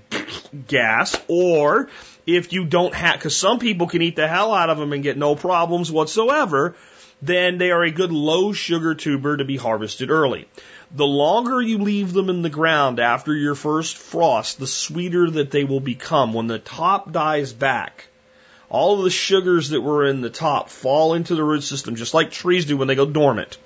gas, 0.67 1.19
or 1.27 1.89
if 2.25 2.53
you 2.53 2.63
don't 2.63 2.93
have, 2.93 3.15
because 3.15 3.35
some 3.35 3.59
people 3.59 3.87
can 3.87 4.01
eat 4.01 4.15
the 4.15 4.27
hell 4.27 4.53
out 4.53 4.69
of 4.69 4.77
them 4.77 4.93
and 4.93 5.03
get 5.03 5.17
no 5.17 5.35
problems 5.35 5.91
whatsoever, 5.91 6.75
then 7.21 7.57
they 7.57 7.71
are 7.71 7.83
a 7.83 7.91
good 7.91 8.11
low 8.11 8.53
sugar 8.53 8.95
tuber 8.95 9.37
to 9.37 9.45
be 9.45 9.57
harvested 9.57 10.09
early. 10.09 10.47
The 10.91 11.05
longer 11.05 11.61
you 11.61 11.77
leave 11.77 12.13
them 12.13 12.29
in 12.29 12.41
the 12.41 12.49
ground 12.49 12.99
after 12.99 13.35
your 13.35 13.55
first 13.55 13.97
frost, 13.97 14.59
the 14.59 14.67
sweeter 14.67 15.29
that 15.29 15.51
they 15.51 15.63
will 15.63 15.81
become. 15.81 16.33
When 16.33 16.47
the 16.47 16.59
top 16.59 17.11
dies 17.11 17.53
back, 17.53 18.07
all 18.69 19.01
the 19.01 19.09
sugars 19.09 19.69
that 19.69 19.81
were 19.81 20.05
in 20.05 20.21
the 20.21 20.29
top 20.29 20.69
fall 20.69 21.13
into 21.13 21.35
the 21.35 21.43
root 21.43 21.63
system, 21.63 21.95
just 21.95 22.13
like 22.13 22.31
trees 22.31 22.65
do 22.65 22.77
when 22.77 22.87
they 22.87 22.95
go 22.95 23.05
dormant. 23.05 23.57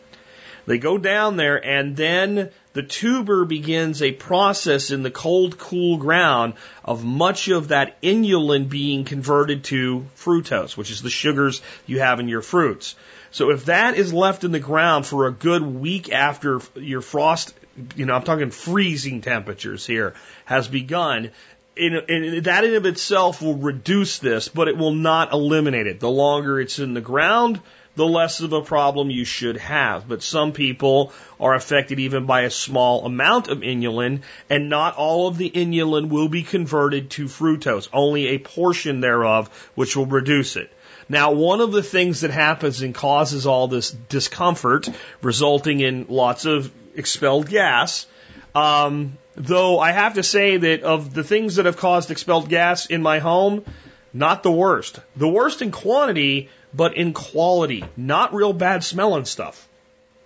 They 0.65 0.77
go 0.77 0.97
down 0.97 1.37
there 1.37 1.63
and 1.63 1.95
then 1.95 2.51
the 2.73 2.83
tuber 2.83 3.45
begins 3.45 4.01
a 4.01 4.11
process 4.11 4.91
in 4.91 5.03
the 5.03 5.11
cold, 5.11 5.57
cool 5.57 5.97
ground 5.97 6.55
of 6.83 7.03
much 7.05 7.47
of 7.47 7.69
that 7.69 8.01
inulin 8.01 8.67
being 8.67 9.05
converted 9.05 9.63
to 9.65 10.05
fructose, 10.17 10.75
which 10.75 10.91
is 10.91 11.01
the 11.01 11.09
sugars 11.09 11.61
you 11.85 11.99
have 11.99 12.19
in 12.19 12.27
your 12.27 12.41
fruits. 12.41 12.95
So 13.31 13.51
if 13.51 13.65
that 13.65 13.95
is 13.95 14.13
left 14.13 14.43
in 14.43 14.51
the 14.51 14.59
ground 14.59 15.05
for 15.05 15.27
a 15.27 15.31
good 15.31 15.61
week 15.61 16.11
after 16.11 16.61
your 16.75 17.01
frost, 17.01 17.53
you 17.95 18.05
know, 18.05 18.13
I'm 18.13 18.23
talking 18.23 18.51
freezing 18.51 19.21
temperatures 19.21 19.85
here, 19.85 20.13
has 20.45 20.67
begun, 20.67 21.31
in, 21.75 22.43
that 22.43 22.63
in 22.63 22.75
of 22.75 22.85
itself 22.85 23.41
will 23.41 23.55
reduce 23.55 24.19
this, 24.19 24.47
but 24.49 24.67
it 24.67 24.77
will 24.77 24.93
not 24.93 25.31
eliminate 25.31 25.87
it. 25.87 25.99
The 25.99 26.09
longer 26.09 26.59
it's 26.59 26.79
in 26.79 26.93
the 26.93 27.01
ground, 27.01 27.59
the 27.95 28.05
less 28.05 28.39
of 28.39 28.53
a 28.53 28.61
problem 28.61 29.09
you 29.09 29.25
should 29.25 29.57
have. 29.57 30.07
But 30.07 30.23
some 30.23 30.51
people 30.51 31.13
are 31.39 31.53
affected 31.53 31.99
even 31.99 32.25
by 32.25 32.41
a 32.41 32.49
small 32.49 33.05
amount 33.05 33.47
of 33.47 33.59
inulin, 33.59 34.21
and 34.49 34.69
not 34.69 34.95
all 34.95 35.27
of 35.27 35.37
the 35.37 35.49
inulin 35.49 36.09
will 36.09 36.29
be 36.29 36.43
converted 36.43 37.11
to 37.11 37.25
fructose, 37.25 37.89
only 37.93 38.27
a 38.27 38.39
portion 38.39 39.01
thereof 39.01 39.49
which 39.75 39.95
will 39.95 40.05
reduce 40.05 40.55
it. 40.55 40.71
Now, 41.09 41.33
one 41.33 41.61
of 41.61 41.71
the 41.71 41.83
things 41.83 42.21
that 42.21 42.31
happens 42.31 42.81
and 42.81 42.95
causes 42.95 43.45
all 43.45 43.67
this 43.67 43.91
discomfort, 43.91 44.89
resulting 45.21 45.81
in 45.81 46.05
lots 46.09 46.45
of 46.45 46.71
expelled 46.95 47.49
gas, 47.49 48.07
um, 48.55 49.17
though 49.35 49.79
I 49.79 49.91
have 49.91 50.15
to 50.15 50.23
say 50.23 50.57
that 50.57 50.83
of 50.83 51.13
the 51.13 51.23
things 51.23 51.55
that 51.55 51.65
have 51.65 51.77
caused 51.77 52.11
expelled 52.11 52.49
gas 52.49 52.85
in 52.85 53.01
my 53.01 53.19
home, 53.19 53.65
not 54.13 54.43
the 54.43 54.51
worst. 54.51 54.99
The 55.15 55.27
worst 55.27 55.61
in 55.61 55.71
quantity, 55.71 56.49
but 56.73 56.95
in 56.97 57.13
quality. 57.13 57.83
Not 57.95 58.33
real 58.33 58.53
bad 58.53 58.83
smelling 58.83 59.25
stuff. 59.25 59.67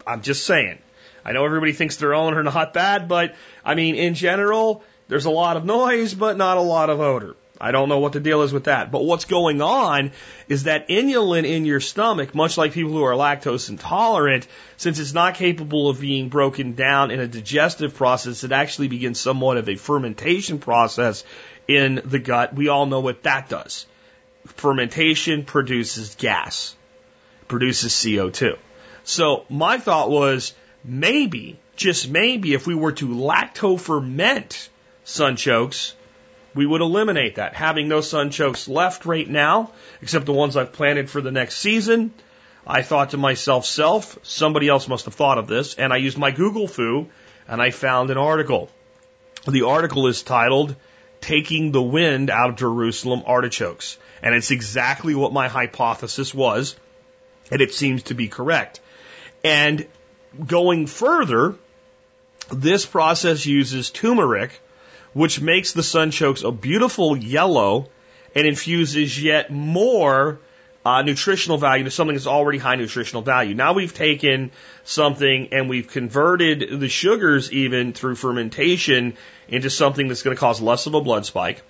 I'm 0.05 0.21
just 0.21 0.45
saying. 0.45 0.79
I 1.25 1.33
know 1.33 1.45
everybody 1.45 1.73
thinks 1.73 1.97
their 1.97 2.13
own 2.13 2.35
are 2.35 2.43
not 2.43 2.73
bad, 2.73 3.07
but 3.07 3.35
I 3.65 3.75
mean, 3.75 3.95
in 3.95 4.13
general, 4.13 4.83
there's 5.09 5.25
a 5.25 5.29
lot 5.29 5.57
of 5.57 5.65
noise, 5.65 6.13
but 6.13 6.37
not 6.37 6.57
a 6.57 6.61
lot 6.61 6.89
of 6.89 7.01
odor. 7.01 7.35
I 7.59 7.71
don't 7.71 7.89
know 7.89 7.99
what 7.99 8.13
the 8.13 8.19
deal 8.19 8.43
is 8.43 8.53
with 8.53 8.65
that. 8.65 8.91
But 8.91 9.03
what's 9.03 9.25
going 9.25 9.61
on 9.61 10.11
is 10.47 10.63
that 10.63 10.89
inulin 10.89 11.43
in 11.43 11.65
your 11.65 11.79
stomach, 11.79 12.35
much 12.35 12.57
like 12.57 12.73
people 12.73 12.91
who 12.91 13.03
are 13.03 13.13
lactose 13.13 13.69
intolerant, 13.69 14.47
since 14.77 14.99
it's 14.99 15.13
not 15.13 15.35
capable 15.35 15.89
of 15.89 15.99
being 15.99 16.29
broken 16.29 16.73
down 16.73 17.11
in 17.11 17.19
a 17.19 17.27
digestive 17.27 17.95
process, 17.95 18.43
it 18.43 18.51
actually 18.51 18.87
begins 18.89 19.19
somewhat 19.19 19.57
of 19.57 19.67
a 19.69 19.75
fermentation 19.75 20.59
process 20.59 21.23
in 21.67 22.01
the 22.05 22.19
gut. 22.19 22.53
We 22.53 22.67
all 22.67 22.85
know 22.85 22.99
what 22.99 23.23
that 23.23 23.49
does. 23.49 23.85
Fermentation 24.55 25.45
produces 25.45 26.15
gas, 26.15 26.75
produces 27.47 27.93
CO2. 27.93 28.57
So 29.03 29.45
my 29.49 29.77
thought 29.77 30.09
was 30.09 30.53
maybe, 30.83 31.59
just 31.75 32.09
maybe, 32.09 32.53
if 32.53 32.67
we 32.67 32.75
were 32.75 32.91
to 32.93 33.07
lacto 33.07 33.79
ferment 33.79 34.69
sunchokes, 35.05 35.93
we 36.53 36.65
would 36.65 36.81
eliminate 36.81 37.35
that. 37.35 37.53
Having 37.53 37.87
no 37.87 37.99
sunchokes 37.99 38.67
left 38.67 39.05
right 39.05 39.29
now, 39.29 39.71
except 40.01 40.25
the 40.25 40.33
ones 40.33 40.57
I've 40.57 40.73
planted 40.73 41.09
for 41.09 41.21
the 41.21 41.31
next 41.31 41.57
season, 41.57 42.11
I 42.65 42.81
thought 42.81 43.11
to 43.11 43.17
myself, 43.17 43.65
self, 43.65 44.17
somebody 44.23 44.67
else 44.67 44.87
must 44.87 45.05
have 45.05 45.13
thought 45.13 45.37
of 45.37 45.47
this, 45.47 45.75
and 45.75 45.93
I 45.93 45.97
used 45.97 46.17
my 46.17 46.31
Google 46.31 46.67
foo, 46.67 47.07
and 47.47 47.61
I 47.61 47.71
found 47.71 48.09
an 48.09 48.17
article. 48.17 48.69
The 49.47 49.61
article 49.61 50.07
is 50.07 50.23
titled, 50.23 50.75
Taking 51.21 51.71
the 51.71 51.81
Wind 51.81 52.29
Out 52.29 52.49
of 52.49 52.55
Jerusalem 52.57 53.23
Artichokes. 53.25 53.97
And 54.21 54.33
it's 54.35 54.51
exactly 54.51 55.15
what 55.15 55.33
my 55.33 55.47
hypothesis 55.47 56.33
was, 56.33 56.75
and 57.51 57.61
it 57.61 57.73
seems 57.73 58.03
to 58.03 58.15
be 58.15 58.27
correct. 58.27 58.79
And 59.43 59.87
going 60.45 60.87
further, 60.87 61.55
this 62.51 62.85
process 62.85 63.45
uses 63.45 63.89
turmeric, 63.89 64.59
which 65.13 65.41
makes 65.41 65.73
the 65.73 65.81
sunchokes 65.81 66.43
a 66.43 66.51
beautiful 66.51 67.17
yellow 67.17 67.89
and 68.35 68.45
infuses 68.45 69.21
yet 69.21 69.51
more 69.51 70.39
uh, 70.85 71.01
nutritional 71.01 71.57
value 71.57 71.83
to 71.83 71.91
something 71.91 72.15
that's 72.15 72.27
already 72.27 72.57
high 72.57 72.75
nutritional 72.75 73.21
value. 73.21 73.53
Now 73.53 73.73
we've 73.73 73.93
taken 73.93 74.51
something 74.85 75.49
and 75.51 75.67
we've 75.67 75.89
converted 75.89 76.79
the 76.79 76.87
sugars 76.87 77.51
even 77.51 77.91
through 77.91 78.15
fermentation 78.15 79.17
into 79.49 79.69
something 79.69 80.07
that's 80.07 80.23
going 80.23 80.35
to 80.35 80.39
cause 80.39 80.61
less 80.61 80.85
of 80.85 80.93
a 80.93 81.01
blood 81.01 81.25
spike. 81.25 81.61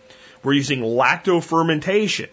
We're 0.43 0.53
using 0.53 0.81
lactofermentation. 0.81 2.29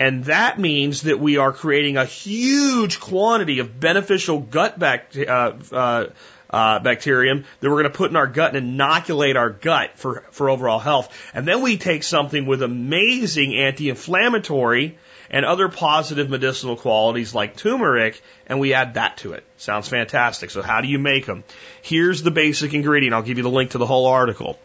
And 0.00 0.24
that 0.24 0.58
means 0.58 1.02
that 1.02 1.18
we 1.18 1.38
are 1.38 1.52
creating 1.52 1.96
a 1.96 2.04
huge 2.04 3.00
quantity 3.00 3.58
of 3.58 3.80
beneficial 3.80 4.38
gut 4.38 4.78
bacteria, 4.78 5.30
uh, 5.30 5.56
uh, 5.72 6.06
uh, 6.50 6.78
bacterium 6.78 7.44
that 7.60 7.68
we're 7.68 7.82
going 7.82 7.92
to 7.92 7.96
put 7.96 8.10
in 8.10 8.16
our 8.16 8.26
gut 8.26 8.56
and 8.56 8.66
inoculate 8.68 9.36
our 9.36 9.50
gut 9.50 9.98
for, 9.98 10.24
for 10.30 10.48
overall 10.48 10.78
health. 10.78 11.14
And 11.34 11.46
then 11.46 11.62
we 11.62 11.76
take 11.76 12.02
something 12.02 12.46
with 12.46 12.62
amazing 12.62 13.54
anti-inflammatory 13.54 14.96
and 15.30 15.44
other 15.44 15.68
positive 15.68 16.30
medicinal 16.30 16.76
qualities 16.76 17.34
like 17.34 17.56
turmeric 17.56 18.22
and 18.46 18.60
we 18.60 18.72
add 18.72 18.94
that 18.94 19.18
to 19.18 19.32
it. 19.32 19.44
Sounds 19.58 19.88
fantastic. 19.88 20.50
So 20.50 20.62
how 20.62 20.80
do 20.80 20.88
you 20.88 20.98
make 20.98 21.26
them? 21.26 21.44
Here's 21.82 22.22
the 22.22 22.30
basic 22.30 22.72
ingredient. 22.72 23.14
I'll 23.14 23.22
give 23.22 23.36
you 23.36 23.42
the 23.42 23.50
link 23.50 23.72
to 23.72 23.78
the 23.78 23.86
whole 23.86 24.06
article. 24.06 24.58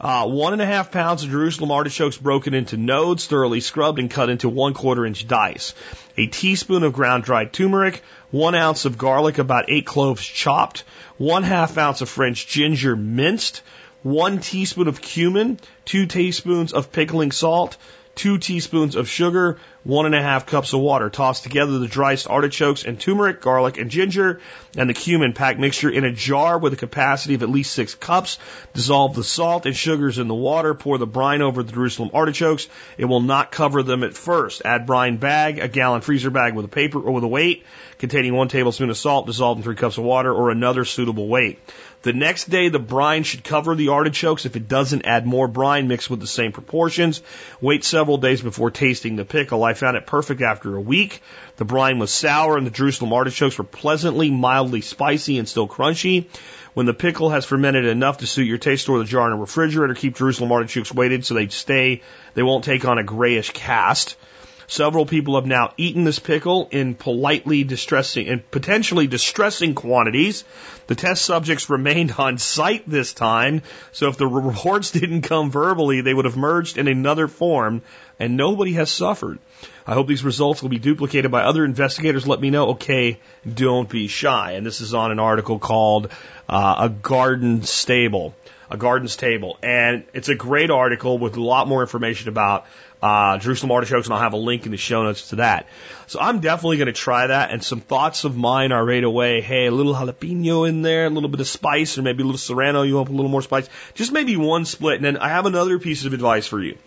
Uh, 0.00 0.26
one 0.26 0.52
and 0.52 0.62
a 0.62 0.66
half 0.66 0.90
pounds 0.90 1.22
of 1.22 1.30
Jerusalem 1.30 1.70
artichokes 1.70 2.16
broken 2.16 2.54
into 2.54 2.76
nodes, 2.76 3.26
thoroughly 3.26 3.60
scrubbed 3.60 3.98
and 3.98 4.10
cut 4.10 4.28
into 4.28 4.48
one 4.48 4.74
quarter 4.74 5.06
inch 5.06 5.26
dice. 5.26 5.74
A 6.16 6.26
teaspoon 6.26 6.82
of 6.82 6.92
ground 6.92 7.24
dried 7.24 7.52
turmeric, 7.52 8.02
one 8.30 8.54
ounce 8.54 8.84
of 8.84 8.98
garlic, 8.98 9.38
about 9.38 9.66
eight 9.68 9.86
cloves 9.86 10.24
chopped, 10.24 10.84
one 11.16 11.42
half 11.42 11.78
ounce 11.78 12.00
of 12.00 12.08
French 12.08 12.46
ginger 12.46 12.96
minced, 12.96 13.62
one 14.02 14.40
teaspoon 14.40 14.88
of 14.88 15.00
cumin, 15.00 15.58
two 15.84 16.06
teaspoons 16.06 16.72
of 16.72 16.92
pickling 16.92 17.32
salt, 17.32 17.76
two 18.14 18.38
teaspoons 18.38 18.96
of 18.96 19.08
sugar, 19.08 19.58
one 19.82 20.06
and 20.06 20.14
a 20.14 20.22
half 20.22 20.46
cups 20.46 20.72
of 20.72 20.80
water. 20.80 21.10
Toss 21.10 21.40
together 21.40 21.78
the 21.78 21.88
diced 21.88 22.28
artichokes 22.28 22.84
and 22.84 22.98
turmeric, 22.98 23.40
garlic, 23.40 23.76
and 23.78 23.90
ginger, 23.90 24.40
and 24.76 24.88
the 24.88 24.94
cumin 24.94 25.32
pack 25.32 25.58
mixture 25.58 25.90
in 25.90 26.04
a 26.04 26.12
jar 26.12 26.58
with 26.58 26.72
a 26.72 26.76
capacity 26.76 27.34
of 27.34 27.42
at 27.42 27.50
least 27.50 27.72
six 27.72 27.94
cups. 27.94 28.38
Dissolve 28.72 29.14
the 29.14 29.24
salt 29.24 29.66
and 29.66 29.76
sugars 29.76 30.18
in 30.18 30.28
the 30.28 30.34
water. 30.34 30.74
Pour 30.74 30.98
the 30.98 31.06
brine 31.06 31.42
over 31.42 31.62
the 31.62 31.72
Jerusalem 31.72 32.10
artichokes. 32.14 32.68
It 32.96 33.04
will 33.04 33.20
not 33.20 33.52
cover 33.52 33.82
them 33.82 34.02
at 34.04 34.14
first. 34.14 34.62
Add 34.64 34.86
brine 34.86 35.16
bag, 35.16 35.58
a 35.58 35.68
gallon 35.68 36.00
freezer 36.00 36.30
bag 36.30 36.54
with 36.54 36.64
a 36.64 36.68
paper 36.68 37.00
or 37.00 37.12
with 37.12 37.24
a 37.24 37.28
weight 37.28 37.64
containing 37.98 38.34
one 38.34 38.48
tablespoon 38.48 38.90
of 38.90 38.96
salt 38.96 39.26
dissolved 39.26 39.58
in 39.58 39.64
three 39.64 39.76
cups 39.76 39.98
of 39.98 40.04
water 40.04 40.32
or 40.32 40.50
another 40.50 40.84
suitable 40.84 41.28
weight. 41.28 41.58
The 42.04 42.12
next 42.12 42.50
day, 42.50 42.68
the 42.68 42.78
brine 42.78 43.22
should 43.22 43.42
cover 43.42 43.74
the 43.74 43.88
artichokes. 43.88 44.44
If 44.44 44.56
it 44.56 44.68
doesn't, 44.68 45.06
add 45.06 45.26
more 45.26 45.48
brine 45.48 45.88
mixed 45.88 46.10
with 46.10 46.20
the 46.20 46.26
same 46.26 46.52
proportions. 46.52 47.22
Wait 47.62 47.82
several 47.82 48.18
days 48.18 48.42
before 48.42 48.70
tasting 48.70 49.16
the 49.16 49.24
pickle. 49.24 49.64
I 49.64 49.72
found 49.72 49.96
it 49.96 50.04
perfect 50.06 50.42
after 50.42 50.76
a 50.76 50.80
week. 50.82 51.22
The 51.56 51.64
brine 51.64 51.98
was 51.98 52.10
sour 52.10 52.58
and 52.58 52.66
the 52.66 52.70
Jerusalem 52.70 53.14
artichokes 53.14 53.56
were 53.56 53.64
pleasantly, 53.64 54.30
mildly 54.30 54.82
spicy 54.82 55.38
and 55.38 55.48
still 55.48 55.66
crunchy. 55.66 56.26
When 56.74 56.84
the 56.84 56.92
pickle 56.92 57.30
has 57.30 57.46
fermented 57.46 57.86
enough 57.86 58.18
to 58.18 58.26
suit 58.26 58.44
your 58.44 58.58
taste, 58.58 58.82
store 58.82 58.98
the 58.98 59.06
jar 59.06 59.26
in 59.28 59.32
a 59.32 59.40
refrigerator. 59.40 59.94
Keep 59.94 60.16
Jerusalem 60.16 60.52
artichokes 60.52 60.92
weighted 60.92 61.24
so 61.24 61.32
they 61.32 61.48
stay, 61.48 62.02
they 62.34 62.42
won't 62.42 62.64
take 62.64 62.84
on 62.84 62.98
a 62.98 63.02
grayish 63.02 63.50
cast. 63.52 64.16
Several 64.66 65.06
people 65.06 65.34
have 65.34 65.46
now 65.46 65.72
eaten 65.76 66.04
this 66.04 66.18
pickle 66.18 66.68
in 66.70 66.94
politely 66.94 67.64
distressing 67.64 68.28
and 68.28 68.50
potentially 68.50 69.06
distressing 69.06 69.74
quantities. 69.74 70.44
The 70.86 70.94
test 70.94 71.24
subjects 71.24 71.70
remained 71.70 72.14
on 72.18 72.38
site 72.38 72.88
this 72.88 73.12
time, 73.12 73.62
so 73.92 74.08
if 74.08 74.16
the 74.16 74.26
reports 74.44 74.90
didn't 74.90 75.22
come 75.22 75.50
verbally, 75.50 76.00
they 76.00 76.14
would 76.14 76.24
have 76.24 76.36
merged 76.36 76.78
in 76.78 76.88
another 76.88 77.28
form, 77.28 77.82
and 78.18 78.36
nobody 78.36 78.72
has 78.74 78.90
suffered. 78.90 79.38
I 79.86 79.92
hope 79.94 80.06
these 80.06 80.24
results 80.24 80.62
will 80.62 80.70
be 80.70 80.78
duplicated 80.78 81.30
by 81.30 81.42
other 81.42 81.64
investigators. 81.64 82.26
Let 82.26 82.40
me 82.40 82.50
know. 82.50 82.70
Okay, 82.70 83.20
don't 83.52 83.88
be 83.88 84.08
shy. 84.08 84.52
And 84.52 84.64
this 84.64 84.80
is 84.80 84.94
on 84.94 85.10
an 85.10 85.18
article 85.18 85.58
called 85.58 86.10
uh, 86.48 86.76
A 86.78 86.88
Garden 86.88 87.62
Stable, 87.62 88.34
A 88.70 88.78
Garden's 88.78 89.16
Table. 89.16 89.58
And 89.62 90.04
it's 90.14 90.30
a 90.30 90.34
great 90.34 90.70
article 90.70 91.18
with 91.18 91.36
a 91.36 91.42
lot 91.42 91.68
more 91.68 91.82
information 91.82 92.30
about 92.30 92.66
uh, 93.04 93.36
Jerusalem 93.36 93.70
artichokes, 93.70 94.06
and 94.06 94.14
I'll 94.14 94.22
have 94.22 94.32
a 94.32 94.38
link 94.38 94.64
in 94.64 94.70
the 94.70 94.78
show 94.78 95.02
notes 95.02 95.28
to 95.28 95.36
that. 95.36 95.66
So 96.06 96.20
I'm 96.20 96.40
definitely 96.40 96.78
going 96.78 96.86
to 96.86 96.94
try 96.94 97.26
that. 97.26 97.50
And 97.50 97.62
some 97.62 97.80
thoughts 97.82 98.24
of 98.24 98.34
mine 98.34 98.72
are 98.72 98.82
right 98.82 99.04
away. 99.04 99.42
Hey, 99.42 99.66
a 99.66 99.70
little 99.70 99.94
jalapeno 99.94 100.66
in 100.66 100.80
there, 100.80 101.04
a 101.04 101.10
little 101.10 101.28
bit 101.28 101.40
of 101.40 101.46
spice, 101.46 101.98
or 101.98 102.02
maybe 102.02 102.22
a 102.22 102.26
little 102.26 102.38
serrano. 102.38 102.80
You 102.80 102.94
want 102.94 103.10
a 103.10 103.12
little 103.12 103.30
more 103.30 103.42
spice? 103.42 103.68
Just 103.92 104.10
maybe 104.10 104.38
one 104.38 104.64
split. 104.64 104.96
And 104.96 105.04
then 105.04 105.18
I 105.18 105.28
have 105.28 105.44
another 105.44 105.78
piece 105.78 106.06
of 106.06 106.14
advice 106.14 106.46
for 106.46 106.62
you. 106.62 106.78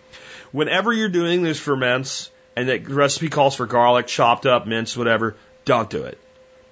Whenever 0.50 0.92
you're 0.92 1.08
doing 1.08 1.44
these 1.44 1.60
ferments, 1.60 2.32
and 2.56 2.68
the 2.68 2.78
recipe 2.78 3.28
calls 3.28 3.54
for 3.54 3.66
garlic, 3.66 4.08
chopped 4.08 4.44
up, 4.44 4.66
minced, 4.66 4.96
whatever, 4.96 5.36
don't 5.64 5.88
do 5.88 6.02
it. 6.02 6.18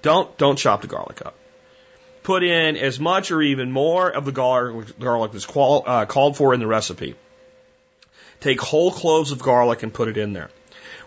Don't 0.01 0.37
don't 0.37 0.57
chop 0.57 0.81
the 0.81 0.87
garlic 0.87 1.25
up. 1.25 1.35
Put 2.23 2.43
in 2.43 2.75
as 2.75 2.99
much 2.99 3.31
or 3.31 3.41
even 3.41 3.71
more 3.71 4.09
of 4.09 4.25
the 4.25 4.33
garlic, 4.33 4.99
garlic 4.99 5.31
that's 5.31 5.45
qual, 5.45 5.83
uh, 5.85 6.05
called 6.05 6.35
for 6.35 6.53
in 6.53 6.59
the 6.59 6.67
recipe. 6.67 7.15
Take 8.39 8.61
whole 8.61 8.91
cloves 8.91 9.31
of 9.31 9.41
garlic 9.41 9.83
and 9.83 9.93
put 9.93 10.07
it 10.07 10.17
in 10.17 10.33
there. 10.33 10.49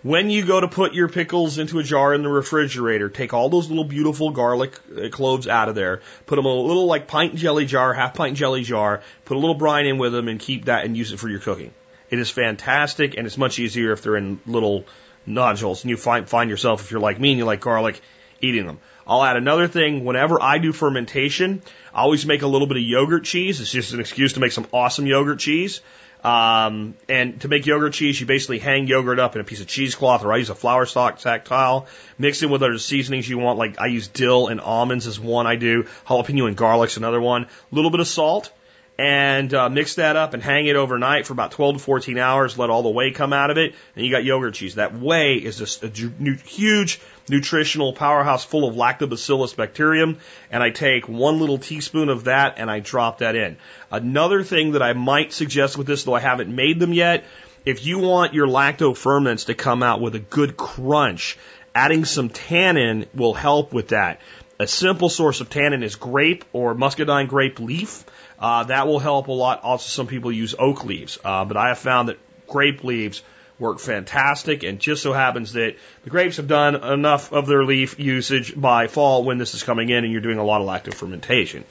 When 0.02 0.31
you 0.31 0.47
go 0.47 0.59
to 0.59 0.66
put 0.66 0.94
your 0.94 1.09
pickles 1.09 1.59
into 1.59 1.78
a 1.78 1.82
jar 1.82 2.15
in 2.15 2.23
the 2.23 2.31
refrigerator, 2.31 3.11
take 3.11 3.35
all 3.35 3.51
those 3.51 3.69
little 3.69 3.85
beautiful 3.85 4.31
garlic 4.31 4.78
uh, 4.97 5.11
cloves 5.11 5.47
out 5.47 5.69
of 5.69 5.74
there, 5.74 6.01
put 6.24 6.36
them 6.36 6.47
in 6.47 6.51
a 6.51 6.55
little 6.55 6.86
like 6.86 7.07
pint 7.07 7.35
jelly 7.35 7.66
jar, 7.66 7.93
half 7.93 8.15
pint 8.15 8.36
jelly 8.36 8.62
jar, 8.62 9.02
put 9.27 9.36
a 9.36 9.40
little 9.40 9.55
brine 9.55 9.85
in 9.85 9.98
with 9.98 10.12
them 10.12 10.28
and 10.28 10.40
keep 10.40 10.65
that 10.65 10.86
and 10.86 10.97
use 10.97 11.12
it 11.12 11.19
for 11.19 11.28
your 11.28 11.40
cooking. 11.40 11.73
It 12.09 12.19
is 12.19 12.31
fantastic 12.31 13.19
and 13.19 13.27
it's 13.27 13.36
much 13.36 13.59
easier 13.59 13.93
if 13.93 14.02
they're 14.02 14.16
in 14.16 14.40
little 14.47 14.86
nodules 15.27 15.85
and 15.85 15.90
you 15.90 15.98
find, 15.98 16.27
find 16.27 16.48
yourself, 16.48 16.82
if 16.82 16.90
you're 16.90 17.01
like 17.01 17.20
me 17.20 17.32
and 17.32 17.39
you 17.39 17.44
like 17.44 17.61
garlic, 17.61 18.01
eating 18.40 18.66
them. 18.66 18.78
I'll 19.07 19.23
add 19.23 19.36
another 19.36 19.69
thing. 19.69 20.05
Whenever 20.05 20.43
I 20.43 20.59
do 20.59 20.73
fermentation, 20.73 21.62
I 21.93 22.02
always 22.02 22.24
make 22.24 22.40
a 22.43 22.47
little 22.47 22.66
bit 22.66 22.78
of 22.78 22.82
yogurt 22.82 23.24
cheese. 23.24 23.61
It's 23.61 23.70
just 23.70 23.93
an 23.93 24.01
excuse 24.01 24.32
to 24.35 24.40
make 24.40 24.52
some 24.52 24.66
awesome 24.73 25.07
yogurt 25.07 25.40
cheese. 25.40 25.82
Um, 26.24 26.94
and 27.09 27.40
to 27.40 27.48
make 27.48 27.66
yogurt 27.66 27.94
cheese, 27.94 28.20
you 28.20 28.26
basically 28.26 28.59
hang 28.59 28.86
yogurt 28.86 29.18
up 29.18 29.34
in 29.34 29.40
a 29.40 29.44
piece 29.44 29.60
of 29.60 29.66
cheesecloth, 29.66 30.24
or 30.24 30.32
I 30.32 30.36
use 30.36 30.51
a 30.51 30.55
flour 30.55 30.86
stock 30.86 31.18
tactile. 31.18 31.86
Mix 32.18 32.42
it 32.42 32.51
with 32.51 32.62
other 32.62 32.78
seasonings 32.78 33.28
you 33.28 33.38
want, 33.38 33.59
like 33.59 33.80
I 33.80 33.86
use 33.86 34.09
dill 34.09 34.48
and 34.48 34.60
almonds 34.60 35.06
is 35.06 35.18
one 35.18 35.47
I 35.47 35.56
do. 35.56 35.84
Jalapeno 36.06 36.47
and 36.47 36.56
garlic's 36.56 36.97
another 36.97 37.20
one. 37.20 37.44
A 37.44 37.74
little 37.74 37.90
bit 37.90 38.01
of 38.01 38.09
salt, 38.09 38.52
and 39.01 39.55
uh, 39.55 39.70
mix 39.70 39.94
that 39.94 40.16
up 40.16 40.35
and 40.35 40.43
hang 40.43 40.66
it 40.66 40.77
overnight 40.77 41.27
for 41.27 41.32
about 41.32 41.52
12 41.52 41.77
to 41.77 41.82
14 41.82 42.18
hours. 42.18 42.59
Let 42.59 42.68
all 42.68 42.82
the 42.82 42.90
whey 42.90 43.12
come 43.12 43.32
out 43.32 43.51
of 43.51 43.56
it, 43.56 43.74
and 43.97 44.05
you 44.05 44.12
got 44.12 44.24
yogurt 44.24 44.52
cheese. 44.52 44.74
That 44.74 44.94
whey 44.94 45.36
is 45.36 45.56
just 45.56 45.82
a 45.82 45.89
huge 45.89 47.01
nutritional 47.27 47.94
powerhouse 47.94 48.44
full 48.44 48.68
of 48.68 48.74
lactobacillus 48.74 49.56
bacterium, 49.56 50.18
and 50.51 50.62
I 50.62 50.68
take 50.68 51.09
one 51.09 51.40
little 51.40 51.56
teaspoon 51.56 52.10
of 52.10 52.24
that 52.24 52.59
and 52.59 52.70
I 52.70 52.81
drop 52.81 53.20
that 53.20 53.36
in. 53.36 53.56
Another 53.90 54.43
thing 54.43 54.72
that 54.72 54.82
I 54.82 54.93
might 54.93 55.32
suggest 55.32 55.78
with 55.78 55.86
this, 55.86 56.05
though 56.05 56.12
I 56.12 56.20
haven't 56.20 56.55
made 56.55 56.78
them 56.78 56.93
yet, 56.93 57.24
if 57.64 57.86
you 57.86 58.01
want 58.01 58.35
your 58.35 58.48
lacto 58.48 58.94
ferments 58.94 59.44
to 59.44 59.55
come 59.55 59.82
out 59.82 60.02
with 60.02 60.14
a 60.14 60.18
good 60.18 60.59
crunch, 60.59 61.39
adding 61.74 62.05
some 62.05 62.28
tannin 62.28 63.06
will 63.14 63.32
help 63.32 63.72
with 63.72 63.89
that. 63.89 64.20
A 64.59 64.66
simple 64.66 65.09
source 65.09 65.40
of 65.40 65.48
tannin 65.48 65.82
is 65.82 65.97
grape 65.97 66.44
or 66.52 66.74
muscadine 66.74 67.28
grape 67.28 67.60
leaf. 67.60 68.05
Uh, 68.41 68.65
that 68.65 68.87
will 68.87 68.99
help 68.99 69.29
a 69.29 69.33
lot. 69.33 69.62
Also, 69.62 69.89
some 69.89 70.07
people 70.07 70.33
use 70.33 70.55
oak 70.59 70.85
leaves, 70.85 71.19
uh, 71.25 71.45
but 71.45 71.57
I 71.57 71.69
have 71.69 71.79
found 71.79 72.09
that 72.09 72.19
grape 72.47 72.83
leaves 72.85 73.23
work 73.59 73.79
fantastic. 73.79 74.62
And 74.62 74.81
just 74.81 75.03
so 75.03 75.12
happens 75.12 75.53
that 75.53 75.77
the 76.03 76.11
grapes 76.11 76.39
have 76.39 76.49
done 76.49 76.77
enough 76.77 77.33
of 77.33 77.47
their 77.47 77.65
leaf 77.65 77.99
usage 77.99 78.59
by 78.59 78.87
fall 78.87 79.23
when 79.23 79.39
this 79.39 79.55
is 79.55 79.62
coming 79.62 79.91
in 79.91 80.05
and 80.05 80.12
you're 80.12 80.23
doing 80.23 80.39
a 80.39 80.45
lot 80.45 80.62
of 80.62 80.67
lacto 80.67 80.95
fermentation. 80.95 81.65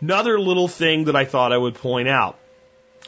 Another 0.00 0.38
little 0.38 0.68
thing 0.68 1.04
that 1.04 1.16
I 1.16 1.24
thought 1.24 1.52
I 1.52 1.58
would 1.58 1.74
point 1.74 2.08
out. 2.08 2.38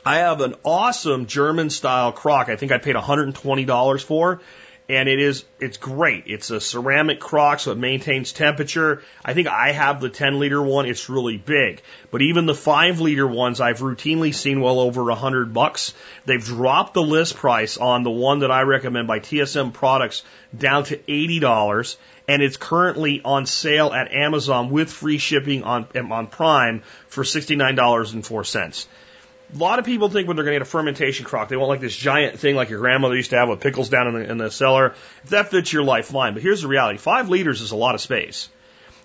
I 0.05 0.17
have 0.17 0.41
an 0.43 0.55
awesome 0.65 1.27
German 1.27 1.71
style 1.71 2.13
crock. 2.13 2.49
I 2.49 2.57
think 2.57 2.73
I 2.73 2.79
paid 2.79 2.95
$120 2.95 4.05
for 4.05 4.41
and 4.89 5.09
it 5.09 5.19
is 5.19 5.45
it's 5.61 5.79
great. 5.79 6.25
It's 6.27 6.51
a 6.51 6.61
ceramic 6.61 7.19
crock, 7.19 7.61
so 7.61 7.73
it 7.73 7.79
maintains 7.79 8.33
temperature. 8.33 9.03
I 9.25 9.33
think 9.33 9.49
I 9.49 9.73
have 9.73 10.01
the 10.01 10.11
10 10.11 10.39
liter 10.39 10.63
one. 10.63 10.87
It's 10.87 11.09
really 11.09 11.39
big, 11.39 11.81
but 12.11 12.21
even 12.21 12.45
the 12.45 12.55
5 12.55 13.01
liter 13.01 13.27
ones 13.27 13.61
I've 13.61 13.79
routinely 13.79 14.35
seen 14.35 14.61
well 14.61 14.81
over 14.81 15.09
a 15.09 15.15
hundred 15.15 15.55
bucks. 15.55 15.95
They've 16.27 16.45
dropped 16.45 16.95
the 16.95 17.03
list 17.03 17.37
price 17.37 17.79
on 17.79 18.03
the 18.03 18.11
one 18.11 18.41
that 18.41 18.51
I 18.51 18.63
recommend 18.63 19.09
by 19.09 19.21
TSM 19.21 19.73
Products 19.73 20.23
down 20.57 20.85
to 20.85 21.01
eighty 21.11 21.41
dollars, 21.41 21.97
and 22.29 22.43
it's 22.43 22.59
currently 22.59 23.23
on 23.25 23.47
sale 23.47 23.93
at 23.93 24.13
Amazon 24.13 24.71
with 24.71 24.91
free 24.91 25.19
shipping 25.19 25.63
on 25.63 25.87
on 26.11 26.27
Prime 26.27 26.83
for 27.09 27.25
sixty 27.25 27.57
nine 27.57 27.75
dollars 27.75 28.13
and 28.13 28.25
four 28.25 28.45
cents. 28.45 28.87
A 29.55 29.57
lot 29.57 29.79
of 29.79 29.85
people 29.85 30.09
think 30.09 30.27
when 30.27 30.37
they're 30.37 30.45
going 30.45 30.55
to 30.55 30.61
get 30.61 30.67
a 30.67 30.71
fermentation 30.71 31.25
crock, 31.25 31.49
they 31.49 31.57
want 31.57 31.69
like 31.69 31.81
this 31.81 31.97
giant 31.97 32.41
thing 32.41 32.57
like 32.57 32.71
your 32.71 32.81
grandmother 32.81 33.15
used 33.15 33.31
to 33.31 33.37
have 33.37 33.49
with 33.49 33.61
pickles 33.61 33.89
down 33.89 34.09
in 34.09 34.15
the, 34.15 34.31
in 34.31 34.39
the 34.39 34.51
cellar. 34.51 34.95
If 35.23 35.31
that 35.31 35.51
fits 35.51 35.73
your 35.73 35.85
life, 35.85 36.07
fine. 36.07 36.35
But 36.35 36.43
here's 36.43 36.63
the 36.63 36.69
reality. 36.69 36.99
Five 36.99 37.29
liters 37.29 37.61
is 37.61 37.71
a 37.71 37.77
lot 37.77 37.95
of 37.95 38.01
space. 38.01 38.49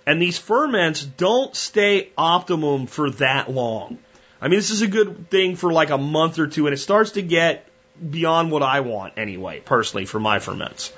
And 0.07 0.19
these 0.19 0.39
ferments 0.39 1.03
don't 1.03 1.55
stay 1.55 2.09
optimum 2.17 2.87
for 2.87 3.11
that 3.11 3.51
long. 3.51 3.99
I 4.41 4.47
mean, 4.47 4.57
this 4.57 4.71
is 4.71 4.81
a 4.81 4.87
good 4.87 5.29
thing 5.29 5.55
for 5.55 5.71
like 5.71 5.91
a 5.91 5.97
month 5.97 6.39
or 6.39 6.47
two, 6.47 6.65
and 6.65 6.73
it 6.73 6.77
starts 6.77 7.11
to 7.11 7.21
get 7.21 7.67
beyond 8.09 8.51
what 8.51 8.63
I 8.63 8.79
want 8.79 9.13
anyway, 9.17 9.59
personally, 9.59 10.05
for 10.05 10.19
my 10.19 10.39
ferments. 10.39 10.91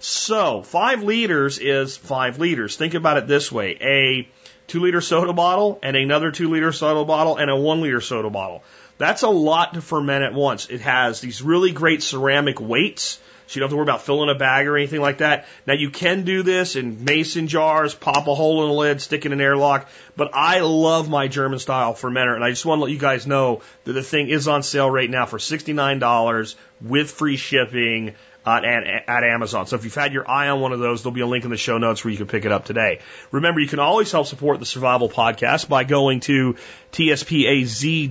So, 0.00 0.62
five 0.62 1.02
liters 1.02 1.58
is 1.58 1.96
five 1.96 2.38
liters. 2.38 2.76
Think 2.76 2.94
about 2.94 3.16
it 3.16 3.26
this 3.26 3.52
way. 3.52 3.78
A 3.80 4.28
two 4.66 4.80
liter 4.80 5.00
soda 5.00 5.32
bottle 5.32 5.78
and 5.82 5.96
another 5.96 6.30
two 6.30 6.48
liter 6.48 6.72
soda 6.72 7.04
bottle 7.04 7.36
and 7.36 7.50
a 7.50 7.56
one 7.56 7.80
liter 7.80 8.00
soda 8.00 8.30
bottle. 8.30 8.62
That's 9.00 9.22
a 9.22 9.30
lot 9.30 9.72
to 9.72 9.80
ferment 9.80 10.24
at 10.24 10.34
once. 10.34 10.68
It 10.68 10.82
has 10.82 11.22
these 11.22 11.40
really 11.40 11.72
great 11.72 12.02
ceramic 12.02 12.60
weights. 12.60 13.18
So 13.46 13.54
you 13.54 13.60
don't 13.60 13.68
have 13.68 13.70
to 13.70 13.76
worry 13.76 13.84
about 13.84 14.02
filling 14.02 14.28
a 14.28 14.34
bag 14.34 14.66
or 14.66 14.76
anything 14.76 15.00
like 15.00 15.18
that. 15.18 15.46
Now 15.66 15.72
you 15.72 15.88
can 15.88 16.24
do 16.24 16.42
this 16.42 16.76
in 16.76 17.02
mason 17.02 17.48
jars, 17.48 17.94
pop 17.94 18.28
a 18.28 18.34
hole 18.34 18.62
in 18.62 18.68
the 18.68 18.74
lid, 18.74 19.00
stick 19.00 19.24
in 19.24 19.32
an 19.32 19.40
airlock. 19.40 19.88
But 20.18 20.32
I 20.34 20.60
love 20.60 21.08
my 21.08 21.28
German 21.28 21.58
style 21.58 21.94
fermenter 21.94 22.34
and 22.34 22.44
I 22.44 22.50
just 22.50 22.66
want 22.66 22.80
to 22.80 22.84
let 22.84 22.92
you 22.92 22.98
guys 22.98 23.26
know 23.26 23.62
that 23.84 23.94
the 23.94 24.02
thing 24.02 24.28
is 24.28 24.46
on 24.48 24.62
sale 24.62 24.90
right 24.90 25.08
now 25.08 25.24
for 25.24 25.38
$69 25.38 26.54
with 26.82 27.10
free 27.10 27.38
shipping 27.38 28.16
at, 28.46 28.64
at 28.64 29.24
Amazon. 29.24 29.66
So 29.66 29.76
if 29.76 29.84
you've 29.84 29.94
had 29.94 30.12
your 30.12 30.28
eye 30.28 30.48
on 30.48 30.60
one 30.60 30.72
of 30.72 30.80
those, 30.80 31.02
there'll 31.02 31.14
be 31.14 31.20
a 31.20 31.26
link 31.26 31.44
in 31.44 31.50
the 31.50 31.56
show 31.56 31.78
notes 31.78 32.04
where 32.04 32.10
you 32.10 32.16
can 32.16 32.26
pick 32.26 32.44
it 32.44 32.52
up 32.52 32.64
today. 32.64 33.00
Remember, 33.30 33.60
you 33.60 33.68
can 33.68 33.78
always 33.78 34.10
help 34.10 34.26
support 34.26 34.58
the 34.58 34.66
Survival 34.66 35.08
Podcast 35.08 35.68
by 35.68 35.84
going 35.84 36.20
to 36.20 36.56
tspaz.com 36.92 38.02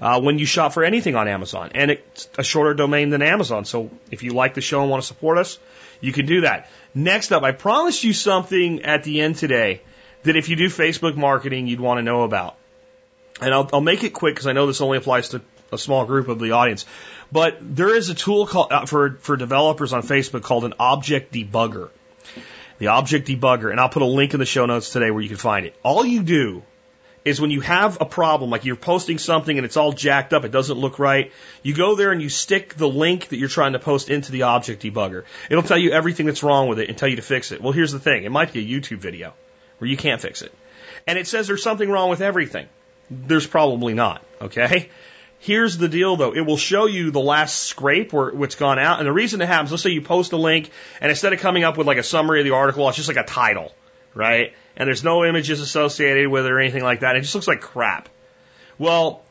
uh, 0.00 0.20
when 0.20 0.38
you 0.38 0.46
shop 0.46 0.72
for 0.72 0.84
anything 0.84 1.16
on 1.16 1.28
Amazon. 1.28 1.70
And 1.74 1.90
it's 1.90 2.28
a 2.38 2.44
shorter 2.44 2.74
domain 2.74 3.10
than 3.10 3.22
Amazon. 3.22 3.64
So 3.64 3.90
if 4.10 4.22
you 4.22 4.32
like 4.32 4.54
the 4.54 4.60
show 4.60 4.80
and 4.82 4.90
want 4.90 5.02
to 5.02 5.06
support 5.06 5.38
us, 5.38 5.58
you 6.00 6.12
can 6.12 6.26
do 6.26 6.42
that. 6.42 6.68
Next 6.94 7.32
up, 7.32 7.42
I 7.42 7.52
promised 7.52 8.04
you 8.04 8.12
something 8.12 8.82
at 8.82 9.04
the 9.04 9.20
end 9.20 9.36
today 9.36 9.80
that 10.22 10.36
if 10.36 10.48
you 10.48 10.56
do 10.56 10.68
Facebook 10.68 11.16
marketing, 11.16 11.66
you'd 11.66 11.80
want 11.80 11.98
to 11.98 12.02
know 12.02 12.22
about. 12.22 12.56
And 13.40 13.52
I'll, 13.52 13.68
I'll 13.72 13.80
make 13.80 14.04
it 14.04 14.10
quick 14.10 14.34
because 14.34 14.46
I 14.46 14.52
know 14.52 14.66
this 14.66 14.80
only 14.80 14.98
applies 14.98 15.30
to 15.30 15.42
a 15.74 15.78
small 15.78 16.06
group 16.06 16.28
of 16.28 16.38
the 16.38 16.52
audience. 16.52 16.86
But 17.30 17.58
there 17.60 17.94
is 17.94 18.08
a 18.08 18.14
tool 18.14 18.46
called, 18.46 18.72
uh, 18.72 18.86
for, 18.86 19.16
for 19.20 19.36
developers 19.36 19.92
on 19.92 20.02
Facebook 20.02 20.42
called 20.42 20.64
an 20.64 20.74
object 20.78 21.32
debugger. 21.32 21.90
The 22.78 22.88
object 22.88 23.28
debugger, 23.28 23.70
and 23.70 23.78
I'll 23.78 23.88
put 23.88 24.02
a 24.02 24.06
link 24.06 24.34
in 24.34 24.40
the 24.40 24.46
show 24.46 24.66
notes 24.66 24.90
today 24.90 25.10
where 25.10 25.22
you 25.22 25.28
can 25.28 25.38
find 25.38 25.66
it. 25.66 25.76
All 25.82 26.04
you 26.04 26.22
do 26.22 26.62
is 27.24 27.40
when 27.40 27.50
you 27.50 27.60
have 27.60 27.98
a 28.00 28.04
problem, 28.04 28.50
like 28.50 28.64
you're 28.64 28.76
posting 28.76 29.18
something 29.18 29.56
and 29.56 29.64
it's 29.64 29.76
all 29.76 29.92
jacked 29.92 30.32
up, 30.34 30.44
it 30.44 30.52
doesn't 30.52 30.76
look 30.76 30.98
right, 30.98 31.32
you 31.62 31.74
go 31.74 31.94
there 31.94 32.12
and 32.12 32.20
you 32.20 32.28
stick 32.28 32.74
the 32.74 32.88
link 32.88 33.28
that 33.28 33.38
you're 33.38 33.48
trying 33.48 33.72
to 33.72 33.78
post 33.78 34.10
into 34.10 34.30
the 34.30 34.42
object 34.42 34.82
debugger. 34.82 35.24
It'll 35.48 35.62
tell 35.62 35.78
you 35.78 35.92
everything 35.92 36.26
that's 36.26 36.42
wrong 36.42 36.68
with 36.68 36.78
it 36.78 36.88
and 36.88 36.98
tell 36.98 37.08
you 37.08 37.16
to 37.16 37.22
fix 37.22 37.50
it. 37.52 37.62
Well, 37.62 37.72
here's 37.72 37.92
the 37.92 37.98
thing. 37.98 38.24
It 38.24 38.30
might 38.30 38.52
be 38.52 38.60
a 38.60 38.80
YouTube 38.80 38.98
video 38.98 39.32
where 39.78 39.88
you 39.88 39.96
can't 39.96 40.20
fix 40.20 40.42
it. 40.42 40.52
And 41.06 41.18
it 41.18 41.26
says 41.26 41.46
there's 41.46 41.62
something 41.62 41.88
wrong 41.88 42.10
with 42.10 42.20
everything. 42.20 42.68
There's 43.10 43.46
probably 43.46 43.94
not, 43.94 44.22
okay? 44.40 44.90
Here's 45.44 45.76
the 45.76 45.90
deal 45.90 46.16
though. 46.16 46.34
It 46.34 46.40
will 46.40 46.56
show 46.56 46.86
you 46.86 47.10
the 47.10 47.20
last 47.20 47.64
scrape 47.64 48.14
where 48.14 48.30
it's 48.42 48.54
gone 48.54 48.78
out. 48.78 48.98
And 48.98 49.06
the 49.06 49.12
reason 49.12 49.42
it 49.42 49.46
happens, 49.46 49.72
let's 49.72 49.82
say 49.82 49.90
you 49.90 50.00
post 50.00 50.32
a 50.32 50.38
link 50.38 50.70
and 51.02 51.10
instead 51.10 51.34
of 51.34 51.40
coming 51.40 51.64
up 51.64 51.76
with 51.76 51.86
like 51.86 51.98
a 51.98 52.02
summary 52.02 52.40
of 52.40 52.46
the 52.46 52.54
article, 52.54 52.88
it's 52.88 52.96
just 52.96 53.08
like 53.08 53.18
a 53.18 53.24
title, 53.24 53.70
right? 54.14 54.54
And 54.74 54.86
there's 54.86 55.04
no 55.04 55.22
images 55.22 55.60
associated 55.60 56.28
with 56.28 56.46
it 56.46 56.50
or 56.50 56.60
anything 56.60 56.82
like 56.82 57.00
that. 57.00 57.16
It 57.16 57.20
just 57.20 57.34
looks 57.34 57.46
like 57.46 57.60
crap. 57.60 58.08
Well, 58.78 59.22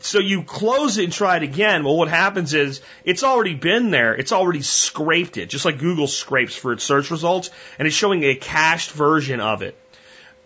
so 0.00 0.18
you 0.18 0.42
close 0.42 0.98
it 0.98 1.04
and 1.04 1.12
try 1.12 1.38
it 1.38 1.42
again. 1.42 1.84
Well, 1.84 1.96
what 1.96 2.08
happens 2.08 2.52
is 2.52 2.82
it's 3.02 3.24
already 3.24 3.54
been 3.54 3.90
there. 3.90 4.14
It's 4.14 4.32
already 4.32 4.60
scraped 4.60 5.38
it, 5.38 5.46
just 5.48 5.64
like 5.64 5.78
Google 5.78 6.06
scrapes 6.06 6.54
for 6.54 6.74
its 6.74 6.84
search 6.84 7.10
results, 7.10 7.48
and 7.78 7.88
it's 7.88 7.96
showing 7.96 8.24
a 8.24 8.34
cached 8.34 8.90
version 8.90 9.40
of 9.40 9.62
it. 9.62 9.74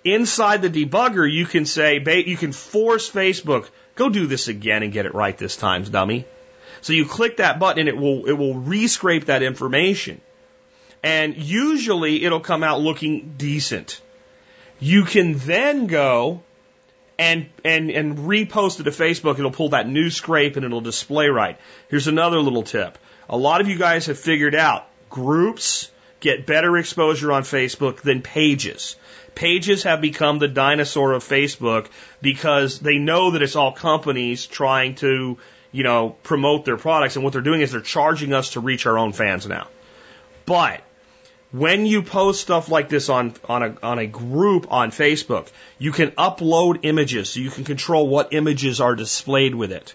Inside 0.04 0.62
the 0.62 0.70
debugger, 0.70 1.28
you 1.28 1.46
can 1.46 1.66
say, 1.66 1.98
you 1.98 2.36
can 2.36 2.52
force 2.52 3.10
Facebook 3.10 3.68
Go 3.96 4.08
do 4.10 4.26
this 4.26 4.48
again 4.48 4.82
and 4.82 4.92
get 4.92 5.06
it 5.06 5.14
right 5.14 5.36
this 5.36 5.56
time, 5.56 5.82
dummy. 5.84 6.26
So 6.82 6.92
you 6.92 7.06
click 7.06 7.38
that 7.38 7.58
button 7.58 7.80
and 7.80 7.88
it 7.88 7.96
will, 7.96 8.26
it 8.26 8.32
will 8.32 8.54
rescrape 8.54 9.24
that 9.24 9.42
information. 9.42 10.20
And 11.02 11.36
usually 11.36 12.24
it'll 12.24 12.40
come 12.40 12.62
out 12.62 12.80
looking 12.80 13.34
decent. 13.36 14.00
You 14.78 15.04
can 15.04 15.38
then 15.38 15.86
go 15.86 16.42
and, 17.18 17.48
and, 17.64 17.90
and 17.90 18.18
repost 18.18 18.80
it 18.80 18.84
to 18.84 18.90
Facebook. 18.90 19.38
It'll 19.38 19.50
pull 19.50 19.70
that 19.70 19.88
new 19.88 20.10
scrape 20.10 20.56
and 20.56 20.64
it'll 20.64 20.82
display 20.82 21.28
right. 21.28 21.58
Here's 21.88 22.06
another 22.06 22.38
little 22.38 22.62
tip. 22.62 22.98
A 23.30 23.36
lot 23.36 23.60
of 23.60 23.68
you 23.68 23.78
guys 23.78 24.06
have 24.06 24.18
figured 24.18 24.54
out 24.54 24.86
groups 25.08 25.90
get 26.20 26.46
better 26.46 26.76
exposure 26.76 27.32
on 27.32 27.42
Facebook 27.42 28.02
than 28.02 28.22
pages. 28.22 28.96
Pages 29.36 29.82
have 29.84 30.00
become 30.00 30.38
the 30.38 30.48
dinosaur 30.48 31.12
of 31.12 31.22
Facebook 31.22 31.88
because 32.22 32.80
they 32.80 32.96
know 32.96 33.32
that 33.32 33.42
it's 33.42 33.54
all 33.54 33.70
companies 33.70 34.46
trying 34.46 34.94
to, 34.96 35.36
you 35.72 35.82
know, 35.84 36.16
promote 36.22 36.64
their 36.64 36.78
products. 36.78 37.16
And 37.16 37.24
what 37.24 37.34
they're 37.34 37.42
doing 37.42 37.60
is 37.60 37.72
they're 37.72 37.82
charging 37.82 38.32
us 38.32 38.54
to 38.54 38.60
reach 38.60 38.86
our 38.86 38.96
own 38.96 39.12
fans 39.12 39.46
now. 39.46 39.68
But 40.46 40.80
when 41.52 41.84
you 41.84 42.02
post 42.02 42.40
stuff 42.40 42.70
like 42.70 42.88
this 42.88 43.10
on, 43.10 43.34
on 43.44 43.62
a, 43.62 43.76
on 43.82 43.98
a 43.98 44.06
group 44.06 44.72
on 44.72 44.90
Facebook, 44.90 45.48
you 45.78 45.92
can 45.92 46.12
upload 46.12 46.80
images 46.82 47.30
so 47.30 47.40
you 47.40 47.50
can 47.50 47.64
control 47.64 48.08
what 48.08 48.32
images 48.32 48.80
are 48.80 48.96
displayed 48.96 49.54
with 49.54 49.70
it. 49.70 49.94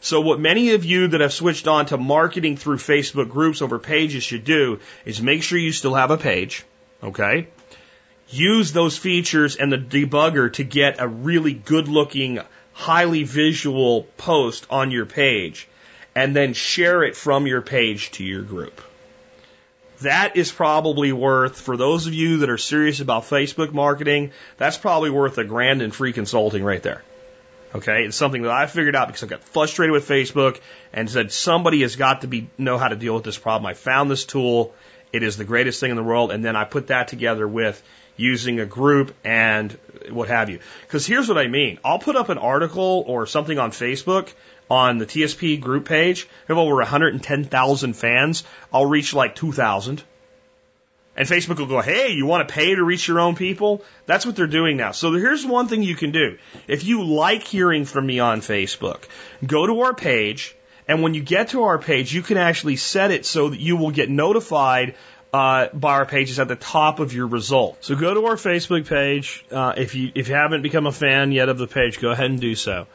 So 0.00 0.20
what 0.22 0.40
many 0.40 0.70
of 0.70 0.86
you 0.86 1.08
that 1.08 1.20
have 1.20 1.32
switched 1.32 1.68
on 1.68 1.86
to 1.86 1.98
marketing 1.98 2.56
through 2.56 2.76
Facebook 2.76 3.28
groups 3.28 3.60
over 3.60 3.78
pages 3.78 4.22
should 4.22 4.44
do 4.44 4.80
is 5.04 5.20
make 5.20 5.42
sure 5.42 5.58
you 5.58 5.72
still 5.72 5.94
have 5.94 6.10
a 6.10 6.16
page. 6.16 6.64
Okay. 7.02 7.48
Use 8.30 8.72
those 8.72 8.98
features 8.98 9.56
and 9.56 9.72
the 9.72 9.78
debugger 9.78 10.52
to 10.54 10.64
get 10.64 11.00
a 11.00 11.08
really 11.08 11.54
good 11.54 11.88
looking, 11.88 12.40
highly 12.72 13.24
visual 13.24 14.02
post 14.16 14.66
on 14.70 14.90
your 14.90 15.06
page 15.06 15.68
and 16.14 16.34
then 16.34 16.52
share 16.52 17.02
it 17.04 17.16
from 17.16 17.46
your 17.46 17.62
page 17.62 18.10
to 18.12 18.24
your 18.24 18.42
group. 18.42 18.80
That 20.02 20.36
is 20.36 20.52
probably 20.52 21.12
worth, 21.12 21.60
for 21.60 21.76
those 21.76 22.06
of 22.06 22.14
you 22.14 22.38
that 22.38 22.50
are 22.50 22.58
serious 22.58 23.00
about 23.00 23.24
Facebook 23.24 23.72
marketing, 23.72 24.32
that's 24.56 24.78
probably 24.78 25.10
worth 25.10 25.38
a 25.38 25.44
grand 25.44 25.80
in 25.80 25.90
free 25.90 26.12
consulting 26.12 26.62
right 26.62 26.82
there. 26.82 27.02
Okay, 27.74 28.04
it's 28.04 28.16
something 28.16 28.42
that 28.42 28.50
I 28.50 28.66
figured 28.66 28.96
out 28.96 29.08
because 29.08 29.22
I 29.22 29.26
got 29.26 29.44
frustrated 29.44 29.92
with 29.92 30.08
Facebook 30.08 30.60
and 30.92 31.10
said 31.10 31.32
somebody 31.32 31.82
has 31.82 31.96
got 31.96 32.22
to 32.22 32.26
be 32.26 32.48
know 32.56 32.78
how 32.78 32.88
to 32.88 32.96
deal 32.96 33.14
with 33.14 33.24
this 33.24 33.38
problem. 33.38 33.66
I 33.66 33.74
found 33.74 34.10
this 34.10 34.24
tool. 34.24 34.74
It 35.12 35.22
is 35.22 35.36
the 35.36 35.44
greatest 35.44 35.80
thing 35.80 35.90
in 35.90 35.96
the 35.96 36.02
world, 36.02 36.32
and 36.32 36.44
then 36.44 36.56
I 36.56 36.64
put 36.64 36.88
that 36.88 37.08
together 37.08 37.46
with 37.46 37.82
using 38.18 38.60
a 38.60 38.66
group 38.66 39.14
and 39.24 39.72
what 40.10 40.28
have 40.28 40.50
you. 40.50 40.58
Because 40.82 41.06
here's 41.06 41.28
what 41.28 41.38
I 41.38 41.48
mean: 41.48 41.78
I'll 41.82 41.98
put 41.98 42.16
up 42.16 42.28
an 42.28 42.36
article 42.36 43.04
or 43.06 43.26
something 43.26 43.58
on 43.58 43.70
Facebook 43.70 44.30
on 44.70 44.98
the 44.98 45.06
TSP 45.06 45.58
group 45.60 45.86
page. 45.86 46.28
I 46.44 46.52
have 46.52 46.58
over 46.58 46.76
110,000 46.76 47.92
fans. 47.94 48.44
I'll 48.70 48.86
reach 48.86 49.14
like 49.14 49.34
2,000. 49.34 50.02
And 51.16 51.26
Facebook 51.26 51.58
will 51.58 51.66
go, 51.66 51.80
hey, 51.80 52.12
you 52.12 52.26
want 52.26 52.48
to 52.48 52.54
pay 52.54 52.76
to 52.76 52.84
reach 52.84 53.08
your 53.08 53.18
own 53.18 53.34
people? 53.34 53.82
That's 54.06 54.24
what 54.24 54.36
they're 54.36 54.46
doing 54.46 54.76
now. 54.76 54.92
So 54.92 55.12
here's 55.12 55.44
one 55.44 55.66
thing 55.66 55.82
you 55.82 55.96
can 55.96 56.12
do. 56.12 56.38
If 56.68 56.84
you 56.84 57.04
like 57.04 57.42
hearing 57.42 57.86
from 57.86 58.06
me 58.06 58.20
on 58.20 58.40
Facebook, 58.40 59.02
go 59.44 59.66
to 59.66 59.80
our 59.80 59.94
page, 59.94 60.54
and 60.86 61.02
when 61.02 61.14
you 61.14 61.22
get 61.22 61.48
to 61.48 61.64
our 61.64 61.78
page, 61.78 62.14
you 62.14 62.22
can 62.22 62.36
actually 62.36 62.76
set 62.76 63.10
it 63.10 63.26
so 63.26 63.48
that 63.48 63.58
you 63.58 63.76
will 63.76 63.90
get 63.90 64.08
notified 64.08 64.94
uh, 65.32 65.68
by 65.74 65.94
our 65.94 66.06
pages 66.06 66.38
at 66.38 66.48
the 66.48 66.56
top 66.56 67.00
of 67.00 67.12
your 67.12 67.26
result. 67.26 67.78
So 67.84 67.94
go 67.94 68.14
to 68.14 68.26
our 68.26 68.36
Facebook 68.36 68.88
page. 68.88 69.44
Uh, 69.50 69.74
if 69.76 69.94
you 69.94 70.10
if 70.14 70.28
you 70.28 70.34
haven't 70.34 70.62
become 70.62 70.86
a 70.86 70.92
fan 70.92 71.32
yet 71.32 71.48
of 71.48 71.58
the 71.58 71.66
page, 71.66 72.00
go 72.00 72.10
ahead 72.10 72.30
and 72.30 72.40
do 72.40 72.54
so. 72.54 72.86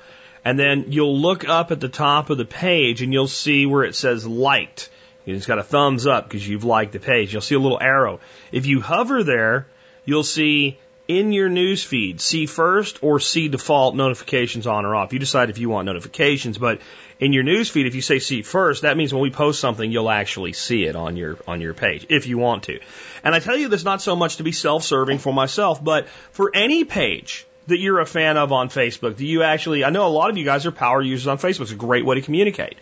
And 0.45 0.60
then 0.60 0.85
you'll 0.89 1.18
look 1.18 1.47
up 1.47 1.72
at 1.72 1.80
the 1.80 1.89
top 1.89 2.30
of 2.30 2.38
the 2.38 2.45
page 2.45 3.01
and 3.01 3.14
you'll 3.14 3.27
see 3.27 3.65
where 3.65 3.84
it 3.84 3.95
says 3.95 4.27
liked. 4.27 4.89
It's 5.26 5.45
got 5.45 5.57
a 5.57 5.64
thumbs 5.64 6.05
up 6.05 6.26
because 6.26 6.45
you've 6.47 6.65
liked 6.65 6.91
the 6.91 6.99
page. 6.99 7.31
You'll 7.31 7.41
see 7.41 7.55
a 7.55 7.60
little 7.60 7.80
arrow. 7.80 8.19
If 8.51 8.65
you 8.65 8.81
hover 8.81 9.23
there, 9.23 9.68
you'll 10.03 10.23
see 10.23 10.77
in 11.07 11.31
your 11.31 11.47
news 11.47 11.84
feed, 11.84 12.19
see 12.19 12.45
first 12.45 13.01
or 13.03 13.19
see 13.19 13.47
default 13.47 13.95
notifications 13.95 14.68
on 14.68 14.85
or 14.85 14.95
off. 14.95 15.14
You 15.14 15.19
decide 15.19 15.49
if 15.49 15.60
you 15.60 15.69
want 15.69 15.85
notifications, 15.85 16.57
but 16.57 16.81
in 17.24 17.32
your 17.32 17.44
news 17.44 17.70
feed, 17.70 17.86
if 17.86 17.95
you 17.95 18.02
say 18.02 18.20
see 18.20 18.41
first, 18.41 18.82
that 18.82 18.98
means 18.98 19.14
when 19.14 19.24
we 19.24 19.30
post 19.30 19.62
something, 19.62 19.90
you'll 19.90 20.10
actually 20.10 20.52
see 20.52 20.84
it 20.84 20.95
on 20.95 21.16
your, 21.16 21.38
on 21.48 21.62
your 21.62 21.74
page, 21.74 22.06
if 22.10 22.28
you 22.28 22.38
want 22.38 22.64
to. 22.64 22.80
And 23.24 23.34
I 23.34 23.40
tell 23.40 23.56
you 23.56 23.70
this 23.70 23.86
not 23.86 24.02
so 24.02 24.16
much 24.16 24.38
to 24.38 24.44
be 24.44 24.52
self-serving 24.52 25.20
for 25.20 25.34
myself, 25.34 25.82
but 25.82 26.10
for 26.32 26.52
any 26.54 26.84
page 26.84 27.45
that 27.68 27.80
you're 27.80 28.02
a 28.02 28.06
fan 28.06 28.36
of 28.36 28.52
on 28.52 28.68
Facebook, 28.68 29.16
do 29.16 29.26
you 29.26 29.44
actually, 29.44 29.86
I 29.86 29.90
know 29.90 30.06
a 30.06 30.10
lot 30.10 30.30
of 30.30 30.38
you 30.38 30.44
guys 30.44 30.66
are 30.66 30.72
power 30.74 31.02
users 31.02 31.28
on 31.28 31.38
Facebook. 31.38 31.62
It's 31.62 31.72
a 31.72 31.76
great 31.76 32.06
way 32.06 32.16
to 32.16 32.22
communicate 32.22 32.76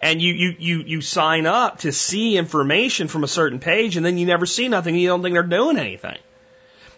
and 0.00 0.20
you, 0.20 0.32
you, 0.32 0.54
you, 0.58 0.78
you 0.80 1.00
sign 1.00 1.46
up 1.46 1.80
to 1.80 1.92
see 1.92 2.36
information 2.36 3.08
from 3.08 3.24
a 3.24 3.28
certain 3.28 3.60
page 3.60 3.96
and 3.96 4.04
then 4.04 4.16
you 4.16 4.26
never 4.26 4.46
see 4.46 4.68
nothing. 4.68 4.94
and 4.94 5.02
You 5.02 5.08
don't 5.08 5.22
think 5.22 5.34
they're 5.34 5.42
doing 5.44 5.78
anything. 5.78 6.18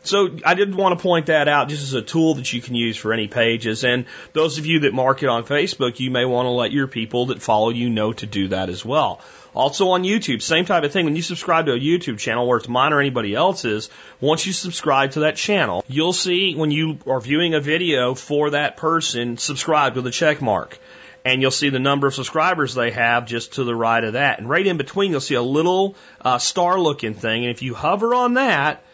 So 0.04 0.36
I 0.44 0.54
did 0.54 0.74
want 0.74 0.98
to 0.98 1.02
point 1.02 1.26
that 1.26 1.48
out 1.48 1.68
just 1.68 1.82
as 1.82 1.94
a 1.94 2.02
tool 2.02 2.34
that 2.34 2.52
you 2.52 2.60
can 2.60 2.74
use 2.74 2.96
for 2.96 3.12
any 3.12 3.26
pages. 3.26 3.84
And 3.84 4.04
those 4.34 4.58
of 4.58 4.66
you 4.66 4.80
that 4.80 4.92
market 4.92 5.28
on 5.28 5.44
Facebook, 5.44 5.98
you 5.98 6.10
may 6.10 6.26
want 6.26 6.46
to 6.46 6.50
let 6.50 6.72
your 6.72 6.86
people 6.86 7.26
that 7.26 7.40
follow 7.40 7.70
you 7.70 7.88
know 7.88 8.12
to 8.12 8.26
do 8.26 8.48
that 8.48 8.68
as 8.68 8.84
well. 8.84 9.20
Also 9.54 9.90
on 9.90 10.02
YouTube, 10.02 10.42
same 10.42 10.66
type 10.66 10.84
of 10.84 10.92
thing. 10.92 11.06
When 11.06 11.16
you 11.16 11.22
subscribe 11.22 11.66
to 11.66 11.72
a 11.72 11.78
YouTube 11.78 12.18
channel, 12.18 12.46
whether 12.46 12.58
it's 12.58 12.68
mine 12.68 12.92
or 12.92 13.00
anybody 13.00 13.34
else's, 13.34 13.88
once 14.20 14.46
you 14.46 14.52
subscribe 14.52 15.12
to 15.12 15.20
that 15.20 15.36
channel, 15.36 15.84
you'll 15.88 16.12
see 16.12 16.54
when 16.54 16.70
you 16.70 16.98
are 17.06 17.20
viewing 17.20 17.54
a 17.54 17.60
video 17.60 18.14
for 18.14 18.50
that 18.50 18.76
person, 18.76 19.38
subscribe 19.38 19.96
with 19.96 20.06
a 20.06 20.10
check 20.10 20.42
mark 20.42 20.78
and 21.24 21.40
you'll 21.40 21.50
see 21.50 21.70
the 21.70 21.78
number 21.78 22.06
of 22.06 22.14
subscribers 22.14 22.74
they 22.74 22.90
have 22.90 23.26
just 23.26 23.54
to 23.54 23.64
the 23.64 23.74
right 23.74 24.04
of 24.04 24.12
that. 24.12 24.38
And 24.38 24.48
right 24.48 24.66
in 24.66 24.76
between, 24.76 25.10
you'll 25.10 25.20
see 25.20 25.36
a 25.36 25.42
little 25.42 25.96
uh, 26.20 26.38
star 26.38 26.78
looking 26.78 27.14
thing. 27.14 27.44
And 27.44 27.50
if 27.50 27.62
you 27.62 27.74
hover 27.74 28.14
on 28.14 28.34
that, 28.34 28.84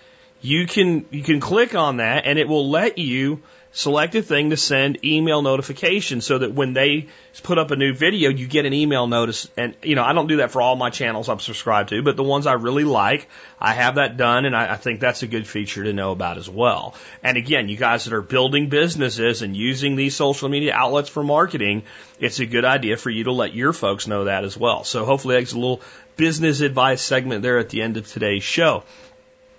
you 0.41 0.67
can 0.67 1.07
you 1.11 1.23
can 1.23 1.41
click 1.41 1.75
on 1.75 1.99
that, 1.99 2.27
and 2.27 2.39
it 2.39 2.49
will 2.49 2.71
let 2.71 2.99
you 2.99 3.43
select 3.73 4.17
a 4.17 4.23
thing 4.23 4.51
to 4.51 4.57
send 4.57 5.05
email 5.05 5.43
notifications 5.43 6.27
so 6.27 6.39
that 6.39 6.53
when 6.53 6.73
they 6.73 7.07
put 7.45 7.57
up 7.57 7.71
a 7.71 7.77
new 7.77 7.95
video, 7.95 8.29
you 8.29 8.49
get 8.49 8.67
an 8.67 8.73
email 8.73 9.07
notice. 9.07 9.49
And, 9.57 9.77
you 9.83 9.95
know, 9.95 10.03
I 10.03 10.13
don't 10.13 10.27
do 10.27 10.39
that 10.39 10.51
for 10.51 10.61
all 10.61 10.75
my 10.75 10.91
channels 10.91 11.29
I'm 11.29 11.39
subscribed 11.39 11.91
to, 11.91 12.03
but 12.03 12.17
the 12.17 12.25
ones 12.25 12.47
I 12.47 12.55
really 12.55 12.83
like, 12.83 13.29
I 13.61 13.73
have 13.73 13.95
that 13.95 14.17
done. 14.17 14.45
And 14.45 14.57
I, 14.57 14.73
I 14.73 14.77
think 14.77 14.99
that's 14.99 15.23
a 15.23 15.29
good 15.29 15.47
feature 15.47 15.85
to 15.85 15.93
know 15.93 16.11
about 16.11 16.37
as 16.37 16.51
well. 16.51 16.95
And 17.23 17.37
again, 17.37 17.69
you 17.69 17.77
guys 17.77 18.05
that 18.05 18.13
are 18.13 18.23
building 18.23 18.69
businesses 18.69 19.43
and 19.43 19.57
using 19.57 19.95
these 19.95 20.17
social 20.17 20.49
media 20.49 20.75
outlets 20.75 21.09
for 21.09 21.23
marketing, 21.23 21.85
it's 22.19 22.41
a 22.41 22.47
good 22.47 22.65
idea 22.65 22.97
for 22.97 23.11
you 23.11 23.25
to 23.25 23.33
let 23.33 23.55
your 23.55 23.73
folks 23.73 24.09
know 24.09 24.25
that 24.25 24.43
as 24.45 24.57
well. 24.57 24.83
So 24.83 25.05
hopefully 25.05 25.37
that's 25.37 25.53
a 25.53 25.59
little 25.59 25.81
business 26.17 26.61
advice 26.61 27.03
segment 27.03 27.43
there 27.43 27.59
at 27.59 27.69
the 27.69 27.83
end 27.83 27.97
of 27.97 28.09
today's 28.09 28.43
show. 28.43 28.83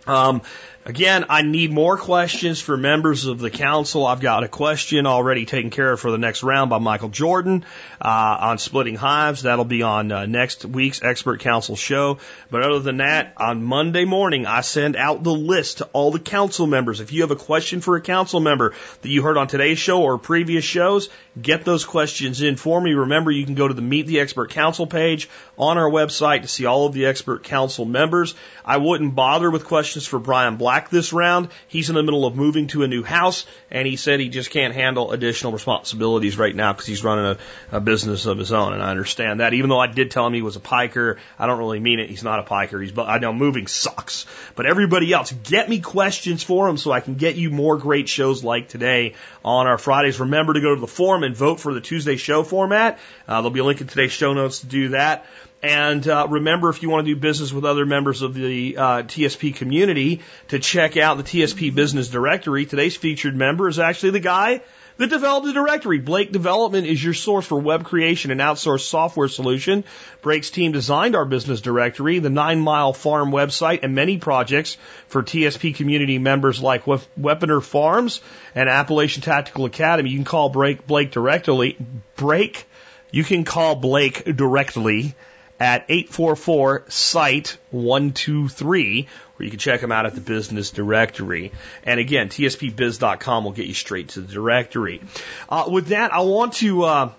Um, 0.05 0.41
Again, 0.83 1.25
I 1.29 1.43
need 1.43 1.71
more 1.71 1.95
questions 1.95 2.59
for 2.59 2.75
members 2.75 3.27
of 3.27 3.37
the 3.37 3.51
council. 3.51 4.07
I've 4.07 4.19
got 4.19 4.43
a 4.43 4.47
question 4.47 5.05
already 5.05 5.45
taken 5.45 5.69
care 5.69 5.91
of 5.91 5.99
for 5.99 6.09
the 6.09 6.17
next 6.17 6.41
round 6.41 6.71
by 6.71 6.79
Michael 6.79 7.09
Jordan 7.09 7.65
uh, 8.01 8.37
on 8.39 8.57
splitting 8.57 8.95
hives. 8.95 9.43
That'll 9.43 9.63
be 9.63 9.83
on 9.83 10.11
uh, 10.11 10.25
next 10.25 10.65
week's 10.65 11.03
Expert 11.03 11.41
Council 11.41 11.75
show. 11.75 12.17
But 12.49 12.63
other 12.63 12.79
than 12.79 12.97
that, 12.97 13.33
on 13.37 13.61
Monday 13.61 14.05
morning, 14.05 14.47
I 14.47 14.61
send 14.61 14.95
out 14.95 15.21
the 15.21 15.33
list 15.33 15.77
to 15.77 15.85
all 15.93 16.09
the 16.09 16.19
council 16.19 16.65
members. 16.65 16.99
If 16.99 17.13
you 17.13 17.21
have 17.21 17.31
a 17.31 17.35
question 17.35 17.81
for 17.81 17.95
a 17.95 18.01
council 18.01 18.39
member 18.39 18.73
that 19.03 19.09
you 19.09 19.21
heard 19.21 19.37
on 19.37 19.45
today's 19.45 19.77
show 19.77 20.01
or 20.01 20.17
previous 20.17 20.65
shows, 20.65 21.09
get 21.39 21.63
those 21.63 21.85
questions 21.85 22.41
in 22.41 22.57
for 22.57 22.81
me. 22.81 22.93
Remember, 22.93 23.31
you 23.31 23.45
can 23.45 23.55
go 23.55 23.67
to 23.67 23.73
the 23.73 23.81
Meet 23.81 24.07
the 24.07 24.19
Expert 24.19 24.51
Council 24.51 24.85
page 24.85 25.29
on 25.57 25.77
our 25.77 25.89
website 25.89 26.41
to 26.41 26.47
see 26.47 26.65
all 26.65 26.85
of 26.85 26.93
the 26.93 27.05
Expert 27.05 27.43
Council 27.43 27.85
members. 27.85 28.35
I 28.65 28.77
wouldn't 28.77 29.15
bother 29.15 29.49
with 29.49 29.65
questions 29.65 30.05
for 30.05 30.19
Brian 30.19 30.57
Black 30.57 30.89
this 30.89 31.13
round. 31.13 31.49
He's 31.67 31.89
in 31.89 31.95
the 31.95 32.03
middle 32.03 32.25
of 32.25 32.35
moving 32.35 32.67
to 32.67 32.83
a 32.83 32.87
new 32.87 33.03
house, 33.03 33.45
and 33.69 33.87
he 33.87 33.95
said 33.95 34.19
he 34.19 34.29
just 34.29 34.49
can't 34.49 34.73
handle 34.73 35.11
additional 35.11 35.53
responsibilities 35.53 36.37
right 36.37 36.55
now 36.55 36.73
because 36.73 36.87
he's 36.87 37.03
running 37.03 37.37
a, 37.71 37.77
a 37.77 37.79
business 37.79 38.25
of 38.25 38.37
his 38.37 38.51
own. 38.51 38.73
And 38.73 38.83
I 38.83 38.91
understand 38.91 39.39
that. 39.39 39.53
Even 39.53 39.69
though 39.69 39.79
I 39.79 39.87
did 39.87 40.11
tell 40.11 40.27
him 40.27 40.33
he 40.33 40.41
was 40.41 40.57
a 40.57 40.61
piker, 40.61 41.17
I 41.39 41.47
don't 41.47 41.59
really 41.59 41.79
mean 41.79 41.99
it. 41.99 42.09
He's 42.09 42.23
not 42.23 42.39
a 42.39 42.43
piker. 42.43 42.81
He's, 42.81 42.97
I 42.97 43.19
know 43.19 43.33
moving 43.33 43.67
sucks. 43.67 44.25
But 44.55 44.65
everybody 44.65 45.13
else, 45.13 45.31
get 45.31 45.69
me 45.69 45.79
questions 45.79 46.43
for 46.43 46.67
him 46.67 46.77
so 46.77 46.91
I 46.91 46.99
can 46.99 47.15
get 47.15 47.35
you 47.35 47.49
more 47.49 47.77
great 47.77 48.09
shows 48.09 48.43
like 48.43 48.67
today 48.67 49.15
on 49.43 49.67
our 49.67 49.77
Fridays. 49.77 50.19
Remember 50.19 50.53
to 50.53 50.61
go 50.61 50.75
to 50.75 50.81
the 50.81 50.87
forum 50.87 51.20
and 51.23 51.35
vote 51.35 51.59
for 51.59 51.73
the 51.73 51.81
Tuesday 51.81 52.15
show 52.15 52.43
format. 52.43 52.99
Uh, 53.27 53.35
there'll 53.35 53.49
be 53.49 53.59
a 53.59 53.63
link 53.63 53.81
in 53.81 53.87
today's 53.87 54.11
show 54.11 54.33
notes 54.33 54.59
to 54.59 54.67
do 54.67 54.89
that. 54.89 55.25
And 55.63 56.07
uh, 56.07 56.27
remember, 56.29 56.69
if 56.69 56.81
you 56.81 56.89
want 56.89 57.05
to 57.05 57.13
do 57.13 57.19
business 57.19 57.53
with 57.53 57.65
other 57.65 57.85
members 57.85 58.23
of 58.23 58.33
the 58.33 58.77
uh, 58.77 58.83
TSP 59.03 59.55
community, 59.55 60.21
to 60.47 60.59
check 60.59 60.97
out 60.97 61.17
the 61.17 61.23
TSP 61.23 61.73
Business 61.73 62.07
Directory. 62.09 62.65
Today's 62.65 62.97
featured 62.97 63.35
member 63.35 63.67
is 63.67 63.77
actually 63.77 64.11
the 64.11 64.19
guy 64.21 64.61
that 65.01 65.09
developed 65.09 65.47
the 65.47 65.53
directory. 65.53 65.97
Blake 65.99 66.31
Development 66.31 66.85
is 66.85 67.03
your 67.03 67.13
source 67.15 67.45
for 67.45 67.59
web 67.59 67.85
creation 67.85 68.29
and 68.29 68.39
outsourced 68.39 68.81
software 68.81 69.27
solution. 69.27 69.83
Blake's 70.21 70.51
team 70.51 70.71
designed 70.71 71.15
our 71.15 71.25
business 71.25 71.59
directory, 71.59 72.19
the 72.19 72.29
Nine 72.29 72.59
Mile 72.59 72.93
Farm 72.93 73.31
website, 73.31 73.79
and 73.81 73.95
many 73.95 74.19
projects 74.19 74.77
for 75.07 75.23
TSP 75.23 75.75
community 75.75 76.19
members 76.19 76.61
like 76.61 76.85
Weaponer 76.85 77.63
Farms 77.63 78.21
and 78.53 78.69
Appalachian 78.69 79.23
Tactical 79.23 79.65
Academy. 79.65 80.11
You 80.11 80.17
can 80.17 80.25
call 80.25 80.49
Blake, 80.49 80.85
Blake 80.85 81.11
directly, 81.11 81.77
Blake 82.15 82.67
you 83.11 83.23
can 83.23 83.43
call 83.43 83.75
Blake 83.75 84.23
directly 84.23 85.15
at 85.59 85.85
844 85.89 86.85
site 86.87 87.57
123 87.71 89.07
you 89.43 89.49
can 89.49 89.59
check 89.59 89.81
them 89.81 89.91
out 89.91 90.05
at 90.05 90.15
the 90.15 90.21
business 90.21 90.71
directory. 90.71 91.51
And 91.83 91.99
again, 91.99 92.29
tspbiz.com 92.29 93.43
will 93.43 93.51
get 93.51 93.67
you 93.67 93.73
straight 93.73 94.09
to 94.09 94.21
the 94.21 94.33
directory. 94.33 95.01
Uh, 95.49 95.69
with 95.69 95.87
that, 95.87 96.13
I 96.13 96.21
want 96.21 96.53
to 96.53 96.83
uh, 96.83 97.11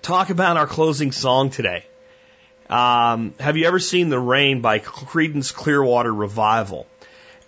talk 0.00 0.30
about 0.30 0.56
our 0.56 0.66
closing 0.66 1.12
song 1.12 1.50
today. 1.50 1.84
Um, 2.68 3.34
have 3.38 3.56
you 3.56 3.66
ever 3.66 3.78
seen 3.78 4.08
The 4.08 4.18
Rain 4.18 4.60
by 4.60 4.78
Creedence 4.78 5.52
Clearwater 5.52 6.12
Revival? 6.12 6.86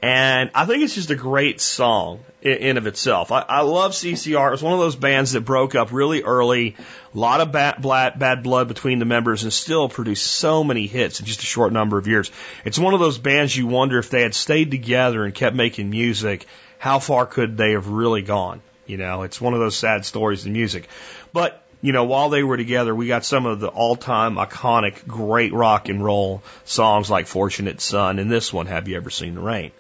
And 0.05 0.51
I 0.55 0.67
think 0.67 0.83
it's 0.83 0.95
just 0.95 1.09
a 1.09 1.15
great 1.15 1.63
song 1.63 2.23
in, 2.43 2.77
of 2.77 2.87
itself. 2.87 3.33
I, 3.33 3.41
I 3.41 3.61
love 3.63 3.93
CCR. 3.93 4.49
It 4.49 4.51
was 4.51 4.63
one 4.63 4.75
of 4.75 4.79
those 4.79 4.97
bands 4.97 5.33
that 5.33 5.41
broke 5.41 5.75
up 5.75 5.93
really 5.93 6.23
early, 6.23 6.77
a 7.15 7.19
lot 7.19 7.41
of 7.41 7.53
bad, 7.53 7.81
bad, 7.81 8.19
bad 8.19 8.43
blood 8.43 8.69
between 8.69 8.99
the 8.99 9.07
members, 9.07 9.45
and 9.45 9.53
still 9.53 9.89
produced 9.89 10.27
so 10.27 10.63
many 10.63 10.87
hits 10.87 11.21
in 11.21 11.27
just 11.27 11.41
a 11.41 11.47
short 11.47 11.73
number 11.73 11.97
of 11.97 12.07
years. 12.07 12.31
It's 12.67 12.79
one 12.79 12.93
of 12.93 13.01
those 13.01 13.17
bands 13.17 13.57
you 13.57 13.67
wonder 13.67 13.99
if 13.99 14.11
they 14.11 14.21
had 14.21 14.35
stayed 14.35 14.71
together 14.71 15.25
and 15.25 15.35
kept 15.35 15.57
making 15.57 15.89
music, 15.89 16.45
how 16.77 16.99
far 16.99 17.25
could 17.25 17.57
they 17.57 17.71
have 17.71 17.89
really 17.89 18.21
gone? 18.21 18.61
You 18.85 18.99
know, 18.99 19.23
it's 19.23 19.41
one 19.41 19.55
of 19.55 19.61
those 19.61 19.75
sad 19.75 20.05
stories 20.05 20.45
in 20.45 20.53
music. 20.53 20.87
But 21.33 21.64
you 21.85 21.93
know, 21.93 22.05
while 22.05 22.31
they 22.31 22.43
were 22.43 22.57
together, 22.57 22.95
we 22.95 23.09
got 23.09 23.27
some 23.27 23.45
of 23.45 23.61
the 23.61 23.69
all-time 23.69 24.37
iconic 24.37 25.07
great 25.07 25.53
rock 25.53 25.91
and 25.91 26.03
roll 26.03 26.43
songs 26.65 27.11
like 27.11 27.27
Fortunate 27.27 27.79
Son 27.79 28.19
and 28.19 28.31
this 28.31 28.51
one, 28.51 28.65
Have 28.65 28.89
You 28.89 28.97
Ever 28.97 29.11
Seen 29.11 29.35
the 29.35 29.43
Rain? 29.43 29.71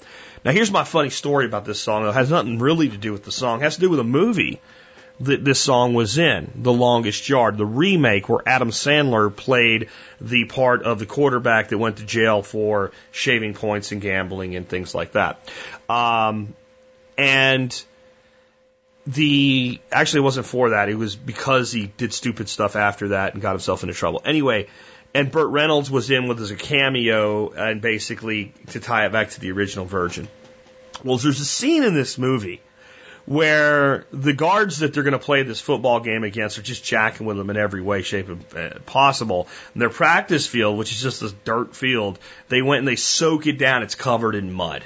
Now 0.44 0.52
here's 0.52 0.70
my 0.70 0.84
funny 0.84 1.08
story 1.08 1.46
about 1.46 1.64
this 1.64 1.80
song. 1.80 2.06
It 2.06 2.12
has 2.12 2.28
nothing 2.28 2.58
really 2.58 2.90
to 2.90 2.98
do 2.98 3.10
with 3.12 3.24
the 3.24 3.32
song. 3.32 3.60
It 3.60 3.62
has 3.62 3.76
to 3.76 3.80
do 3.80 3.88
with 3.88 4.00
a 4.00 4.04
movie 4.04 4.60
that 5.20 5.46
this 5.46 5.58
song 5.58 5.94
was 5.94 6.18
in, 6.18 6.52
The 6.56 6.74
Longest 6.74 7.26
Yard, 7.26 7.56
the 7.56 7.64
remake 7.64 8.28
where 8.28 8.42
Adam 8.44 8.70
Sandler 8.70 9.34
played 9.34 9.88
the 10.20 10.44
part 10.44 10.82
of 10.82 10.98
the 10.98 11.06
quarterback 11.06 11.70
that 11.70 11.78
went 11.78 11.96
to 11.96 12.04
jail 12.04 12.42
for 12.42 12.92
shaving 13.12 13.54
points 13.54 13.92
and 13.92 14.02
gambling 14.02 14.56
and 14.56 14.68
things 14.68 14.94
like 14.94 15.12
that. 15.12 15.40
Um, 15.88 16.54
and 17.16 17.82
the 19.06 19.80
actually 19.92 20.20
it 20.20 20.24
wasn't 20.24 20.46
for 20.46 20.70
that. 20.70 20.88
It 20.88 20.96
was 20.96 21.16
because 21.16 21.72
he 21.72 21.86
did 21.86 22.12
stupid 22.12 22.48
stuff 22.48 22.76
after 22.76 23.08
that 23.08 23.34
and 23.34 23.42
got 23.42 23.52
himself 23.52 23.82
into 23.82 23.94
trouble. 23.94 24.22
Anyway, 24.24 24.68
and 25.14 25.30
Burt 25.30 25.50
Reynolds 25.50 25.90
was 25.90 26.10
in 26.10 26.26
with 26.26 26.40
as 26.40 26.50
a 26.50 26.56
cameo 26.56 27.50
and 27.50 27.80
basically 27.80 28.52
to 28.68 28.80
tie 28.80 29.06
it 29.06 29.12
back 29.12 29.30
to 29.30 29.40
the 29.40 29.52
original 29.52 29.84
version. 29.84 30.28
Well, 31.04 31.18
there's 31.18 31.40
a 31.40 31.44
scene 31.44 31.84
in 31.84 31.94
this 31.94 32.18
movie 32.18 32.60
where 33.26 34.06
the 34.10 34.32
guards 34.32 34.80
that 34.80 34.92
they're 34.92 35.02
going 35.02 35.12
to 35.12 35.18
play 35.18 35.42
this 35.42 35.60
football 35.60 36.00
game 36.00 36.24
against 36.24 36.58
are 36.58 36.62
just 36.62 36.84
jacking 36.84 37.26
with 37.26 37.36
them 37.36 37.48
in 37.48 37.56
every 37.56 37.80
way, 37.80 38.02
shape, 38.02 38.28
and 38.28 38.44
uh, 38.56 38.78
possible. 38.80 39.48
And 39.72 39.80
their 39.80 39.90
practice 39.90 40.46
field, 40.46 40.76
which 40.76 40.92
is 40.92 41.00
just 41.00 41.20
this 41.20 41.32
dirt 41.44 41.74
field, 41.74 42.18
they 42.48 42.60
went 42.60 42.80
and 42.80 42.88
they 42.88 42.96
soak 42.96 43.46
it 43.46 43.58
down. 43.58 43.82
It's 43.82 43.94
covered 43.94 44.34
in 44.34 44.52
mud. 44.52 44.84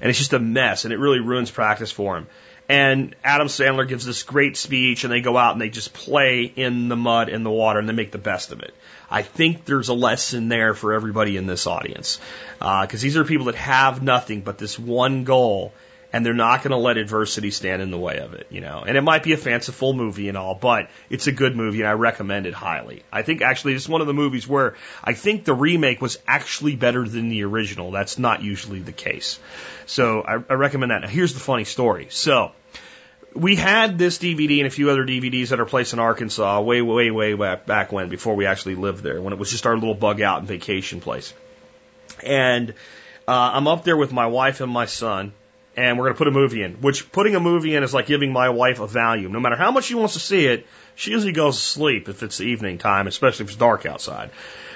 And 0.00 0.08
it's 0.08 0.18
just 0.18 0.32
a 0.32 0.38
mess, 0.38 0.84
and 0.84 0.94
it 0.94 0.98
really 0.98 1.20
ruins 1.20 1.50
practice 1.50 1.92
for 1.92 2.14
them. 2.14 2.26
And 2.70 3.16
Adam 3.24 3.48
Sandler 3.48 3.88
gives 3.88 4.06
this 4.06 4.22
great 4.22 4.56
speech, 4.56 5.02
and 5.02 5.12
they 5.12 5.20
go 5.20 5.36
out 5.36 5.50
and 5.54 5.60
they 5.60 5.70
just 5.70 5.92
play 5.92 6.44
in 6.44 6.88
the 6.88 6.94
mud 6.94 7.28
and 7.28 7.44
the 7.44 7.50
water, 7.50 7.80
and 7.80 7.88
they 7.88 7.92
make 7.92 8.12
the 8.12 8.18
best 8.18 8.52
of 8.52 8.60
it. 8.60 8.72
I 9.10 9.22
think 9.22 9.64
there's 9.64 9.88
a 9.88 9.92
lesson 9.92 10.48
there 10.48 10.72
for 10.72 10.92
everybody 10.92 11.36
in 11.36 11.48
this 11.48 11.66
audience, 11.66 12.20
because 12.60 12.94
uh, 12.94 13.02
these 13.02 13.16
are 13.16 13.24
people 13.24 13.46
that 13.46 13.56
have 13.56 14.04
nothing 14.04 14.42
but 14.42 14.56
this 14.58 14.78
one 14.78 15.24
goal, 15.24 15.72
and 16.12 16.26
they're 16.26 16.34
not 16.34 16.62
going 16.62 16.72
to 16.72 16.76
let 16.76 16.96
adversity 16.96 17.50
stand 17.50 17.82
in 17.82 17.90
the 17.90 17.98
way 17.98 18.18
of 18.18 18.34
it, 18.34 18.48
you 18.50 18.60
know. 18.60 18.82
And 18.86 18.96
it 18.96 19.02
might 19.02 19.22
be 19.22 19.32
a 19.32 19.36
fanciful 19.36 19.92
movie 19.92 20.28
and 20.28 20.36
all, 20.36 20.54
but 20.54 20.90
it's 21.08 21.26
a 21.26 21.32
good 21.32 21.54
movie, 21.54 21.80
and 21.80 21.88
I 21.88 21.92
recommend 21.92 22.46
it 22.46 22.54
highly. 22.54 23.02
I 23.12 23.22
think 23.22 23.42
actually 23.42 23.74
it's 23.74 23.88
one 23.88 24.00
of 24.00 24.06
the 24.06 24.14
movies 24.14 24.46
where 24.46 24.74
I 25.04 25.12
think 25.12 25.44
the 25.44 25.54
remake 25.54 26.00
was 26.00 26.18
actually 26.26 26.76
better 26.76 27.06
than 27.06 27.28
the 27.28 27.44
original. 27.44 27.90
That's 27.90 28.18
not 28.18 28.42
usually 28.42 28.80
the 28.80 28.92
case. 28.92 29.38
So 29.86 30.22
I, 30.22 30.34
I 30.34 30.54
recommend 30.54 30.90
that. 30.90 31.02
Now 31.02 31.08
here's 31.08 31.34
the 31.34 31.40
funny 31.40 31.64
story. 31.64 32.08
So 32.10 32.52
we 33.34 33.54
had 33.54 33.98
this 33.98 34.18
DVD 34.18 34.58
and 34.58 34.66
a 34.66 34.70
few 34.70 34.90
other 34.90 35.04
DVDs 35.04 35.52
at 35.52 35.60
our 35.60 35.66
place 35.66 35.92
in 35.92 35.98
Arkansas 35.98 36.60
way, 36.62 36.82
way, 36.82 37.10
way 37.10 37.34
back 37.34 37.92
when, 37.92 38.08
before 38.08 38.34
we 38.34 38.46
actually 38.46 38.74
lived 38.74 39.02
there, 39.04 39.20
when 39.20 39.32
it 39.32 39.38
was 39.38 39.50
just 39.50 39.66
our 39.66 39.74
little 39.74 39.94
bug 39.94 40.20
out 40.20 40.40
and 40.40 40.48
vacation 40.48 41.00
place. 41.00 41.32
And 42.24 42.70
uh, 43.28 43.50
I'm 43.54 43.68
up 43.68 43.84
there 43.84 43.96
with 43.96 44.12
my 44.12 44.26
wife 44.26 44.60
and 44.60 44.72
my 44.72 44.86
son, 44.86 45.32
and 45.76 45.98
we're 45.98 46.04
going 46.04 46.14
to 46.14 46.18
put 46.18 46.28
a 46.28 46.32
movie 46.32 46.62
in. 46.62 46.74
Which 46.74 47.10
putting 47.12 47.34
a 47.34 47.40
movie 47.40 47.74
in 47.74 47.82
is 47.82 47.94
like 47.94 48.06
giving 48.06 48.32
my 48.32 48.48
wife 48.48 48.80
a 48.80 48.86
Valium. 48.86 49.30
No 49.30 49.40
matter 49.40 49.56
how 49.56 49.70
much 49.70 49.84
she 49.84 49.94
wants 49.94 50.14
to 50.14 50.20
see 50.20 50.46
it, 50.46 50.66
she 50.94 51.10
usually 51.12 51.32
goes 51.32 51.56
to 51.56 51.62
sleep 51.62 52.08
if 52.08 52.22
it's 52.22 52.38
the 52.38 52.44
evening 52.44 52.78
time, 52.78 53.06
especially 53.06 53.44
if 53.44 53.50
it's 53.50 53.58
dark 53.58 53.86
outside. 53.86 54.30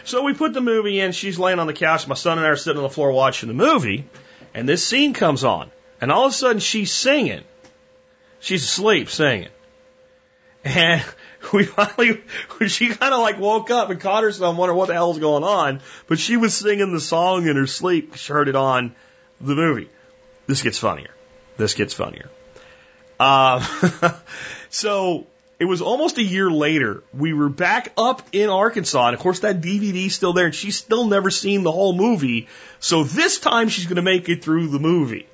So 0.04 0.22
we 0.22 0.34
put 0.34 0.52
the 0.52 0.60
movie 0.60 1.00
in. 1.00 1.12
She's 1.12 1.38
laying 1.38 1.58
on 1.58 1.66
the 1.66 1.72
couch. 1.72 2.06
My 2.06 2.14
son 2.14 2.38
and 2.38 2.46
I 2.46 2.50
are 2.50 2.56
sitting 2.56 2.78
on 2.78 2.82
the 2.82 2.90
floor 2.90 3.12
watching 3.12 3.48
the 3.48 3.54
movie, 3.54 4.04
and 4.52 4.68
this 4.68 4.86
scene 4.86 5.14
comes 5.14 5.44
on, 5.44 5.70
and 6.00 6.12
all 6.12 6.26
of 6.26 6.32
a 6.32 6.34
sudden 6.34 6.60
she's 6.60 6.92
singing 6.92 7.44
She's 8.44 8.62
asleep 8.64 9.08
singing. 9.08 9.48
And 10.64 11.02
we 11.54 11.64
finally, 11.64 12.20
she 12.66 12.88
kind 12.90 13.14
of 13.14 13.20
like 13.20 13.40
woke 13.40 13.70
up 13.70 13.88
and 13.88 13.98
caught 13.98 14.22
herself 14.22 14.54
wondering 14.54 14.76
what 14.76 14.88
the 14.88 14.92
hell's 14.92 15.18
going 15.18 15.44
on. 15.44 15.80
But 16.08 16.18
she 16.18 16.36
was 16.36 16.54
singing 16.54 16.92
the 16.92 17.00
song 17.00 17.46
in 17.48 17.56
her 17.56 17.66
sleep. 17.66 18.16
She 18.16 18.30
heard 18.30 18.50
it 18.50 18.54
on 18.54 18.94
the 19.40 19.54
movie. 19.54 19.88
This 20.46 20.62
gets 20.62 20.78
funnier. 20.78 21.10
This 21.56 21.74
gets 21.74 21.94
funnier. 21.94 22.28
Uh, 23.18 23.64
so 24.70 25.26
it 25.58 25.64
was 25.64 25.80
almost 25.80 26.18
a 26.18 26.22
year 26.22 26.50
later. 26.50 27.02
We 27.12 27.32
were 27.32 27.48
back 27.48 27.92
up 27.96 28.22
in 28.32 28.50
Arkansas, 28.50 29.06
and 29.06 29.14
of 29.14 29.20
course 29.20 29.40
that 29.40 29.60
DVD's 29.60 30.14
still 30.14 30.32
there, 30.32 30.46
and 30.46 30.54
she's 30.54 30.76
still 30.76 31.06
never 31.06 31.30
seen 31.30 31.62
the 31.62 31.72
whole 31.72 31.94
movie. 31.94 32.48
So 32.80 33.04
this 33.04 33.38
time 33.38 33.68
she's 33.68 33.86
going 33.86 33.96
to 33.96 34.02
make 34.02 34.28
it 34.28 34.42
through 34.42 34.68
the 34.68 34.80
movie. 34.80 35.26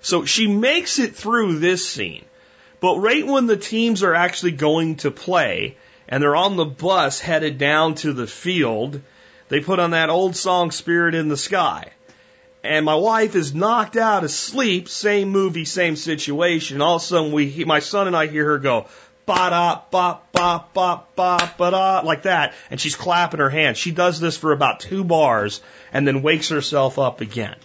So 0.00 0.24
she 0.24 0.46
makes 0.46 0.98
it 0.98 1.16
through 1.16 1.58
this 1.58 1.88
scene. 1.88 2.24
But 2.80 2.98
right 2.98 3.26
when 3.26 3.46
the 3.46 3.56
teams 3.56 4.02
are 4.02 4.14
actually 4.14 4.52
going 4.52 4.96
to 4.96 5.10
play 5.10 5.76
and 6.08 6.22
they're 6.22 6.36
on 6.36 6.56
the 6.56 6.64
bus 6.64 7.20
headed 7.20 7.56
down 7.56 7.94
to 7.96 8.12
the 8.12 8.26
field, 8.26 9.00
they 9.48 9.60
put 9.60 9.78
on 9.78 9.92
that 9.92 10.10
old 10.10 10.34
song 10.34 10.72
Spirit 10.72 11.14
in 11.14 11.28
the 11.28 11.36
Sky. 11.36 11.92
And 12.64 12.84
my 12.84 12.94
wife 12.94 13.34
is 13.34 13.54
knocked 13.54 13.96
out 13.96 14.22
asleep, 14.22 14.88
same 14.88 15.30
movie, 15.30 15.64
same 15.64 15.96
situation. 15.96 16.80
All 16.80 16.96
of 16.96 17.02
a 17.02 17.04
sudden 17.04 17.32
we, 17.32 17.64
my 17.64 17.80
son 17.80 18.06
and 18.06 18.16
I 18.16 18.28
hear 18.28 18.44
her 18.44 18.58
go, 18.58 18.86
ba 19.26 19.50
da 19.50 19.80
ba 19.90 20.20
ba 20.32 20.64
ba 20.72 21.02
ba 21.16 21.52
ba 21.58 21.70
da 21.70 22.00
like 22.04 22.22
that, 22.22 22.54
and 22.70 22.80
she's 22.80 22.96
clapping 22.96 23.40
her 23.40 23.50
hands. 23.50 23.78
She 23.78 23.90
does 23.90 24.20
this 24.20 24.36
for 24.36 24.52
about 24.52 24.80
two 24.80 25.04
bars 25.04 25.60
and 25.92 26.06
then 26.06 26.22
wakes 26.22 26.48
herself 26.50 26.98
up 26.98 27.20
again. 27.20 27.56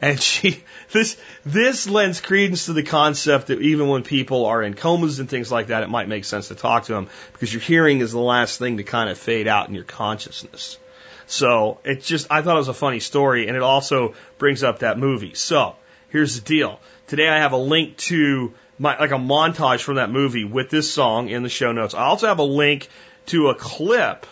And 0.00 0.20
she, 0.20 0.62
this, 0.90 1.16
this 1.44 1.88
lends 1.88 2.20
credence 2.20 2.66
to 2.66 2.72
the 2.72 2.82
concept 2.82 3.46
that 3.46 3.60
even 3.60 3.88
when 3.88 4.02
people 4.02 4.46
are 4.46 4.62
in 4.62 4.74
comas 4.74 5.20
and 5.20 5.28
things 5.28 5.52
like 5.52 5.68
that, 5.68 5.82
it 5.82 5.90
might 5.90 6.08
make 6.08 6.24
sense 6.24 6.48
to 6.48 6.54
talk 6.54 6.84
to 6.84 6.92
them 6.92 7.08
because 7.32 7.52
your 7.52 7.62
hearing 7.62 8.00
is 8.00 8.12
the 8.12 8.18
last 8.18 8.58
thing 8.58 8.78
to 8.78 8.84
kind 8.84 9.08
of 9.08 9.16
fade 9.16 9.46
out 9.46 9.68
in 9.68 9.74
your 9.74 9.84
consciousness. 9.84 10.78
So 11.26 11.78
it's 11.84 12.06
just, 12.06 12.26
I 12.30 12.42
thought 12.42 12.56
it 12.56 12.58
was 12.58 12.68
a 12.68 12.74
funny 12.74 13.00
story 13.00 13.48
and 13.48 13.56
it 13.56 13.62
also 13.62 14.14
brings 14.38 14.62
up 14.62 14.80
that 14.80 14.98
movie. 14.98 15.34
So 15.34 15.76
here's 16.10 16.40
the 16.40 16.46
deal. 16.46 16.80
Today 17.06 17.28
I 17.28 17.38
have 17.38 17.52
a 17.52 17.58
link 17.58 17.96
to 17.98 18.52
my, 18.78 18.98
like 18.98 19.10
a 19.10 19.14
montage 19.14 19.80
from 19.82 19.96
that 19.96 20.10
movie 20.10 20.44
with 20.44 20.70
this 20.70 20.92
song 20.92 21.28
in 21.28 21.42
the 21.42 21.48
show 21.48 21.72
notes. 21.72 21.94
I 21.94 22.04
also 22.04 22.26
have 22.26 22.38
a 22.38 22.44
link 22.44 22.88
to 23.26 23.48
a 23.48 23.54
clip 23.54 24.26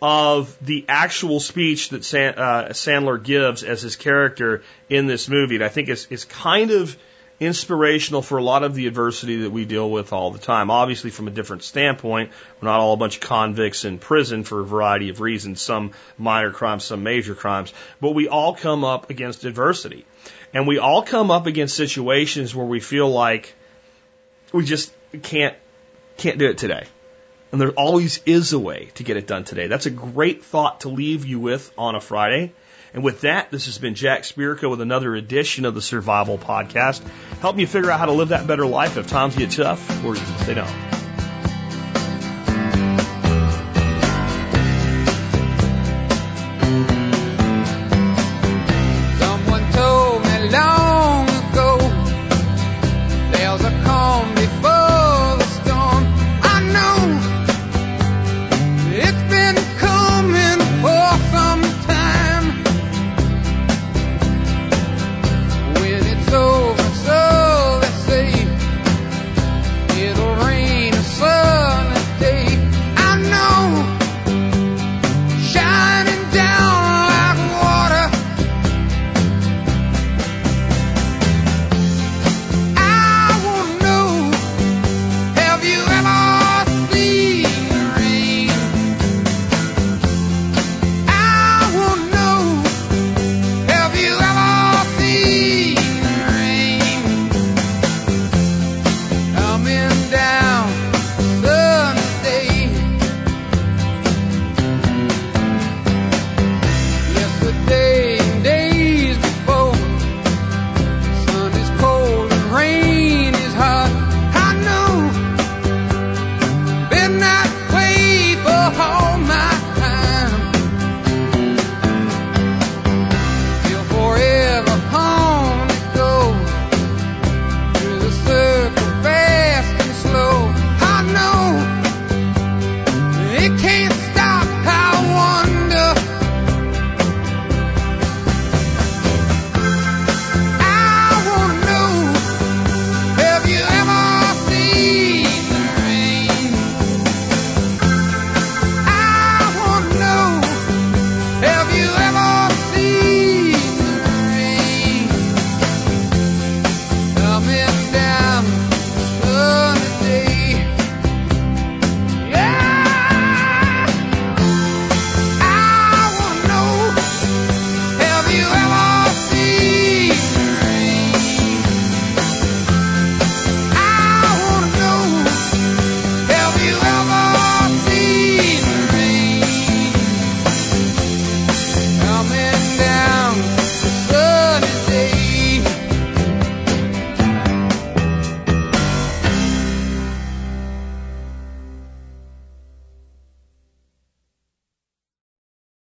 of 0.00 0.56
the 0.60 0.84
actual 0.88 1.40
speech 1.40 1.88
that 1.88 2.00
uh, 2.36 2.68
Sandler 2.70 3.22
gives 3.22 3.62
as 3.62 3.80
his 3.82 3.96
character 3.96 4.62
in 4.88 5.06
this 5.06 5.28
movie. 5.28 5.54
And 5.54 5.64
I 5.64 5.68
think 5.68 5.88
it's, 5.88 6.06
it's 6.10 6.24
kind 6.24 6.70
of 6.70 6.96
inspirational 7.40 8.22
for 8.22 8.38
a 8.38 8.42
lot 8.42 8.62
of 8.62 8.74
the 8.74 8.86
adversity 8.86 9.42
that 9.42 9.50
we 9.50 9.64
deal 9.64 9.90
with 9.90 10.12
all 10.12 10.30
the 10.30 10.38
time. 10.38 10.70
Obviously, 10.70 11.10
from 11.10 11.28
a 11.28 11.30
different 11.30 11.62
standpoint, 11.62 12.30
we're 12.60 12.68
not 12.68 12.80
all 12.80 12.94
a 12.94 12.96
bunch 12.96 13.16
of 13.16 13.22
convicts 13.22 13.84
in 13.84 13.98
prison 13.98 14.44
for 14.44 14.60
a 14.60 14.64
variety 14.64 15.08
of 15.08 15.20
reasons, 15.20 15.60
some 15.60 15.92
minor 16.16 16.50
crimes, 16.50 16.84
some 16.84 17.02
major 17.02 17.34
crimes, 17.34 17.72
but 18.00 18.12
we 18.12 18.28
all 18.28 18.54
come 18.54 18.84
up 18.84 19.10
against 19.10 19.44
adversity. 19.44 20.06
And 20.52 20.68
we 20.68 20.78
all 20.78 21.02
come 21.02 21.32
up 21.32 21.46
against 21.46 21.76
situations 21.76 22.54
where 22.54 22.66
we 22.66 22.78
feel 22.78 23.10
like 23.10 23.54
we 24.52 24.64
just 24.64 24.92
can't, 25.22 25.56
can't 26.16 26.38
do 26.38 26.46
it 26.46 26.58
today. 26.58 26.84
And 27.50 27.60
there 27.60 27.70
always 27.70 28.20
is 28.24 28.52
a 28.52 28.58
way 28.58 28.90
to 28.94 29.02
get 29.02 29.16
it 29.16 29.26
done 29.26 29.44
today. 29.44 29.66
That's 29.66 29.86
a 29.86 29.90
great 29.90 30.44
thought 30.44 30.80
to 30.80 30.88
leave 30.88 31.24
you 31.24 31.40
with 31.40 31.72
on 31.76 31.96
a 31.96 32.00
Friday. 32.00 32.52
And 32.94 33.02
with 33.02 33.22
that, 33.22 33.50
this 33.50 33.66
has 33.66 33.76
been 33.76 33.96
Jack 33.96 34.22
Spirko 34.22 34.70
with 34.70 34.80
another 34.80 35.16
edition 35.16 35.64
of 35.64 35.74
the 35.74 35.82
Survival 35.82 36.38
Podcast. 36.38 37.02
Helping 37.40 37.60
you 37.60 37.66
figure 37.66 37.90
out 37.90 37.98
how 37.98 38.06
to 38.06 38.12
live 38.12 38.28
that 38.28 38.46
better 38.46 38.64
life 38.64 38.96
if 38.96 39.08
times 39.08 39.34
get 39.34 39.50
tough 39.50 40.04
or 40.04 40.14
they 40.14 40.54
don't. 40.54 41.03